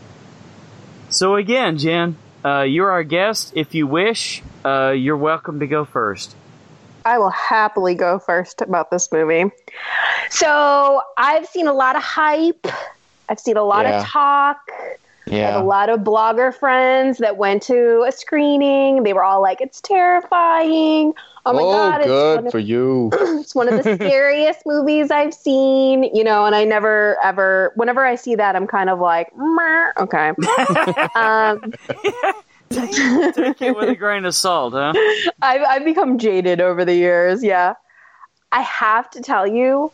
So 1.09 1.35
again, 1.37 1.79
Jenn, 1.79 2.17
uh, 2.45 2.63
you're 2.63 2.91
our 2.91 3.05
guest. 3.05 3.53
If 3.57 3.75
you 3.75 3.87
wish, 3.87 4.43
uh, 4.65 4.91
you're 4.91 5.17
welcome 5.17 5.61
to 5.61 5.67
go 5.67 5.87
first. 5.87 6.37
I 7.05 7.19
will 7.19 7.31
happily 7.31 7.95
go 7.95 8.19
first 8.19 8.61
about 8.61 8.91
this 8.91 9.11
movie. 9.13 9.51
So 10.31 11.01
I've 11.17 11.47
seen 11.47 11.67
a 11.67 11.73
lot 11.73 11.97
of 11.97 12.03
hype. 12.03 12.67
I've 13.29 13.41
seen 13.41 13.57
a 13.57 13.65
lot 13.65 13.85
Yeah. 13.85 14.01
of 14.01 14.07
talk. 14.07 14.59
Yeah. 15.31 15.61
a 15.61 15.63
lot 15.63 15.91
of 15.91 16.01
blogger 16.01 16.55
friends 16.55 17.19
that 17.19 17.37
went 17.37 17.63
to 17.65 18.03
a 18.09 18.13
screening. 18.13 19.03
They 19.03 19.13
were 19.13 19.23
all 19.23 19.43
like, 19.43 19.61
"It's 19.61 19.79
terrifying." 19.83 21.13
Oh 21.45 21.53
my 21.53 21.63
god, 21.63 22.01
it's 22.01 22.53
one 22.55 22.63
of, 22.63 22.67
you. 22.67 23.11
it's 23.13 23.55
one 23.55 23.69
of 23.69 23.83
the 23.85 23.95
scariest 23.97 24.61
movies 24.65 25.11
I've 25.11 25.35
seen. 25.35 26.05
You 26.15 26.25
know, 26.25 26.47
and 26.47 26.55
I 26.55 26.65
never 26.65 27.19
ever. 27.23 27.73
Whenever 27.77 28.07
I 28.07 28.15
see 28.15 28.37
that, 28.37 28.57
I'm 28.57 28.67
kind 28.67 28.89
of 28.89 29.01
like, 29.01 29.31
"Meh, 29.37 29.91
okay. 29.99 30.31
um, 31.15 31.75
Take 32.71 32.91
it 33.62 33.77
with 33.77 33.89
a 33.89 33.97
grain 33.99 34.25
of 34.25 34.35
salt, 34.35 34.75
huh? 34.75 34.93
I've, 35.43 35.62
I've 35.62 35.85
become 35.85 36.19
jaded 36.19 36.61
over 36.61 36.85
the 36.85 36.95
years. 36.95 37.43
Yeah. 37.43 37.75
I 38.53 38.62
have 38.62 39.11
to 39.11 39.21
tell 39.21 39.47
you, 39.47 39.93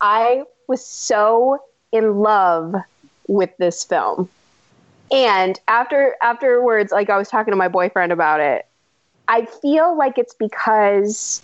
I 0.00 0.44
was 0.68 0.84
so 0.84 1.58
in 1.92 2.18
love 2.18 2.74
with 3.28 3.50
this 3.58 3.84
film. 3.84 4.28
And 5.12 5.58
after 5.68 6.16
afterwards, 6.22 6.92
like 6.92 7.10
I 7.10 7.16
was 7.16 7.28
talking 7.28 7.52
to 7.52 7.56
my 7.56 7.68
boyfriend 7.68 8.12
about 8.12 8.40
it, 8.40 8.66
I 9.28 9.46
feel 9.46 9.96
like 9.96 10.18
it's 10.18 10.34
because 10.34 11.42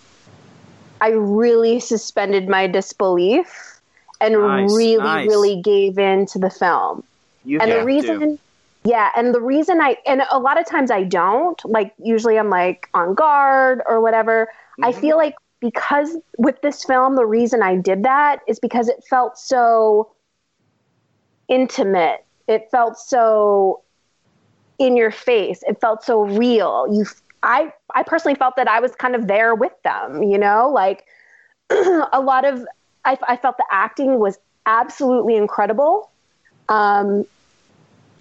I 1.01 1.11
really 1.11 1.81
suspended 1.81 2.49
my 2.49 2.67
disbelief 2.67 3.81
and 4.21 4.35
Nice, 4.35 4.73
really, 4.73 5.03
nice. 5.03 5.29
really 5.29 5.61
gave 5.61 5.99
in 5.99 6.27
to 6.27 6.39
the 6.39 6.51
film 6.51 7.03
You 7.45 7.61
and 7.61 7.71
have 7.71 7.81
the 7.81 7.87
reason 7.87 8.39
yeah 8.85 9.11
and 9.17 9.35
the 9.35 9.41
reason 9.41 9.81
i 9.81 9.97
and 10.07 10.23
a 10.31 10.39
lot 10.39 10.59
of 10.59 10.67
times 10.67 10.91
i 10.91 11.03
don't 11.03 11.61
like 11.65 11.93
usually 11.99 12.39
i'm 12.39 12.51
like 12.51 12.89
on 12.95 13.15
guard 13.15 13.81
or 13.87 14.01
whatever. 14.01 14.49
I 14.83 14.93
Mhm. 14.93 14.93
feel 14.93 15.17
like 15.17 15.35
because 15.61 16.17
with 16.39 16.61
this 16.63 16.85
film 16.85 17.17
the 17.17 17.27
reason 17.27 17.63
i 17.63 17.77
did 17.77 18.03
that 18.05 18.41
is 18.49 18.59
because 18.59 18.89
it 18.89 19.03
felt 19.09 19.39
so 19.39 20.11
intimate. 21.49 22.25
It 22.49 22.69
felt 22.71 22.99
so 22.99 23.83
in 24.79 24.97
your 24.97 25.11
face. 25.11 25.63
It 25.67 25.81
felt 25.81 26.03
so 26.05 26.23
real. 26.23 26.87
You 26.91 27.05
i 27.43 27.73
i 27.95 28.03
personally 28.03 28.37
felt 28.37 28.55
that 28.57 28.69
i 28.69 28.81
was 28.81 28.95
kind 28.97 29.15
of 29.17 29.27
there 29.27 29.55
with 29.55 29.73
them 29.85 30.23
you 30.23 30.39
know? 30.39 30.71
Like 30.73 31.05
a 31.71 32.21
lot 32.21 32.45
of 32.45 32.65
I, 33.05 33.19
I 33.29 33.37
felt 33.37 33.57
the 33.57 33.67
acting 33.71 34.19
was 34.19 34.39
absolutely 34.67 35.37
incredible. 35.37 36.11
Um, 36.69 37.25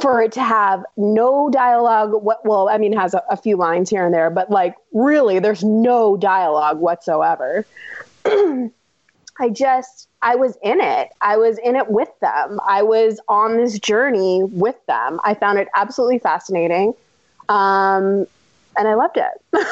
for 0.01 0.21
it 0.21 0.31
to 0.33 0.41
have 0.43 0.83
no 0.97 1.49
dialogue. 1.49 2.11
What, 2.13 2.45
well, 2.45 2.69
I 2.69 2.77
mean, 2.77 2.93
it 2.93 2.99
has 2.99 3.13
a, 3.13 3.23
a 3.29 3.37
few 3.37 3.55
lines 3.55 3.89
here 3.89 4.05
and 4.05 4.13
there, 4.13 4.29
but 4.29 4.49
like 4.49 4.75
really, 4.91 5.39
there's 5.39 5.63
no 5.63 6.17
dialogue 6.17 6.79
whatsoever. 6.79 7.65
I 8.25 9.49
just, 9.51 10.07
I 10.21 10.35
was 10.35 10.57
in 10.61 10.81
it. 10.81 11.09
I 11.21 11.37
was 11.37 11.57
in 11.63 11.75
it 11.75 11.89
with 11.89 12.09
them. 12.19 12.59
I 12.67 12.83
was 12.83 13.19
on 13.27 13.57
this 13.57 13.79
journey 13.79 14.43
with 14.43 14.75
them. 14.87 15.19
I 15.23 15.33
found 15.33 15.57
it 15.57 15.67
absolutely 15.75 16.19
fascinating. 16.19 16.93
Um, 17.49 18.27
and 18.77 18.87
I 18.87 18.93
loved 18.93 19.17
it. 19.17 19.41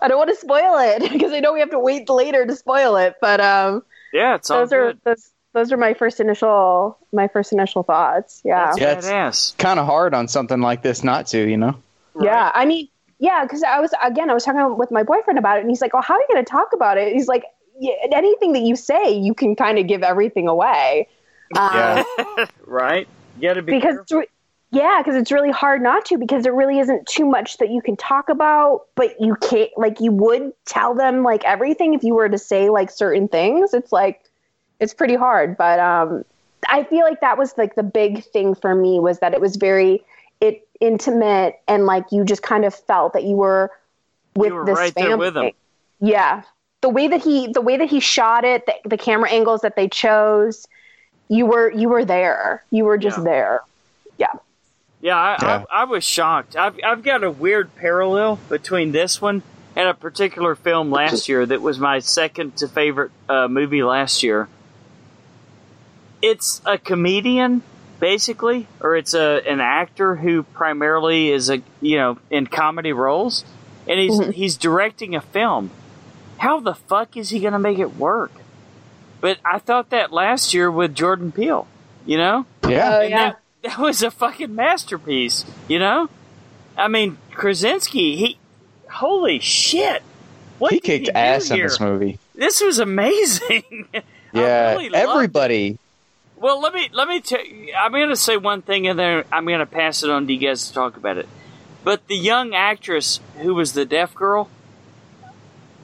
I 0.00 0.08
don't 0.08 0.18
want 0.18 0.30
to 0.30 0.36
spoil 0.36 0.78
it 0.78 1.12
because 1.12 1.32
I 1.32 1.40
know 1.40 1.52
we 1.52 1.60
have 1.60 1.70
to 1.70 1.78
wait 1.78 2.08
later 2.08 2.46
to 2.46 2.56
spoil 2.56 2.96
it, 2.96 3.16
but 3.20 3.40
um, 3.40 3.82
Yeah, 4.12 4.36
it's 4.36 4.50
all 4.50 4.60
those 4.60 4.72
are 4.72 4.92
good. 4.92 5.00
those 5.04 5.30
those 5.54 5.72
are 5.72 5.76
my 5.76 5.94
first 5.94 6.20
initial 6.20 6.98
my 7.12 7.28
first 7.28 7.52
initial 7.52 7.82
thoughts. 7.82 8.40
Yeah. 8.44 8.66
That's 8.74 8.78
Yeah, 9.06 9.28
it's- 9.28 9.54
Kind 9.58 9.78
of 9.78 9.86
hard 9.86 10.14
on 10.14 10.28
something 10.28 10.60
like 10.60 10.82
this 10.82 11.04
not 11.04 11.26
to, 11.28 11.38
you 11.38 11.56
know? 11.56 11.76
Yeah, 12.20 12.50
I 12.54 12.64
mean, 12.66 12.88
yeah, 13.18 13.42
because 13.44 13.62
I 13.62 13.80
was 13.80 13.92
again, 14.02 14.28
I 14.30 14.34
was 14.34 14.44
talking 14.44 14.76
with 14.76 14.90
my 14.90 15.02
boyfriend 15.02 15.38
about 15.38 15.56
it, 15.58 15.60
and 15.60 15.70
he's 15.70 15.80
like, 15.80 15.92
"Well, 15.94 16.02
how 16.02 16.14
are 16.14 16.20
you 16.20 16.26
going 16.30 16.44
to 16.44 16.50
talk 16.50 16.72
about 16.74 16.98
it?" 16.98 17.12
He's 17.12 17.26
like, 17.28 17.44
yeah, 17.78 17.94
"Anything 18.12 18.52
that 18.52 18.62
you 18.62 18.76
say, 18.76 19.12
you 19.12 19.32
can 19.32 19.56
kind 19.56 19.78
of 19.78 19.86
give 19.86 20.02
everything 20.02 20.46
away." 20.48 21.08
Um, 21.56 21.70
Yeah. 21.74 22.46
right? 22.66 23.08
You 23.38 23.48
got 23.48 23.54
to 23.54 23.62
be 23.62 23.72
because 23.72 23.94
careful. 23.96 24.18
re- 24.18 24.26
yeah, 24.72 25.00
because 25.00 25.16
it's 25.16 25.30
really 25.32 25.50
hard 25.50 25.80
not 25.82 26.04
to 26.06 26.18
because 26.18 26.42
there 26.42 26.52
really 26.54 26.78
isn't 26.80 27.06
too 27.06 27.24
much 27.24 27.58
that 27.58 27.70
you 27.70 27.80
can 27.80 27.96
talk 27.96 28.28
about, 28.28 28.86
but 28.94 29.20
you 29.20 29.36
can't 29.36 29.70
like 29.76 30.00
you 30.00 30.12
would 30.12 30.52
tell 30.66 30.94
them 30.94 31.22
like 31.22 31.44
everything 31.44 31.94
if 31.94 32.02
you 32.02 32.14
were 32.14 32.28
to 32.28 32.38
say 32.38 32.68
like 32.70 32.90
certain 32.90 33.28
things. 33.28 33.72
It's 33.72 33.92
like 33.92 34.22
it's 34.82 34.92
pretty 34.92 35.14
hard, 35.14 35.56
but 35.56 35.78
um, 35.80 36.24
I 36.68 36.82
feel 36.84 37.04
like 37.04 37.20
that 37.20 37.38
was 37.38 37.54
like 37.56 37.74
the 37.76 37.82
big 37.82 38.24
thing 38.24 38.54
for 38.54 38.74
me 38.74 38.98
was 39.00 39.20
that 39.20 39.32
it 39.32 39.40
was 39.40 39.56
very 39.56 40.02
it 40.40 40.66
intimate 40.80 41.60
and 41.68 41.86
like 41.86 42.04
you 42.10 42.24
just 42.24 42.42
kind 42.42 42.64
of 42.64 42.74
felt 42.74 43.12
that 43.12 43.22
you 43.22 43.36
were 43.36 43.70
with 44.34 44.48
You 44.48 44.54
were 44.56 44.64
this 44.66 44.76
right 44.78 44.92
family. 44.92 45.08
there 45.08 45.16
with 45.18 45.36
'em. 45.36 45.50
Yeah, 46.00 46.42
the 46.80 46.88
way 46.88 47.06
that 47.08 47.22
he 47.22 47.52
the 47.52 47.60
way 47.60 47.76
that 47.76 47.88
he 47.88 48.00
shot 48.00 48.44
it, 48.44 48.66
the, 48.66 48.74
the 48.84 48.96
camera 48.98 49.30
angles 49.30 49.60
that 49.60 49.76
they 49.76 49.88
chose, 49.88 50.66
you 51.28 51.46
were 51.46 51.70
you 51.70 51.88
were 51.88 52.04
there. 52.04 52.64
You 52.72 52.84
were 52.84 52.98
just 52.98 53.18
Yeah. 53.18 53.24
there. 53.24 53.60
Yeah, 54.18 55.16
I, 55.16 55.38
Yeah. 55.40 55.64
I, 55.70 55.82
I 55.82 55.84
was 55.84 56.04
shocked. 56.04 56.54
I've, 56.56 56.76
I've 56.84 57.02
got 57.02 57.24
a 57.24 57.30
weird 57.30 57.74
parallel 57.74 58.36
between 58.48 58.92
this 58.92 59.20
one 59.20 59.42
and 59.74 59.88
a 59.88 59.94
particular 59.94 60.54
film 60.54 60.90
last 60.92 61.28
year 61.28 61.44
that 61.46 61.60
was 61.60 61.78
my 61.80 61.98
second 61.98 62.56
to 62.58 62.68
favorite 62.68 63.10
uh, 63.28 63.48
movie 63.48 63.82
last 63.82 64.22
year. 64.22 64.48
It's 66.22 66.62
a 66.64 66.78
comedian, 66.78 67.62
basically, 68.00 68.66
or 68.80 68.96
it's 68.96 69.12
a 69.14 69.42
an 69.46 69.60
actor 69.60 70.14
who 70.16 70.44
primarily 70.44 71.30
is 71.30 71.50
a 71.50 71.60
you 71.80 71.96
know 71.96 72.18
in 72.30 72.46
comedy 72.46 72.92
roles, 72.92 73.44
and 73.88 73.98
he's 73.98 74.18
Mhm. 74.18 74.32
he's 74.32 74.56
directing 74.56 75.14
a 75.14 75.20
film. 75.20 75.70
How 76.38 76.60
the 76.60 76.74
fuck 76.74 77.16
is 77.16 77.30
he 77.30 77.40
going 77.40 77.52
to 77.52 77.58
make 77.58 77.78
it 77.78 77.96
work? 77.96 78.32
But 79.20 79.38
I 79.44 79.58
thought 79.58 79.90
that 79.90 80.12
last 80.12 80.52
year 80.54 80.68
with 80.70 80.94
Jordan 80.94 81.30
Peele, 81.30 81.66
you 82.06 82.16
know. 82.18 82.46
Yeah. 82.68 82.96
Oh, 82.96 83.00
yeah. 83.02 83.08
that, 83.18 83.38
that 83.62 83.78
was 83.78 84.02
a 84.02 84.10
fucking 84.10 84.52
masterpiece, 84.52 85.44
you 85.68 85.78
know? 85.78 86.08
I 86.76 86.88
mean, 86.88 87.18
Krasinski, 87.32 88.16
he, 88.16 88.38
holy 88.90 89.38
shit. 89.38 90.02
What 90.58 90.72
he 90.72 90.80
kicked 90.80 91.06
do 91.06 91.12
ass 91.14 91.50
in 91.52 91.60
this 91.60 91.78
movie. 91.78 92.18
This 92.34 92.60
was 92.60 92.80
amazing. 92.80 93.86
I 93.94 94.02
Yeah. 94.32 94.70
really 94.72 94.88
loved 94.88 94.96
it. 95.36 95.78
Well, 96.42 96.60
let 96.60 96.74
me, 96.74 96.90
let 96.92 97.06
me 97.06 97.20
tell 97.20 97.44
you, 97.44 97.72
I'm 97.72 97.92
going 97.92 98.08
to 98.08 98.16
say 98.16 98.36
one 98.36 98.62
thing 98.62 98.88
and 98.88 98.98
then 98.98 99.22
I'm 99.30 99.46
going 99.46 99.60
to 99.60 99.66
pass 99.66 100.02
it 100.02 100.10
on 100.10 100.26
to 100.26 100.32
you 100.32 100.40
guys 100.48 100.66
to 100.66 100.74
talk 100.74 100.96
about 100.96 101.16
it. 101.16 101.28
But 101.84 102.08
the 102.08 102.16
young 102.16 102.52
actress 102.52 103.20
who 103.38 103.54
was 103.54 103.74
the 103.74 103.84
deaf 103.84 104.12
girl, 104.14 104.50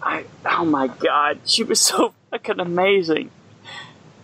I, 0.02 0.24
oh 0.44 0.64
my 0.64 0.88
god, 0.88 1.38
she 1.44 1.62
was 1.62 1.80
so 1.80 2.12
fucking 2.32 2.58
amazing. 2.58 3.30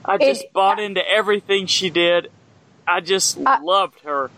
I 0.05 0.19
just 0.19 0.43
It- 0.43 0.53
bought 0.53 0.81
into 0.81 1.09
everything 1.09 1.67
she 1.67 1.89
did. 1.89 2.31
I 2.87 3.01
just 3.01 3.39
Uh, 3.39 3.59
loved 3.63 4.01
her. 4.01 4.31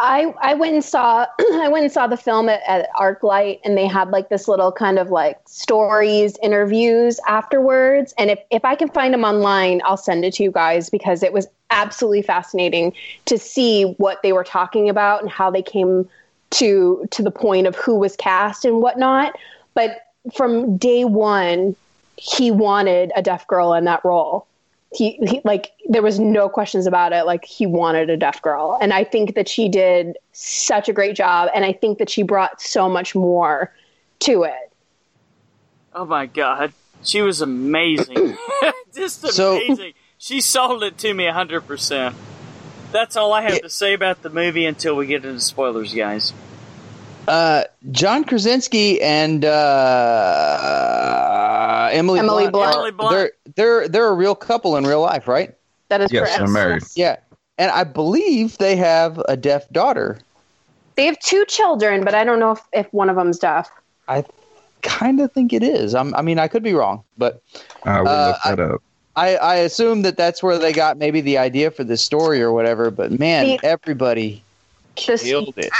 I 0.00 0.34
I 0.40 0.54
went 0.54 0.74
and 0.74 0.84
saw 0.84 1.26
I 1.38 1.68
went 1.68 1.84
and 1.84 1.92
saw 1.92 2.06
the 2.06 2.16
film 2.16 2.48
at, 2.48 2.62
at 2.66 2.90
ArcLight, 2.94 3.60
and 3.64 3.76
they 3.76 3.86
had 3.86 4.10
like 4.10 4.30
this 4.30 4.48
little 4.48 4.72
kind 4.72 4.98
of 4.98 5.10
like 5.10 5.38
stories, 5.46 6.36
interviews 6.42 7.20
afterwards. 7.28 8.14
And 8.18 8.30
if 8.30 8.38
if 8.50 8.64
I 8.64 8.74
can 8.74 8.88
find 8.88 9.12
them 9.12 9.24
online, 9.24 9.82
I'll 9.84 9.98
send 9.98 10.24
it 10.24 10.34
to 10.34 10.42
you 10.42 10.50
guys 10.50 10.88
because 10.90 11.22
it 11.22 11.32
was 11.32 11.46
absolutely 11.70 12.22
fascinating 12.22 12.92
to 13.26 13.38
see 13.38 13.94
what 13.98 14.22
they 14.22 14.32
were 14.32 14.42
talking 14.42 14.88
about 14.88 15.20
and 15.20 15.30
how 15.30 15.50
they 15.50 15.62
came 15.62 16.08
to 16.52 17.06
to 17.10 17.22
the 17.22 17.30
point 17.30 17.66
of 17.66 17.76
who 17.76 17.94
was 17.96 18.16
cast 18.16 18.64
and 18.64 18.80
whatnot. 18.80 19.38
But 19.74 20.06
from 20.34 20.78
day 20.78 21.04
one, 21.04 21.76
he 22.16 22.50
wanted 22.50 23.12
a 23.14 23.22
deaf 23.22 23.46
girl 23.46 23.74
in 23.74 23.84
that 23.84 24.04
role 24.04 24.46
he, 24.92 25.12
he 25.22 25.40
like 25.44 25.72
there 25.88 26.02
was 26.02 26.18
no 26.18 26.48
questions 26.48 26.86
about 26.86 27.12
it. 27.12 27.24
Like 27.24 27.44
he 27.44 27.66
wanted 27.66 28.10
a 28.10 28.16
deaf 28.16 28.42
girl. 28.42 28.78
And 28.80 28.92
i 28.92 29.04
think 29.04 29.34
that 29.36 29.48
she 29.48 29.68
did 29.68 30.16
such 30.32 30.88
a 30.88 30.92
great 30.92 31.14
job. 31.16 31.48
And 31.54 31.64
i 31.64 31.72
think 31.72 31.98
that 31.98 32.10
she 32.10 32.22
brought 32.22 32.60
so 32.60 32.88
much 32.88 33.14
more 33.14 33.72
to 34.20 34.42
it. 34.44 34.72
Oh 35.94 36.04
my 36.04 36.26
god, 36.26 36.72
she 37.02 37.22
was 37.22 37.40
amazing, 37.40 38.36
just 38.94 39.22
So- 39.28 39.56
amazing. 39.56 39.92
she 40.18 40.40
sold 40.40 40.82
it 40.82 40.98
to 40.98 41.14
me 41.14 41.26
hundred 41.28 41.62
percent. 41.62 42.14
That's 42.92 43.16
all 43.16 43.32
I 43.32 43.42
have 43.42 43.62
to 43.62 43.70
say 43.70 43.92
about 43.94 44.22
the 44.22 44.30
movie 44.30 44.66
until 44.66 44.96
we 44.96 45.06
get 45.06 45.24
into 45.24 45.38
spoilers, 45.40 45.94
guys. 45.94 46.32
Uh, 47.30 47.64
John 47.92 48.24
Krasinski 48.24 49.00
and 49.00 49.44
uh, 50.60 51.88
Emily, 51.92 52.18
Emily 52.18 52.48
Blunt. 52.50 52.74
Emily 52.74 52.90
Blunt. 52.90 53.12
They're 53.14 53.30
they're 53.56 53.88
they're 53.88 54.08
a 54.08 54.14
real 54.14 54.34
couple 54.34 54.76
in 54.76 54.84
real 54.84 55.00
life, 55.00 55.28
right? 55.28 55.54
that 55.88 56.00
is 56.00 56.12
Yes, 56.12 56.22
correct 56.26 56.38
they're 56.38 56.48
married. 56.48 56.82
Yeah, 56.94 57.16
and 57.58 57.70
I 57.72 57.82
believe 57.84 58.58
they 58.58 58.76
have 58.76 59.20
a 59.28 59.36
deaf 59.36 59.68
daughter. 59.70 60.18
they 60.94 61.06
have 61.06 61.18
two 61.20 61.44
children 61.46 62.04
but 62.04 62.14
i 62.14 62.22
don't 62.24 62.38
know 62.38 62.52
if, 62.52 62.60
if 62.72 62.92
one 62.92 63.08
of 63.10 63.16
them's 63.16 63.38
deaf 63.38 63.68
I 64.06 64.24
kind 64.82 65.20
of 65.20 65.30
think 65.32 65.52
it 65.52 65.62
is. 65.62 65.94
I'm, 65.94 66.14
I 66.16 66.22
mean, 66.22 66.38
I 66.40 66.48
could 66.48 66.62
be 66.64 66.72
wrong, 66.74 67.04
but 67.18 67.42
I 67.84 68.00
will 68.00 68.08
Uh, 68.08 68.26
look 68.28 68.36
that 68.44 68.60
up. 68.60 68.82
I, 69.14 69.36
I 69.36 69.54
assume 69.56 70.02
that 70.02 70.16
that's 70.16 70.42
where 70.42 70.58
they 70.58 70.72
got 70.72 70.96
maybe 70.98 71.20
the 71.20 71.38
idea 71.38 71.70
for 71.70 71.84
this 71.84 72.02
story 72.02 72.40
or 72.42 72.50
whatever. 72.52 72.90
But 72.90 73.16
man, 73.18 73.46
The- 73.46 73.60
everybody 73.62 74.42
This- 75.06 75.22
killed 75.22 75.54
it. 75.58 75.70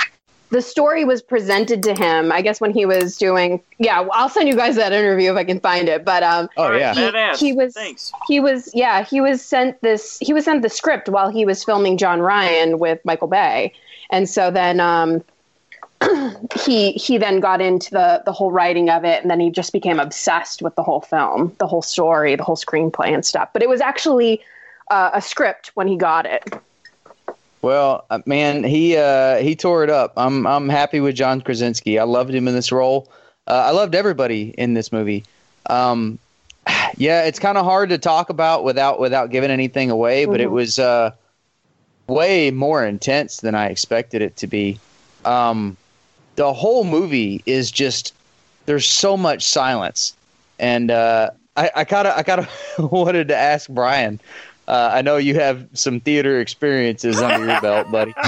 The 0.50 0.60
story 0.62 1.04
was 1.04 1.22
presented 1.22 1.82
to 1.84 1.94
him. 1.94 2.32
I 2.32 2.42
guess 2.42 2.60
when 2.60 2.72
he 2.72 2.84
was 2.86 3.16
doing. 3.16 3.62
Yeah, 3.78 4.06
I'll 4.12 4.28
send 4.28 4.48
you 4.48 4.56
guys 4.56 4.76
that 4.76 4.92
interview 4.92 5.30
if 5.30 5.36
I 5.36 5.44
can 5.44 5.60
find 5.60 5.88
it. 5.88 6.04
But 6.04 6.22
um, 6.22 6.48
Oh 6.56 6.72
yeah. 6.72 6.92
badass. 6.94 7.38
He 7.38 7.52
was- 7.52 7.74
Thanks. 7.74 8.12
he 8.28 8.40
was 8.40 8.70
yeah 8.74 9.04
he 9.04 9.20
was 9.20 9.40
sent 9.42 9.80
this 9.82 10.18
he 10.20 10.32
was 10.32 10.44
sent 10.44 10.62
the 10.62 10.68
script 10.68 11.08
while 11.08 11.30
he 11.30 11.44
was 11.44 11.62
filming 11.64 11.96
John 11.98 12.20
Ryan 12.20 12.78
with 12.78 12.98
Michael 13.04 13.28
Bay, 13.28 13.72
and 14.10 14.28
so 14.28 14.50
then 14.50 14.80
um, 14.80 15.22
he 16.64 16.92
he 16.92 17.18
then 17.18 17.40
got 17.40 17.60
into 17.60 17.90
the 17.90 18.22
the 18.24 18.32
whole 18.32 18.50
writing 18.50 18.88
of 18.90 19.04
it, 19.04 19.22
and 19.22 19.30
then 19.30 19.38
he 19.40 19.50
just 19.50 19.72
became 19.72 20.00
obsessed 20.00 20.62
with 20.62 20.74
the 20.74 20.82
whole 20.82 21.00
film, 21.00 21.54
the 21.58 21.66
whole 21.66 21.82
story, 21.82 22.34
the 22.36 22.42
whole 22.44 22.56
screenplay 22.56 23.12
and 23.14 23.24
stuff. 23.24 23.50
But 23.52 23.62
it 23.62 23.68
was 23.68 23.80
actually 23.80 24.40
uh, 24.90 25.10
a 25.14 25.20
script 25.22 25.70
when 25.74 25.86
he 25.88 25.96
got 25.96 26.26
it. 26.26 26.42
Well, 27.62 28.06
uh, 28.08 28.20
man, 28.24 28.64
he 28.64 28.96
uh, 28.96 29.36
he 29.36 29.54
tore 29.54 29.84
it 29.84 29.90
up. 29.90 30.12
I'm 30.16 30.46
I'm 30.46 30.68
happy 30.68 31.00
with 31.00 31.14
John 31.14 31.40
Krasinski. 31.40 31.98
I 31.98 32.04
loved 32.04 32.34
him 32.34 32.48
in 32.48 32.54
this 32.54 32.72
role. 32.72 33.10
Uh, 33.46 33.64
I 33.66 33.70
loved 33.72 33.94
everybody 33.94 34.54
in 34.56 34.74
this 34.74 34.92
movie. 34.92 35.24
Um, 35.66 36.18
yeah, 36.96 37.24
it's 37.24 37.38
kind 37.38 37.58
of 37.58 37.64
hard 37.64 37.90
to 37.90 37.98
talk 37.98 38.30
about 38.30 38.64
without 38.64 38.98
without 38.98 39.30
giving 39.30 39.50
anything 39.50 39.90
away, 39.90 40.24
but 40.24 40.40
it 40.40 40.48
Mhm. 40.48 40.52
was 40.52 40.78
uh, 40.78 41.10
way 42.06 42.50
more 42.50 42.84
intense 42.84 43.38
than 43.38 43.54
I 43.54 43.66
expected 43.66 44.22
it 44.22 44.36
to 44.36 44.46
be. 44.46 44.78
Um, 45.24 45.76
the 46.36 46.52
whole 46.52 46.84
movie 46.84 47.42
is 47.44 47.70
just 47.70 48.14
there's 48.64 48.86
so 48.88 49.16
much 49.18 49.44
silence, 49.46 50.14
and 50.58 50.90
uh, 50.90 51.30
I 51.56 51.70
I 51.76 51.84
kind 51.84 52.08
of 52.08 52.16
I 52.16 52.22
kind 52.22 52.40
of 52.40 52.90
wanted 52.92 53.28
to 53.28 53.36
ask 53.36 53.68
Brian. 53.68 54.18
Uh, 54.70 54.88
I 54.94 55.02
know 55.02 55.16
you 55.16 55.34
have 55.34 55.66
some 55.72 55.98
theater 55.98 56.38
experiences 56.38 57.20
under 57.20 57.44
your 57.44 57.60
belt, 57.60 57.90
buddy. 57.90 58.14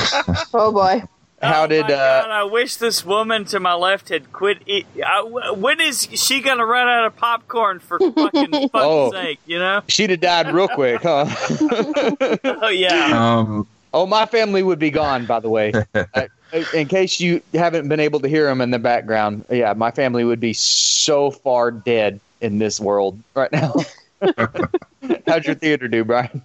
Oh 0.52 0.72
boy. 0.72 1.04
How 1.40 1.64
oh 1.64 1.66
did 1.68 1.86
my 1.86 1.94
uh, 1.94 2.22
God, 2.22 2.30
I 2.30 2.44
wish 2.44 2.76
this 2.76 3.04
woman 3.06 3.44
to 3.46 3.60
my 3.60 3.74
left 3.74 4.08
had 4.08 4.32
quit. 4.32 4.58
Eat, 4.66 4.86
I, 5.06 5.22
when 5.22 5.80
is 5.80 6.08
she 6.14 6.40
gonna 6.40 6.66
run 6.66 6.88
out 6.88 7.06
of 7.06 7.16
popcorn 7.16 7.78
for 7.78 7.98
fucking 8.12 8.50
fuck's 8.50 8.70
Oh. 8.74 9.12
sake? 9.12 9.38
You 9.46 9.60
know? 9.60 9.82
she'd 9.86 10.10
have 10.10 10.20
died 10.20 10.52
real 10.52 10.66
quick, 10.66 11.02
huh? 11.02 11.26
Oh 12.44 12.68
yeah. 12.68 13.36
Um, 13.38 13.68
oh, 13.94 14.06
my 14.06 14.26
family 14.26 14.64
would 14.64 14.80
be 14.80 14.90
gone. 14.90 15.26
By 15.26 15.38
the 15.38 15.48
way, 15.48 15.72
Uh, 15.94 16.26
in 16.74 16.88
case 16.88 17.20
you 17.20 17.40
haven't 17.54 17.88
been 17.88 18.00
able 18.00 18.18
to 18.18 18.28
hear 18.28 18.46
them 18.46 18.60
in 18.60 18.72
the 18.72 18.80
background, 18.80 19.44
yeah, 19.48 19.72
my 19.74 19.92
family 19.92 20.24
would 20.24 20.40
be 20.40 20.52
so 20.54 21.30
far 21.30 21.70
dead 21.70 22.18
in 22.40 22.58
this 22.58 22.80
world 22.80 23.16
right 23.34 23.50
now. 23.52 23.74
How'd 25.26 25.44
your 25.46 25.54
theater 25.54 25.88
do, 25.88 26.04
Brian? 26.04 26.42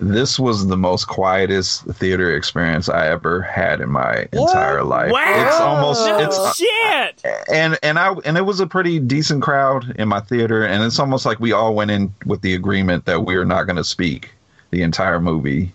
this 0.00 0.38
was 0.38 0.66
the 0.68 0.76
most 0.76 1.06
quietest 1.06 1.82
theater 1.86 2.36
experience 2.36 2.88
I 2.88 3.08
ever 3.08 3.40
had 3.42 3.80
in 3.80 3.88
my 3.90 4.28
entire 4.32 4.84
life. 4.84 5.10
Wow. 5.10 5.46
It's 5.46 5.60
almost 5.60 6.06
no 6.06 6.18
it's 6.18 6.38
uh, 6.38 6.52
shit. 6.52 7.22
and 7.52 7.78
and 7.82 7.98
I 7.98 8.12
and 8.24 8.36
it 8.36 8.42
was 8.42 8.60
a 8.60 8.66
pretty 8.66 9.00
decent 9.00 9.42
crowd 9.42 9.96
in 9.98 10.06
my 10.08 10.20
theater, 10.20 10.64
and 10.64 10.84
it's 10.84 10.98
almost 10.98 11.24
like 11.26 11.40
we 11.40 11.52
all 11.52 11.74
went 11.74 11.90
in 11.90 12.12
with 12.26 12.42
the 12.42 12.54
agreement 12.54 13.06
that 13.06 13.24
we 13.24 13.34
are 13.36 13.46
not 13.46 13.64
going 13.64 13.76
to 13.76 13.82
speak 13.84 14.30
the 14.70 14.82
entire 14.82 15.20
movie. 15.20 15.72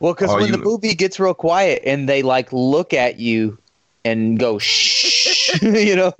Well, 0.00 0.14
because 0.14 0.30
Oh, 0.30 0.36
when 0.36 0.46
you- 0.46 0.52
the 0.52 0.58
movie 0.58 0.94
gets 0.94 1.20
real 1.20 1.34
quiet 1.34 1.82
and 1.84 2.08
they 2.08 2.22
like 2.22 2.52
look 2.52 2.92
at 2.94 3.20
you 3.20 3.58
and 4.06 4.38
go 4.38 4.58
shh, 4.58 5.58
you 5.62 5.94
know. 5.96 6.12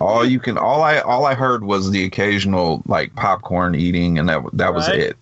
All 0.00 0.24
you 0.24 0.38
can 0.38 0.56
all 0.58 0.82
I 0.82 1.00
all 1.00 1.24
I 1.26 1.34
heard 1.34 1.64
was 1.64 1.90
the 1.90 2.04
occasional 2.04 2.82
like 2.86 3.14
popcorn 3.16 3.74
eating, 3.74 4.18
and 4.18 4.28
that 4.28 4.42
that 4.52 4.72
was 4.74 4.86
Right. 4.88 5.00
it. 5.00 5.16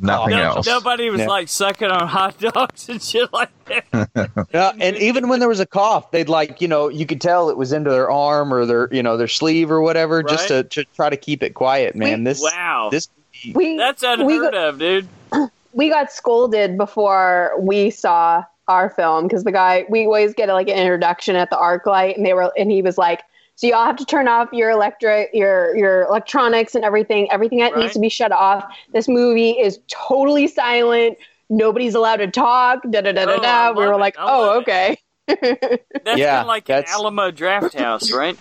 Nothing. 0.00 0.36
No, 0.36 0.42
else. 0.42 0.66
nobody 0.66 1.10
was 1.10 1.20
Yeah. 1.22 1.26
like 1.28 1.48
sucking 1.48 1.88
on 1.90 2.06
hot 2.06 2.38
dogs 2.38 2.88
and 2.88 3.02
shit 3.02 3.32
like 3.32 3.50
that. 3.64 4.30
Yeah, 4.54 4.72
and 4.78 4.96
even 4.96 5.28
when 5.28 5.40
there 5.40 5.48
was 5.48 5.58
a 5.60 5.66
cough, 5.66 6.10
they'd 6.12 6.28
like, 6.28 6.60
you 6.60 6.68
know, 6.68 6.88
you 6.88 7.04
could 7.04 7.20
tell 7.20 7.48
it 7.50 7.56
was 7.56 7.72
into 7.72 7.90
their 7.90 8.10
arm 8.10 8.54
or 8.54 8.64
their, 8.64 8.88
you 8.92 9.02
know, 9.02 9.16
their 9.16 9.26
sleeve 9.28 9.70
or 9.72 9.80
whatever, 9.80 10.22
just 10.22 10.48
to, 10.48 10.62
to 10.64 10.84
try 10.94 11.10
to 11.10 11.16
keep 11.16 11.42
it 11.42 11.54
quiet, 11.54 11.96
man. 11.96 12.22
This, 12.22 12.40
Wow. 12.40 12.90
this, 12.92 13.08
We 13.54 13.76
That's 13.76 14.02
we 14.02 14.08
unheard 14.12 14.52
got- 14.52 14.54
of, 14.54 14.78
dude. 14.78 15.08
we 15.72 15.88
got 15.88 16.12
scolded 16.12 16.76
before 16.78 17.54
we 17.58 17.90
saw 17.90 18.44
our 18.68 18.88
film 18.90 19.24
because 19.26 19.42
the 19.42 19.50
guy 19.52 19.84
we 19.88 20.04
always 20.04 20.32
get 20.34 20.48
like 20.48 20.68
an 20.68 20.78
introduction 20.78 21.34
at 21.34 21.50
the 21.50 21.56
ArcLight 21.56 22.16
and 22.16 22.24
they 22.24 22.34
were 22.34 22.52
and 22.56 22.70
he 22.70 22.80
was 22.82 22.96
like 22.96 23.22
so 23.54 23.66
y'all 23.66 23.84
have 23.84 23.96
to 23.96 24.04
turn 24.04 24.28
off 24.28 24.48
your 24.52 24.70
electric 24.70 25.30
your 25.32 25.76
your 25.76 26.02
electronics 26.02 26.74
and 26.74 26.84
everything 26.84 27.30
everything 27.30 27.58
that 27.58 27.72
Right. 27.72 27.82
needs 27.82 27.92
to 27.94 28.00
be 28.00 28.08
shut 28.08 28.32
off 28.32 28.64
this 28.92 29.08
movie 29.08 29.50
is 29.52 29.78
totally 29.88 30.46
silent 30.48 31.16
nobody's 31.50 31.94
allowed 31.94 32.16
to 32.16 32.26
talk 32.28 32.82
da 32.90 33.00
da 33.00 33.12
da 33.12 33.24
da 33.26 33.32
Oh, 33.36 33.40
da 33.40 33.70
we 33.72 33.80
love 33.80 33.88
were 33.88 33.94
it. 33.94 33.98
like 33.98 34.16
I 34.18 34.24
oh 34.26 34.58
okay 34.60 34.96
That's 35.28 36.18
Yeah, 36.18 36.38
kind 36.38 36.42
of 36.42 36.46
like 36.48 36.68
an 36.68 36.84
Alamo 36.88 37.30
Drafthouse, 37.30 38.12
right? 38.16 38.36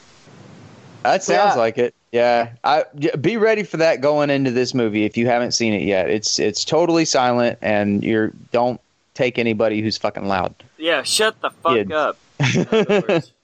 that 1.03 1.23
sounds 1.23 1.55
Yeah. 1.55 1.61
like 1.61 1.77
it. 1.77 1.93
Yeah, 2.11 2.49
I 2.63 2.83
be 3.21 3.37
ready 3.37 3.63
for 3.63 3.77
that 3.77 4.01
going 4.01 4.29
into 4.29 4.51
this 4.51 4.73
movie 4.73 5.05
if 5.05 5.15
you 5.15 5.27
haven't 5.27 5.51
seen 5.53 5.73
it 5.73 5.83
yet. 5.83 6.09
It's 6.09 6.39
it's 6.39 6.65
totally 6.65 7.05
silent, 7.05 7.57
and 7.61 8.03
you're 8.03 8.31
don't 8.51 8.81
take 9.13 9.37
anybody 9.37 9.81
who's 9.81 9.97
fucking 9.97 10.27
loud. 10.27 10.53
Yeah, 10.77 11.03
shut 11.03 11.39
the 11.41 11.51
fuck 11.51 11.75
Kids. 11.75 11.91
up. 11.91 12.17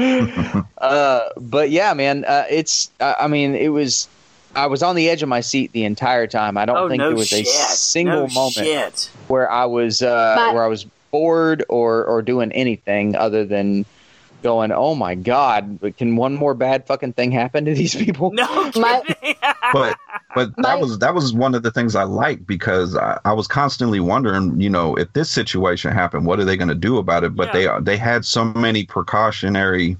In 0.00 0.30
other 0.30 0.52
words. 0.54 0.66
uh, 0.78 1.28
but 1.36 1.70
yeah, 1.70 1.92
man, 1.94 2.24
uh, 2.24 2.44
it's. 2.50 2.90
Uh, 3.00 3.14
I 3.18 3.26
mean, 3.28 3.54
it 3.54 3.68
was. 3.68 4.08
I 4.56 4.66
was 4.66 4.82
on 4.82 4.96
the 4.96 5.08
edge 5.08 5.22
of 5.22 5.28
my 5.28 5.40
seat 5.42 5.70
the 5.72 5.84
entire 5.84 6.26
time. 6.26 6.56
I 6.56 6.64
don't 6.66 6.76
oh, 6.76 6.88
think 6.88 6.98
no 6.98 7.10
there 7.10 7.16
was 7.16 7.28
shit. 7.28 7.46
a 7.46 7.48
single 7.48 8.26
no 8.26 8.34
moment 8.34 8.66
Shit. 8.66 9.10
where 9.28 9.48
I 9.50 9.64
was 9.66 10.02
uh, 10.02 10.34
But- 10.36 10.54
where 10.54 10.64
I 10.64 10.68
was 10.68 10.86
bored 11.12 11.64
or 11.68 12.04
or 12.04 12.20
doing 12.22 12.50
anything 12.52 13.14
other 13.14 13.44
than 13.44 13.84
going, 14.42 14.72
"Oh 14.72 14.94
my 14.96 15.14
god, 15.14 15.78
can 15.98 16.16
one 16.16 16.34
more 16.34 16.54
bad 16.54 16.86
fucking 16.86 17.12
thing 17.12 17.30
happen 17.30 17.64
to 17.66 17.74
these 17.74 17.94
people?" 18.04 18.32
No 18.32 18.70
My- 18.76 19.02
kidding. 19.06 19.36
but 19.72 19.96
but 20.34 20.56
My- 20.56 20.70
that 20.70 20.80
was 20.80 20.98
that 20.98 21.14
was 21.14 21.32
one 21.32 21.54
of 21.54 21.62
the 21.62 21.70
things 21.70 21.94
I 21.96 22.04
liked 22.04 22.46
because 22.46 22.96
I, 22.96 23.18
I 23.24 23.32
was 23.32 23.46
constantly 23.46 24.00
wondering, 24.00 24.60
you 24.60 24.70
know, 24.70 24.94
if 24.96 25.12
this 25.12 25.30
situation 25.30 25.92
happened, 25.92 26.26
what 26.26 26.38
are 26.40 26.44
they 26.44 26.56
going 26.56 26.68
to 26.68 26.74
do 26.74 26.98
about 26.98 27.24
it? 27.24 27.34
But 27.34 27.52
they 27.52 27.68
they 27.80 27.96
had 27.96 28.24
so 28.24 28.44
many 28.44 28.84
precautionary 28.84 29.96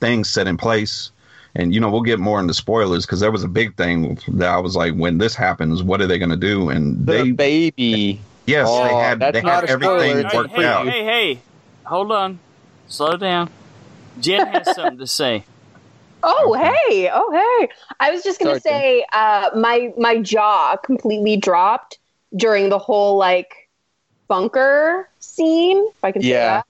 things 0.00 0.28
set 0.30 0.46
in 0.46 0.56
place, 0.56 1.10
and 1.54 1.74
you 1.74 1.80
know, 1.80 1.90
we'll 1.90 2.02
get 2.02 2.18
more 2.18 2.40
into 2.40 2.54
spoilers 2.54 3.06
because 3.06 3.20
there 3.20 3.30
was 3.32 3.44
a 3.44 3.48
big 3.48 3.76
thing 3.76 4.18
that 4.28 4.48
I 4.48 4.58
was 4.58 4.76
like, 4.76 4.94
when 4.94 5.18
this 5.18 5.34
happens, 5.34 5.82
what 5.82 6.00
are 6.00 6.06
they 6.06 6.18
going 6.18 6.30
to 6.30 6.36
do? 6.36 6.68
And 6.70 7.06
The 7.06 7.12
they 7.24 7.30
baby. 7.32 8.20
yes, 8.46 8.68
they 8.68 8.94
Oh, 8.94 8.98
had 8.98 9.20
they 9.20 9.40
had 9.40 9.64
everything 9.64 10.28
hey, 10.28 10.36
worked 10.36 10.50
hey, 10.50 10.64
out. 10.64 10.86
hey, 10.86 11.04
hey, 11.04 11.40
hold 11.84 12.12
on. 12.12 12.38
Slow 12.88 13.16
down. 13.16 13.50
Jen 14.20 14.46
has 14.46 14.74
something 14.74 14.98
to 14.98 15.06
say. 15.06 15.44
Oh 16.24 16.54
hey, 16.88 17.10
oh 17.12 17.30
hey! 17.60 17.68
I 18.00 18.10
was 18.12 18.22
just 18.22 18.38
gonna 18.38 18.54
Sorry, 18.54 18.60
say, 18.60 19.04
uh, 19.12 19.50
my 19.56 19.92
my 19.96 20.18
jaw 20.20 20.76
completely 20.84 21.36
dropped 21.36 21.98
during 22.36 22.68
the 22.68 22.78
whole 22.78 23.16
like 23.18 23.52
bunker 24.28 25.08
scene. 25.20 25.78
If 25.78 26.04
I 26.04 26.12
can 26.12 26.22
say 26.24 26.38
Yeah. 26.38 26.42
that, 26.42 26.64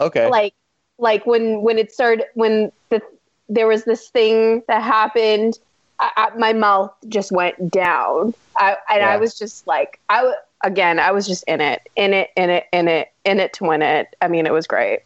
Okay. 0.00 0.30
like 0.30 0.54
like 0.98 1.26
when 1.26 1.62
when 1.62 1.78
it 1.78 1.92
started 1.92 2.26
when 2.34 2.70
the 2.90 3.00
there 3.48 3.66
was 3.66 3.84
this 3.84 4.08
thing 4.10 4.62
that 4.68 4.82
happened, 4.82 5.54
I, 5.98 6.10
I, 6.16 6.38
my 6.38 6.52
mouth 6.52 6.92
just 7.08 7.32
went 7.32 7.70
down. 7.70 8.34
I 8.56 8.76
and 8.90 9.02
Yeah. 9.02 9.04
I 9.04 9.16
was 9.16 9.36
just 9.38 9.66
like 9.66 10.00
I 10.08 10.32
again 10.64 10.98
I 10.98 11.12
was 11.12 11.26
just 11.26 11.44
in 11.46 11.60
it, 11.60 11.80
in 11.96 12.12
it, 12.14 12.30
in 12.36 12.50
it, 12.50 12.64
in 12.72 12.88
it, 12.88 13.08
in 13.24 13.40
it 13.40 13.52
to 13.54 13.64
win 13.64 13.82
it. 13.82 14.08
I 14.20 14.28
mean, 14.28 14.46
it 14.46 14.52
was 14.52 14.66
great. 14.66 15.00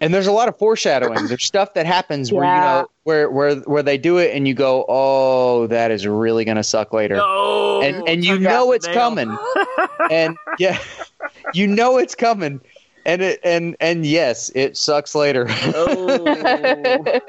and 0.00 0.12
there's 0.12 0.26
a 0.26 0.32
lot 0.32 0.48
of 0.48 0.58
foreshadowing. 0.58 1.26
There's 1.28 1.44
stuff 1.44 1.74
that 1.74 1.86
happens 1.86 2.32
where 2.32 2.44
you 2.44 2.60
know 2.60 2.88
where 3.06 3.30
where 3.30 3.54
where 3.60 3.84
they 3.84 3.98
do 3.98 4.18
it 4.18 4.34
and 4.34 4.48
you 4.48 4.54
go, 4.54 4.84
"Oh, 4.88 5.68
that 5.68 5.92
is 5.92 6.08
really 6.08 6.44
going 6.44 6.56
to 6.56 6.64
suck 6.64 6.92
later." 6.92 7.14
No. 7.14 7.80
and 7.80 8.08
and 8.08 8.24
you 8.24 8.36
know 8.36 8.72
it's 8.72 8.88
coming. 8.88 9.34
and 10.10 10.36
yeah, 10.58 10.76
you 11.54 11.68
know 11.68 11.98
it's 11.98 12.16
coming. 12.16 12.60
And 13.04 13.22
it 13.22 13.38
and 13.44 13.76
and 13.78 14.04
yes, 14.04 14.50
it 14.56 14.76
sucks 14.76 15.14
later. 15.14 15.46
Oh. 15.48 17.20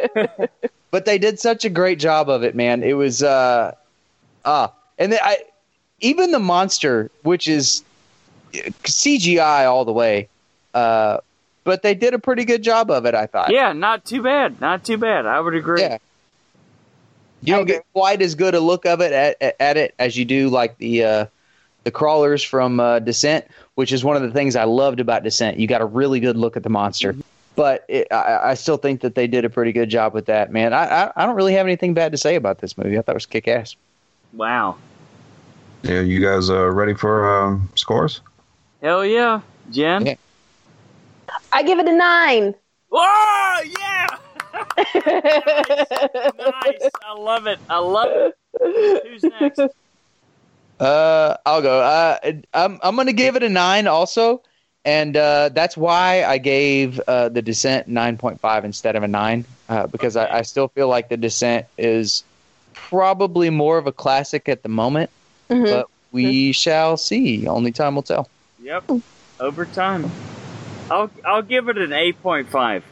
but 0.92 1.06
they 1.06 1.20
did 1.20 1.40
such 1.40 1.64
a 1.64 1.70
great 1.70 2.00
job 2.00 2.28
of 2.28 2.44
it, 2.44 2.56
man. 2.56 2.82
It 2.82 2.94
was 2.94 3.22
uh 3.22 3.76
ah, 4.46 4.74
and 4.98 5.12
then 5.12 5.20
I 5.22 5.44
even 6.00 6.32
the 6.32 6.40
monster, 6.40 7.12
which 7.22 7.48
is 7.48 7.84
CGI 8.52 9.70
all 9.70 9.86
the 9.86 9.94
way, 9.94 10.28
uh, 10.74 11.20
but 11.68 11.84
they 11.84 11.94
did 11.94 12.14
a 12.14 12.20
pretty 12.20 12.46
good 12.46 12.64
job 12.64 12.90
of 12.90 13.06
it. 13.06 13.14
I 13.14 13.26
thought. 13.26 13.52
yeah, 13.52 13.74
not 13.74 14.06
too 14.06 14.24
bad. 14.24 14.62
Not 14.62 14.86
too 14.86 14.98
bad. 14.98 15.26
I 15.26 15.42
would 15.42 15.54
agree. 15.54 15.82
Yeah. 15.82 15.98
You 17.42 17.56
don't 17.56 17.66
get 17.66 17.86
quite 17.92 18.22
as 18.22 18.36
good 18.36 18.56
a 18.56 18.60
look 18.62 18.86
of 18.86 19.02
it 19.02 19.12
at, 19.12 19.36
at, 19.42 19.56
at 19.60 19.78
it 19.78 19.94
as 20.00 20.16
you 20.18 20.24
do 20.24 20.48
like 20.48 20.78
the 20.78 21.04
uh, 21.04 21.26
the 21.84 21.92
crawlers 21.92 22.42
from 22.42 22.80
uh, 22.80 23.00
Descent, 23.00 23.46
which 23.76 23.92
is 23.92 24.02
one 24.02 24.16
of 24.16 24.22
the 24.22 24.32
things 24.32 24.56
I 24.56 24.64
loved 24.64 25.02
about 25.02 25.24
Descent. 25.24 25.60
You 25.60 25.68
got 25.68 25.82
a 25.82 25.86
really 25.86 26.22
good 26.22 26.38
look 26.38 26.56
at 26.56 26.64
the 26.64 26.70
monster, 26.70 27.14
but 27.58 27.84
it, 27.90 28.08
I, 28.12 28.52
I 28.52 28.54
still 28.54 28.78
think 28.78 29.02
that 29.02 29.16
they 29.16 29.28
did 29.28 29.44
a 29.44 29.50
pretty 29.50 29.74
good 29.74 29.90
job 29.90 30.14
with 30.14 30.28
that. 30.28 30.50
Man, 30.50 30.74
I, 30.74 30.86
I 30.86 31.12
I 31.18 31.26
don't 31.26 31.36
really 31.36 31.54
have 31.54 31.66
anything 31.66 31.94
bad 31.94 32.14
to 32.14 32.18
say 32.18 32.36
about 32.36 32.60
this 32.60 32.78
movie. 32.78 32.98
I 32.98 33.02
thought 33.02 33.12
it 33.12 33.18
was 33.18 33.26
kick 33.26 33.50
ass. 33.50 33.76
Wow. 34.32 34.78
Yeah, 35.84 36.00
you 36.00 36.22
guys 36.22 36.50
uh, 36.50 36.72
ready 36.72 36.94
for 36.94 37.44
um, 37.44 37.70
scores? 37.76 38.22
Hell 38.82 39.06
yeah, 39.06 39.42
Jen. 39.70 40.06
Yeah. 40.06 40.16
I 41.52 41.64
give 41.64 41.80
it 41.80 41.88
a 41.88 41.94
nine. 41.94 42.56
Whoa! 42.90 43.62
Yeah! 43.80 44.08
nice. 44.96 46.90
I 47.04 47.14
love 47.18 47.48
it. 47.48 47.60
I 47.70 47.80
love 47.80 48.10
it. 48.12 48.36
Who's 49.08 49.24
next? 49.24 49.60
Uh, 50.80 51.36
I'll 51.46 51.62
go. 51.62 51.80
Uh, 51.82 52.18
I'm 52.54 52.80
I'm 52.84 52.96
gonna 52.96 53.14
give 53.14 53.36
it 53.36 53.44
a 53.44 53.50
nine 53.50 53.88
also, 53.88 54.44
and 54.86 55.18
uh, 55.18 55.50
that's 55.50 55.76
why 55.76 56.24
I 56.24 56.38
gave 56.38 57.00
uh, 57.08 57.30
the 57.30 57.42
Descent 57.42 57.88
nine 57.88 58.18
point 58.18 58.40
five 58.40 58.64
instead 58.64 58.96
of 58.96 59.04
a 59.04 59.08
nine 59.08 59.46
uh, 59.70 59.88
because 59.88 60.16
I, 60.16 60.40
I 60.40 60.42
still 60.44 60.68
feel 60.70 60.88
like 60.88 61.10
the 61.10 61.18
Descent 61.18 61.66
is 61.78 62.24
probably 62.74 63.50
more 63.50 63.78
of 63.78 63.88
a 63.88 63.92
classic 63.92 64.48
at 64.48 64.62
the 64.64 64.70
moment, 64.70 65.10
Mhm. 65.50 65.66
but 65.66 65.88
we 66.12 66.52
shall 66.52 66.96
see. 66.96 67.48
Only 67.48 67.72
time 67.72 67.96
will 67.96 68.04
tell. 68.04 68.30
Yep. 68.62 68.84
Over 69.40 69.66
time. 69.66 70.10
I'll 70.90 71.10
I'll 71.26 71.42
give 71.42 71.70
it 71.70 71.78
an 71.78 71.94
eight 71.94 72.22
point 72.22 72.50
five. 72.50 72.84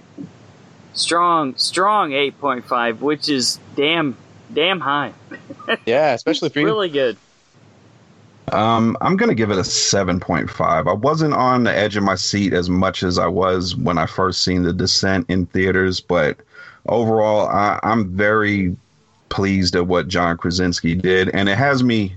Strong, 0.93 1.57
strong 1.57 2.13
eight 2.13 2.39
point 2.39 2.65
five, 2.65 3.01
which 3.01 3.29
is 3.29 3.59
damn 3.75 4.17
damn 4.53 4.79
high. 4.79 5.13
Yeah, 5.87 6.13
especially 6.13 6.49
for 6.49 6.59
you. 6.59 6.65
Really 6.67 6.89
good. 6.89 7.17
Um, 8.51 8.95
I'm 9.01 9.17
gonna 9.17 9.33
give 9.33 9.49
it 9.49 9.57
a 9.57 9.63
seven 9.63 10.19
point 10.19 10.49
five. 10.49 10.87
I 10.87 10.93
wasn't 10.93 11.33
on 11.33 11.63
the 11.63 11.75
edge 11.75 11.97
of 11.97 12.03
my 12.03 12.13
seat 12.13 12.53
as 12.53 12.69
much 12.69 13.01
as 13.01 13.17
I 13.17 13.25
was 13.25 13.75
when 13.75 13.97
I 13.97 14.05
first 14.05 14.43
seen 14.43 14.61
The 14.61 14.73
Descent 14.73 15.25
in 15.27 15.47
theaters, 15.47 15.99
but 15.99 16.37
overall, 16.87 17.47
I, 17.47 17.79
I'm 17.81 18.15
very 18.15 18.75
pleased 19.29 19.75
at 19.75 19.87
what 19.87 20.07
John 20.07 20.37
Krasinski 20.37 20.93
did, 20.93 21.29
and 21.33 21.49
it 21.49 21.57
has 21.57 21.83
me, 21.83 22.15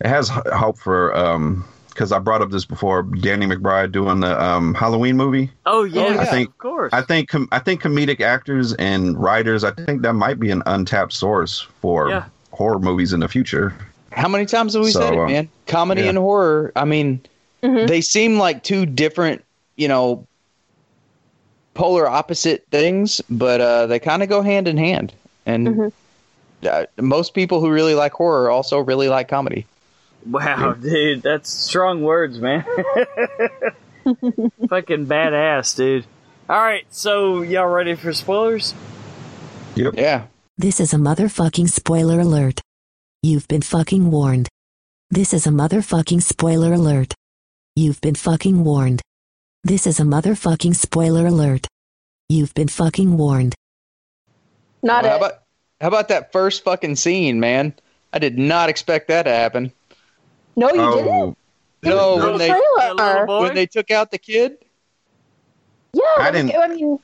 it 0.00 0.08
has 0.08 0.28
hope 0.28 0.78
for 0.78 1.16
um, 1.16 1.64
because 1.94 2.12
I 2.12 2.18
brought 2.18 2.42
up 2.42 2.50
this 2.50 2.64
before, 2.64 3.02
Danny 3.02 3.46
McBride 3.46 3.92
doing 3.92 4.20
the 4.20 4.42
um 4.42 4.74
Halloween 4.74 5.16
movie. 5.16 5.50
Oh 5.66 5.84
yeah, 5.84 6.16
I 6.20 6.24
think- 6.24 6.48
of 6.50 6.58
course. 6.58 6.92
I 6.92 7.02
think 7.02 7.28
com- 7.28 7.48
I 7.52 7.58
think 7.58 7.82
comedic 7.82 8.20
actors 8.20 8.72
and 8.74 9.16
writers, 9.20 9.64
I 9.64 9.70
think 9.72 10.02
that 10.02 10.14
might 10.14 10.38
be 10.40 10.50
an 10.50 10.62
untapped 10.66 11.12
source 11.12 11.60
for 11.80 12.08
Yeah. 12.10 12.24
horror 12.50 12.78
movies 12.78 13.12
in 13.12 13.20
the 13.20 13.28
future. 13.28 13.74
How 14.12 14.28
many 14.28 14.44
times 14.46 14.74
have 14.74 14.82
we 14.84 14.90
So, 14.90 15.00
said 15.00 15.14
it, 15.14 15.18
uh, 15.18 15.26
man? 15.26 15.48
Comedy 15.66 16.02
yeah. 16.02 16.10
and 16.10 16.18
horror. 16.18 16.70
I 16.76 16.84
mean, 16.84 17.20
Mhm. 17.62 17.86
they 17.88 18.00
seem 18.00 18.38
like 18.38 18.62
two 18.62 18.84
different, 18.84 19.42
you 19.76 19.88
know, 19.88 20.26
polar 21.74 22.06
opposite 22.06 22.64
things, 22.70 23.20
but 23.30 23.60
uh, 23.60 23.86
they 23.86 23.98
kind 23.98 24.22
of 24.22 24.28
go 24.28 24.42
hand 24.42 24.68
in 24.68 24.76
hand. 24.76 25.12
And 25.46 25.68
Mhm. 25.68 25.92
uh, 26.68 26.84
most 27.00 27.32
people 27.34 27.60
who 27.60 27.70
really 27.70 27.94
like 27.94 28.12
horror 28.12 28.50
also 28.50 28.78
really 28.78 29.08
like 29.08 29.28
comedy. 29.28 29.64
Wow, 30.26 30.72
dude, 30.72 31.22
that's 31.22 31.50
strong 31.50 32.02
words, 32.02 32.38
man. 32.38 32.64
Fucking 34.04 35.06
badass, 35.06 35.76
dude. 35.76 36.06
All 36.48 36.60
right, 36.60 36.84
so 36.90 37.42
y'all 37.42 37.68
ready 37.68 37.94
for 37.94 38.12
spoilers? 38.12 38.74
Yep. 39.76 39.94
Yeah. 39.96 40.26
This 40.58 40.80
is 40.80 40.92
a 40.92 40.96
motherfucking 40.96 41.70
spoiler 41.70 42.20
alert. 42.20 42.60
You've 43.22 43.48
been 43.48 43.62
fucking 43.62 44.10
warned. 44.10 44.48
This 45.10 45.32
is 45.32 45.46
a 45.46 45.50
motherfucking 45.50 46.22
spoiler 46.22 46.72
alert. 46.72 47.14
You've 47.74 48.00
been 48.00 48.14
fucking 48.14 48.64
warned. 48.64 49.00
This 49.64 49.86
is 49.86 50.00
a 50.00 50.02
motherfucking 50.02 50.74
spoiler 50.74 51.26
alert. 51.26 51.66
You've 52.28 52.52
been 52.54 52.68
fucking 52.68 53.16
warned. 53.16 53.54
Not 54.82 55.04
how 55.04 55.14
it. 55.14 55.16
about 55.16 55.32
how 55.80 55.88
about 55.88 56.08
that 56.08 56.32
first 56.32 56.64
fucking 56.64 56.96
scene, 56.96 57.40
man? 57.40 57.74
I 58.12 58.18
did 58.18 58.38
not 58.38 58.68
expect 58.68 59.08
that 59.08 59.22
to 59.24 59.30
happen. 59.30 59.72
No, 60.56 60.68
you 60.72 60.80
Oh, 60.80 60.96
didn't. 60.96 61.38
It 61.82 61.88
No, 61.88 62.14
was 62.16 62.24
when 62.24 62.38
they 62.38 62.48
The 62.48 62.54
little 62.54 62.96
trailer. 62.96 63.26
boy? 63.26 63.40
when 63.42 63.54
they 63.54 63.66
took 63.66 63.90
out 63.90 64.10
the 64.10 64.18
kid. 64.18 64.56
Yeah, 65.92 66.02
I 66.18 66.30
didn't- 66.30 66.54
I 66.56 66.68
mean, 66.68 66.98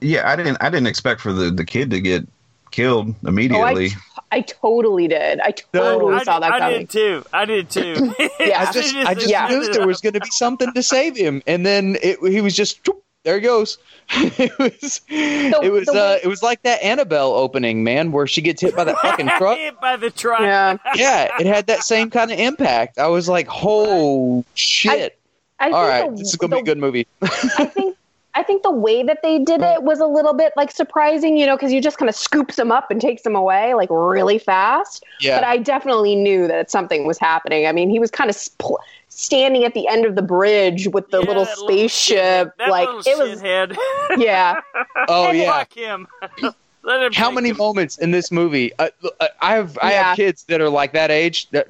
Yeah, 0.00 0.28
I 0.30 0.36
didn't 0.36 0.58
I 0.60 0.68
didn't 0.70 0.86
expect 0.86 1.20
for 1.20 1.32
the, 1.32 1.50
the 1.50 1.64
kid 1.64 1.90
to 1.90 2.00
get 2.00 2.26
killed 2.70 3.08
oh, 3.10 3.14
I, 3.24 3.28
immediately. 3.28 3.90
I 4.32 4.40
totally 4.40 5.08
did. 5.08 5.40
I 5.40 5.54
No, 5.72 5.92
totally 5.98 6.14
I, 6.16 6.24
saw 6.24 6.34
did, 6.38 6.42
that 6.44 6.52
I 6.52 6.58
coming. 6.58 6.78
did 6.80 6.90
too. 6.90 7.24
I 7.32 7.44
did 7.44 7.70
too. 7.70 8.14
Yeah. 8.40 8.64
I 8.68 8.72
just 8.72 8.94
I 8.96 9.14
just 9.14 9.28
Yeah. 9.28 9.48
knew 9.48 9.72
there 9.72 9.86
was 9.86 10.00
going 10.00 10.14
to 10.14 10.20
be 10.20 10.30
something 10.30 10.72
to 10.74 10.82
save 10.82 11.16
him, 11.16 11.42
and 11.46 11.64
then 11.64 11.96
it, 12.02 12.18
he 12.20 12.40
was 12.40 12.54
just 12.56 12.82
choop, 12.84 13.00
there 13.24 13.36
he 13.36 13.40
goes. 13.40 13.78
it 14.10 14.56
was 14.58 15.00
it 15.08 15.72
was 15.72 15.88
uh, 15.88 15.92
way- 15.92 16.20
it 16.22 16.28
was 16.28 16.42
like 16.42 16.62
that 16.62 16.82
Annabelle 16.82 17.32
opening, 17.32 17.82
man, 17.82 18.12
where 18.12 18.26
she 18.26 18.42
gets 18.42 18.60
hit 18.60 18.76
by 18.76 18.84
that 18.84 18.98
fucking 18.98 19.28
truck. 19.38 19.58
Hit 19.58 19.80
by 19.80 19.96
the 19.96 20.10
truck. 20.10 20.40
Yeah, 20.40 20.76
yeah, 20.94 21.30
it 21.40 21.46
had 21.46 21.66
that 21.66 21.82
same 21.82 22.10
kind 22.10 22.30
of 22.30 22.38
impact. 22.38 22.98
I 22.98 23.08
was 23.08 23.28
like, 23.28 23.48
"Oh 23.50 24.44
shit!" 24.54 25.18
I 25.58 25.64
think 25.66 25.74
All 25.76 25.86
right, 25.88 26.10
the, 26.10 26.16
this 26.16 26.28
is 26.28 26.36
gonna 26.36 26.56
be 26.56 26.60
a 26.60 26.64
good 26.64 26.78
movie. 26.78 27.06
I 27.22 27.64
think 27.64 27.96
I 28.36 28.42
think 28.42 28.62
the 28.62 28.70
way 28.70 29.02
that 29.04 29.22
they 29.22 29.38
did 29.38 29.62
it 29.62 29.84
was 29.84 30.00
a 30.00 30.06
little 30.06 30.34
bit 30.34 30.52
like 30.56 30.70
surprising, 30.72 31.36
you 31.36 31.46
know, 31.46 31.56
because 31.56 31.72
you 31.72 31.80
just 31.80 31.98
kind 31.98 32.08
of 32.08 32.14
scoops 32.16 32.56
them 32.56 32.72
up 32.72 32.90
and 32.90 33.00
takes 33.00 33.22
them 33.22 33.36
away 33.36 33.74
like 33.74 33.88
really 33.90 34.38
fast. 34.38 35.04
Yeah, 35.20 35.38
But 35.38 35.44
I 35.46 35.58
definitely 35.58 36.16
knew 36.16 36.48
that 36.48 36.70
something 36.70 37.06
was 37.06 37.18
happening. 37.18 37.66
I 37.66 37.72
mean, 37.72 37.90
he 37.90 37.98
was 37.98 38.10
kind 38.10 38.28
of 38.30 38.34
sp- 38.34 38.82
standing 39.08 39.64
at 39.64 39.74
the 39.74 39.86
end 39.86 40.04
of 40.04 40.16
the 40.16 40.22
bridge 40.22 40.88
with 40.88 41.08
the 41.10 41.20
Yeah, 41.20 41.28
little 41.28 41.46
spaceship. 41.46 42.52
That 42.58 42.68
like 42.70 42.88
little 42.88 43.00
it 43.06 43.18
was, 43.18 43.40
shithead. 43.40 43.76
yeah. 44.18 44.60
oh 45.08 45.28
and 45.28 45.38
yeah. 45.38 45.52
Fuck 45.58 45.72
him. 45.74 46.06
How 47.12 47.30
many 47.30 47.50
him. 47.50 47.56
moments 47.56 47.98
in 47.98 48.10
this 48.10 48.30
movie? 48.30 48.72
Uh, 48.78 48.88
uh, 49.20 49.28
I 49.40 49.54
have 49.54 49.78
I 49.80 49.92
Yeah. 49.92 50.04
have 50.08 50.16
kids 50.16 50.44
that 50.44 50.60
are 50.60 50.68
like 50.68 50.92
that 50.92 51.10
age. 51.10 51.48
That 51.50 51.68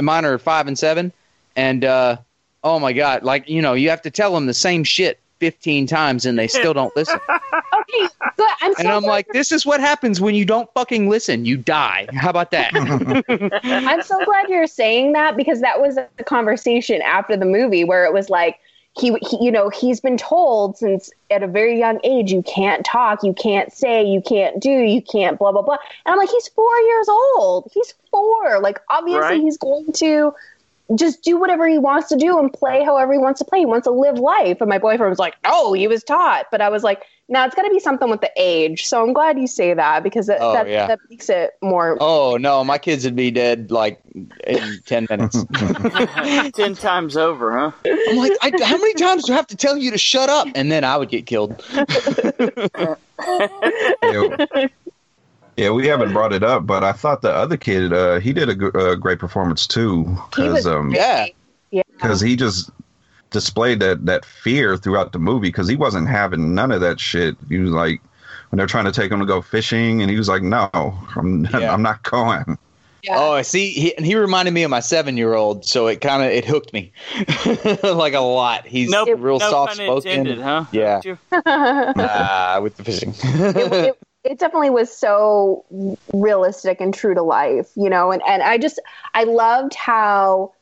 mine 0.00 0.24
are 0.24 0.38
five 0.38 0.68
and 0.68 0.78
seven, 0.78 1.12
and 1.56 1.84
uh, 1.84 2.16
oh 2.62 2.78
my 2.78 2.92
god, 2.92 3.24
like 3.24 3.48
you 3.48 3.60
know, 3.60 3.74
you 3.74 3.90
have 3.90 4.02
to 4.02 4.10
tell 4.10 4.32
them 4.32 4.46
the 4.46 4.54
same 4.54 4.84
shit 4.84 5.18
fifteen 5.44 5.86
times, 5.86 6.26
and 6.26 6.38
they 6.38 6.48
still 6.48 6.74
don't 6.74 6.94
listen. 6.96 7.20
Okay, 7.74 8.08
good. 8.36 8.48
I'm 8.62 8.74
so 8.74 8.78
And 8.80 8.88
I'm 8.88 9.02
glad 9.02 9.10
like, 9.10 9.26
this 9.32 9.52
is 9.52 9.66
what 9.66 9.80
happens 9.80 10.20
when 10.20 10.34
you 10.34 10.44
don't 10.44 10.68
fucking 10.74 11.08
listen. 11.08 11.44
You 11.44 11.56
die. 11.56 12.08
How 12.14 12.30
about 12.30 12.50
that? 12.52 12.70
I'm 13.86 14.02
so 14.02 14.22
glad 14.24 14.48
you're 14.48 14.66
saying 14.66 15.12
that 15.12 15.36
because 15.36 15.60
that 15.60 15.80
was 15.80 15.96
a 15.96 16.24
conversation 16.24 17.02
after 17.02 17.36
the 17.36 17.44
movie 17.46 17.84
where 17.84 18.04
it 18.04 18.12
was 18.12 18.30
like 18.30 18.58
he, 18.96 19.16
he 19.28 19.38
you 19.44 19.50
know 19.50 19.68
he's 19.70 20.00
been 20.00 20.16
told 20.16 20.76
since 20.78 21.10
at 21.30 21.42
a 21.42 21.48
very 21.48 21.78
young 21.78 21.98
age 22.04 22.32
you 22.32 22.42
can't 22.42 22.84
talk, 22.84 23.22
you 23.22 23.34
can't 23.34 23.72
say, 23.72 24.04
you 24.04 24.22
can't 24.22 24.60
do, 24.60 24.70
you 24.70 25.02
can't 25.02 25.38
blah 25.38 25.52
blah 25.52 25.62
blah. 25.62 25.76
And 26.06 26.12
I'm 26.12 26.18
like 26.18 26.30
he's 26.30 26.48
4 26.48 26.78
years 26.80 27.08
old. 27.08 27.70
He's 27.74 27.94
4. 28.10 28.60
Like 28.60 28.80
obviously 28.90 29.20
Right. 29.20 29.40
he's 29.40 29.58
going 29.58 29.92
to 29.94 30.32
just 30.96 31.22
do 31.22 31.38
whatever 31.38 31.66
he 31.66 31.78
wants 31.78 32.08
to 32.08 32.16
do 32.16 32.38
and 32.38 32.52
play 32.52 32.84
however 32.84 33.12
he 33.12 33.18
wants 33.18 33.38
to 33.38 33.44
play. 33.44 33.60
He 33.60 33.66
wants 33.66 33.86
to 33.86 33.90
live 33.90 34.18
life. 34.18 34.60
And 34.60 34.68
my 34.68 34.78
boyfriend 34.78 35.10
was 35.10 35.18
like, 35.18 35.34
"No, 35.42 35.72
he 35.72 35.88
was 35.88 36.04
taught." 36.04 36.46
But 36.50 36.60
I 36.60 36.68
was 36.68 36.82
like, 36.82 37.02
"No, 37.28 37.42
it's 37.44 37.54
got 37.54 37.62
to 37.62 37.70
be 37.70 37.80
something 37.80 38.10
with 38.10 38.20
the 38.20 38.30
age." 38.36 38.86
So 38.86 39.02
I'm 39.02 39.14
glad 39.14 39.38
you 39.38 39.46
say 39.46 39.72
that 39.72 40.02
because 40.02 40.26
that 40.26 40.38
Oh, 40.42 40.52
that, 40.52 40.68
yeah. 40.68 40.86
that 40.86 40.98
makes 41.08 41.30
it 41.30 41.52
more 41.62 41.96
oh 42.00 42.36
no, 42.36 42.62
my 42.64 42.76
kids 42.76 43.04
would 43.04 43.16
be 43.16 43.30
dead 43.30 43.70
like 43.70 43.98
in 44.46 44.80
ten 44.86 45.06
minutes. 45.08 45.42
Ten 46.54 46.74
times 46.74 47.16
over, 47.16 47.58
huh? 47.58 47.72
I'm 47.86 48.16
like, 48.16 48.32
I, 48.42 48.52
how 48.62 48.76
many 48.76 48.94
times 48.94 49.24
do 49.24 49.32
I 49.32 49.36
have 49.36 49.46
to 49.48 49.56
tell 49.56 49.78
you 49.78 49.90
to 49.90 49.98
shut 49.98 50.28
up? 50.28 50.48
And 50.54 50.70
then 50.70 50.84
I 50.84 50.96
would 50.98 51.08
get 51.08 51.24
killed. 51.26 51.64
yeah, 55.56 55.64
yeah, 55.66 55.70
we 55.70 55.86
haven't 55.86 56.12
brought 56.12 56.32
it 56.32 56.42
up, 56.42 56.66
but 56.66 56.82
I 56.84 56.92
thought 56.92 57.22
the 57.22 57.32
other 57.32 57.56
kid, 57.56 57.92
uh, 57.92 58.18
he 58.20 58.32
did 58.32 58.48
a, 58.48 58.96
great 58.96 59.18
performance 59.18 59.66
too, 59.66 60.04
He 60.36 60.42
was 60.42 60.64
because 60.64 60.66
um, 60.66 60.90
Yeah. 60.92 61.26
yeah. 61.70 61.82
because 61.92 62.20
he 62.20 62.36
just 62.36 62.70
displayed 63.30 63.80
that 63.80 64.06
that 64.06 64.24
fear 64.24 64.76
throughout 64.76 65.12
the 65.12 65.18
movie 65.18 65.48
because 65.48 65.66
he 65.68 65.76
wasn't 65.76 66.08
having 66.08 66.54
none 66.54 66.70
of 66.70 66.80
that 66.80 67.00
shit. 67.00 67.36
He 67.48 67.58
was 67.58 67.70
like 67.70 68.00
when 68.50 68.58
they're 68.58 68.66
trying 68.66 68.84
to 68.84 68.92
take 68.92 69.10
him 69.10 69.18
to 69.20 69.26
go 69.26 69.42
fishing, 69.42 70.00
and 70.02 70.10
he 70.10 70.16
was 70.16 70.28
like, 70.28 70.42
"No, 70.42 70.70
I'm 71.16 71.44
Yeah. 71.52 71.72
I'm 71.72 71.82
not 71.82 72.02
going." 72.04 72.58
Yeah. 73.02 73.16
Oh, 73.18 73.32
I 73.32 73.42
see. 73.42 73.68
He, 73.70 73.94
and 73.96 74.06
he 74.06 74.14
reminded 74.14 74.54
me 74.54 74.62
of 74.62 74.70
my 74.70 74.80
seven-year-old, 74.80 75.66
so 75.66 75.88
it 75.88 76.00
kind 76.00 76.22
of 76.22 76.30
it 76.30 76.44
hooked 76.46 76.72
me 76.72 76.92
like 77.82 78.14
a 78.14 78.20
lot. 78.20 78.66
He's 78.66 78.88
Nope. 78.88 79.08
real 79.18 79.38
no 79.38 79.50
soft 79.50 79.76
pun 79.76 79.96
intended, 79.96 80.38
spoken. 80.38 80.42
huh? 80.42 80.64
Yeah. 80.72 81.00
Don't? 81.02 81.18
Ah, 81.46 82.60
with 82.62 82.76
the 82.76 82.84
fishing. 82.84 83.14
it, 83.22 83.72
it, 83.72 83.98
it 84.24 84.38
definitely 84.38 84.70
was 84.70 84.94
so 84.94 85.64
realistic 86.12 86.80
and 86.80 86.94
true 86.94 87.14
to 87.14 87.22
life, 87.22 87.70
you 87.76 87.90
know. 87.90 88.10
And 88.10 88.22
and 88.26 88.42
I 88.42 88.58
just 88.58 88.80
I 89.12 89.24
loved 89.24 89.74
how, 89.74 90.52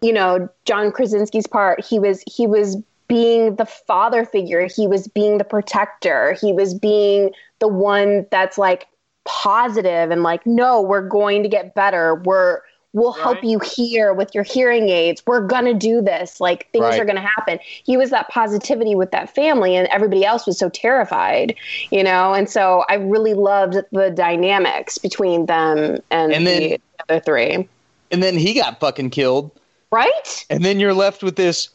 you 0.00 0.12
know, 0.12 0.48
John 0.64 0.90
Krasinski's 0.90 1.46
part. 1.46 1.84
He 1.84 1.98
was 1.98 2.24
he 2.26 2.46
was 2.46 2.76
being 3.06 3.56
the 3.56 3.66
father 3.66 4.24
figure. 4.24 4.66
He 4.66 4.86
was 4.86 5.06
being 5.08 5.38
the 5.38 5.44
protector. 5.44 6.36
He 6.40 6.52
was 6.52 6.72
being 6.74 7.30
the 7.58 7.68
one 7.68 8.26
that's 8.30 8.56
like 8.56 8.86
positive 9.24 10.10
and 10.10 10.22
like, 10.22 10.46
no, 10.46 10.80
we're 10.80 11.06
going 11.06 11.42
to 11.42 11.48
get 11.48 11.74
better. 11.74 12.16
We're 12.24 12.60
we'll 12.94 13.12
help 13.12 13.44
you 13.44 13.58
hear 13.58 14.14
with 14.14 14.34
your 14.34 14.44
hearing 14.44 14.88
aids. 14.88 15.22
We're 15.26 15.46
gonna 15.46 15.74
do 15.74 16.00
this. 16.00 16.40
Like 16.40 16.70
things 16.72 16.84
Right. 16.84 17.00
are 17.00 17.04
gonna 17.04 17.20
happen. 17.20 17.58
He 17.62 17.96
was 17.98 18.08
that 18.10 18.28
positivity 18.30 18.94
with 18.94 19.10
that 19.10 19.34
family, 19.34 19.76
and 19.76 19.86
everybody 19.88 20.24
else 20.24 20.46
was 20.46 20.58
so 20.58 20.70
terrified, 20.70 21.54
you 21.90 22.02
know. 22.02 22.32
And 22.32 22.48
so 22.48 22.84
I 22.88 22.94
really 22.94 23.34
loved 23.34 23.76
the 23.92 24.10
dynamics 24.10 24.96
between 24.96 25.44
them 25.46 25.98
and, 26.10 26.32
And 26.32 26.46
then- 26.46 26.62
the 26.62 26.80
other 27.08 27.20
three. 27.20 27.68
and 28.10 28.22
then 28.22 28.36
he 28.38 28.54
got 28.54 28.80
fucking 28.80 29.10
killed, 29.10 29.50
Right? 29.90 30.46
and 30.48 30.64
then 30.64 30.80
you're 30.80 30.94
left 30.94 31.22
with 31.22 31.36
this 31.36 31.68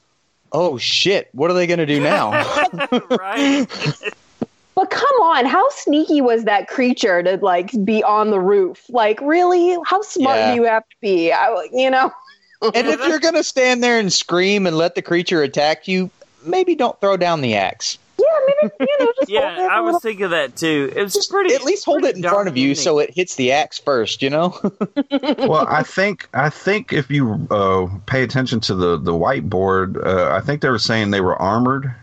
oh 0.51 0.79
shit, 0.79 1.29
what 1.33 1.51
are 1.51 1.53
they 1.53 1.67
going 1.67 1.77
to 1.77 1.85
do 1.85 1.99
now? 1.99 2.31
right? 3.11 3.67
But 4.79 4.91
come 4.91 5.15
on, 5.23 5.45
how 5.45 5.67
sneaky 5.71 6.21
was 6.21 6.45
that 6.45 6.69
creature 6.69 7.21
to 7.21 7.35
like 7.41 7.71
be 7.83 8.01
on 8.01 8.29
the 8.31 8.39
roof? 8.39 8.85
Like, 8.87 9.19
really? 9.19 9.77
How 9.85 10.01
smart 10.01 10.37
Yeah. 10.37 10.55
do 10.55 10.61
you 10.61 10.67
have 10.67 10.83
to 10.87 10.95
be? 11.01 11.33
I, 11.33 11.67
you 11.73 11.89
know? 11.89 12.13
and 12.61 12.87
if 12.87 13.05
you're 13.05 13.19
going 13.19 13.33
to 13.33 13.43
stand 13.43 13.83
there 13.83 13.99
and 13.99 14.11
scream 14.11 14.65
and 14.65 14.77
let 14.77 14.95
the 14.95 15.01
creature 15.01 15.41
attack 15.43 15.89
you, 15.89 16.09
maybe 16.45 16.75
don't 16.75 16.97
throw 17.01 17.17
down 17.17 17.41
the 17.41 17.55
axe. 17.55 17.97
Yeah, 18.17 18.25
maybe 18.47 18.73
you 18.79 18.97
know, 19.01 19.05
just 19.07 19.17
hold 19.17 19.29
Yeah, 19.29 19.65
it 19.65 19.69
I 19.69 19.79
a 19.79 19.83
was 19.83 19.87
little- 19.95 19.99
thinking 19.99 20.23
of 20.25 20.31
that 20.31 20.55
too. 20.55 20.93
It 20.95 21.03
was 21.03 21.13
Just 21.13 21.29
pretty. 21.29 21.53
at 21.55 21.63
least 21.65 21.83
hold 21.83 22.05
it 22.05 22.15
in 22.15 22.21
front 22.23 22.47
of 22.47 22.55
you 22.55 22.69
darn 22.69 22.75
so 22.83 22.99
it 22.99 23.09
hits 23.13 23.35
the 23.35 23.51
axe 23.51 23.79
first, 23.79 24.21
you 24.21 24.29
know? 24.29 24.57
well, 25.39 25.65
I 25.69 25.83
think 25.83 26.29
I 26.33 26.49
think 26.49 26.93
if 26.93 27.11
you 27.11 27.47
uh, 27.51 27.87
pay 28.05 28.23
attention 28.23 28.61
to 28.61 28.75
the 28.75 28.97
the 28.97 29.11
whiteboard, 29.13 30.01
uh, 30.05 30.33
I 30.33 30.39
think 30.39 30.61
they 30.61 30.69
were 30.69 30.79
saying 30.79 31.11
they 31.11 31.19
were 31.21 31.35
armored. 31.35 31.93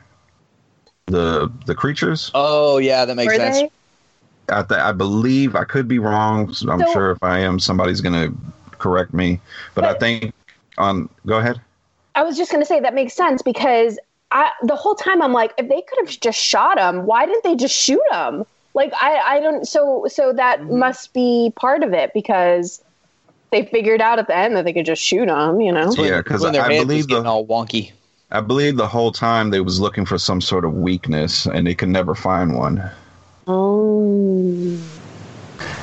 The 1.06 1.50
the 1.66 1.74
creatures. 1.74 2.30
oh, 2.34 2.78
yeah, 2.78 3.04
that 3.04 3.14
makes 3.14 3.32
Were 3.32 3.36
sense. 3.38 3.56
they? 3.58 3.70
I 4.54 4.62
th- 4.62 4.80
I 4.80 4.92
believe 4.92 5.54
I 5.56 5.64
could 5.64 5.86
be 5.88 5.98
wrong. 5.98 6.52
so 6.52 6.70
I'm 6.70 6.80
So- 6.80 6.92
sure 6.92 7.10
if 7.12 7.22
I 7.22 7.38
am, 7.40 7.58
somebody's 7.60 8.00
gonna 8.00 8.30
correct 8.78 9.14
me. 9.14 9.40
But, 9.74 9.84
I 9.84 9.94
think 9.94 10.32
on. 10.78 11.08
Go 11.26 11.38
ahead. 11.38 11.60
I 12.14 12.22
was 12.22 12.36
just 12.36 12.50
going 12.50 12.62
to 12.62 12.66
say 12.66 12.80
that 12.80 12.94
makes 12.94 13.12
sense 13.14 13.42
because 13.42 13.98
I 14.32 14.50
the 14.62 14.74
whole 14.74 14.94
time 14.94 15.20
I'm 15.22 15.32
like, 15.32 15.52
if 15.58 15.68
they 15.68 15.82
could 15.82 15.98
have 16.06 16.20
just 16.20 16.38
shot 16.38 16.78
him, 16.78 17.04
why 17.06 17.26
didn't 17.26 17.44
they 17.44 17.54
just 17.56 17.74
shoot 17.74 18.00
him? 18.10 18.44
Like 18.74 18.92
I, 19.00 19.36
I 19.36 19.40
don't. 19.40 19.66
So 19.66 20.06
so 20.08 20.32
that 20.32 20.60
Mm-hmm. 20.60 20.78
must 20.78 21.12
be 21.12 21.52
part 21.56 21.82
of 21.82 21.92
it 21.92 22.12
because 22.14 22.82
they 23.50 23.64
figured 23.66 24.00
out 24.00 24.18
at 24.18 24.26
the 24.26 24.36
end 24.36 24.56
that 24.56 24.64
they 24.64 24.72
could 24.72 24.86
just 24.86 25.02
shoot 25.02 25.28
him. 25.28 25.60
You 25.60 25.72
know? 25.72 25.92
Yeah, 25.96 26.18
because 26.18 26.42
when 26.42 26.52
their 26.52 26.62
I 26.62 26.68
believe 26.78 27.06
getting 27.06 27.24
the 27.24 27.30
all 27.30 27.46
wonky. 27.46 27.92
I 28.30 28.40
believe 28.40 28.76
the 28.76 28.88
whole 28.88 29.12
time 29.12 29.50
they 29.50 29.60
was 29.60 29.80
looking 29.80 30.04
for 30.04 30.18
some 30.18 30.40
sort 30.40 30.64
of 30.64 30.74
weakness 30.74 31.46
and 31.46 31.66
they 31.66 31.74
could 31.74 31.88
never 31.88 32.14
find 32.14 32.54
one. 32.56 32.82
Oh. 33.46 34.76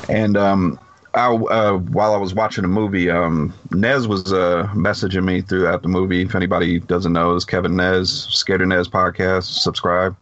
And 0.09 0.35
um, 0.35 0.79
I, 1.13 1.33
uh, 1.33 1.77
while 1.77 2.13
I 2.13 2.17
was 2.17 2.33
watching 2.33 2.63
the 2.63 2.67
movie, 2.67 3.09
um, 3.09 3.53
Nez 3.71 4.07
was 4.07 4.33
uh, 4.33 4.67
messaging 4.73 5.23
me 5.23 5.41
throughout 5.41 5.81
the 5.83 5.87
movie. 5.87 6.23
If 6.23 6.35
anybody 6.35 6.79
doesn't 6.79 7.13
know, 7.13 7.35
it's 7.35 7.45
Kevin 7.45 7.75
Nez, 7.77 8.27
Scared 8.29 8.61
of 8.61 8.67
Nez 8.67 8.89
podcast. 8.89 9.43
Subscribe. 9.61 10.15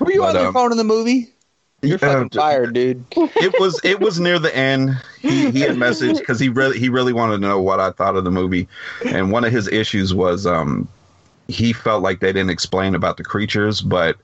Were 0.00 0.10
you 0.10 0.20
But, 0.20 0.30
on 0.30 0.34
your 0.36 0.48
um, 0.48 0.54
phone 0.54 0.72
in 0.72 0.78
the 0.78 0.84
movie? 0.84 1.28
You're 1.82 1.98
Yeah, 2.02 2.14
fucking 2.14 2.28
d- 2.28 2.38
fired, 2.38 2.74
dude. 2.74 3.04
It 3.16 3.54
was 3.60 3.80
it 3.84 4.00
was 4.00 4.18
near 4.18 4.40
the 4.40 4.54
end. 4.54 5.00
He 5.20 5.52
he 5.52 5.60
had 5.60 5.76
messaged 5.76 6.18
because 6.18 6.40
he 6.40 6.48
really 6.48 6.76
he 6.76 6.88
really 6.88 7.12
wanted 7.12 7.34
to 7.34 7.38
know 7.40 7.60
what 7.62 7.78
I 7.78 7.92
thought 7.92 8.16
of 8.16 8.24
the 8.24 8.32
movie, 8.32 8.66
and 9.06 9.30
one 9.30 9.44
of 9.44 9.52
his 9.52 9.68
issues 9.68 10.12
was 10.12 10.44
um 10.44 10.88
he 11.48 11.72
felt 11.72 12.02
like 12.02 12.20
they 12.20 12.32
didn't 12.32 12.50
explain 12.50 12.94
about 12.94 13.16
the 13.16 13.24
creatures, 13.24 13.80
but 13.80 14.16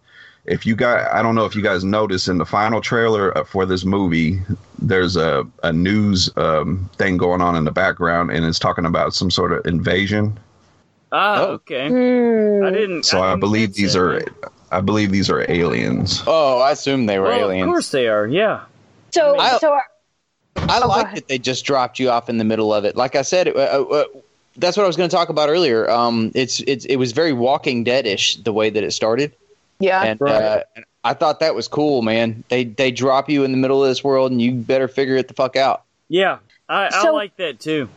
if 0.46 0.66
you 0.66 0.76
guys, 0.76 1.08
I 1.12 1.22
don't 1.22 1.34
know 1.34 1.46
if 1.46 1.54
you 1.56 1.62
guys 1.62 1.82
noticed 1.84 2.28
in 2.28 2.36
the 2.38 2.44
final 2.44 2.80
trailer 2.82 3.36
uh, 3.36 3.44
for 3.44 3.64
this 3.64 3.84
movie, 3.84 4.40
there's 4.78 5.16
a 5.16 5.46
a 5.62 5.72
news 5.72 6.30
um, 6.36 6.90
thing 6.98 7.16
going 7.16 7.40
on 7.40 7.56
in 7.56 7.64
the 7.64 7.72
background, 7.72 8.30
and 8.30 8.44
it's 8.44 8.58
talking 8.58 8.84
about 8.84 9.14
some 9.14 9.30
sort 9.30 9.52
of 9.52 9.64
invasion. 9.66 10.38
Oh, 11.12 11.34
Oh. 11.34 11.44
okay. 11.52 11.88
Hmm. 11.88 12.64
I 12.66 12.70
didn't. 12.70 13.04
So 13.04 13.22
I, 13.22 13.30
didn't 13.30 13.40
believe 13.40 13.74
these 13.74 13.94
that. 13.94 14.00
are, 14.00 14.22
I 14.70 14.80
believe 14.82 15.10
these 15.12 15.30
are 15.30 15.50
aliens. 15.50 16.22
Oh, 16.26 16.58
I 16.60 16.72
assume 16.72 17.06
they 17.06 17.18
were 17.18 17.26
Well, 17.28 17.38
aliens. 17.50 17.62
Of 17.62 17.68
course 17.70 17.90
they 17.90 18.08
are. 18.08 18.26
Yeah. 18.26 18.64
So 19.12 19.38
I- 19.38 19.58
so 19.58 19.78
I 20.56 20.80
go 20.80 20.88
like 20.88 21.06
ahead. 21.06 21.16
that 21.18 21.28
they 21.28 21.38
just 21.38 21.64
dropped 21.64 21.98
you 21.98 22.10
off 22.10 22.28
in 22.28 22.36
the 22.38 22.44
middle 22.44 22.74
of 22.74 22.84
it. 22.84 22.96
Like 22.96 23.16
I 23.16 23.22
said, 23.22 23.48
uh, 23.48 23.52
uh, 23.52 24.04
that's 24.56 24.76
what 24.76 24.84
I 24.84 24.86
was 24.86 24.96
going 24.96 25.08
to 25.08 25.14
talk 25.14 25.28
about 25.28 25.48
earlier. 25.48 25.90
Um, 25.90 26.30
it's 26.34 26.60
it's 26.60 26.84
it 26.86 26.96
was 26.96 27.12
very 27.12 27.32
Walking 27.32 27.84
Dead-ish 27.84 28.36
the 28.36 28.52
way 28.52 28.70
that 28.70 28.82
it 28.84 28.92
started, 28.92 29.32
yeah. 29.80 30.02
and 30.02 30.22
uh, 30.22 30.62
I 31.04 31.14
thought 31.14 31.40
that 31.40 31.54
was 31.54 31.68
cool, 31.68 32.02
man. 32.02 32.44
They 32.48 32.64
they 32.64 32.90
drop 32.90 33.28
you 33.28 33.44
in 33.44 33.50
the 33.50 33.58
middle 33.58 33.82
of 33.82 33.88
this 33.88 34.02
world, 34.04 34.30
and 34.32 34.40
you 34.40 34.52
better 34.52 34.88
figure 34.88 35.16
it 35.16 35.28
the 35.28 35.34
fuck 35.34 35.56
out. 35.56 35.82
Yeah. 36.08 36.38
I, 36.68 36.86
I 36.86 37.02
So- 37.02 37.14
like 37.14 37.36
that 37.36 37.60
too. 37.60 37.88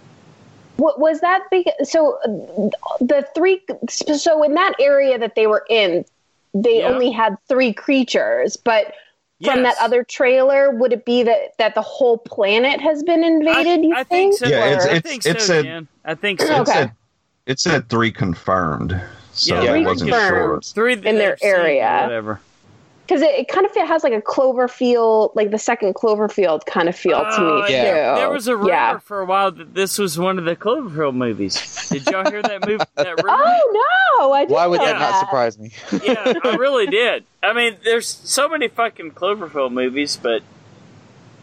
What 0.78 1.00
was 1.00 1.22
that 1.22 1.44
big? 1.50 1.68
So 1.84 2.20
uh, 2.24 2.70
the 3.00 3.28
three. 3.34 3.64
So 3.90 4.44
in 4.44 4.54
that 4.54 4.74
area 4.80 5.18
that 5.18 5.34
they 5.34 5.48
were 5.48 5.66
in, 5.70 6.06
they 6.54 6.80
Yeah. 6.80 6.90
only 6.90 7.10
had 7.10 7.36
three 7.48 7.74
creatures. 7.74 8.58
But 8.58 8.94
from 9.44 9.64
that 9.64 9.76
other 9.82 10.04
trailer, 10.04 10.72
would 10.72 10.94
it 10.94 11.06
be 11.06 11.24
that 11.24 11.58
that 11.58 11.76
the 11.76 11.82
whole 11.82 12.18
planet 12.18 12.82
has 12.82 13.04
been 13.04 13.24
invaded? 13.24 13.84
you 13.84 13.94
I, 13.96 14.00
I 14.00 14.04
think 14.04 14.34
so. 14.36 14.48
Yeah, 14.48 14.66
it's- 14.68 14.86
I 14.88 15.00
think 15.00 15.26
it 15.26 15.40
so, 15.40 15.46
said- 15.46 15.66
Jen. 15.66 15.88
I 16.06 16.16
think 16.16 16.42
It 16.42 16.48
so. 16.48 16.62
Okay. 16.62 16.72
said 16.72 16.92
it 17.46 17.60
said 17.60 17.90
three 17.90 18.12
confirmed, 18.12 19.00
so 19.34 19.56
Yeah, 19.56 19.62
I 19.72 19.74
three 19.76 19.86
wasn't 19.86 20.12
confirmed. 20.12 20.64
sure. 20.66 20.74
Three 20.74 20.96
that 20.96 21.06
in 21.06 21.16
their 21.18 21.32
they've 21.32 21.40
seen 21.40 21.50
or 21.52 21.56
area. 21.58 22.00
Whatever. 22.04 22.42
Because 23.08 23.22
it, 23.22 23.32
it 23.32 23.48
kind 23.48 23.66
of 23.66 23.74
has 23.74 24.04
like 24.04 24.12
a 24.12 24.22
Cloverfield, 24.22 25.34
like 25.34 25.52
the 25.52 25.58
second 25.58 25.96
Cloverfield 25.96 26.66
kind 26.66 26.90
of 26.90 26.96
feel 26.96 27.20
to 27.20 27.38
Oh, 27.40 27.64
me 27.64 27.72
yeah. 27.74 28.16
too. 28.16 28.20
There 28.20 28.30
was 28.30 28.48
a 28.48 28.58
rumor 28.58 28.70
yeah. 28.70 29.00
for 29.00 29.22
a 29.22 29.26
while 29.26 29.52
that 29.52 29.74
this 29.74 29.98
was 29.98 30.20
one 30.20 30.38
of 30.38 30.44
the 30.44 30.58
Cloverfield 30.58 31.16
movies. 31.16 31.88
Did 31.90 32.06
y'all 32.08 32.30
hear 32.30 32.42
that 32.42 32.68
movie? 32.68 32.84
That 32.96 33.16
rumor? 33.24 33.30
Oh 33.30 34.20
no! 34.20 34.34
I 34.34 34.42
didn't 34.42 34.56
Why 34.56 34.68
would 34.68 34.80
know 34.80 34.86
that 34.86 35.00
not 35.00 35.20
surprise 35.22 35.58
me? 35.58 35.72
yeah, 36.04 36.34
I 36.44 36.56
really 36.60 36.88
did. 36.88 37.24
I 37.42 37.54
mean, 37.54 37.78
there's 37.84 38.08
so 38.08 38.50
many 38.50 38.68
fucking 38.68 39.12
Cloverfield 39.12 39.72
movies, 39.72 40.18
but 40.22 40.42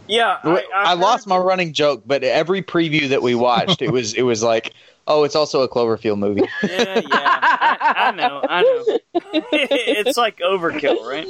yeah, 0.06 0.38
I, 0.42 0.50
I, 0.50 0.64
I, 0.74 0.94
lost 0.94 1.26
my 1.26 1.38
running 1.38 1.72
joke, 1.72 2.02
but 2.04 2.22
every 2.24 2.62
preview 2.62 3.08
that 3.10 3.22
we 3.22 3.34
watched, 3.34 3.80
it 3.80 3.90
was 3.90 4.12
it 4.12 4.22
was 4.22 4.42
like, 4.42 4.74
oh, 5.06 5.24
it's 5.24 5.36
also 5.36 5.62
a 5.62 5.68
Cloverfield 5.68 6.18
movie. 6.18 6.42
Yeah, 6.62 7.00
yeah, 7.00 7.04
I, 7.10 7.94
I 7.96 8.10
know, 8.12 8.44
I 8.48 8.62
know. 8.62 8.98
it's 9.52 10.16
like 10.16 10.38
overkill, 10.38 11.04
right? 11.06 11.26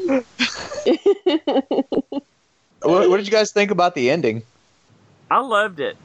what, 2.83 3.09
what 3.11 3.17
did 3.17 3.27
you 3.27 3.33
guys 3.33 3.53
think 3.53 3.71
about 3.71 3.95
the 3.95 4.11
ending? 4.11 4.43
I 5.31 5.41
loved 5.41 5.81
it. 5.81 5.97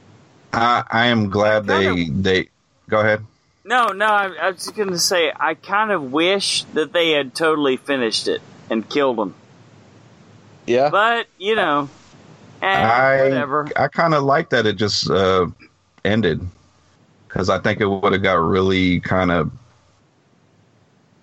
I, 0.52 0.82
I 0.90 1.06
am 1.06 1.30
glad 1.30 1.70
I 1.70 1.78
they 1.78 1.84
kinda- 1.94 2.22
they 2.22 2.48
go 2.88 3.00
ahead. 3.00 3.24
No, 3.64 3.88
no, 3.88 4.06
I, 4.06 4.32
I 4.40 4.50
was 4.50 4.64
just 4.64 4.74
gonna 4.74 4.98
say 4.98 5.30
I 5.34 5.54
kind 5.54 5.92
of 5.92 6.10
wish 6.10 6.64
that 6.74 6.92
they 6.92 7.10
had 7.12 7.34
totally 7.34 7.76
finished 7.76 8.26
it 8.26 8.40
and 8.68 8.88
killed 8.88 9.18
him, 9.18 9.34
Yeah, 10.66 10.88
but 10.90 11.26
you 11.38 11.54
know, 11.54 11.88
eh, 12.62 12.66
I 12.66 13.22
whatever. 13.22 13.68
I 13.76 13.88
kind 13.88 14.14
of 14.14 14.24
like 14.24 14.50
that 14.50 14.66
it 14.66 14.76
just 14.76 15.08
uh, 15.10 15.46
ended 16.04 16.40
because 17.32 17.48
I 17.48 17.58
think 17.60 17.80
it 17.80 17.86
would 17.86 18.12
have 18.12 18.22
got 18.22 18.34
really 18.34 19.00
kind 19.00 19.30
of 19.30 19.50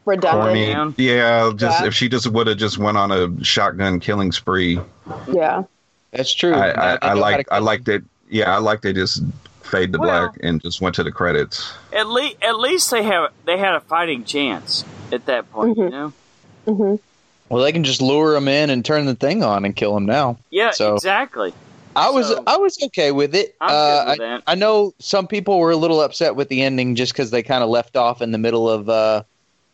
Redundant. 0.06 0.96
corny. 0.96 1.06
Yeah, 1.06 1.52
just 1.56 1.82
Yeah. 1.82 1.88
if 1.88 1.94
she 1.94 2.08
just 2.08 2.28
would 2.28 2.48
have 2.48 2.58
just 2.58 2.78
went 2.78 2.98
on 2.98 3.12
a 3.12 3.44
shotgun 3.44 4.00
killing 4.00 4.32
spree. 4.32 4.80
Yeah. 5.32 5.64
that's 6.12 6.34
true. 6.34 6.54
I 6.54 6.94
I, 6.96 6.98
I 7.02 7.14
like 7.14 7.48
I 7.52 7.60
liked 7.60 7.90
it. 7.90 8.04
Yeah, 8.30 8.54
I 8.56 8.60
like 8.60 8.82
they 8.82 8.94
just 8.94 9.22
fade 9.64 9.92
to 9.94 10.00
Well- 10.00 10.30
black 10.30 10.40
and 10.42 10.62
just 10.62 10.80
went 10.82 10.96
to 10.96 11.04
the 11.04 11.12
credits. 11.12 11.74
At 11.92 12.08
least, 12.08 12.38
at 12.42 12.58
least 12.58 12.90
they 12.92 13.04
have 13.04 13.32
they 13.46 13.58
had 13.58 13.76
a 13.76 13.82
fighting 13.82 14.24
chance 14.24 14.86
at 15.12 15.26
that 15.26 15.52
point. 15.52 15.78
You 15.78 15.84
Mhm. 15.84 15.92
know? 15.92 16.14
hmm 16.66 16.96
Well, 17.50 17.64
they 17.64 17.72
can 17.74 17.84
just 17.84 18.02
lure 18.02 18.36
him 18.36 18.48
in 18.48 18.70
and 18.70 18.84
turn 18.84 19.06
the 19.06 19.16
thing 19.16 19.44
on 19.44 19.66
and 19.66 19.76
kill 19.76 19.96
him 19.96 20.06
now. 20.06 20.38
Yeah, 20.50 20.72
So- 20.72 20.96
exactly. 20.96 21.54
I 21.98 22.10
was 22.12 22.28
So- 22.28 22.44
I 22.48 22.58
was 22.58 22.78
okay 22.84 23.12
with 23.12 23.34
it. 23.36 23.56
I'm 23.60 23.70
Uh, 23.70 24.12
with 24.12 24.22
I. 24.22 24.52
I 24.52 24.56
know 24.56 24.94
some 25.00 25.28
people 25.28 25.60
were 25.60 25.72
a 25.72 25.76
little 25.78 26.00
upset 26.02 26.36
with 26.36 26.48
the 26.50 26.62
ending 26.62 26.96
just 26.96 27.12
because 27.14 27.32
they 27.32 27.44
kind 27.44 27.64
of 27.64 27.70
left 27.70 27.98
off 27.98 28.22
in 28.22 28.32
the 28.32 28.38
middle 28.38 28.70
of. 28.70 28.90
Uh, 28.90 29.24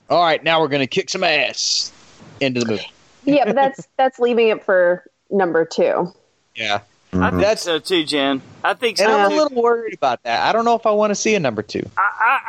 All 0.10 0.22
right, 0.24 0.44
now 0.44 0.60
we're 0.62 0.68
gonna 0.68 0.86
kick 0.88 1.10
some 1.10 1.24
ass 1.24 1.92
into 2.40 2.60
the 2.60 2.66
movie. 2.68 2.92
Yeah, 3.26 3.46
but 3.46 3.56
that's 3.56 3.88
that's 3.98 4.20
leaving 4.20 4.50
it 4.50 4.64
for 4.64 5.04
number 5.30 5.66
two. 5.66 6.14
Yeah, 6.56 6.80
I 7.12 7.16
Mhm. 7.16 7.30
think 7.30 7.42
That's- 7.42 7.62
so 7.64 7.80
too, 7.80 8.04
Jen. 8.04 8.42
I 8.64 8.74
think 8.74 8.98
so 8.98 9.06
and 9.06 9.14
I'm 9.14 9.32
a 9.32 9.36
little 9.36 9.62
worried 9.62 9.94
about 9.94 10.22
that. 10.24 10.42
I 10.48 10.52
don't 10.52 10.66
know 10.66 10.76
if 10.76 10.86
I 10.86 10.92
want 10.92 11.12
to 11.12 11.16
see 11.16 11.36
a 11.36 11.40
number 11.40 11.62
two. 11.62 11.84
I, 11.98 12.02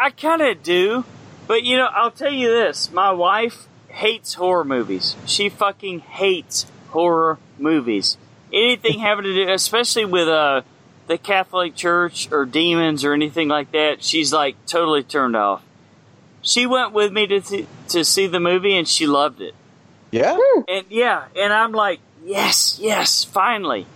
I, 0.03 0.07
I 0.07 0.11
kind 0.11 0.43
of 0.43 0.63
do, 0.63 1.05
but 1.47 1.63
you 1.63 1.77
know, 1.77 1.87
I'll 1.87 2.11
tell 2.11 2.33
you 2.33 2.49
this: 2.49 2.91
my 2.93 3.11
wife 3.13 3.67
hates 3.89 4.35
horror 4.35 4.65
movies. 4.65 5.15
She 5.27 5.49
fucking 5.49 6.01
hates 6.01 6.67
horror 6.91 7.39
movies. 7.59 8.17
Anything 8.55 9.01
having 9.01 9.24
to 9.24 9.35
do, 9.35 9.51
especially 9.52 10.05
with 10.05 10.28
uh 10.28 10.62
the 11.09 11.18
Catholic 11.18 11.74
Church 11.74 12.31
or 12.32 12.47
demons 12.47 13.05
or 13.05 13.12
anything 13.12 13.48
like 13.48 13.72
that, 13.72 14.02
she's 14.02 14.32
like 14.32 14.55
totally 14.66 15.02
turned 15.02 15.36
off. 15.36 15.62
She 16.40 16.66
went 16.66 16.93
with 16.93 17.12
me 17.12 17.26
to 17.26 17.40
th- 17.40 17.66
to 17.89 18.05
see 18.05 18.26
the 18.26 18.40
movie 18.40 18.76
and 18.76 18.86
she 18.89 19.06
loved 19.06 19.40
it. 19.40 19.55
Yeah, 20.10 20.39
And 20.68 20.85
yeah, 20.90 21.24
and 21.35 21.52
I'm 21.52 21.72
like, 21.72 21.98
yes, 22.24 22.78
yes, 22.81 23.24
finally. 23.24 23.86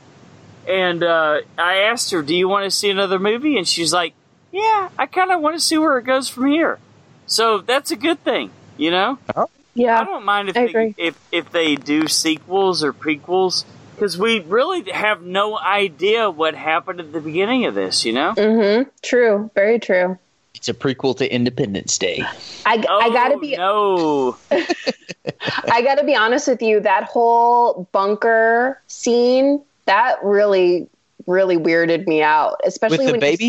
And 0.66 1.02
uh, 1.05 1.43
I 1.56 1.76
asked 1.90 2.10
her, 2.10 2.22
"Do 2.22 2.35
you 2.35 2.48
want 2.48 2.64
to 2.64 2.70
see 2.70 2.90
another 2.90 3.18
movie?" 3.20 3.56
And 3.56 3.66
she's 3.66 3.93
like, 3.93 4.14
"Yeah, 4.51 4.89
I 4.98 5.06
kind 5.06 5.30
of 5.30 5.40
want 5.40 5.55
to 5.56 5.60
see 5.60 5.78
where 5.78 5.97
it 5.98 6.02
goes 6.05 6.28
from 6.28 6.47
here." 6.47 6.78
So 7.26 7.59
that's 7.59 7.90
a 7.93 7.97
good 7.97 8.22
thing, 8.24 8.51
you 8.76 8.90
know. 8.90 9.18
I 9.35 9.44
Yeah. 9.74 10.01
I 10.01 10.05
don't 10.05 10.24
mind 10.24 10.48
if 10.48 10.56
I 10.56 10.64
they, 10.64 10.66
agree. 10.70 10.94
if 10.98 11.16
if 11.30 11.52
they 11.52 11.76
do 11.76 12.09
sequels 12.09 12.82
or 12.82 12.93
prequels 12.93 13.64
because 13.99 14.16
we 14.16 14.39
really 14.41 14.89
have 14.93 15.23
no 15.23 15.59
idea 15.59 16.31
what 16.31 16.55
happened 16.55 17.01
at 17.01 17.12
the 17.12 17.20
beginning 17.20 17.66
of 17.66 17.75
this, 17.75 18.05
you 18.05 18.12
know. 18.12 18.33
Mm-hmm. 18.37 18.89
True. 19.03 19.51
Very 19.57 19.81
true. 19.81 20.16
It's 20.55 20.69
a 20.69 20.75
prequel 20.75 21.16
to 21.19 21.33
Independence 21.33 21.99
Day. 21.99 22.23
I, 22.65 22.85
Oh, 22.89 23.01
I 23.01 23.11
gotta 23.11 23.39
be 23.39 23.57
no. 23.57 24.37
I 24.51 25.83
gotta 25.83 26.05
be 26.05 26.15
honest 26.15 26.47
with 26.47 26.62
you. 26.62 26.81
That 26.81 27.05
whole 27.05 27.89
bunker 27.93 28.81
scene 28.87 29.62
that 29.87 30.23
really 30.23 30.89
really 31.27 31.57
weirded 31.57 32.07
me 32.07 32.23
out, 32.23 32.61
especially 32.65 32.99
With 32.99 33.07
the 33.07 33.12
when 33.12 33.20
baby? 33.20 33.45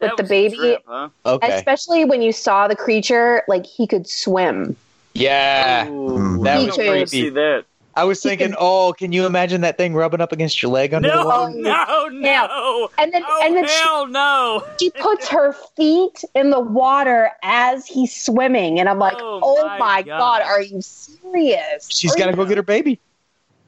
You, 0.00 0.08
with 0.08 0.16
the 0.16 0.22
baby, 0.24 0.56
trip, 0.56 0.82
huh? 0.86 1.08
Okay. 1.24 1.56
especially 1.56 2.04
when 2.04 2.22
you 2.22 2.32
saw 2.32 2.68
the 2.68 2.76
creature 2.76 3.42
like 3.48 3.64
he 3.66 3.86
could 3.86 4.08
swim. 4.08 4.76
Yeah. 5.14 5.88
Ooh, 5.88 6.42
That 6.42 6.56
I 6.58 6.64
was 6.64 6.76
don't 6.76 6.88
creepy. 6.88 7.06
See 7.06 7.28
that? 7.30 7.64
I 7.96 8.04
was 8.04 8.20
thinking, 8.22 8.54
oh, 8.58 8.92
can 8.96 9.12
you 9.12 9.26
imagine 9.26 9.60
that 9.62 9.76
thing 9.76 9.94
rubbing 9.94 10.20
up 10.20 10.32
against 10.32 10.62
your 10.62 10.72
leg 10.72 10.94
under 10.94 11.08
the 11.10 11.18
No, 11.18 11.24
water? 11.24 11.52
no, 11.54 12.08
no. 12.08 12.88
And 12.98 13.12
then 13.12 13.22
Oh, 13.26 13.40
and 13.44 13.56
then 13.56 13.66
she, 13.66 14.12
no. 14.12 14.62
she 14.80 14.90
puts 14.90 15.28
her 15.28 15.54
feet 15.76 16.24
in 16.34 16.50
the 16.50 16.60
water 16.60 17.30
as 17.42 17.86
he's 17.86 18.14
swimming, 18.14 18.80
and 18.80 18.88
I'm 18.88 18.98
like, 18.98 19.16
Oh, 19.18 19.40
oh, 19.42 19.66
my 19.68 19.78
my 19.78 20.02
God. 20.02 20.18
god. 20.18 20.42
are 20.42 20.62
you 20.62 20.80
serious? 20.80 21.88
She's 21.90 22.12
Are 22.12 22.18
got 22.18 22.26
to 22.26 22.32
go 22.32 22.44
get 22.44 22.56
her 22.56 22.62
baby. 22.62 23.00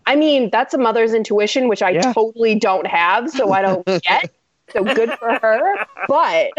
I 0.07 0.17
mean, 0.17 0.51
that's 0.51 0.73
a 0.75 0.79
mother's 0.79 1.15
intuition, 1.15 1.69
which 1.69 1.83
I 1.83 1.93
Yeah. 1.93 2.13
totally 2.13 2.55
don't 2.57 2.87
have, 2.87 3.31
so 3.31 3.53
I 3.53 3.63
don't 3.63 3.85
get. 4.03 4.31
So 4.71 4.85
good 4.85 5.13
for 5.19 5.39
her. 5.41 5.87
But 6.09 6.53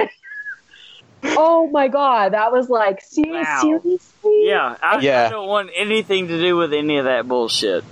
oh 1.38 1.70
my 1.72 1.88
god, 1.88 2.34
that 2.34 2.52
was 2.52 2.70
like 2.70 3.02
ser- 3.02 3.24
Wow. 3.28 3.60
seriously. 3.62 4.48
Yeah, 4.48 4.76
I, 4.82 5.00
Yeah. 5.00 5.26
I 5.28 5.30
don't 5.30 5.48
want 5.48 5.70
anything 5.76 6.28
to 6.28 6.38
do 6.40 6.56
with 6.56 6.74
any 6.74 6.98
of 6.98 7.06
that 7.06 7.28
bullshit. 7.28 7.84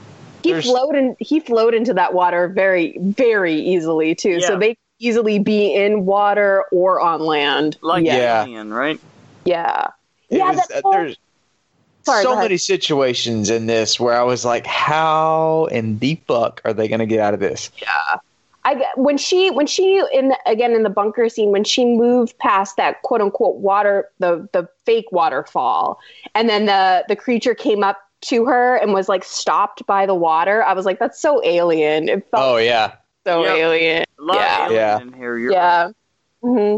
he 0.44 0.52
There's- 0.52 0.66
flowed 0.66 0.96
in. 0.96 1.16
He 1.20 1.40
flowed 1.40 1.74
into 1.74 1.94
that 1.96 2.14
water 2.14 2.48
very, 2.48 2.98
very 3.00 3.56
easily 3.56 4.14
too. 4.16 4.38
Yeah. 4.40 4.48
So 4.48 4.60
they 4.60 4.70
could 4.70 4.78
easily 5.00 5.40
be 5.40 5.74
in 5.74 6.06
water 6.06 6.64
or 6.72 7.02
on 7.02 7.20
land. 7.22 7.78
Like 7.82 8.06
yeah, 8.06 8.16
Yeah. 8.18 8.44
Alien, 8.44 8.74
right? 8.74 9.00
yeah, 9.46 9.88
It 10.30 10.38
yeah. 10.38 10.50
was- 10.52 10.68
that's 10.68 10.86
uh, 10.86 10.92
there's 10.92 11.18
Sorry, 12.04 12.22
so 12.22 12.36
many 12.36 12.58
situations 12.58 13.50
in 13.50 13.66
this 13.66 14.00
where 14.00 14.14
I 14.16 14.22
was 14.22 14.46
like, 14.46 14.68
how 14.68 15.66
in 15.72 15.98
the 15.98 16.20
fuck 16.28 16.62
are 16.64 16.72
they 16.74 16.88
going 16.88 17.00
to 17.00 17.08
get 17.08 17.20
out 17.20 17.34
of 17.34 17.40
this? 17.40 17.72
I 18.66 18.84
when 18.96 19.18
she 19.18 19.50
when 19.52 19.68
she 19.68 20.02
in 20.12 20.30
the, 20.30 20.38
again 20.46 20.74
in 20.74 20.84
the 20.84 20.90
bunker 20.90 21.30
scene 21.30 21.52
when 21.52 21.64
she 21.64 21.86
moved 21.86 22.38
past 22.40 22.76
that 22.78 23.02
quote 23.04 23.22
unquote 23.22 23.58
water 23.58 24.10
the 24.20 24.50
the 24.54 24.68
fake 24.86 25.06
waterfall 25.12 26.00
and 26.34 26.50
then 26.50 26.66
the 26.66 27.06
the 27.08 27.16
creature 27.16 27.54
came 27.56 27.84
up 27.84 28.00
to 28.22 28.44
her 28.46 28.76
and 28.78 28.92
was 28.92 29.08
like 29.08 29.24
stopped 29.24 29.86
by 29.86 30.06
the 30.08 30.16
water 30.16 30.64
I 30.64 30.74
was 30.74 30.84
like 30.86 31.00
that's 31.00 31.22
so 31.22 31.44
alien 31.46 32.10
it 32.10 32.28
felt 32.32 32.44
Oh, 32.44 32.58
yeah. 32.58 32.96
so 33.24 33.44
Yep. 33.44 33.56
alien 33.58 34.06
A 34.20 34.22
lot 34.24 34.36
Yeah. 34.38 34.66
of 34.66 34.72
alien 34.72 34.76
Yeah. 34.82 35.02
in 35.02 35.14
here. 35.14 35.38
You're 35.38 35.52
yeah 35.52 35.92
hmm 36.42 36.78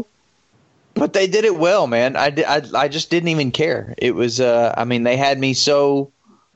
But 0.94 1.12
they 1.14 1.26
did 1.26 1.44
it 1.44 1.56
well, 1.56 1.86
man. 1.86 2.16
I, 2.16 2.30
di- 2.30 2.44
I, 2.44 2.60
I 2.74 2.88
just 2.88 3.08
didn't 3.08 3.28
even 3.28 3.50
care. 3.52 3.94
It 3.98 4.14
was, 4.16 4.40
uh, 4.40 4.74
I 4.76 4.84
mean, 4.84 5.04
they 5.04 5.16
had 5.16 5.38
me 5.38 5.54
so 5.54 6.10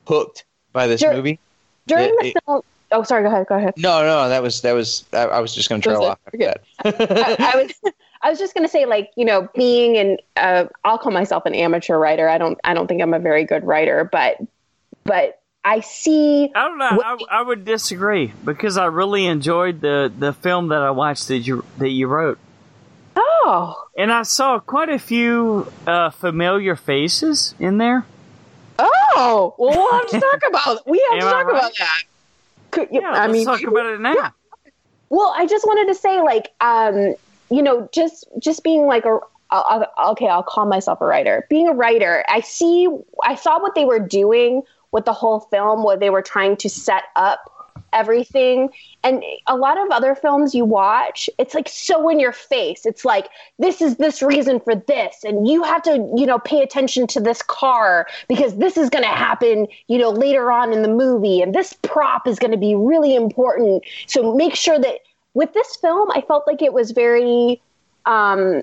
hooked 0.06 0.44
by 0.72 0.88
this 0.88 1.00
Sure. 1.00 1.14
movie. 1.14 1.38
during 1.86 2.12
the 2.18 2.26
it- 2.26 2.36
film 2.44 2.62
oh 2.92 3.02
sorry 3.02 3.22
go 3.22 3.28
ahead 3.28 3.46
go 3.48 3.56
ahead 3.56 3.74
No, 3.76 4.02
no, 4.02 4.28
that 4.28 4.42
was, 4.42 4.60
that 4.62 4.72
was, 4.72 5.04
I, 5.12 5.24
I 5.24 5.40
was 5.40 5.54
just 5.54 5.68
going 5.68 5.80
to 5.80 5.88
trail 5.88 6.00
Was 6.00 6.10
off 6.10 6.18
after 6.26 6.38
that. 6.38 6.60
I, 6.84 7.52
I 7.54 7.62
was 7.62 7.92
I 8.22 8.30
was 8.30 8.38
just 8.38 8.54
gonna 8.54 8.68
say 8.68 8.86
like 8.86 9.10
you 9.16 9.24
know 9.24 9.48
being 9.54 9.96
an 9.96 10.16
uh, 10.36 10.66
I'll 10.84 10.98
call 10.98 11.10
myself 11.12 11.44
an 11.44 11.54
amateur 11.54 11.98
writer 11.98 12.28
I 12.28 12.38
don't 12.38 12.58
I 12.62 12.72
don't 12.72 12.86
think 12.86 13.02
I'm 13.02 13.14
a 13.14 13.18
very 13.18 13.44
good 13.44 13.64
writer 13.64 14.08
but 14.10 14.36
but 15.04 15.40
I 15.64 15.80
see 15.80 16.50
I 16.54 16.68
don't 16.68 16.78
know. 16.78 16.96
What- 16.96 17.06
I, 17.30 17.38
I 17.38 17.42
would 17.42 17.64
disagree 17.64 18.32
because 18.44 18.76
I 18.76 18.86
really 18.86 19.26
enjoyed 19.26 19.80
the, 19.80 20.12
the 20.16 20.32
film 20.32 20.68
that 20.68 20.82
I 20.82 20.90
watched 20.90 21.28
that 21.28 21.38
you 21.38 21.64
that 21.78 21.88
you 21.88 22.06
wrote, 22.08 22.38
oh 23.16 23.88
and 23.96 24.12
I 24.12 24.22
saw 24.22 24.58
quite 24.58 24.88
a 24.88 24.98
few 24.98 25.70
uh, 25.86 26.10
familiar 26.10 26.76
faces 26.76 27.54
in 27.58 27.78
there. 27.78 28.06
Oh, 28.78 29.54
well, 29.58 29.70
we'll 29.70 29.92
have 29.92 30.08
to 30.08 30.20
talk 30.20 30.42
about. 30.48 30.88
We 30.88 31.04
have 31.10 31.18
Am 31.20 31.26
to 31.26 31.30
talk 31.32 31.46
right? 31.46 31.56
about 31.58 31.72
that. 31.78 32.02
Could, 32.72 32.88
Yeah, 32.90 33.10
I 33.10 33.26
let's 33.26 33.32
mean, 33.32 33.44
talk 33.46 33.62
about 33.62 33.86
it 33.86 34.00
now. 34.00 34.14
yeah. 34.14 34.30
well, 35.10 35.32
I 35.36 35.46
just 35.46 35.66
wanted 35.66 35.92
to 35.92 35.94
say, 35.98 36.20
like, 36.22 36.52
um, 36.60 37.14
you 37.50 37.62
know, 37.62 37.88
just 37.92 38.26
just 38.40 38.64
being 38.64 38.86
like 38.86 39.04
a. 39.04 39.18
I'll, 39.50 39.86
I'll- 39.98 40.12
okay, 40.12 40.28
I'll 40.28 40.42
call 40.42 40.66
myself 40.66 41.00
a 41.00 41.06
writer. 41.06 41.46
Being 41.50 41.68
a 41.68 41.72
writer, 41.74 42.24
I 42.28 42.40
see. 42.40 42.88
I 43.24 43.34
saw 43.36 43.60
what 43.60 43.74
they 43.74 43.84
were 43.84 44.00
doing 44.00 44.62
with 44.90 45.04
the 45.04 45.12
whole 45.12 45.40
film, 45.40 45.82
what 45.84 46.00
they 46.00 46.10
were 46.10 46.22
trying 46.22 46.56
to 46.56 46.68
set 46.68 47.04
up 47.16 47.40
everything. 47.92 48.70
And 49.04 49.22
a 49.46 49.56
lot 49.56 49.78
of 49.78 49.90
other 49.90 50.14
films 50.14 50.54
you 50.54 50.64
watch, 50.64 51.28
it's 51.38 51.54
like 51.54 51.68
so 51.68 52.08
in 52.08 52.20
your 52.20 52.32
face. 52.32 52.86
It's 52.86 53.04
like, 53.04 53.28
this 53.58 53.80
is 53.80 53.96
this 53.96 54.22
reason 54.22 54.60
for 54.60 54.74
this. 54.74 55.24
And 55.24 55.48
you 55.48 55.62
have 55.62 55.82
to, 55.82 56.10
you 56.16 56.26
know, 56.26 56.38
pay 56.38 56.62
attention 56.62 57.06
to 57.08 57.20
this 57.20 57.42
car 57.42 58.06
because 58.28 58.56
this 58.56 58.76
is 58.76 58.90
going 58.90 59.04
to 59.04 59.10
happen, 59.10 59.66
you 59.88 59.98
know, 59.98 60.10
later 60.10 60.50
on 60.52 60.72
in 60.72 60.82
the 60.82 60.88
movie. 60.88 61.40
And 61.40 61.54
this 61.54 61.72
prop 61.82 62.26
is 62.26 62.38
going 62.38 62.52
to 62.52 62.58
be 62.58 62.74
really 62.74 63.14
important. 63.14 63.84
So 64.06 64.34
make 64.34 64.54
sure 64.54 64.78
that 64.78 65.00
with 65.34 65.52
this 65.54 65.76
film, 65.76 66.10
I 66.12 66.20
felt 66.22 66.46
like 66.46 66.62
it 66.62 66.72
was 66.72 66.90
very, 66.90 67.60
um, 68.06 68.62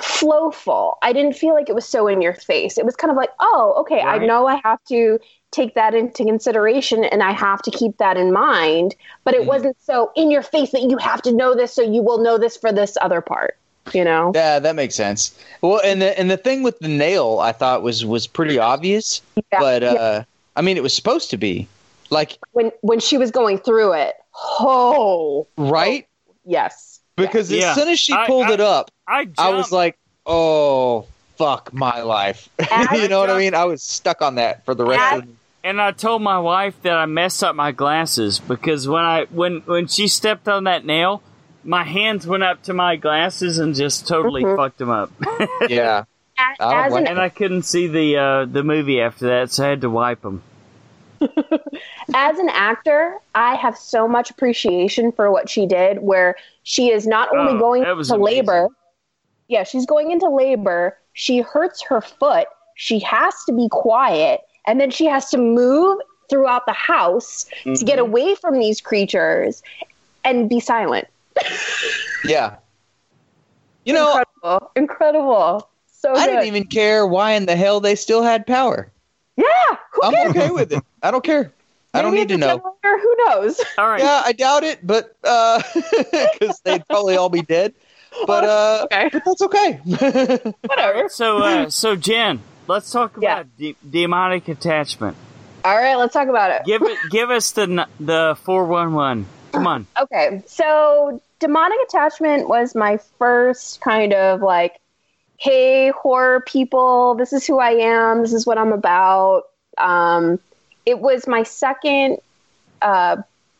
flowful. 0.00 0.98
I 1.02 1.12
didn't 1.12 1.34
feel 1.34 1.54
like 1.54 1.68
it 1.68 1.74
was 1.74 1.86
so 1.86 2.06
in 2.06 2.22
your 2.22 2.34
face. 2.34 2.78
It 2.78 2.84
was 2.84 2.96
kind 2.96 3.10
of 3.10 3.16
like, 3.16 3.30
oh, 3.40 3.74
okay, 3.80 4.00
I 4.00 4.18
know 4.18 4.46
I 4.46 4.60
have 4.64 4.78
to 4.88 5.18
take 5.50 5.74
that 5.74 5.94
into 5.94 6.24
consideration 6.24 7.02
and 7.04 7.22
I 7.22 7.32
have 7.32 7.60
to 7.62 7.70
keep 7.70 7.96
that 7.98 8.16
in 8.16 8.32
mind. 8.32 8.94
But 9.24 9.34
it 9.34 9.42
Mhm. 9.42 9.46
wasn't 9.46 9.76
so 9.82 10.12
in 10.14 10.30
your 10.30 10.42
face 10.42 10.70
that 10.72 10.82
you 10.82 10.96
have 10.98 11.22
to 11.22 11.32
know 11.32 11.54
this 11.54 11.72
so 11.72 11.82
you 11.82 12.02
will 12.02 12.18
know 12.18 12.38
this 12.38 12.56
for 12.56 12.72
this 12.72 12.96
other 13.00 13.20
part. 13.20 13.56
You 13.92 14.04
know? 14.04 14.30
Yeah, 14.34 14.58
that 14.60 14.76
makes 14.76 14.94
sense. 14.94 15.32
Well, 15.62 15.80
and 15.82 16.00
the 16.00 16.16
and 16.18 16.30
the 16.30 16.36
thing 16.36 16.62
with 16.62 16.78
the 16.78 16.88
nail, 16.88 17.38
I 17.40 17.50
thought 17.52 17.82
was 17.82 18.04
was 18.04 18.26
pretty 18.26 18.58
obvious, 18.58 19.22
Yeah, 19.36 19.58
but 19.58 19.82
yeah. 19.82 19.92
uh, 19.92 20.22
I 20.54 20.62
mean, 20.62 20.76
it 20.76 20.82
was 20.82 20.94
supposed 20.94 21.30
to 21.30 21.36
be 21.36 21.66
like 22.10 22.38
when 22.52 22.70
when 22.82 23.00
she 23.00 23.18
was 23.18 23.30
going 23.30 23.58
through 23.58 23.94
it. 23.94 24.14
Oh, 24.60 25.46
right 25.56 26.06
yes. 26.44 26.89
Because 27.26 27.50
Yeah. 27.50 27.70
as 27.70 27.76
soon 27.76 27.88
as 27.88 27.98
she 28.00 28.14
pulled 28.26 28.46
I- 28.46 28.52
it 28.54 28.60
up, 28.60 28.90
I. 29.06 29.28
I 29.38 29.50
was 29.50 29.70
like, 29.72 29.98
oh 30.26 31.06
fuck 31.36 31.72
my 31.72 32.02
life. 32.02 32.48
you 32.92 33.08
know 33.08 33.20
what 33.20 33.30
I 33.30 33.38
mean? 33.38 33.54
I 33.54 33.64
was 33.64 33.82
stuck 33.82 34.20
on 34.22 34.34
that 34.36 34.64
for 34.64 34.74
the 34.74 34.84
rest 34.84 35.22
of. 35.22 35.28
and 35.64 35.80
I 35.80 35.92
told 35.92 36.20
my 36.22 36.38
wife 36.38 36.74
that 36.82 36.92
I 36.94 37.06
messed 37.06 37.42
up 37.42 37.54
my 37.54 37.72
glasses 37.72 38.38
because 38.38 38.86
when 38.88 39.02
I 39.04 39.24
when 39.30 39.60
when 39.66 39.86
she 39.86 40.06
stepped 40.08 40.48
on 40.48 40.64
that 40.64 40.84
nail, 40.84 41.22
my 41.64 41.82
hands 41.84 42.26
went 42.26 42.42
up 42.42 42.62
to 42.64 42.74
my 42.74 42.96
glasses 42.96 43.58
and 43.58 43.74
just 43.74 44.06
totally 44.06 44.42
Mhm. 44.44 44.56
fucked 44.56 44.78
them 44.78 44.90
up, 44.90 45.10
Yeah, 45.68 46.04
As, 46.38 46.56
I 46.60 46.70
don't 46.74 46.84
as 46.86 46.92
blame 46.92 47.04
an 47.04 47.10
and 47.12 47.20
I 47.20 47.28
couldn't 47.30 47.62
see 47.62 47.86
the 47.86 48.16
uh, 48.16 48.44
the 48.46 48.62
movie 48.62 49.00
after 49.00 49.26
that, 49.28 49.50
so 49.50 49.64
I 49.66 49.70
had 49.70 49.80
to 49.82 49.90
wipe 49.90 50.22
them. 50.22 50.42
As 52.14 52.38
an 52.38 52.48
actor, 52.50 53.16
I 53.34 53.54
have 53.54 53.76
so 53.76 54.08
much 54.08 54.30
appreciation 54.30 55.12
for 55.12 55.30
what 55.30 55.48
she 55.48 55.66
did, 55.66 55.98
where 56.02 56.36
she 56.62 56.90
is 56.90 57.06
not 57.06 57.34
only 57.34 57.54
Oh, 57.54 57.58
going 57.58 57.82
that 57.82 57.96
was 57.96 58.10
into 58.10 58.22
amazing. 58.22 58.46
labor. 58.46 58.68
Yeah, 59.48 59.64
she's 59.64 59.86
going 59.86 60.10
into 60.10 60.28
labor. 60.28 60.96
She 61.12 61.40
hurts 61.40 61.82
her 61.82 62.00
foot. 62.00 62.46
She 62.76 62.98
has 63.00 63.34
to 63.44 63.52
be 63.52 63.68
quiet, 63.70 64.40
and 64.66 64.80
then 64.80 64.90
she 64.90 65.06
has 65.06 65.28
to 65.30 65.38
move 65.38 65.98
throughout 66.30 66.64
the 66.66 66.72
house 66.72 67.44
to 67.64 67.84
get 67.84 67.98
Mhm. 67.98 68.02
away 68.02 68.34
from 68.36 68.58
these 68.58 68.80
creatures 68.80 69.62
and 70.24 70.48
be 70.48 70.60
silent. 70.60 71.08
yeah. 72.24 72.56
You 73.84 73.94
know, 73.94 74.18
incredible, 74.42 74.70
incredible. 74.76 75.68
So 75.86 76.12
I 76.12 76.24
good. 76.26 76.32
didn't 76.32 76.46
even 76.46 76.64
care 76.66 77.06
why 77.06 77.32
in 77.32 77.46
the 77.46 77.56
hell 77.56 77.80
they 77.80 77.94
still 77.94 78.22
had 78.22 78.46
power. 78.46 78.92
Yeah, 79.40 79.76
who 79.92 80.00
I'm 80.04 80.12
cares? 80.14 80.30
okay 80.30 80.50
with 80.50 80.72
it. 80.72 80.82
I 81.02 81.10
don't 81.10 81.24
care. 81.24 81.52
I 81.92 82.02
don't 82.02 82.14
need 82.14 82.28
to 82.28 82.36
know. 82.36 82.46
generator, 82.82 83.02
Who 83.02 83.16
knows? 83.26 83.60
All 83.76 83.88
right, 83.88 84.00
Yeah, 84.00 84.22
I 84.24 84.32
doubt 84.32 84.62
it, 84.62 84.86
but 84.86 85.16
because 85.22 86.60
they'd 86.64 86.86
probably 86.86 87.16
all 87.16 87.28
be 87.28 87.42
dead. 87.42 87.74
But 88.26 88.44
uh, 88.44 88.86
Okay, 88.92 89.08
but 89.12 89.22
that's 89.24 89.42
okay. 89.42 89.72
whatever. 90.66 91.08
so 91.08 91.38
uh, 91.38 91.70
so 91.70 91.96
Jen, 91.96 92.40
let's 92.68 92.90
talk 92.90 93.16
Yeah. 93.20 93.40
about 93.40 93.56
de- 93.58 93.76
demonic 93.88 94.48
attachment. 94.48 95.16
All 95.64 95.76
right, 95.76 95.96
let's 95.96 96.12
talk 96.14 96.28
about 96.28 96.50
it. 96.52 96.62
Give 96.64 96.82
it, 96.82 96.98
give 97.10 97.30
us 97.30 97.52
the 97.52 97.86
the 97.98 98.36
four 98.44 98.64
one 98.66 98.94
one. 98.94 99.26
Come 99.52 99.66
on. 99.66 99.86
Okay, 100.00 100.42
so 100.46 101.20
demonic 101.40 101.78
attachment 101.88 102.48
was 102.48 102.74
my 102.74 102.98
first 103.18 103.80
kind 103.80 104.12
of 104.12 104.42
like, 104.42 104.78
hey, 105.40 105.88
horror 105.90 106.42
people, 106.42 107.14
this 107.14 107.32
is 107.32 107.46
who 107.46 107.58
I 107.58 107.70
am, 107.70 108.20
this 108.20 108.34
is 108.34 108.46
what 108.46 108.58
I'm 108.58 108.72
about. 108.72 109.44
Um, 109.78 110.38
it 110.84 110.98
was 110.98 111.26
my 111.26 111.44
second 111.44 112.18
uh, 112.82 113.16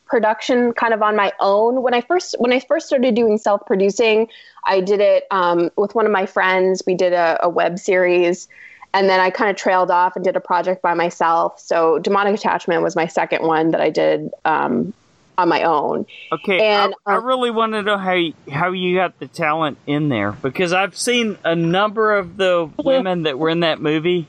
production, 0.07 0.75
kind 0.75 0.93
of 0.93 1.03
on 1.03 1.17
my 1.17 1.33
own. 1.41 1.83
When 1.83 1.95
I 1.95 2.03
first 2.03 2.37
when 2.39 2.53
I 2.53 2.61
first 2.61 2.87
started 2.87 3.15
doing 3.15 3.39
self 3.39 3.65
producing, 3.65 4.29
I 4.67 4.81
did 4.83 5.01
it 5.01 5.25
um, 5.31 5.71
with 5.77 5.95
one 5.95 6.05
of 6.05 6.13
my 6.13 6.27
friends. 6.27 6.83
We 6.87 6.95
did 6.95 7.15
a, 7.15 7.39
a 7.43 7.49
web 7.49 7.79
series. 7.79 8.47
And 8.93 9.09
then 9.09 9.21
I 9.21 9.31
kind 9.31 9.49
of 9.49 9.57
trailed 9.57 9.91
off 9.91 10.17
and 10.17 10.25
did 10.25 10.35
a 10.35 10.41
project 10.41 10.83
by 10.83 10.95
myself. 10.95 11.61
So, 11.61 12.01
Demonic 12.01 12.35
Attachment 12.35 12.83
was 12.83 12.97
my 12.97 13.07
second 13.07 13.47
one 13.47 13.71
that 13.71 13.81
I 13.81 13.89
did 13.89 14.31
um, 14.45 14.93
on 15.41 15.49
my 15.49 15.63
own. 15.63 16.07
Okay, 16.33 16.59
And, 16.59 16.95
I, 17.07 17.15
I 17.15 17.17
um, 17.17 17.25
really 17.25 17.51
want 17.51 17.73
to 17.73 17.83
know 17.83 17.99
how 17.99 18.13
you, 18.13 18.35
how 18.51 18.73
you 18.73 18.97
got 18.97 19.19
the 19.19 19.27
talent 19.27 19.79
in 19.87 20.09
there 20.09 20.33
because 20.33 20.73
I've 20.73 20.97
seen 20.97 21.39
a 21.45 21.55
number 21.55 22.17
of 22.17 22.37
the 22.37 22.71
women 22.79 23.25
that 23.25 23.39
were 23.39 23.49
in 23.49 23.61
that 23.61 23.81
movie 23.81 24.27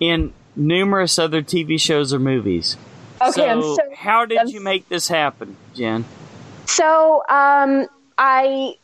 in 0.00 0.32
numerous 0.54 1.18
other 1.18 1.42
TV 1.42 1.80
shows 1.80 2.12
or 2.12 2.18
movies. 2.18 2.76
Okay, 3.20 3.32
so, 3.32 3.48
I'm 3.48 3.62
so 3.62 3.78
how 3.94 4.24
did 4.26 4.38
I'm 4.38 4.48
you 4.48 4.60
make 4.60 4.88
this 4.88 5.08
happen, 5.08 5.56
Jen? 5.74 6.04
So, 6.66 7.22
um, 7.28 7.86
I 8.18 8.74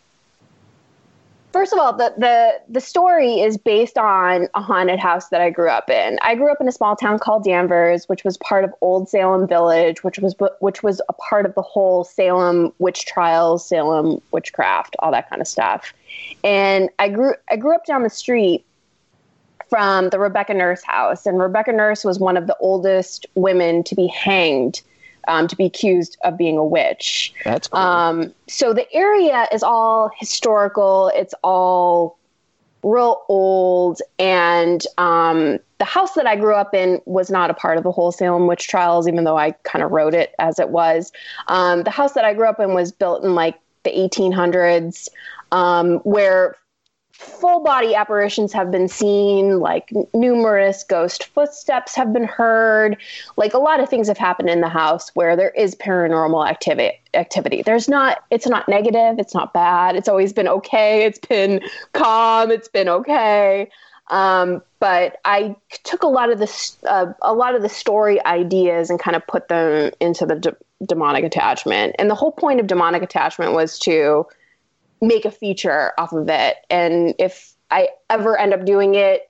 first 1.53 1.73
of 1.73 1.79
all, 1.79 1.93
the 1.93 2.15
the 2.17 2.61
the 2.69 2.81
story 2.81 3.41
is 3.41 3.57
based 3.57 3.99
on 3.99 4.49
a 4.55 4.63
haunted 4.63 4.99
house 4.99 5.29
that 5.29 5.41
I 5.41 5.51
grew 5.51 5.69
up 5.69 5.91
in. 5.91 6.19
I 6.23 6.35
grew 6.35 6.51
up 6.51 6.61
in 6.61 6.69
a 6.69 6.73
small 6.73 6.97
town 6.97 7.19
called 7.19 7.45
Danvers, 7.45 8.09
which 8.09 8.25
was 8.25 8.37
part 8.39 8.65
of 8.65 8.73
Old 8.81 9.09
Salem 9.09 9.47
Village, 9.47 10.03
which 10.03 10.19
was 10.19 10.35
which 10.61 10.83
was 10.83 11.01
a 11.09 11.13
part 11.13 11.47
of 11.47 11.55
the 11.55 11.63
whole 11.63 12.05
Salem 12.05 12.73
witch 12.79 13.07
trials, 13.07 13.67
Salem 13.67 14.21
witchcraft, 14.31 14.97
all 15.01 15.13
that 15.13 15.29
kind 15.29 15.41
of 15.41 15.49
stuff. 15.49 15.93
And 16.43 16.91
I 16.99 17.09
grew 17.09 17.35
I 17.51 17.57
grew 17.57 17.75
up 17.75 17.85
down 17.85 18.03
the 18.03 18.11
street 18.11 18.65
from 19.69 20.11
the 20.11 20.19
Rebecca 20.19 20.55
Nurse 20.55 20.83
house, 20.83 21.25
and 21.27 21.39
Rebecca 21.39 21.73
Nurse 21.73 22.05
was 22.05 22.19
one 22.19 22.37
of 22.37 22.47
the 22.47 22.57
oldest 22.61 23.27
women 23.35 23.83
to 23.85 23.95
be 23.95 24.07
hanged, 24.07 24.83
um, 25.29 25.49
to 25.49 25.57
be 25.57 25.65
accused 25.65 26.17
of 26.25 26.37
being 26.37 26.57
a 26.59 26.65
witch. 26.65 27.33
That's 27.45 27.69
cool. 27.69 27.81
Um, 27.81 28.35
so 28.49 28.73
the 28.73 28.91
area 28.93 29.47
is 29.53 29.63
all 29.63 30.11
historical. 30.19 31.11
It's 31.15 31.35
all 31.43 32.19
real 32.83 33.23
old, 33.29 34.01
and 34.19 34.85
um, 34.99 35.59
the 35.79 35.85
house 35.85 36.15
that 36.15 36.27
I 36.27 36.37
grew 36.37 36.55
up 36.55 36.75
in 36.75 37.01
was 37.07 37.31
not 37.31 37.51
a 37.51 37.55
part 37.55 37.79
of 37.79 37.85
the 37.85 37.93
whole 37.93 38.13
Salem 38.13 38.47
witch 38.47 38.69
trials, 38.69 39.07
even 39.07 39.25
though 39.25 39.39
I 39.39 39.53
kind 39.63 39.85
of 39.85 39.93
wrote 39.93 40.15
it 40.15 40.35
as 40.39 40.59
it 40.59 40.71
was. 40.71 41.13
Um, 41.49 41.83
the 41.85 41.91
house 41.91 42.13
that 42.15 42.25
I 42.25 42.35
grew 42.35 42.47
up 42.47 42.61
in 42.61 42.75
was 42.75 42.93
built 42.93 43.25
in 43.25 43.35
like 43.35 43.59
the 43.85 43.91
1800s, 43.91 45.09
um, 45.53 45.99
where 45.99 46.57
full 47.23 47.61
body 47.61 47.95
apparitions 47.95 48.53
have 48.53 48.71
been 48.71 48.89
seen, 48.89 49.61
like 49.61 49.93
numerous 50.13 50.85
ghost 50.85 51.25
footsteps 51.25 51.95
have 51.95 52.13
been 52.13 52.25
heard. 52.25 52.97
Like 53.37 53.55
a 53.55 53.59
lot 53.59 53.81
of 53.81 53.89
things 53.89 54.09
have 54.09 54.19
happened 54.19 54.51
in 54.51 54.61
the 54.61 54.69
house 54.69 55.11
where 55.15 55.37
there 55.37 55.51
is 55.51 55.75
paranormal 55.77 56.49
activity. 56.49 56.99
Activity. 57.15 57.63
There's 57.63 57.89
not. 57.89 58.25
It's 58.31 58.47
not 58.47 58.69
negative. 58.69 59.19
It's 59.19 59.35
not 59.35 59.53
bad. 59.53 59.97
It's 59.97 60.09
always 60.09 60.33
been 60.33 60.49
okay. 60.49 61.05
It's 61.05 61.19
been 61.19 61.61
calm. 61.93 62.51
It's 62.51 62.69
been 62.69 62.89
okay. 62.89 63.69
Um, 64.09 64.63
but 64.79 65.19
I 65.25 65.55
took 65.85 66.03
a 66.03 66.09
lot 66.09 66.31
of 66.31 66.39
the 66.39 66.73
uh, 66.89 67.13
a 67.23 67.35
lot 67.35 67.55
of 67.55 67.63
the 67.63 67.69
story 67.69 68.25
ideas 68.25 68.91
and 68.91 68.99
kind 68.99 69.17
of 69.17 69.27
put 69.27 69.49
them 69.49 69.91
into 70.01 70.27
the 70.27 70.35
de- 70.37 70.57
demonic 70.87 71.25
attachment. 71.25 71.95
And 71.99 72.11
the 72.11 72.15
whole 72.15 72.33
point 72.33 72.61
of 72.61 72.67
demonic 72.67 73.03
attachment 73.03 73.53
was 73.53 73.79
to 73.81 74.27
make 75.03 75.27
a 75.27 75.31
feature 75.31 75.93
off 75.99 76.13
of 76.13 76.29
it. 76.31 76.57
And 76.71 77.15
if 77.19 77.53
I 77.71 77.89
ever 78.09 78.39
end 78.39 78.55
up 78.55 78.65
doing 78.65 78.95
it, 78.95 79.29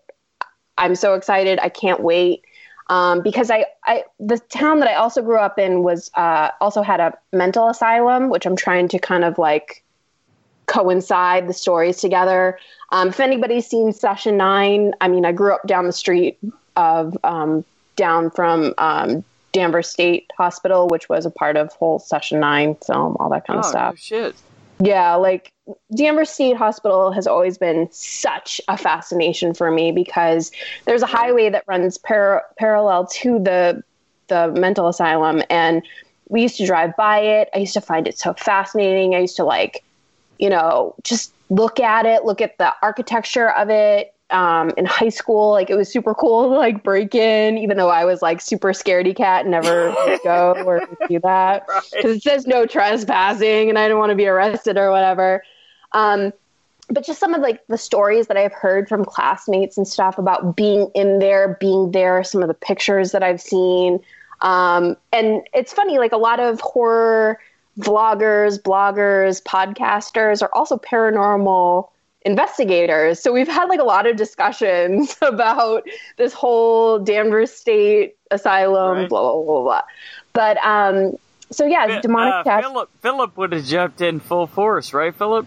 I'm 0.79 0.95
so 0.95 1.15
excited. 1.15 1.59
I 1.61 1.71
can't 1.71 2.01
wait. 2.01 2.45
Um, 2.89 3.23
because 3.23 3.51
I, 3.51 3.65
I, 3.87 4.05
the 4.21 4.39
town 4.39 4.81
that 4.81 4.89
I 4.89 4.95
also 4.95 5.23
grew 5.23 5.39
up 5.39 5.59
in 5.59 5.83
was 5.83 6.11
uh, 6.15 6.51
also 6.61 6.83
had 6.83 7.01
a 7.01 7.17
mental 7.33 7.69
asylum, 7.69 8.29
which 8.29 8.45
I'm 8.45 8.57
trying 8.57 8.89
to 8.89 8.99
kind 8.99 9.25
of 9.25 9.39
like 9.39 9.83
coincide 10.67 11.49
the 11.49 11.55
stories 11.55 11.99
together. 11.99 12.59
Um, 12.91 13.09
if 13.09 13.21
anybody's 13.21 13.67
seen 13.67 13.93
Session 13.93 14.37
Nine, 14.37 14.93
I 15.01 15.09
mean, 15.09 15.25
I 15.25 15.33
grew 15.33 15.55
up 15.55 15.67
down 15.67 15.87
the 15.87 15.93
street 15.93 16.39
of 16.77 17.17
um, 17.25 17.65
down 17.97 18.31
from 18.31 18.75
um, 18.77 19.25
Danvers 19.53 19.89
State 19.89 20.31
Hospital, 20.37 20.89
which 20.89 21.09
was 21.09 21.25
a 21.25 21.31
part 21.31 21.57
of 21.57 21.73
whole 21.73 21.99
Session 21.99 22.41
Nine 22.41 22.75
film, 22.75 23.17
all 23.21 23.31
that 23.31 23.47
kind 23.47 23.59
oh 23.59 23.61
of 23.61 23.67
stuff. 23.67 23.95
no 23.95 23.97
shit! 23.97 24.35
Yeah, 24.85 25.15
like 25.15 25.53
Danvers 25.95 26.31
State 26.31 26.57
Hospital 26.57 27.13
has 27.13 27.29
always 27.29 27.57
been 27.57 27.89
such 27.93 28.61
a 28.67 28.77
fascination 28.77 29.55
for 29.55 29.71
me 29.71 29.93
because 29.93 30.51
there's 30.87 31.03
a 31.03 31.07
highway 31.07 31.51
that 31.51 31.63
runs 31.69 31.99
par- 31.99 32.47
parallel 32.59 33.07
to 33.07 33.39
the 33.39 33.85
the 34.27 34.49
mental 34.59 34.89
asylum, 34.89 35.43
and 35.51 35.83
we 36.29 36.43
used 36.43 36.57
to 36.57 36.67
drive 36.67 36.97
by 36.97 37.21
it. 37.21 37.49
I 37.55 37.59
used 37.59 37.75
to 37.75 37.81
find 37.81 38.09
it 38.09 38.19
so 38.19 38.35
fascinating. 38.35 39.15
I 39.15 39.21
used 39.21 39.37
to 39.37 39.45
like, 39.45 39.85
you 40.41 40.51
know, 40.51 40.97
just 41.05 41.33
look 41.49 41.79
at 41.79 42.05
it, 42.05 42.25
look 42.25 42.41
at 42.41 42.59
the 42.59 42.73
architecture 42.83 43.51
of 43.51 43.71
it. 43.71 44.13
Um, 44.33 44.71
in 44.79 44.87
high 44.87 45.11
school, 45.11 45.51
like 45.51 45.69
it 45.69 45.75
was 45.75 45.93
super 45.93 46.15
cool 46.15 46.49
to 46.49 46.55
like 46.55 46.83
break 46.83 47.15
in, 47.15 47.59
even 47.59 47.77
though 47.77 47.91
I 47.91 48.07
was 48.07 48.23
like 48.23 48.41
super 48.41 48.73
scaredy 48.73 49.15
cat 49.15 49.43
and 49.43 49.51
never 49.51 49.95
go 50.25 50.55
or 50.67 50.81
do 51.07 51.21
that 51.21 51.67
because 51.93 52.17
it 52.17 52.23
says 52.23 52.47
no 52.47 52.65
trespassing 52.65 53.69
and 53.69 53.79
I 53.79 53.89
don't 53.89 53.99
want 53.99 54.09
to 54.11 54.17
be 54.17 54.27
arrested 54.27 54.79
or 54.79 54.91
whatever. 54.91 55.43
Um, 55.93 56.33
but 56.89 57.05
just 57.05 57.21
some 57.21 57.35
of 57.35 57.41
like 57.43 57.67
the 57.69 57.79
stories 57.79 58.27
that 58.27 58.37
I've 58.37 58.53
heard 58.53 58.89
from 58.89 59.05
classmates 59.05 59.77
and 59.77 59.87
stuff 59.87 60.19
about 60.19 60.57
being 60.57 60.91
in 60.95 61.19
there, 61.19 61.57
being 61.61 61.93
there, 61.93 62.25
some 62.25 62.43
of 62.43 62.49
the 62.49 62.55
pictures 62.55 63.13
that 63.13 63.23
I've 63.23 63.41
seen. 63.41 64.01
Um, 64.41 64.97
and 65.13 65.43
it's 65.55 65.73
funny, 65.73 65.99
like 65.99 66.13
a 66.13 66.17
lot 66.17 66.41
of 66.41 66.61
horror 66.61 67.39
vloggers, 67.79 68.61
bloggers, 68.61 69.43
podcasters 69.43 70.43
are 70.43 70.51
also 70.55 70.77
paranormal 70.77 71.89
investigators. 72.25 73.21
So 73.21 73.33
we've 73.33 73.49
had 73.49 73.67
like 73.67 73.81
a 73.81 73.85
lot 73.85 74.07
of 74.07 74.17
discussions 74.17 75.17
about 75.23 75.85
this 76.17 76.33
whole 76.33 76.99
Danvers 76.99 77.53
State 77.53 78.17
Asylum, 78.31 78.99
Right. 78.99 79.09
blah, 79.09 79.33
blah, 79.33 79.43
blah, 79.45 79.63
blah. 79.63 79.83
But 80.33 80.57
um, 80.65 81.17
so 81.51 81.65
yeah, 81.67 81.87
Fi- 81.87 82.01
demonic 82.01 82.35
uh, 82.35 82.41
attach- 82.41 82.65
Philip, 82.65 82.91
Philip 83.01 83.37
would 83.37 83.53
have 83.53 83.65
jumped 83.65 84.01
in 84.01 84.21
full 84.21 84.47
force, 84.47 84.93
right, 84.93 85.15
Philip? 85.15 85.47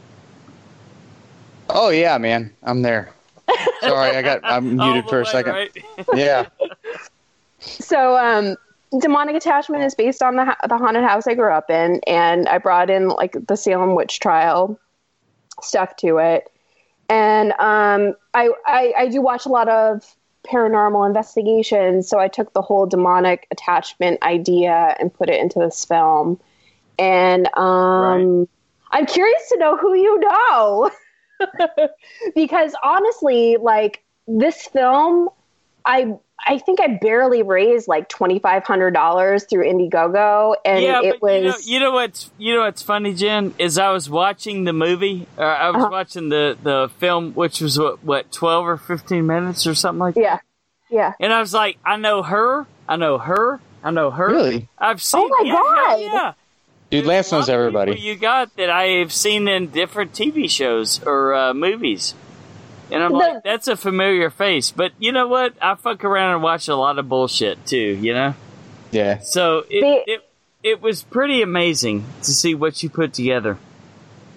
oh 1.69 1.89
yeah, 1.89 2.17
man, 2.17 2.53
I'm 2.63 2.81
there. 2.83 3.11
Sorry, 3.81 4.15
I 4.15 4.21
got 4.21 4.41
I'm 4.43 4.75
muted 4.77 5.05
for 5.09 5.19
a 5.19 5.23
way, 5.23 5.29
second. 5.31 5.51
right? 5.53 5.71
Yeah. 6.13 6.47
So, 7.59 8.17
um, 8.17 8.55
demonic 8.99 9.35
attachment 9.35 9.83
is 9.83 9.95
based 9.95 10.21
on 10.21 10.35
the 10.35 10.55
the 10.69 10.77
haunted 10.77 11.03
house 11.03 11.25
I 11.27 11.33
grew 11.33 11.51
up 11.51 11.69
in, 11.69 11.99
and 12.07 12.47
I 12.49 12.57
brought 12.59 12.89
in 12.89 13.07
like 13.09 13.35
the 13.47 13.55
Salem 13.55 13.95
witch 13.95 14.19
trial 14.19 14.79
stuff 15.61 15.95
to 15.97 16.17
it. 16.17 16.51
And 17.09 17.51
um, 17.53 18.15
I, 18.33 18.49
I 18.65 18.93
I 18.97 19.07
do 19.09 19.21
watch 19.21 19.45
a 19.45 19.49
lot 19.49 19.69
of 19.69 20.15
paranormal 20.45 21.05
investigations, 21.07 22.07
so 22.07 22.19
I 22.19 22.27
took 22.27 22.53
the 22.53 22.61
whole 22.61 22.85
demonic 22.85 23.47
attachment 23.51 24.21
idea 24.23 24.95
and 24.99 25.13
put 25.13 25.29
it 25.29 25.39
into 25.39 25.59
this 25.59 25.85
film. 25.85 26.39
And 26.97 27.47
um, 27.57 28.47
I'm 28.91 29.05
curious 29.05 29.49
to 29.49 29.57
know 29.57 29.77
who 29.77 29.93
you 29.93 30.19
know, 30.19 30.91
because 32.35 32.73
honestly, 32.83 33.57
like 33.57 34.03
this 34.27 34.65
film, 34.67 35.29
I 35.85 36.15
I 36.47 36.57
think 36.59 36.79
I 36.79 36.97
barely 37.01 37.43
raised 37.43 37.87
like 37.87 38.09
twenty 38.09 38.39
five 38.39 38.63
hundred 38.63 38.91
dollars 38.93 39.45
through 39.45 39.65
Indiegogo, 39.65 40.55
and 40.65 40.83
yeah, 40.83 41.01
it 41.01 41.21
was 41.21 41.41
you 41.67 41.79
know, 41.79 41.79
you 41.79 41.79
know 41.79 41.91
what's 41.91 42.29
you 42.37 42.53
know 42.53 42.61
what's 42.61 42.81
funny, 42.81 43.13
Jen, 43.13 43.53
is 43.57 43.77
I 43.77 43.91
was 43.91 44.09
watching 44.09 44.63
the 44.65 44.73
movie. 44.73 45.27
Uh, 45.37 45.41
I 45.41 45.69
was 45.71 45.77
Uh-huh. 45.83 45.89
watching 45.91 46.29
the 46.29 46.57
the 46.61 46.89
film, 46.99 47.33
which 47.33 47.61
was 47.61 47.79
what 47.79 48.03
what 48.03 48.31
twelve 48.31 48.67
or 48.67 48.77
fifteen 48.77 49.25
minutes 49.27 49.65
or 49.65 49.73
something 49.75 49.99
like 49.99 50.15
that. 50.15 50.21
yeah, 50.21 50.39
yeah. 50.89 51.13
And 51.19 51.33
I 51.33 51.39
was 51.39 51.53
like, 51.53 51.77
I 51.85 51.95
know 51.97 52.21
her, 52.21 52.67
I 52.87 52.95
know 52.97 53.17
her, 53.17 53.59
I 53.83 53.91
know 53.91 54.11
her. 54.11 54.27
Really? 54.27 54.67
I've 54.77 55.01
seen. 55.01 55.21
Oh 55.23 55.29
my 55.41 55.47
yeah, 55.47 55.53
God. 55.53 55.99
Yeah. 56.01 56.33
Dude, 56.91 56.99
There's 56.99 57.07
Lance 57.07 57.31
knows 57.31 57.49
everybody. 57.49 57.99
You 57.99 58.15
got 58.15 58.55
that 58.57 58.69
I 58.69 58.83
have 58.99 59.11
seen 59.11 59.47
in 59.47 59.67
different 59.67 60.11
TV 60.13 60.47
shows 60.49 61.01
or 61.03 61.33
uh, 61.33 61.53
movies, 61.53 62.13
and 62.91 63.03
I'm 63.03 63.11
The- 63.11 63.17
like, 63.17 63.43
that's 63.43 63.67
a 63.67 63.75
familiar 63.75 64.29
face. 64.29 64.71
But 64.71 64.91
you 64.99 65.11
know 65.11 65.27
what? 65.27 65.53
I 65.61 65.75
fuck 65.75 66.03
around 66.03 66.33
and 66.35 66.43
watch 66.43 66.67
a 66.67 66.75
lot 66.75 66.99
of 66.99 67.07
bullshit 67.09 67.65
too. 67.65 67.77
You 67.77 68.13
know, 68.13 68.33
Yeah. 68.91 69.19
so 69.19 69.63
it 69.69 69.81
The- 69.81 70.13
it, 70.13 70.21
it 70.63 70.81
was 70.81 71.03
pretty 71.03 71.41
amazing 71.41 72.05
to 72.23 72.31
see 72.31 72.55
what 72.55 72.81
you 72.83 72.89
put 72.89 73.13
together. 73.13 73.57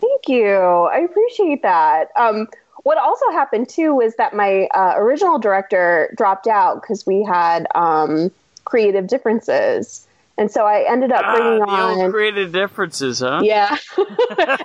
Thank 0.00 0.28
you. 0.28 0.46
I 0.54 0.98
appreciate 1.00 1.62
that. 1.62 2.08
Um, 2.16 2.48
what 2.84 2.98
also 2.98 3.30
happened 3.32 3.68
too 3.68 3.94
was 3.94 4.14
that 4.16 4.34
my 4.34 4.68
uh, 4.74 4.94
original 4.96 5.38
director 5.38 6.12
dropped 6.16 6.46
out 6.46 6.80
because 6.80 7.06
we 7.06 7.22
had 7.24 7.66
um, 7.74 8.30
creative 8.64 9.06
differences, 9.08 10.06
and 10.38 10.50
so 10.50 10.64
I 10.64 10.84
ended 10.90 11.12
up 11.12 11.24
bringing 11.34 11.62
Ah, 11.62 11.66
the 11.66 11.72
on. 11.72 12.00
old 12.02 12.12
creative 12.12 12.52
differences, 12.52 13.20
huh? 13.20 13.40
yeah, 13.42 13.76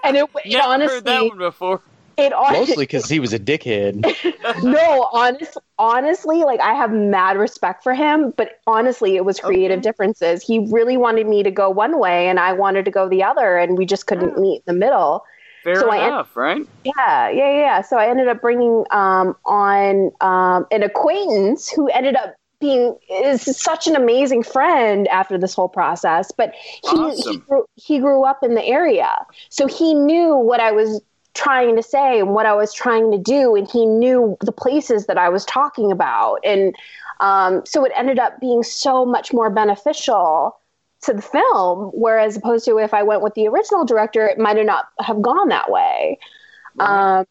and 0.04 0.16
it, 0.18 0.30
it 0.46 0.52
Never 0.52 0.68
honestly, 0.68 0.96
heard 0.96 1.06
that 1.06 1.24
one 1.30 1.38
before. 1.38 1.82
It 2.18 2.34
hon- 2.34 2.54
Mostly 2.54 2.84
because 2.84 3.08
he 3.10 3.20
was 3.20 3.34
a 3.34 3.40
dickhead. 3.40 4.06
no, 4.64 5.10
honest, 5.12 5.58
honestly, 5.80 6.44
like 6.44 6.60
I 6.60 6.74
have 6.74 6.92
mad 6.92 7.38
respect 7.38 7.84
for 7.84 7.94
him, 7.94 8.34
but 8.38 8.60
honestly, 8.68 9.16
it 9.16 9.26
was 9.26 9.40
creative 9.40 9.80
Okay. 9.80 9.90
differences. 9.90 10.44
He 10.44 10.60
really 10.72 10.98
wanted 10.98 11.28
me 11.28 11.44
to 11.44 11.52
go 11.52 11.70
one 11.70 12.00
way, 12.00 12.28
and 12.28 12.40
I 12.40 12.54
wanted 12.54 12.86
to 12.86 12.92
go 12.92 13.10
the 13.10 13.24
other, 13.24 13.58
and 13.58 13.78
we 13.78 13.86
just 13.86 14.08
couldn't 14.08 14.34
Yeah. 14.36 14.42
meet 14.42 14.58
in 14.58 14.64
the 14.76 14.80
middle. 14.80 15.24
Fair 15.64 15.80
So 15.80 15.90
I 15.90 15.98
en- 16.00 16.08
enough, 16.08 16.36
right? 16.36 16.66
Yeah, 16.84 17.30
yeah, 17.30 17.52
yeah. 17.52 17.82
So 17.82 17.98
I 17.98 18.08
ended 18.10 18.28
up 18.28 18.42
bringing 18.42 18.84
um, 18.92 19.36
on 19.46 20.12
um, 20.22 20.68
an 20.72 20.84
acquaintance 20.84 21.70
who 21.70 21.88
ended 21.88 22.16
up 22.16 22.36
being 22.60 22.98
is 23.10 23.42
such 23.42 23.88
an 23.88 23.96
amazing 23.96 24.44
friend 24.44 25.08
after 25.08 25.38
this 25.38 25.54
whole 25.54 25.70
process. 25.70 26.32
But 26.38 26.54
he 26.56 27.16
he, 27.16 27.38
grew, 27.38 27.66
he 27.76 28.00
grew 28.00 28.24
up 28.26 28.44
in 28.44 28.56
the 28.56 28.64
area, 28.66 29.14
so 29.50 29.68
he 29.68 29.94
knew 29.94 30.36
what 30.36 30.60
I 30.60 30.72
was 30.72 31.02
trying 31.34 31.76
to 31.76 31.84
say 31.84 32.20
and 32.20 32.30
what 32.34 32.46
I 32.46 32.54
was 32.54 32.74
trying 32.74 33.12
to 33.12 33.18
do, 33.18 33.56
and 33.56 33.70
he 33.70 33.86
knew 33.86 34.38
the 34.42 34.52
places 34.52 35.08
that 35.08 35.18
I 35.18 35.30
was 35.30 35.46
talking 35.46 35.92
about, 35.92 36.40
and 36.44 36.76
um, 37.20 37.66
so 37.66 37.86
it 37.86 37.92
ended 37.96 38.20
up 38.20 38.40
being 38.40 38.64
so 38.64 39.06
much 39.06 39.34
more 39.34 39.50
beneficial 39.50 40.58
to 41.02 41.14
the 41.14 41.22
film. 41.22 41.92
Whereas 41.94 42.38
opposed 42.38 42.66
to 42.66 42.78
if 42.78 42.94
I 42.94 43.04
went 43.04 43.22
with 43.22 43.34
the 43.36 43.48
original 43.48 43.86
director, 43.86 44.28
it 44.28 44.38
might 44.38 44.58
have 44.58 44.66
not 44.66 44.88
have 45.00 45.22
gone 45.22 45.50
that 45.50 45.72
way. 45.72 46.18
Um, 46.80 47.26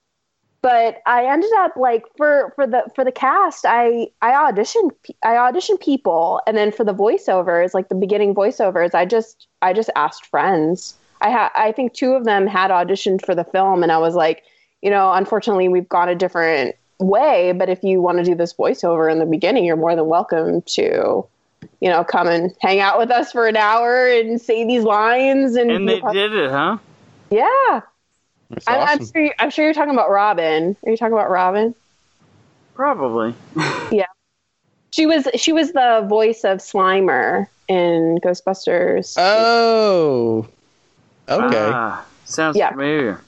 but 0.63 1.03
I 1.07 1.27
ended 1.27 1.51
up 1.59 1.77
like 1.77 2.05
for 2.17 2.53
for 2.55 2.67
the 2.67 2.85
for 2.95 3.05
the 3.05 3.13
cast, 3.13 3.65
I 3.67 4.09
I 4.23 4.31
auditioned 4.31 4.93
I 5.25 5.35
auditioned 5.35 5.81
people, 5.81 6.41
and 6.47 6.57
then 6.57 6.71
for 6.71 6.85
the 6.85 6.95
voiceovers, 6.95 7.75
like 7.75 7.89
the 7.89 7.97
beginning 7.97 8.35
voiceovers, 8.35 8.95
I 8.95 9.05
just 9.05 9.49
I 9.61 9.73
just 9.73 9.91
asked 9.97 10.27
friends. 10.27 10.95
I 11.23 11.31
had 11.31 11.49
I 11.55 11.73
think 11.73 11.95
two 11.95 12.13
of 12.13 12.25
them 12.25 12.47
had 12.47 12.71
auditioned 12.71 13.25
for 13.25 13.35
the 13.35 13.45
film, 13.45 13.83
and 13.83 13.91
I 13.93 13.99
was 13.99 14.15
like, 14.15 14.43
you 14.83 14.91
know, 14.91 15.13
unfortunately, 15.13 15.69
we've 15.69 15.89
gone 15.89 16.09
a 16.09 16.15
different 16.15 16.77
way. 16.99 17.53
But 17.53 17.69
if 17.69 17.83
you 17.83 18.03
want 18.03 18.19
to 18.19 18.25
do 18.25 18.35
this 18.35 18.53
voiceover 18.53 19.11
in 19.11 19.19
the 19.19 19.27
beginning, 19.27 19.65
you're 19.65 19.77
more 19.77 19.95
than 19.97 20.07
welcome 20.07 20.63
to, 20.63 21.25
you 21.81 21.89
know, 21.89 22.05
come 22.05 22.29
and 22.29 22.55
hang 22.61 22.81
out 22.81 22.99
with 22.99 23.11
us 23.11 23.33
for 23.33 23.47
an 23.47 23.57
hour 23.57 24.07
and 24.09 24.41
say 24.41 24.67
these 24.67 24.83
lines. 24.85 25.57
And, 25.57 25.71
And 25.71 25.89
they 25.89 26.01
part- 26.01 26.13
did 26.13 26.35
it, 26.35 26.51
huh? 26.51 26.79
yeah. 27.31 27.81
That's 28.51 28.69
I'm, 28.69 28.81
I'm 29.01 29.07
sure. 29.07 29.23
You, 29.25 29.33
I'm 29.39 29.51
sure 29.51 29.65
you're 29.65 29.73
talking 29.75 29.95
about 29.95 30.11
Robin. 30.11 30.77
Are 30.85 30.91
you 30.91 30.97
talking 30.99 31.15
about 31.15 31.31
Robin? 31.31 31.75
Probably. 32.75 33.35
Yeah. 33.91 34.07
She 34.91 35.07
was. 35.07 35.27
She 35.37 35.53
was 35.53 35.73
the 35.73 36.05
voice 36.09 36.45
of 36.45 36.59
Slimer 36.59 37.47
in 37.69 38.19
Ghostbusters. 38.23 39.15
Oh. 39.17 40.47
Okay. 41.29 41.71
Ah, 41.73 42.05
sounds 42.25 42.57
Yeah. 42.57 42.71
familiar. 42.71 43.21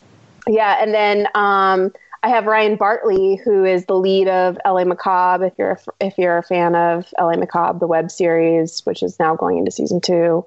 yeah, 0.47 0.77
and 0.81 0.93
then 0.93 1.27
um, 1.35 1.93
I 2.23 2.29
have 2.29 2.47
Ryan 2.47 2.77
Bartley, 2.77 3.37
who 3.37 3.65
is 3.65 3.87
the 3.87 3.97
lead 3.97 4.29
of 4.29 4.59
L.A. 4.65 4.85
Macabre. 4.85 5.47
If 5.47 5.55
you're 5.59 5.73
a, 5.73 5.79
if 6.01 6.19
you're 6.19 6.39
a 6.39 6.43
fan 6.43 6.75
of 6.75 7.13
L.A. 7.19 7.37
Macabre, 7.37 7.79
the 7.79 7.87
web 7.87 8.11
series, 8.11 8.81
which 8.87 9.03
is 9.03 9.19
now 9.19 9.35
going 9.37 9.59
into 9.59 9.71
season 9.71 10.01
two, 10.01 10.45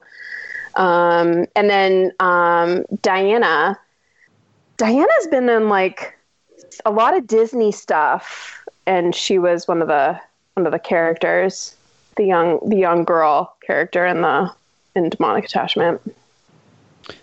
um, 0.76 1.46
and 1.56 1.70
then 1.70 2.12
um, 2.20 2.86
Diana. 3.02 3.80
Diana's 4.78 5.28
been 5.32 5.50
in 5.50 5.70
like 5.70 6.16
a 6.86 6.92
lot 6.92 7.18
of 7.18 7.26
Disney 7.26 7.72
stuff, 7.72 8.64
and 8.86 9.16
she 9.16 9.40
was 9.40 9.68
one 9.68 9.82
of 9.82 9.88
the 9.88 10.20
one 10.54 10.66
of 10.68 10.72
the 10.72 10.80
characters, 10.80 11.76
the 12.16 12.26
young 12.26 12.60
the 12.68 12.76
young 12.78 13.04
girl 13.04 13.56
character 13.66 14.06
in 14.06 14.22
the 14.22 14.52
in 14.96 15.10
Demonic 15.10 15.46
Attachment. 15.46 16.00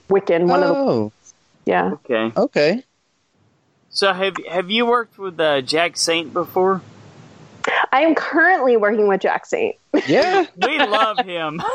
Wiccan, 0.09 0.49
one 0.49 0.63
of 0.63 0.69
the 0.69 0.75
oh. 0.75 1.13
yeah. 1.65 1.93
Okay. 1.93 2.33
Okay. 2.37 2.85
So 3.91 4.13
have 4.13 4.35
have 4.49 4.71
you 4.71 4.87
worked 4.87 5.19
with 5.19 5.39
uh, 5.39 5.61
Jack 5.61 5.97
Saint 5.97 6.33
before? 6.33 6.83
I 7.93 8.01
am 8.01 8.15
currently 8.15 8.77
working 8.77 9.09
with 9.09 9.21
Jack 9.21 9.47
Saint. 9.47 9.77
Yeah. 10.07 10.47
We 10.57 10.79
love 10.79 11.19
him. 11.19 11.63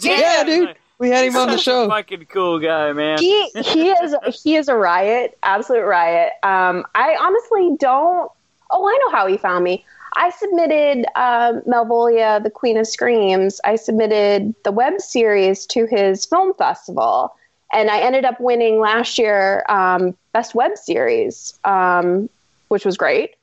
Yeah, 0.00 0.44
dude. 0.44 0.76
We 0.98 1.10
had 1.10 1.24
him 1.26 1.36
on 1.36 1.48
the 1.48 1.58
show. 1.58 1.88
Fucking 1.88 2.26
cool 2.26 2.60
guy, 2.60 2.92
man. 2.92 3.18
He 3.18 3.50
he 3.56 3.90
is 3.90 4.14
he 4.42 4.54
is 4.56 4.68
a 4.68 4.76
riot, 4.76 5.36
absolute 5.42 5.84
riot. 5.84 6.32
Um, 6.44 6.84
I 6.94 7.16
honestly 7.20 7.76
don't. 7.78 8.30
Oh, 8.70 8.86
I 8.86 8.98
know 9.02 9.10
how 9.10 9.26
he 9.26 9.36
found 9.36 9.64
me. 9.64 9.84
I 10.14 10.30
submitted 10.30 11.06
um, 11.16 11.62
Malvolia, 11.62 12.42
the 12.42 12.50
Queen 12.50 12.76
of 12.76 12.86
Screams. 12.86 13.60
I 13.64 13.76
submitted 13.76 14.54
the 14.62 14.70
web 14.70 15.00
series 15.00 15.66
to 15.66 15.86
his 15.86 16.24
film 16.24 16.54
festival, 16.54 17.34
and 17.72 17.90
I 17.90 18.00
ended 18.00 18.24
up 18.24 18.40
winning 18.40 18.78
last 18.78 19.18
year 19.18 19.64
um, 19.68 20.14
best 20.32 20.54
web 20.54 20.76
series, 20.76 21.58
um, 21.64 22.28
which 22.68 22.84
was 22.84 22.96
great. 22.96 23.34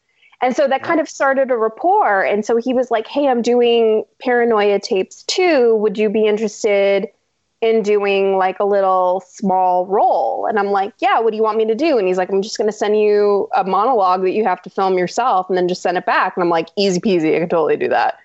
And 0.42 0.56
so 0.56 0.68
that 0.68 0.84
kind 0.84 1.02
of 1.02 1.10
started 1.10 1.52
a 1.52 1.58
rapport. 1.58 2.24
And 2.24 2.46
so 2.46 2.56
he 2.58 2.74
was 2.74 2.92
like, 2.92 3.08
"Hey, 3.08 3.28
I'm 3.28 3.42
doing 3.42 4.06
Paranoia 4.20 4.80
tapes 4.80 5.24
too. 5.24 5.76
Would 5.76 5.98
you 5.98 6.10
be 6.10 6.26
interested?" 6.26 7.10
in 7.62 7.82
doing 7.82 8.38
like 8.38 8.60
a 8.60 8.66
little 8.66 9.22
small 9.28 9.86
role. 9.86 10.46
And 10.46 10.58
I'm 10.58 10.68
like, 10.68 10.94
yeah, 11.00 11.20
what 11.20 11.32
do 11.32 11.38
you 11.38 11.44
want 11.44 11.58
me 11.58 11.66
to 11.66 11.76
do? 11.76 11.98
And 11.98 12.08
he's 12.08 12.18
like, 12.18 12.30
I'm 12.30 12.42
just 12.42 12.58
going 12.58 12.70
to 12.70 12.76
send 12.76 12.98
you 12.98 13.50
a 13.56 13.66
monologue 13.66 14.22
that 14.22 14.32
you 14.32 14.46
have 14.46 14.62
to 14.62 14.70
film 14.70 14.98
yourself 14.98 15.50
and 15.50 15.58
then 15.58 15.68
just 15.68 15.82
send 15.82 15.98
it 15.98 16.06
back. 16.06 16.38
And 16.38 16.44
I'm 16.44 16.50
like, 16.50 16.70
easy 16.78 17.02
peasy. 17.02 17.36
I 17.36 17.40
can 17.40 17.50
totally 17.50 17.76
do 17.76 17.90
that. 17.90 18.18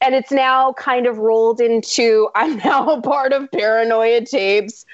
And 0.00 0.14
it's 0.14 0.32
now 0.32 0.72
kind 0.72 1.06
of 1.06 1.18
rolled 1.18 1.60
into 1.60 2.28
I'm 2.34 2.56
now 2.58 2.88
a 2.90 3.00
part 3.00 3.32
of 3.32 3.50
Paranoia 3.52 4.22
Tapes 4.22 4.84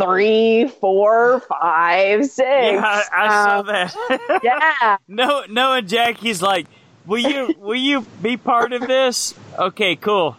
three, 0.00 0.68
four, 0.80 1.40
five, 1.40 2.24
six. 2.26 2.38
Yeah, 2.48 2.82
I, 2.84 3.04
I 3.12 3.28
saw 3.44 3.58
Um, 3.60 3.66
that. 3.66 4.40
yeah. 4.42 4.96
no, 5.08 5.44
no, 5.48 5.72
and 5.74 5.88
Jackie's 5.88 6.40
like, 6.42 6.66
"Will 7.06 7.18
you, 7.18 7.54
will 7.58 7.74
you 7.74 8.02
be 8.22 8.36
part 8.36 8.72
of 8.72 8.86
this?" 8.86 9.34
Okay, 9.58 9.96
cool. 9.96 10.36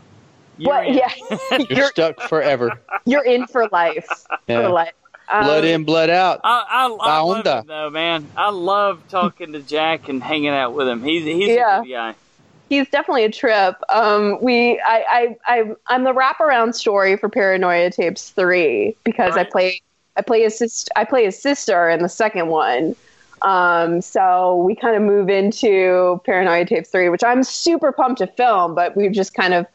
You're 0.57 0.73
But 0.73 0.87
in. 0.87 0.93
yeah, 0.95 1.09
You're 1.51 1.77
you're, 1.79 1.87
stuck 1.87 2.21
forever. 2.21 2.79
you're 3.05 3.23
in 3.25 3.47
for 3.47 3.67
life. 3.71 4.07
Yeah. 4.47 4.63
For 4.63 4.69
life. 4.69 4.93
Um, 5.31 5.43
Blood 5.43 5.63
in, 5.65 5.83
blood 5.83 6.09
out. 6.09 6.41
I, 6.43 6.65
I, 6.67 6.85
I 6.85 7.19
love 7.21 7.43
Baonda. 7.45 7.59
him 7.61 7.67
though, 7.67 7.89
man. 7.91 8.25
I 8.35 8.49
love 8.49 9.03
talking 9.09 9.53
to 9.53 9.59
Jack 9.61 10.09
and 10.09 10.23
hanging 10.23 10.49
out 10.49 10.73
with 10.73 10.87
him. 10.87 11.03
He's 11.03 11.23
he's 11.23 11.49
Yeah. 11.49 11.81
a 11.81 11.83
good 11.83 11.91
guy. 11.91 12.15
He's 12.69 12.87
definitely 12.89 13.25
a 13.25 13.31
trip. 13.31 13.75
Um, 13.89 14.37
we, 14.41 14.79
I, 14.81 15.05
I, 15.09 15.37
I, 15.45 15.75
I'm 15.87 16.03
the 16.03 16.13
wraparound 16.13 16.75
story 16.75 17.17
for 17.17 17.27
Paranoia 17.27 17.89
Tapes 17.89 18.29
three 18.29 18.95
because 19.03 19.35
I 19.35 19.43
play, 19.43 19.81
I 20.15 20.21
play 20.21 20.43
his 20.43 20.57
sister, 20.57 20.91
I 20.95 21.03
play 21.03 21.25
his 21.25 21.37
sister 21.37 21.89
in 21.89 22.01
the 22.01 22.09
second 22.09 22.47
one. 22.47 22.95
Um, 23.41 24.01
so 24.01 24.57
we 24.57 24.75
kind 24.75 24.95
of 24.95 25.01
move 25.01 25.29
into 25.29 26.21
Paranoia 26.25 26.65
Tapes 26.65 26.89
three, 26.89 27.09
which 27.09 27.23
I'm 27.23 27.43
super 27.43 27.91
pumped 27.91 28.19
to 28.19 28.27
film, 28.27 28.75
but 28.75 28.95
we've 28.95 29.13
just 29.13 29.33
kind 29.33 29.53
of 29.53 29.65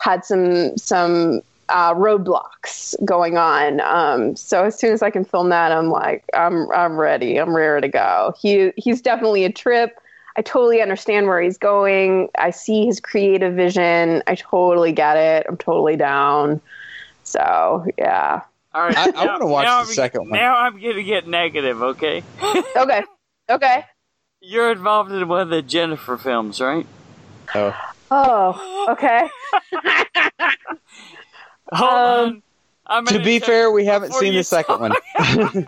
had 0.00 0.24
some 0.24 0.76
some 0.76 1.40
uh, 1.68 1.94
roadblocks 1.94 2.96
going 3.04 3.38
on. 3.38 3.80
Um, 3.80 4.34
so 4.34 4.64
as 4.64 4.78
soon 4.78 4.92
as 4.92 5.02
I 5.02 5.10
can 5.10 5.24
film 5.24 5.48
that, 5.50 5.70
I'm 5.70 5.88
like, 5.88 6.24
I'm 6.34 6.68
I'm 6.72 6.98
ready. 6.98 7.38
I'm 7.38 7.54
ready 7.54 7.86
to 7.86 7.92
go. 7.92 8.34
He 8.40 8.72
he's 8.76 9.00
definitely 9.00 9.44
a 9.44 9.52
trip. 9.52 10.00
I 10.36 10.42
totally 10.42 10.80
understand 10.80 11.26
where 11.26 11.40
he's 11.42 11.58
going. 11.58 12.28
I 12.38 12.50
see 12.50 12.86
his 12.86 13.00
creative 13.00 13.54
vision. 13.54 14.22
I 14.26 14.34
totally 14.34 14.92
get 14.92 15.16
it. 15.16 15.46
I'm 15.48 15.56
totally 15.56 15.96
down. 15.96 16.60
So 17.24 17.84
yeah. 17.98 18.42
All 18.74 18.82
right, 18.82 18.96
I- 18.96 19.12
I 19.14 19.26
wanna 19.26 19.46
watch 19.46 19.64
now 19.64 19.82
the 19.82 19.88
I'm- 19.88 19.94
second 19.94 20.20
one. 20.30 20.38
Now 20.38 20.56
I'm 20.56 20.80
gonna 20.80 21.02
get 21.02 21.26
negative. 21.28 21.82
Okay, 21.82 22.22
Okay. 22.76 23.02
Okay. 23.50 23.84
you're 24.40 24.72
involved 24.72 25.12
in 25.12 25.28
one 25.28 25.40
of 25.42 25.48
the 25.50 25.60
Jennifer 25.62 26.16
films, 26.16 26.60
right? 26.60 26.86
Oh. 27.54 27.74
Oh. 28.10 28.86
Okay. 28.90 29.28
Hold 31.72 31.90
Um, 31.90 31.98
on. 32.28 32.42
I'm 32.86 33.06
To 33.06 33.18
be 33.22 33.38
fair, 33.38 33.70
we 33.70 33.84
haven't 33.86 34.12
seen 34.14 34.34
the 34.34 34.44
second 34.44 34.80
one. 34.80 34.92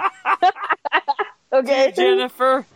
Okay. 1.52 1.92
Jennifer. 1.94 2.66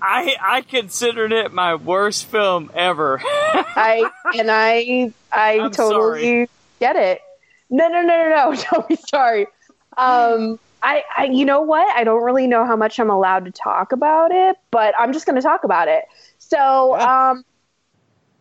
I 0.00 0.36
I 0.40 0.60
considered 0.62 1.32
it 1.32 1.52
my 1.52 1.74
worst 1.74 2.26
film 2.26 2.70
ever. 2.74 3.20
I 3.24 4.08
and 4.36 4.50
I 4.50 5.12
I 5.32 5.60
I'm 5.60 5.70
totally 5.70 6.22
sorry. 6.22 6.48
get 6.80 6.96
it. 6.96 7.20
No, 7.70 7.88
no, 7.88 8.02
no, 8.02 8.06
no, 8.06 8.50
no. 8.52 8.62
Don't 8.70 8.88
be 8.88 8.96
sorry. 8.96 9.46
Um, 9.96 10.58
I, 10.80 11.02
I, 11.16 11.24
you 11.24 11.44
know 11.44 11.60
what? 11.60 11.86
I 11.96 12.04
don't 12.04 12.22
really 12.22 12.46
know 12.46 12.64
how 12.64 12.76
much 12.76 13.00
I'm 13.00 13.10
allowed 13.10 13.46
to 13.46 13.50
talk 13.50 13.90
about 13.90 14.30
it, 14.30 14.56
but 14.70 14.94
I'm 14.96 15.12
just 15.12 15.26
going 15.26 15.34
to 15.34 15.42
talk 15.42 15.64
about 15.64 15.88
it. 15.88 16.04
So, 16.38 16.96
Yeah. 16.96 17.30
um, 17.30 17.44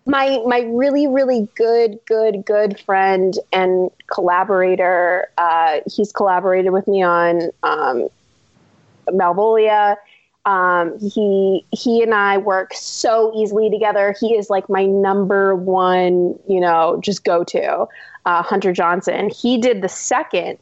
my 0.06 0.42
my 0.46 0.60
really 0.70 1.08
really 1.08 1.50
good 1.56 2.00
good 2.06 2.46
good 2.46 2.80
friend 2.80 3.34
and 3.52 3.90
collaborator. 4.06 5.28
Uh, 5.38 5.80
he's 5.92 6.12
collaborated 6.14 6.72
with 6.72 6.88
me 6.88 7.02
on 7.04 7.50
um, 7.64 8.08
Malvolia. 9.10 9.98
Um, 10.48 10.98
he 11.00 11.64
he 11.72 12.02
and 12.02 12.16
I 12.16 12.38
work 12.38 12.74
so 12.74 13.32
easily 13.36 13.70
together. 13.70 14.16
He 14.20 14.34
is 14.34 14.50
like 14.50 14.68
my 14.70 14.86
number 14.86 15.56
one, 15.56 16.40
you 16.48 16.60
know, 16.60 17.00
just 17.04 17.24
go 17.24 17.44
to. 17.44 17.86
Uh, 18.26 18.44
Hunter 18.44 18.74
Johnson. 18.74 19.30
He 19.30 19.58
did 19.58 19.82
the 19.82 19.88
second 19.88 20.58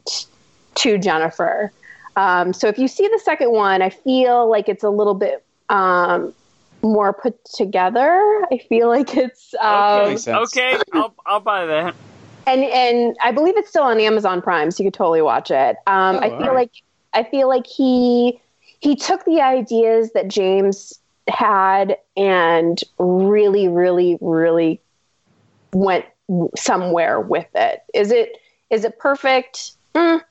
to 0.76 0.98
Jennifer. 0.98 1.72
Um, 2.14 2.52
so 2.52 2.68
if 2.68 2.78
you 2.78 2.86
see 2.86 3.08
the 3.08 3.18
second 3.24 3.50
one, 3.50 3.82
I 3.82 3.90
feel 3.90 4.48
like 4.48 4.68
it's 4.68 4.84
a 4.84 4.88
little 4.88 5.14
bit 5.14 5.44
um, 5.68 6.32
more 6.82 7.12
put 7.12 7.44
together. 7.44 8.06
I 8.52 8.58
feel 8.68 8.86
like 8.86 9.16
it's 9.16 9.52
um, 9.60 10.10
Makes 10.10 10.22
sense. 10.22 10.56
okay, 10.56 10.78
I'll 10.92 11.12
I'll 11.26 11.40
buy 11.40 11.66
that. 11.66 11.96
and 12.46 12.62
and 12.62 13.16
I 13.20 13.32
believe 13.32 13.56
it's 13.56 13.70
still 13.70 13.82
on 13.82 13.98
Amazon 13.98 14.40
Prime, 14.42 14.70
so 14.70 14.84
you 14.84 14.88
could 14.90 14.94
totally 14.96 15.22
watch 15.22 15.50
it. 15.50 15.76
Um, 15.88 16.16
Oh, 16.16 16.20
I 16.20 16.28
feel 16.28 16.36
alright. 16.36 16.54
like 16.54 16.70
I 17.14 17.24
feel 17.24 17.48
like 17.48 17.66
he 17.66 18.40
he 18.80 18.96
took 18.96 19.24
the 19.24 19.40
ideas 19.40 20.12
that 20.12 20.28
James 20.28 20.98
had 21.28 21.96
and 22.16 22.80
really, 22.98 23.68
really, 23.68 24.18
really 24.20 24.80
went 25.72 26.04
somewhere 26.56 27.20
with 27.20 27.46
it. 27.54 27.82
Is 27.94 28.10
it 28.10 28.38
is 28.70 28.84
it 28.84 28.98
perfect? 28.98 29.72
Mm. 29.94 30.22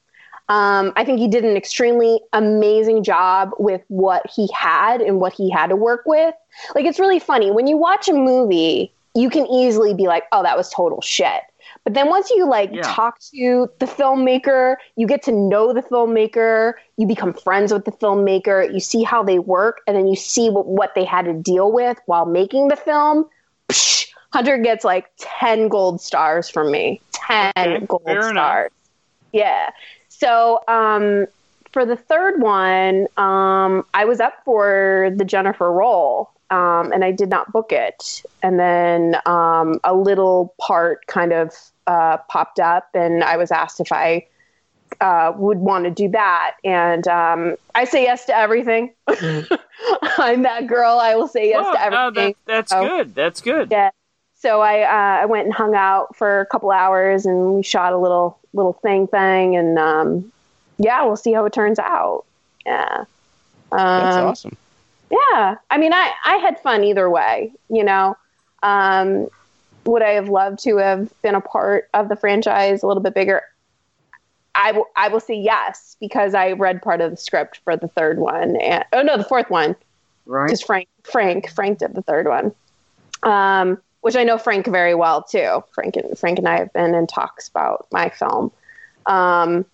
Um, 0.48 0.94
I 0.96 1.04
think 1.04 1.20
he 1.20 1.28
did 1.28 1.44
an 1.44 1.58
extremely 1.58 2.20
amazing 2.34 3.04
job 3.04 3.52
with 3.58 3.82
what 3.88 4.30
he 4.30 4.48
had 4.56 5.02
and 5.02 5.20
what 5.20 5.34
he 5.34 5.50
had 5.50 5.68
to 5.68 5.76
work 5.76 6.04
with. 6.06 6.36
Like 6.76 6.86
it's 6.86 7.00
really 7.00 7.20
funny 7.20 7.52
when 7.52 7.66
you 7.66 7.78
watch 7.78 8.08
a 8.08 8.14
movie, 8.14 8.92
you 9.16 9.30
can 9.30 9.48
easily 9.48 9.94
be 9.94 10.08
like, 10.08 10.26
"Oh, 10.32 10.44
that 10.44 10.58
was 10.58 10.70
total 10.70 11.02
shit." 11.02 11.42
But 11.86 11.94
then 11.94 12.10
once 12.10 12.30
you 12.32 12.48
like 12.48 12.72
Yeah. 12.74 12.82
talk 12.82 13.20
to 13.36 13.70
the 13.80 13.86
filmmaker, 13.86 14.76
you 14.98 15.08
get 15.08 15.24
to 15.24 15.32
know 15.32 15.74
the 15.74 15.82
filmmaker, 15.84 16.74
you 16.98 17.08
become 17.08 17.34
friends 17.34 17.72
with 17.72 17.86
the 17.86 17.92
filmmaker, 17.92 18.74
you 18.74 18.80
see 18.82 19.04
how 19.04 19.24
they 19.24 19.40
work, 19.40 19.82
and 19.88 19.96
then 19.96 20.08
you 20.08 20.16
see 20.16 20.50
what, 20.50 20.68
what 20.68 20.94
they 20.96 21.06
had 21.06 21.26
to 21.26 21.34
deal 21.34 21.72
with 21.72 21.98
while 22.08 22.26
making 22.26 22.70
the 22.70 22.76
film. 22.76 23.26
Psh, 23.70 24.08
Hunter 24.34 24.58
gets 24.58 24.84
like 24.84 25.08
10 25.20 25.70
gold 25.70 26.02
stars 26.02 26.50
from 26.50 26.72
me. 26.72 27.02
10 27.14 27.52
Okay, 27.58 27.88
gold 27.88 28.02
fair 28.06 28.30
enough. 28.30 28.58
stars. 28.60 28.72
Yeah. 29.32 29.70
So 30.10 30.60
um, 30.68 31.28
for 31.72 31.86
the 31.86 31.96
third 31.96 32.42
one, 32.42 33.08
um, 33.18 33.84
I 33.94 34.06
was 34.06 34.20
up 34.20 34.34
for 34.46 35.12
the 35.16 35.26
Jennifer 35.26 35.72
role, 35.72 36.32
um, 36.50 36.92
and 36.92 37.04
I 37.04 37.12
did 37.12 37.30
not 37.30 37.52
book 37.52 37.72
it. 37.72 38.24
And 38.44 38.60
then 38.60 39.18
um, 39.26 39.80
a 39.84 39.94
little 39.96 40.54
part 40.60 41.06
kind 41.08 41.34
of 41.34 41.54
uh, 41.88 42.18
popped 42.30 42.60
up, 42.60 42.90
and 42.94 43.24
I 43.24 43.38
was 43.38 43.52
asked 43.52 43.80
if 43.80 43.92
I 43.92 44.26
uh, 45.02 45.34
would 45.36 45.58
want 45.58 45.84
to 45.86 45.92
do 45.92 46.10
that. 46.10 46.56
And 46.64 47.08
um, 47.08 47.56
I 47.74 47.86
say 47.86 48.04
yes 48.04 48.26
to 48.26 48.36
everything. 48.38 48.94
I'm 50.18 50.44
that 50.44 50.68
girl. 50.68 51.00
I 51.00 51.16
will 51.16 51.28
say 51.28 51.50
yes 51.50 51.64
Well, 51.64 51.74
to 51.74 51.90
no, 51.90 52.08
everything. 52.08 52.36
that, 52.46 52.54
that's 52.54 52.72
Oh. 52.74 52.88
good. 52.88 53.16
That's 53.16 53.42
good. 53.42 53.72
Yeah. 53.72 53.90
So 54.38 54.62
I 54.62 54.82
uh, 54.82 55.22
I 55.24 55.26
went 55.26 55.46
and 55.46 55.54
hung 55.54 55.74
out 55.76 56.16
for 56.16 56.40
a 56.42 56.46
couple 56.46 56.70
hours 56.72 57.26
and 57.26 57.56
we 57.56 57.64
shot 57.64 57.94
a 57.94 57.98
little 57.98 58.38
little 58.54 58.74
thing 58.74 59.08
thing 59.08 59.56
and 59.56 59.78
um, 59.80 60.32
yeah, 60.78 61.04
we'll 61.04 61.16
see 61.16 61.34
how 61.34 61.46
it 61.46 61.54
turns 61.54 61.80
out. 61.80 62.26
Yeah. 62.66 63.06
That's 63.72 64.16
Um, 64.16 64.26
awesome. 64.26 64.58
Yeah. 65.12 65.56
I 65.70 65.78
mean, 65.78 65.94
I, 65.94 66.12
I 66.24 66.38
had 66.38 66.60
fun 66.60 66.84
either 66.84 67.10
way, 67.10 67.54
you 67.70 67.84
know. 67.84 68.18
Um, 68.64 69.28
would 69.86 70.02
I 70.02 70.12
have 70.12 70.30
loved 70.30 70.60
to 70.64 70.78
have 70.78 71.14
been 71.22 71.36
a 71.36 71.42
part 71.42 71.90
of 71.94 72.10
the 72.10 72.16
franchise 72.16 72.82
a 72.82 72.88
little 72.88 73.04
bit 73.04 73.14
bigger? 73.14 73.42
I 74.56 74.72
will, 74.72 74.88
I 74.96 75.10
will 75.10 75.20
say 75.20 75.36
yes, 75.36 75.96
because 76.00 76.34
I 76.34 76.54
read 76.54 76.82
part 76.82 77.02
of 77.02 77.12
the 77.12 77.18
script 77.18 77.60
for 77.64 77.76
the 77.76 77.90
third 77.90 78.18
one. 78.18 78.56
And, 78.56 78.86
oh, 78.94 79.02
no, 79.02 79.18
the 79.18 79.24
fourth 79.24 79.50
one 79.50 79.76
Right. 80.26 80.48
because 80.48 80.62
Frank 80.62 80.88
Frank 81.04 81.50
Frank 81.52 81.80
did 81.80 81.94
the 81.94 82.02
third 82.02 82.28
one, 82.28 82.52
um, 83.24 83.80
which 84.02 84.16
I 84.16 84.24
know 84.24 84.38
Frank 84.38 84.66
very 84.66 84.96
well 84.96 85.22
too. 85.22 85.64
Frank 85.74 85.96
and 85.98 86.18
Frank 86.18 86.40
and 86.40 86.48
I 86.48 86.58
have 86.58 86.74
been 86.74 86.96
in 86.96 87.08
talks 87.08 87.48
about 87.48 87.88
my 87.92 88.10
film. 88.10 88.52
Um, 89.06 89.66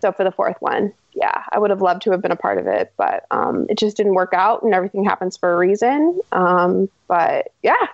so 0.00 0.12
for 0.12 0.24
the 0.24 0.32
fourth 0.32 0.56
one, 0.60 0.92
yeah, 1.20 1.42
I 1.50 1.58
would 1.58 1.70
have 1.70 1.82
loved 1.82 2.02
to 2.02 2.10
have 2.12 2.22
been 2.22 2.30
a 2.30 2.36
part 2.36 2.58
of 2.58 2.66
it, 2.66 2.92
but 2.96 3.26
um, 3.30 3.66
it 3.68 3.76
just 3.78 3.96
didn't 3.96 4.14
work 4.14 4.32
out, 4.32 4.62
and 4.62 4.72
everything 4.72 5.04
happens 5.04 5.36
for 5.36 5.52
a 5.52 5.56
reason. 5.56 6.20
Um, 6.32 6.88
but 7.08 7.52
yeah, 7.62 7.88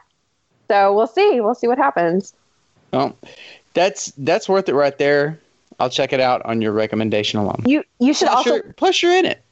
so 0.69 0.95
we'll 0.95 1.07
see. 1.07 1.41
We'll 1.41 1.55
see 1.55 1.67
what 1.67 1.79
happens. 1.79 2.35
Well, 2.93 3.17
that's 3.73 4.13
that's 4.19 4.49
worth 4.49 4.69
it 4.69 4.75
right 4.75 4.97
there. 4.99 5.39
I'll 5.81 5.91
check 5.91 6.13
it 6.13 6.21
out 6.21 6.43
on 6.45 6.61
your 6.61 6.73
recommendation 6.73 7.41
alone. 7.41 7.63
You 7.67 7.83
you 7.99 8.15
should 8.15 8.29
Plus, 8.29 8.37
also 8.37 8.55
you're, 8.55 8.73
plus 8.75 9.03
you're 9.03 9.13
in 9.13 9.25
it. 9.25 9.43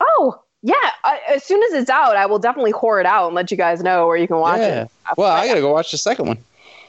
oh 0.00 0.40
yeah. 0.62 0.74
I, 1.02 1.20
as 1.30 1.44
soon 1.44 1.62
as 1.64 1.72
it's 1.72 1.90
out, 1.90 2.16
I 2.16 2.26
will 2.26 2.38
definitely 2.38 2.72
whore 2.72 3.00
it 3.00 3.06
out 3.06 3.26
and 3.26 3.34
let 3.34 3.50
you 3.50 3.56
guys 3.56 3.82
know 3.82 4.06
where 4.06 4.16
you 4.16 4.26
can 4.26 4.38
watch 4.38 4.60
yeah. 4.60 4.82
it. 4.82 4.90
Well, 5.16 5.32
I 5.32 5.46
gotta 5.46 5.60
go 5.60 5.72
watch 5.72 5.90
the 5.90 5.98
second 5.98 6.26
one. 6.26 6.38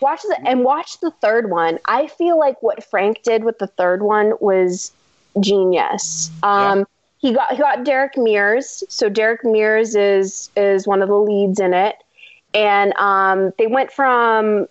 watch 0.01 0.21
the 0.21 0.37
and 0.45 0.63
watch 0.63 0.99
the 0.99 1.11
third 1.11 1.49
one. 1.49 1.79
I 1.85 2.07
feel 2.07 2.37
like 2.37 2.61
what 2.61 2.83
Frank 2.83 3.23
did 3.23 3.43
with 3.43 3.59
the 3.59 3.67
third 3.67 4.01
one 4.03 4.33
was 4.39 4.91
genius. 5.39 6.31
Um, 6.43 6.85
He 7.17 7.33
got 7.33 7.51
he 7.51 7.57
got 7.57 7.83
Derek 7.83 8.17
Mears. 8.17 8.83
So 8.89 9.09
Derek 9.09 9.43
Mears 9.43 9.95
is 9.95 10.49
is 10.55 10.87
one 10.87 11.01
of 11.01 11.09
the 11.09 11.17
leads 11.17 11.59
in 11.59 11.73
it, 11.73 11.95
and 12.53 12.93
um, 12.97 13.51
they 13.57 13.67
went 13.67 13.91
from 13.91 14.67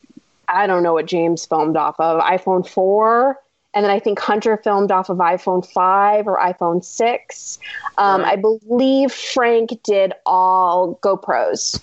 I 0.48 0.66
don't 0.66 0.82
know 0.82 0.92
what 0.94 1.06
James 1.06 1.46
filmed 1.46 1.76
off 1.76 1.98
of 1.98 2.20
iPhone 2.22 2.68
four. 2.68 3.38
And 3.76 3.82
then 3.82 3.90
I 3.90 3.98
think 3.98 4.20
Hunter 4.20 4.56
filmed 4.56 4.92
off 4.92 5.08
of 5.08 5.18
iPhone 5.18 5.66
5 5.66 6.28
or 6.28 6.38
iPhone 6.38 6.84
6. 6.84 7.58
Um, 7.98 8.22
Right. 8.22 8.34
I 8.34 8.36
believe 8.36 9.10
Frank 9.10 9.82
did 9.82 10.12
all 10.24 10.94
GoPros. 11.02 11.82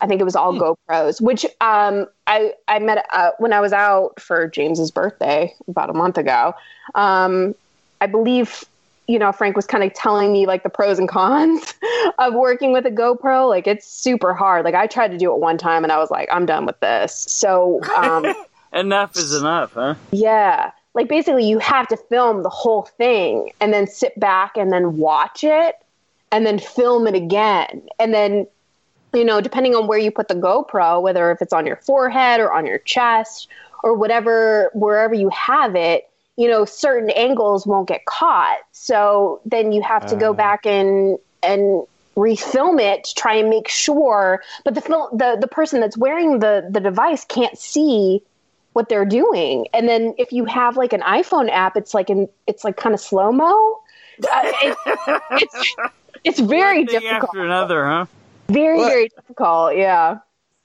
I 0.00 0.08
think 0.08 0.20
it 0.20 0.24
was 0.24 0.34
all 0.34 0.54
GoPros, 0.54 1.20
which 1.20 1.44
um, 1.60 2.06
I 2.26 2.54
I 2.66 2.80
met 2.80 3.06
uh, 3.12 3.30
when 3.38 3.52
I 3.52 3.60
was 3.60 3.72
out 3.72 4.18
for 4.20 4.48
James's 4.48 4.90
birthday 4.90 5.54
about 5.68 5.90
a 5.90 5.92
month 5.92 6.18
ago. 6.18 6.54
Um, 6.96 7.54
I 8.00 8.06
believe 8.06 8.64
you 9.06 9.18
know 9.18 9.32
Frank 9.32 9.56
was 9.56 9.66
kind 9.66 9.84
of 9.84 9.92
telling 9.94 10.32
me 10.32 10.46
like 10.46 10.62
the 10.62 10.70
pros 10.70 10.98
and 10.98 11.08
cons 11.08 11.74
of 12.18 12.34
working 12.34 12.72
with 12.72 12.86
a 12.86 12.90
GoPro. 12.90 13.48
Like 13.48 13.66
it's 13.66 13.86
super 13.86 14.34
hard. 14.34 14.64
Like 14.64 14.74
I 14.74 14.86
tried 14.86 15.12
to 15.12 15.18
do 15.18 15.32
it 15.32 15.38
one 15.38 15.58
time 15.58 15.82
and 15.84 15.92
I 15.92 15.98
was 15.98 16.10
like, 16.10 16.28
I'm 16.30 16.46
done 16.46 16.66
with 16.66 16.78
this. 16.80 17.14
So 17.28 17.80
um, 17.96 18.26
Enough 18.72 19.16
is 19.16 19.34
enough, 19.34 19.72
huh? 19.72 19.94
yeah, 20.12 20.72
like 20.94 21.08
basically 21.08 21.48
you 21.48 21.58
have 21.58 21.88
to 21.88 21.96
film 21.96 22.42
the 22.42 22.50
whole 22.50 22.82
thing 22.82 23.50
and 23.60 23.72
then 23.72 23.86
sit 23.86 24.18
back 24.20 24.56
and 24.56 24.72
then 24.72 24.98
watch 24.98 25.42
it 25.42 25.76
and 26.30 26.44
then 26.44 26.58
film 26.58 27.06
it 27.06 27.14
again 27.14 27.82
and 27.98 28.12
then 28.12 28.46
you 29.14 29.24
know 29.24 29.40
depending 29.40 29.74
on 29.74 29.86
where 29.86 29.98
you 29.98 30.10
put 30.10 30.28
the 30.28 30.34
GoPro 30.34 31.00
whether 31.00 31.30
if 31.30 31.40
it's 31.40 31.52
on 31.52 31.66
your 31.66 31.76
forehead 31.76 32.40
or 32.40 32.52
on 32.52 32.66
your 32.66 32.78
chest 32.78 33.48
or 33.82 33.94
whatever 33.94 34.70
wherever 34.74 35.14
you 35.14 35.30
have 35.30 35.74
it 35.74 36.10
you 36.38 36.48
know 36.48 36.64
certain 36.64 37.10
angles 37.10 37.66
won't 37.66 37.88
get 37.88 38.02
caught 38.06 38.58
so 38.72 39.40
then 39.44 39.72
you 39.72 39.82
have 39.82 40.06
to 40.06 40.16
go 40.16 40.30
Uh. 40.30 40.44
back 40.44 40.64
and 40.66 41.18
and 41.42 41.62
refilm 42.16 42.80
it 42.80 43.04
to 43.04 43.14
try 43.14 43.34
and 43.34 43.48
make 43.50 43.68
sure 43.68 44.42
but 44.64 44.74
the 44.74 44.80
film 44.80 45.06
the 45.22 45.36
the 45.40 45.46
person 45.48 45.80
that's 45.80 45.96
wearing 45.96 46.38
the 46.38 46.54
the 46.70 46.80
device 46.80 47.24
can't 47.26 47.56
see 47.58 48.22
what 48.74 48.88
they're 48.88 49.06
doing. 49.22 49.66
And 49.74 49.88
then 49.88 50.14
if 50.18 50.30
you 50.30 50.44
have 50.44 50.76
like 50.76 50.92
an 50.92 51.00
iPhone 51.00 51.50
app, 51.50 51.76
it's 51.76 51.94
like 51.94 52.10
in 52.10 52.28
it's 52.46 52.62
like 52.62 52.76
kind 52.76 52.94
of 52.94 53.00
slow 53.00 53.32
mo. 53.32 53.80
Uh, 54.22 54.52
it, 54.62 54.76
it's 55.32 55.74
it's 56.22 56.38
very 56.40 56.78
One 56.80 56.86
thing 56.86 57.00
difficult. 57.00 57.30
after 57.30 57.44
another, 57.44 57.86
huh? 57.86 58.06
Very 58.48 58.78
Well- 58.78 58.88
very 58.88 59.08
difficult. 59.08 59.76
Yeah. 59.76 60.18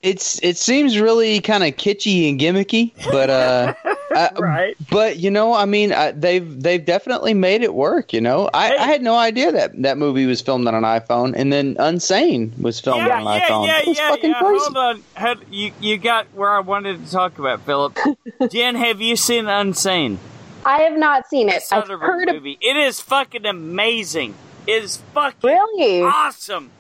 It's 0.03 0.38
it 0.43 0.57
seems 0.57 0.99
really 0.99 1.39
kind 1.39 1.63
of 1.63 1.71
kitschy 1.77 2.30
and 2.30 2.38
gimmicky, 2.39 2.91
but 3.09 3.30
uh, 3.30 3.73
uh, 4.15 4.30
Right. 4.38 4.75
But 4.91 5.17
you 5.17 5.31
know, 5.31 5.53
I 5.53 5.63
mean, 5.63 5.93
uh, 5.93 6.11
they've 6.13 6.61
they've 6.61 6.84
definitely 6.84 7.34
made 7.34 7.61
it 7.63 7.73
work. 7.73 8.11
You 8.11 8.19
know, 8.19 8.49
I, 8.53 8.67
Hey. 8.67 8.77
I 8.80 8.85
had 8.88 9.01
no 9.01 9.15
idea 9.15 9.53
that 9.53 9.81
that 9.81 9.97
movie 9.97 10.25
was 10.25 10.41
filmed 10.41 10.67
on 10.67 10.75
an 10.75 10.84
iPhone, 10.84 11.34
and 11.38 11.53
then 11.53 11.75
Unsane 11.75 12.51
was 12.61 12.81
filmed 12.81 13.07
Yeah, 13.07 13.15
on 13.15 13.27
an 13.27 13.34
yeah, 13.34 13.47
iPhone. 13.49 13.65
yeah, 13.67 13.80
it 13.80 13.88
was 13.88 13.97
yeah, 13.97 14.09
fucking 14.09 14.30
yeah. 14.31 14.39
crazy. 14.39 14.59
Hold 14.65 14.77
on. 14.77 15.03
Had, 15.13 15.38
you, 15.49 15.71
you 15.80 15.97
got 15.97 16.27
where 16.34 16.51
I 16.51 16.59
wanted 16.59 17.05
to 17.05 17.09
talk 17.11 17.39
about, 17.39 17.61
Philip. 17.61 17.97
Jen, 18.51 18.75
have 18.75 18.99
you 18.99 19.15
seen 19.15 19.45
Unsane? 19.45 20.17
I 20.65 20.81
have 20.81 20.97
not 20.97 21.27
seen 21.30 21.47
it. 21.47 21.61
Son 21.63 21.81
I've 21.84 21.89
of 21.89 22.01
a 22.01 22.05
heard 22.05 22.27
of 22.30 22.35
movie. 22.35 22.57
It 22.61 22.75
is 22.75 22.99
fucking 22.99 23.45
amazing. 23.45 24.34
It 24.67 24.84
is 24.84 24.97
fucking 25.13 25.49
really. 25.49 26.01
awesome. 26.03 26.71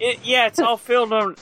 It, 0.00 0.18
yeah, 0.24 0.46
it's 0.48 0.58
all 0.58 0.76
filmed 0.78 1.12
on. 1.12 1.36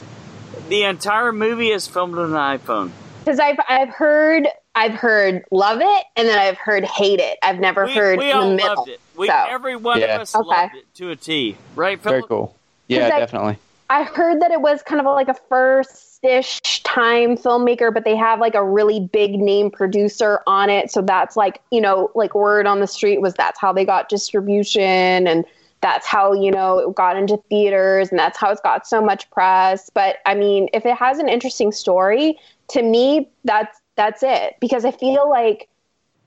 The 0.69 0.85
entire 0.85 1.33
movie 1.33 1.71
is 1.71 1.87
filmed 1.87 2.17
on 2.19 2.33
an 2.35 2.59
iPhone. 2.59 2.91
Because 3.25 3.39
I've 3.39 3.59
I've 3.69 3.89
heard 3.91 4.49
I've 4.75 4.95
heard 4.95 5.45
love 5.51 5.81
it 5.83 6.05
and 6.17 6.29
then 6.29 6.39
I've 6.39 6.57
heard 6.59 6.85
hate 6.85 7.19
it. 7.21 7.39
I've 7.43 7.59
never 7.59 7.87
We, 7.87 7.93
heard 7.95 8.19
we 8.19 8.31
in 8.31 8.37
all 8.37 8.49
the 8.51 8.57
middle. 8.57 8.77
loved 8.77 8.89
it. 8.89 9.01
We, 9.17 9.27
so. 9.27 9.45
Every 9.49 9.77
one 9.77 10.01
Yeah. 10.01 10.15
of 10.17 10.21
us 10.23 10.35
Okay. 10.35 10.47
loved 10.49 10.75
it 10.77 10.95
to 10.97 11.11
a 11.11 11.17
T. 11.17 11.57
Right, 11.75 12.01
Very 12.01 12.17
Philip? 12.21 12.29
cool. 12.29 12.55
Yeah, 12.87 13.01
'Cause 13.09 13.13
I- 13.13 13.19
definitely. 13.21 13.59
I 13.91 14.05
heard 14.05 14.41
that 14.41 14.53
it 14.53 14.61
was 14.61 14.83
kind 14.83 15.01
of 15.01 15.07
like 15.07 15.29
a 15.29 15.35
first-ish 15.35 16.61
time 16.85 17.37
filmmaker, 17.37 17.93
but 17.93 18.05
they 18.05 18.15
have 18.15 18.39
like 18.39 18.55
a 18.55 18.65
really 18.65 19.01
big 19.01 19.33
name 19.33 19.69
producer 19.71 20.41
on 20.47 20.71
it. 20.71 20.93
So 20.93 21.03
that's 21.03 21.37
like, 21.37 21.61
you 21.73 21.81
know, 21.81 22.11
like 22.15 22.35
word 22.37 22.67
on 22.69 22.79
the 22.79 22.87
street 22.87 23.21
was 23.21 23.35
that's 23.35 23.59
how 23.59 23.73
they 23.73 23.85
got 23.85 24.09
distribution 24.09 25.27
and 25.27 25.45
that's 25.81 26.07
how, 26.07 26.33
you 26.33 26.51
know, 26.51 26.79
it 26.79 26.95
got 26.95 27.17
into 27.17 27.39
theaters 27.49 28.11
and 28.11 28.19
that's 28.19 28.39
how 28.39 28.51
it's 28.51 28.61
got 28.61 28.87
so 28.87 29.01
much 29.01 29.31
press. 29.31 29.91
But 29.93 30.17
I 30.27 30.35
mean, 30.35 30.69
if 30.73 30.85
it 30.85 30.97
has 30.97 31.19
an 31.19 31.29
interesting 31.29 31.73
story, 31.73 32.39
to 32.69 32.83
me, 32.83 33.29
that's 33.45 33.81
that's 33.97 34.23
it. 34.23 34.57
Because 34.61 34.85
I 34.85 34.91
feel 34.91 35.29
like 35.29 35.69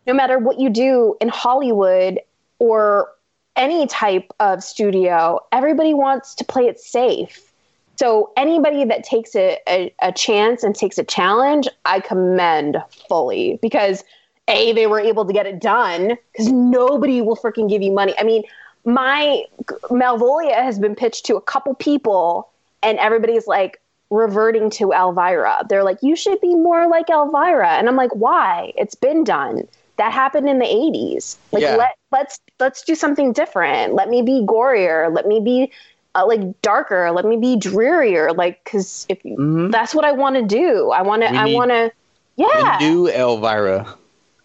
no 0.07 0.13
matter 0.13 0.37
what 0.39 0.59
you 0.59 0.69
do 0.69 1.15
in 1.21 1.29
Hollywood 1.29 2.19
or 2.59 3.09
any 3.55 3.87
type 3.87 4.31
of 4.39 4.63
studio, 4.63 5.39
everybody 5.51 5.93
wants 5.93 6.35
to 6.35 6.43
play 6.43 6.67
it 6.67 6.79
safe. 6.79 7.53
So 7.95 8.31
anybody 8.35 8.83
that 8.85 9.03
takes 9.03 9.35
a, 9.35 9.59
a, 9.69 9.93
a 10.01 10.11
chance 10.11 10.63
and 10.63 10.75
takes 10.75 10.97
a 10.97 11.03
challenge, 11.03 11.67
I 11.85 11.99
commend 11.99 12.81
fully 13.07 13.59
because 13.61 14.03
a 14.47 14.73
they 14.73 14.87
were 14.87 14.99
able 14.99 15.25
to 15.25 15.31
get 15.31 15.45
it 15.45 15.61
done 15.61 16.17
because 16.31 16.51
nobody 16.51 17.21
will 17.21 17.37
freaking 17.37 17.69
give 17.69 17.81
you 17.81 17.91
money. 17.91 18.13
I 18.17 18.23
mean, 18.23 18.43
my 18.85 19.43
Malvolia 19.89 20.61
has 20.63 20.79
been 20.79 20.95
pitched 20.95 21.25
to 21.27 21.35
a 21.35 21.41
couple 21.41 21.73
people, 21.75 22.49
and 22.81 22.97
everybody's 22.99 23.47
like, 23.47 23.79
reverting 24.09 24.69
to 24.69 24.91
Elvira. 24.91 25.65
They're 25.67 25.83
like, 25.83 25.97
you 26.03 26.15
should 26.15 26.39
be 26.39 26.53
more 26.53 26.87
like 26.87 27.09
Elvira. 27.09 27.69
And 27.69 27.87
I'm 27.89 27.95
like, 27.95 28.13
why? 28.13 28.71
It's 28.77 28.93
been 28.93 29.23
done. 29.23 29.67
That 29.97 30.11
happened 30.11 30.47
in 30.47 30.59
the 30.59 30.65
80s. 30.65 31.37
Like 31.51 31.63
Yeah. 31.63 31.77
let 31.77 31.95
let's 32.11 32.39
let's 32.59 32.83
do 32.83 32.93
something 32.93 33.33
different. 33.33 33.95
Let 33.95 34.09
me 34.09 34.21
be 34.21 34.43
gorier. 34.45 35.11
Let 35.11 35.25
me 35.25 35.39
be 35.39 35.71
uh, 36.13 36.27
like 36.27 36.61
darker. 36.61 37.09
Let 37.11 37.25
me 37.25 37.37
be 37.37 37.55
drearier. 37.57 38.33
Like 38.33 38.63
cuz 38.65 39.07
if 39.09 39.23
you, 39.25 39.35
Mhm. 39.35 39.71
that's 39.71 39.95
what 39.95 40.05
I 40.05 40.11
want 40.11 40.35
to 40.35 40.43
do. 40.43 40.91
I 40.91 41.01
want 41.01 41.23
to 41.23 41.29
I 41.33 41.45
want 41.47 41.71
to 41.71 41.91
yeah. 42.35 42.77
The 42.77 42.85
new 42.87 43.07
Elvira. 43.09 43.95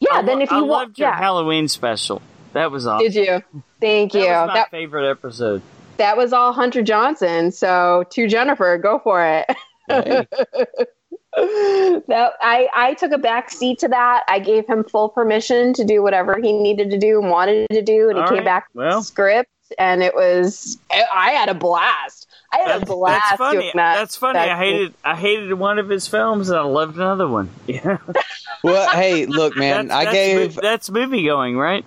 yeah, 0.00 0.08
I, 0.14 0.22
then 0.22 0.40
if 0.40 0.50
you 0.50 0.56
I 0.56 0.60
want 0.60 0.70
loved 0.70 0.98
your 0.98 1.08
yeah. 1.08 1.18
Halloween 1.18 1.68
special. 1.68 2.22
That 2.54 2.70
was 2.70 2.86
awesome. 2.86 3.06
Did 3.10 3.14
you? 3.16 3.62
Thank 3.80 4.12
That 4.12 4.18
you. 4.20 4.26
was 4.28 4.48
my 4.48 4.54
That 4.54 4.70
favorite 4.70 5.10
episode. 5.10 5.62
that 5.98 6.16
was 6.16 6.32
all 6.32 6.52
Hunter 6.52 6.82
Johnson. 6.82 7.50
So 7.52 8.04
to 8.10 8.26
Jennifer, 8.28 8.76
go 8.78 8.98
for 8.98 9.24
it. 9.24 9.46
Hey. 9.88 10.26
that 11.36 12.32
I 12.40 12.68
I 12.74 12.94
took 12.94 13.12
a 13.12 13.18
back 13.18 13.50
seat 13.50 13.78
to 13.80 13.88
that. 13.88 14.24
I 14.28 14.38
gave 14.38 14.66
him 14.66 14.84
full 14.84 15.08
permission 15.08 15.72
to 15.74 15.84
do 15.84 16.02
whatever 16.02 16.38
he 16.40 16.52
needed 16.52 16.90
to 16.90 16.98
do 16.98 17.20
and 17.20 17.30
wanted 17.30 17.68
to 17.70 17.82
do, 17.82 18.08
and 18.10 18.18
he 18.18 18.24
came 18.24 18.34
right. 18.38 18.44
back 18.44 18.68
with 18.74 18.86
Well. 18.86 19.00
the 19.00 19.04
script, 19.04 19.50
and 19.78 20.02
it 20.02 20.14
was 20.14 20.78
I 20.90 21.04
I 21.14 21.30
had 21.32 21.48
a 21.48 21.54
blast. 21.54 22.26
I 22.52 22.58
had 22.60 22.82
a 22.82 22.86
blast 22.86 23.22
that's 23.28 23.38
funny. 23.38 23.58
doing 23.60 23.72
that. 23.74 23.94
That's 23.96 24.16
funny. 24.16 24.38
that 24.38 24.48
I 24.48 24.56
hated 24.58 24.94
I 25.04 25.14
hated 25.16 25.52
one 25.54 25.78
of 25.78 25.88
his 25.88 26.06
films 26.08 26.48
and 26.48 26.58
I 26.58 26.62
loved 26.62 26.96
another 26.96 27.28
one. 27.28 27.50
Yeah, 27.66 27.98
Well, 28.64 28.90
hey, 28.90 29.26
look, 29.26 29.56
man. 29.56 29.88
that's, 29.88 29.96
I 29.96 30.04
that's 30.06 30.14
gave 30.16 30.56
mo- 30.56 30.62
that's 30.62 30.90
movie 30.90 31.24
going, 31.24 31.56
right? 31.56 31.84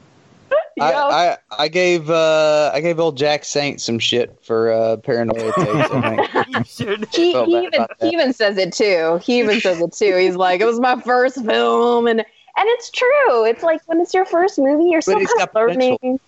Yo, 0.77 0.85
I, 0.85 1.31
I 1.31 1.37
I 1.63 1.67
gave 1.67 2.09
uh 2.09 2.71
I 2.73 2.79
gave 2.81 2.99
old 2.99 3.17
Jack 3.17 3.43
Saint 3.45 3.79
some 3.81 3.99
shit 3.99 4.37
for 4.43 4.71
uh 4.71 4.97
paranoia 4.97 5.51
tapes. 5.57 5.91
I 5.91 6.25
think. 6.63 6.79
You 6.83 6.95
he, 7.11 7.33
he 7.45 7.63
even 7.65 7.85
he 7.99 8.07
even 8.09 8.33
says 8.33 8.57
it 8.57 8.73
too. 8.73 9.19
He 9.23 9.39
even 9.39 9.59
says 9.61 9.79
it 9.81 9.93
too. 9.93 10.15
He's 10.17 10.35
like, 10.35 10.61
it 10.61 10.65
was 10.65 10.79
my 10.79 10.99
first 11.01 11.43
film, 11.45 12.07
and 12.07 12.19
and 12.19 12.67
it's 12.69 12.89
true. 12.91 13.45
It's 13.45 13.63
like 13.63 13.81
when 13.85 14.01
it's 14.01 14.13
your 14.13 14.25
first 14.25 14.57
movie, 14.59 14.85
you're 14.85 15.01
still 15.01 15.17
it's 15.19 15.31
kind 15.33 15.47
of 15.49 15.53
got 15.53 15.65
potential. 15.67 15.97
learning. 16.01 16.19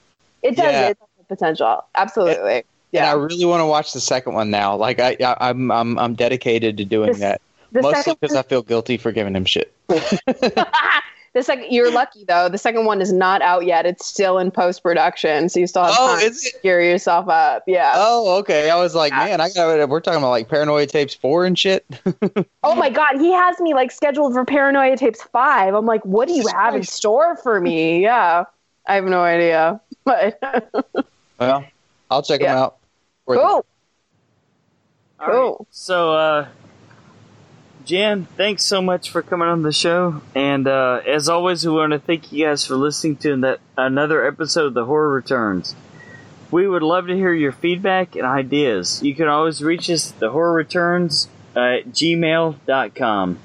It 0.44 0.56
does. 0.56 0.66
Yeah. 0.66 0.90
It 0.90 0.98
has 1.00 1.26
potential. 1.28 1.86
Absolutely. 1.96 2.54
And 2.56 2.64
Yeah. 2.92 3.10
I 3.12 3.14
really 3.16 3.46
want 3.46 3.62
to 3.62 3.66
watch 3.66 3.94
the 3.94 4.02
second 4.02 4.34
one 4.34 4.50
now. 4.52 4.76
Like 4.76 5.00
I, 5.00 5.16
I 5.24 5.50
I'm 5.50 5.72
I'm 5.72 5.98
I'm 5.98 6.14
dedicated 6.16 6.78
to 6.78 6.86
doing 6.86 7.10
This- 7.10 7.20
that. 7.20 7.42
the 7.72 7.82
Mostly 7.82 8.02
second 8.04 8.18
because 8.22 8.36
I 8.36 8.44
feel 8.44 8.62
guilty 8.62 8.98
for 8.98 9.12
giving 9.12 9.36
him 9.36 9.46
shit. 9.46 9.74
the 11.34 11.44
second 11.44 11.66
you're 11.72 11.92
lucky 11.92 12.26
though. 12.28 12.48
The 12.50 12.58
second 12.58 12.86
one 12.86 13.02
is 13.02 13.12
not 13.12 13.42
out 13.42 13.66
yet. 13.66 13.86
It's 13.86 14.06
still 14.06 14.38
in 14.38 14.52
post 14.52 14.84
production, 14.84 15.50
so 15.50 15.60
you 15.60 15.68
still 15.68 15.84
have 15.84 15.96
Oh, 15.98 16.16
time 16.20 16.24
is 16.26 16.46
it? 16.46 16.52
to 16.54 16.60
gear 16.62 16.82
yourself 16.82 17.28
up. 17.30 17.64
Yeah. 17.68 17.94
Oh, 17.96 18.38
okay. 18.40 18.70
I 18.70 18.76
was 18.78 18.94
like, 18.96 19.12
Yeah. 19.12 19.26
man, 19.26 19.42
I 19.42 19.50
got. 19.50 19.90
We're 19.90 20.00
talking 20.00 20.20
about 20.20 20.30
like 20.30 20.48
paranoia 20.50 20.86
tapes 20.86 21.14
four 21.14 21.46
and 21.46 21.58
shit. 21.58 21.86
Oh 22.66 22.76
my 22.76 22.90
god, 22.90 23.20
he 23.20 23.32
has 23.34 23.60
me 23.60 23.74
like 23.74 23.92
scheduled 23.92 24.34
for 24.34 24.46
Paranoia 24.46 24.96
Tapes 24.96 25.22
five. 25.22 25.74
I'm 25.76 25.86
like, 25.86 26.04
what 26.06 26.30
do 26.30 26.34
you 26.34 26.48
have 26.48 26.76
in 26.76 26.84
store 26.84 27.36
for 27.38 27.60
me? 27.60 28.02
Yeah. 28.02 28.46
I 28.88 28.96
have 28.96 29.04
no 29.06 29.22
idea. 29.22 29.82
But 30.06 30.40
Well, 31.40 31.66
I'll 32.10 32.22
check 32.24 32.40
Yeah. 32.42 32.54
them 32.56 32.64
out. 32.64 32.78
Worth 33.26 33.40
it. 33.40 33.42
cool. 33.42 33.66
All 35.20 35.28
right. 35.28 35.32
Cool. 35.34 35.68
So, 35.72 36.14
uh, 36.14 36.48
Jen, 37.86 38.28
thanks 38.38 38.64
so 38.64 38.82
much 38.82 39.10
for 39.10 39.22
coming 39.22 39.48
on 39.48 39.62
the 39.62 39.74
show. 39.74 40.22
And 40.34 40.68
uh, 40.68 41.02
as 41.06 41.28
always, 41.28 41.66
we 41.66 41.74
want 41.74 41.92
to 41.92 42.00
thank 42.00 42.32
you 42.32 42.46
guys 42.46 42.66
for 42.66 42.76
listening 42.76 43.18
to 43.18 43.36
that 43.42 43.60
another 43.78 44.26
episode 44.26 44.68
of 44.68 44.74
The 44.74 44.86
Horror 44.86 45.14
Returns. 45.14 45.76
We 46.50 46.68
would 46.68 46.84
love 46.84 47.08
to 47.08 47.16
hear 47.16 47.34
your 47.34 47.52
feedback 47.52 48.16
and 48.16 48.26
ideas. 48.26 49.04
You 49.04 49.16
can 49.16 49.28
always 49.28 49.62
reach 49.62 49.90
us 49.90 50.12
at 50.12 50.20
The 50.20 50.30
Horror 50.30 50.54
Returns 50.54 51.28
at 51.56 51.90
gmail.com. 51.90 53.40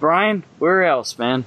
Brian, 0.00 0.44
where 0.58 0.84
else, 0.84 1.18
man? 1.18 1.44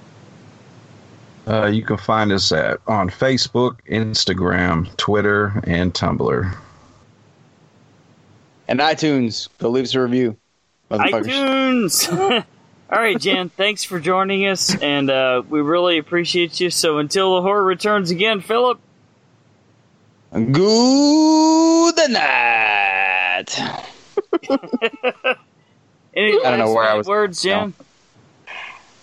Uh, 1.48 1.68
you 1.68 1.84
can 1.84 1.98
find 1.98 2.32
us 2.32 2.52
at 2.52 2.80
on 2.88 3.10
Facebook, 3.10 3.78
Instagram, 3.90 4.96
Twitter, 4.98 5.62
and 5.64 5.94
Tumblr. 5.94 6.58
And 8.68 8.80
iTunes, 8.80 9.50
go 9.58 9.70
leave 9.70 9.84
us 9.86 9.96
a 9.96 10.02
review. 10.02 10.38
Motherfuckers. 11.00 11.26
iTunes. 11.26 12.46
All 12.92 13.00
right, 13.00 13.20
Jan, 13.20 13.50
thanks 13.50 13.84
for 13.84 14.00
joining 14.00 14.46
us, 14.48 14.76
and 14.80 15.10
uh, 15.10 15.42
we 15.50 15.60
really 15.62 15.98
appreciate 15.98 16.60
you. 16.60 16.70
So 16.70 17.00
until 17.00 17.36
the 17.36 17.42
horror 17.42 17.64
returns 17.64 18.12
again, 18.12 18.42
Philip. 18.42 18.80
Good 20.32 20.52
night. 22.12 23.60
Any 26.16 26.34
I 26.34 26.50
don't 26.50 26.60
know 26.60 26.74
where 26.74 26.84
I 26.88 26.94
was- 26.96 27.08
words, 27.08 27.42
Jen. 27.42 27.74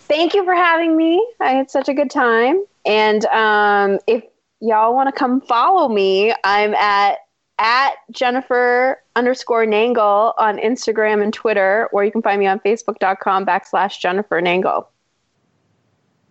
Thank 0.09 0.35
you 0.35 0.44
for 0.44 0.55
having 0.55 0.97
me. 0.97 1.27
I 1.40 1.52
had 1.52 1.70
such 1.70 1.89
a 1.89 1.94
good 1.94 2.10
time. 2.10 2.62
And 2.85 3.24
um, 3.27 3.98
if 4.06 4.23
y'all 4.60 4.94
want 4.94 5.09
to 5.09 5.12
come 5.12 5.40
follow 5.40 5.89
me, 5.89 6.35
I'm 6.44 6.74
at 6.74 7.16
at 7.58 7.90
Jennifer 8.10 9.00
underscore 9.14 9.64
Nangle 9.66 10.34
on 10.38 10.58
Instagram 10.58 11.22
and 11.22 11.32
Twitter, 11.32 11.88
or 11.92 12.04
you 12.04 12.10
can 12.10 12.22
find 12.22 12.40
me 12.40 12.46
on 12.46 12.58
Facebook.com 12.60 13.46
backslash 13.46 13.98
Jennifer 14.00 14.40
Nangle. 14.40 14.86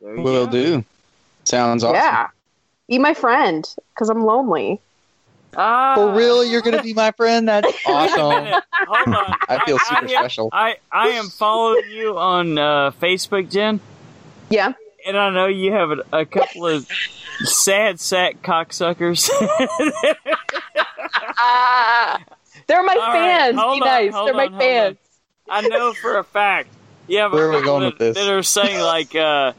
Will 0.02 0.46
go. 0.46 0.52
do. 0.52 0.86
Sounds 1.44 1.84
awesome. 1.84 1.96
Yeah. 1.96 2.28
Be 2.88 3.00
my 3.00 3.14
friend 3.14 3.68
because 3.94 4.10
I'm 4.10 4.26
lonely. 4.26 4.80
Ah, 5.56 5.96
For 5.96 6.14
real, 6.14 6.44
you're 6.46 6.62
gonna 6.62 6.82
be 6.82 6.94
my 6.94 7.12
friend. 7.12 7.48
That's 7.48 7.72
awesome. 7.86 8.62
Hold 8.74 9.16
on. 9.16 9.36
I 9.50 9.62
feel 9.66 9.78
super 9.80 10.02
am- 10.04 10.08
special. 10.10 10.50
I, 10.52 10.78
I 10.92 11.10
am 11.10 11.26
following 11.28 11.90
you 11.90 12.18
on 12.18 12.58
uh, 12.58 12.92
Facebook, 13.02 13.50
Jen, 13.52 13.80
Yeah. 14.50 14.74
And 15.06 15.18
I 15.18 15.30
know 15.32 15.48
you 15.48 15.72
have 15.74 15.92
a, 15.92 16.20
a 16.20 16.26
couple 16.26 16.68
of 16.68 16.88
sad 17.44 18.00
sack 18.00 18.42
cocksuckers. 18.42 19.30
Ah, 21.38 22.20
they're 22.68 22.84
my 22.84 22.94
All 22.94 23.00
right, 23.00 23.14
fans. 23.14 23.58
hold 23.60 23.76
Be 23.78 23.82
on, 23.82 23.86
nice. 23.88 24.14
hold 24.14 24.28
They're 24.28 24.36
my 24.36 24.46
on, 24.46 24.52
hold 24.52 24.62
fans. 24.62 24.98
I 25.50 25.62
know 25.68 25.94
for 25.94 26.18
a 26.18 26.24
fact. 26.24 26.70
You 27.08 27.18
have 27.20 27.34
a 27.34 27.36
Where 27.36 27.52
are 27.52 27.60
we 27.60 27.64
going 27.64 27.82
that, 27.82 27.86
with 27.88 27.98
this? 28.00 28.18
that 28.18 28.32
are 28.32 28.44
saying 28.44 28.80
like, 28.80 29.16
uh, 29.16 29.54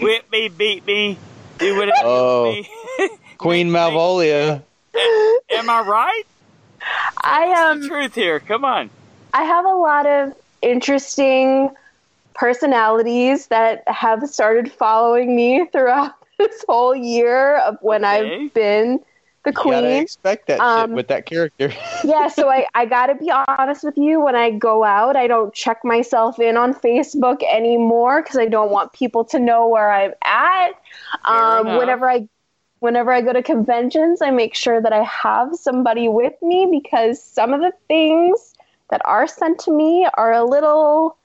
"Whip 0.00 0.30
me, 0.32 0.48
beat 0.48 0.86
me, 0.86 1.18
do 1.58 1.76
whatever 1.76 1.98
Oh. 2.04 2.44
with 2.56 2.66
me." 3.00 3.08
Queen 3.38 3.68
Malvolia. 3.68 4.62
Am 5.50 5.70
I 5.70 5.80
right? 5.86 6.22
I 7.22 7.42
am 7.56 7.82
um 7.82 7.88
truth 7.88 8.14
here. 8.14 8.40
Come 8.40 8.64
on. 8.64 8.90
I 9.32 9.44
have 9.44 9.64
a 9.64 9.74
lot 9.74 10.06
of 10.06 10.34
interesting 10.60 11.70
personalities 12.34 13.46
that 13.48 13.82
have 13.88 14.28
started 14.28 14.70
following 14.70 15.34
me 15.36 15.66
throughout 15.72 16.12
this 16.38 16.64
whole 16.68 16.94
year 16.94 17.58
of 17.58 17.76
when 17.80 18.04
Okay. 18.04 18.44
I've 18.44 18.54
been 18.54 19.00
the 19.44 19.52
You 19.52 19.54
gotta 19.54 19.88
queen. 19.88 20.02
expect 20.02 20.46
that 20.48 20.60
Um, 20.60 20.90
shit 20.90 20.94
with 20.94 21.08
that 21.08 21.26
character. 21.26 21.72
yeah, 22.04 22.28
so 22.28 22.48
I, 22.48 22.66
I 22.74 22.86
gotta 22.86 23.14
be 23.14 23.30
honest 23.30 23.84
with 23.84 23.96
you. 23.96 24.20
When 24.20 24.34
I 24.36 24.50
go 24.50 24.84
out, 24.84 25.16
I 25.16 25.26
don't 25.26 25.52
check 25.54 25.84
myself 25.84 26.38
in 26.38 26.56
on 26.56 26.74
Facebook 26.74 27.42
anymore 27.44 28.22
because 28.22 28.38
I 28.38 28.46
don't 28.46 28.70
want 28.70 28.92
people 28.92 29.24
to 29.26 29.38
know 29.38 29.68
where 29.68 29.90
I'm 29.90 30.12
at. 30.24 30.70
Um, 31.24 31.74
whenever 31.74 32.08
I 32.08 32.28
whenever 32.80 33.12
I 33.12 33.20
go 33.20 33.32
to 33.32 33.42
conventions, 33.42 34.20
I 34.22 34.30
make 34.30 34.54
sure 34.54 34.80
that 34.80 34.92
I 34.92 35.02
have 35.04 35.54
somebody 35.54 36.08
with 36.08 36.34
me 36.42 36.68
because 36.70 37.22
some 37.22 37.52
of 37.52 37.60
the 37.60 37.72
things 37.88 38.54
that 38.90 39.00
are 39.04 39.26
sent 39.26 39.58
to 39.60 39.72
me 39.72 40.06
are 40.14 40.32
a 40.32 40.44
little 40.44 41.16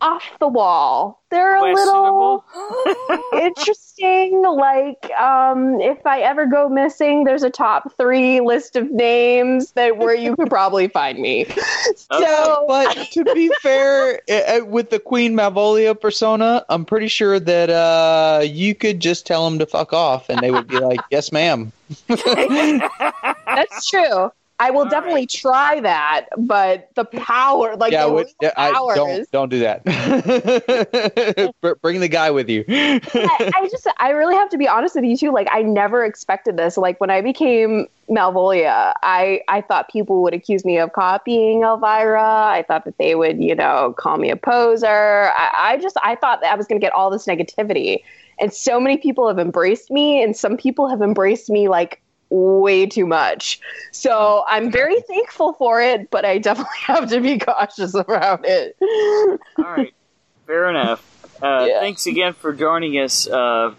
off 0.00 0.24
the 0.38 0.48
wall. 0.48 1.22
They're 1.30 1.56
a 1.56 1.74
little 1.74 2.44
interesting. 3.32 4.42
Like, 4.42 5.10
um, 5.12 5.80
if 5.80 6.04
I 6.04 6.20
ever 6.22 6.46
go 6.46 6.68
missing, 6.68 7.24
there's 7.24 7.44
a 7.44 7.50
top 7.50 7.96
three 7.96 8.40
list 8.40 8.74
of 8.74 8.90
names 8.90 9.72
that 9.72 9.96
where 9.96 10.14
you 10.14 10.34
could 10.34 10.48
probably 10.48 10.88
find 10.88 11.18
me. 11.18 11.46
So, 11.96 12.64
but 12.68 12.94
to 13.12 13.24
be 13.34 13.50
fair, 13.62 14.20
uh, 14.28 14.64
with 14.64 14.90
the 14.90 14.98
Queen 14.98 15.34
Malvolia 15.34 15.98
persona, 15.98 16.64
I'm 16.68 16.84
pretty 16.84 17.08
sure 17.08 17.38
that 17.38 17.70
uh, 17.70 18.42
you 18.44 18.74
could 18.74 19.00
just 19.00 19.26
tell 19.26 19.48
them 19.48 19.58
to 19.58 19.66
fuck 19.66 19.92
off, 19.92 20.28
and 20.28 20.40
they 20.40 20.50
would 20.50 20.66
be 20.66 20.78
like, 20.78 21.00
"Yes, 21.10 21.32
ma'am." 21.32 21.72
that's 22.08 23.88
true. 23.88 24.30
I 24.60 24.70
will 24.70 24.80
All 24.80 24.90
definitely 24.90 25.26
try 25.26 25.80
that, 25.80 26.26
but 26.36 26.90
the 26.94 27.06
power, 27.06 27.76
like 27.76 27.92
yeah, 27.92 28.04
the 28.06 28.52
I, 28.60 28.72
powers. 28.72 28.94
don't 28.94 29.30
don't 29.32 29.48
do 29.48 29.60
that. 29.60 29.82
Bring 31.82 32.00
the 32.00 32.08
guy 32.08 32.30
with 32.30 32.50
you. 32.50 32.66
I, 32.68 33.52
I 33.56 33.68
just, 33.70 33.88
I 33.98 34.10
really 34.10 34.34
have 34.34 34.50
to 34.50 34.58
be 34.58 34.68
honest 34.68 34.96
with 34.96 35.04
you 35.04 35.16
too. 35.16 35.32
Like, 35.32 35.48
I 35.50 35.62
never 35.62 36.04
expected 36.04 36.58
this. 36.58 36.76
Like, 36.76 37.00
when 37.00 37.08
I 37.08 37.22
became 37.22 37.86
Malvolia, 38.10 38.92
I, 39.02 39.40
I 39.48 39.62
thought 39.62 39.88
people 39.88 40.22
would 40.24 40.34
accuse 40.34 40.62
me 40.66 40.78
of 40.78 40.92
copying 40.92 41.62
Elvira. 41.62 42.22
I 42.22 42.62
thought 42.68 42.84
that 42.84 42.98
they 42.98 43.14
would, 43.14 43.42
you 43.42 43.54
know, 43.54 43.94
call 43.96 44.18
me 44.18 44.28
a 44.28 44.36
poser. 44.36 45.32
I, 45.36 45.50
I 45.54 45.78
just, 45.78 45.96
I 46.04 46.16
thought 46.16 46.42
that 46.42 46.52
I 46.52 46.56
was 46.56 46.66
going 46.66 46.78
to 46.78 46.84
get 46.84 46.92
all 46.92 47.08
this 47.08 47.24
negativity. 47.24 48.02
And 48.38 48.52
so 48.52 48.78
many 48.78 48.98
people 48.98 49.26
have 49.26 49.38
embraced 49.38 49.90
me, 49.90 50.22
and 50.22 50.36
some 50.36 50.58
people 50.58 50.86
have 50.86 51.00
embraced 51.00 51.48
me 51.48 51.68
like 51.68 52.02
way 52.30 52.86
too 52.86 53.06
much. 53.06 53.60
So 53.92 54.44
I'm 54.48 54.70
very 54.70 55.00
thankful 55.08 55.52
for 55.54 55.80
it, 55.82 56.10
but 56.10 56.24
I 56.24 56.38
definitely 56.38 56.70
have 56.86 57.08
to 57.10 57.20
be 57.20 57.38
cautious 57.38 57.94
around 57.94 58.44
it. 58.46 58.76
All 59.58 59.64
right, 59.64 59.92
fair 60.46 60.70
enough. 60.70 61.06
Uh, 61.42 61.64
Yeah. 61.68 61.80
Thanks 61.80 62.06
again 62.06 62.32
for 62.34 62.52
joining 62.52 62.94
us. 62.94 63.26
Uh, 63.28 63.74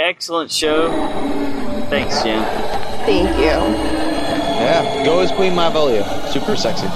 excellent 0.00 0.50
show. 0.50 0.88
Thanks, 1.90 2.22
Jen. 2.22 2.42
Thank 3.04 3.28
you. 3.38 3.44
Yeah, 3.44 5.04
go 5.04 5.20
as 5.20 5.30
Queen 5.32 5.52
Malvolia. 5.52 6.32
Super 6.32 6.56
sexy. 6.56 6.86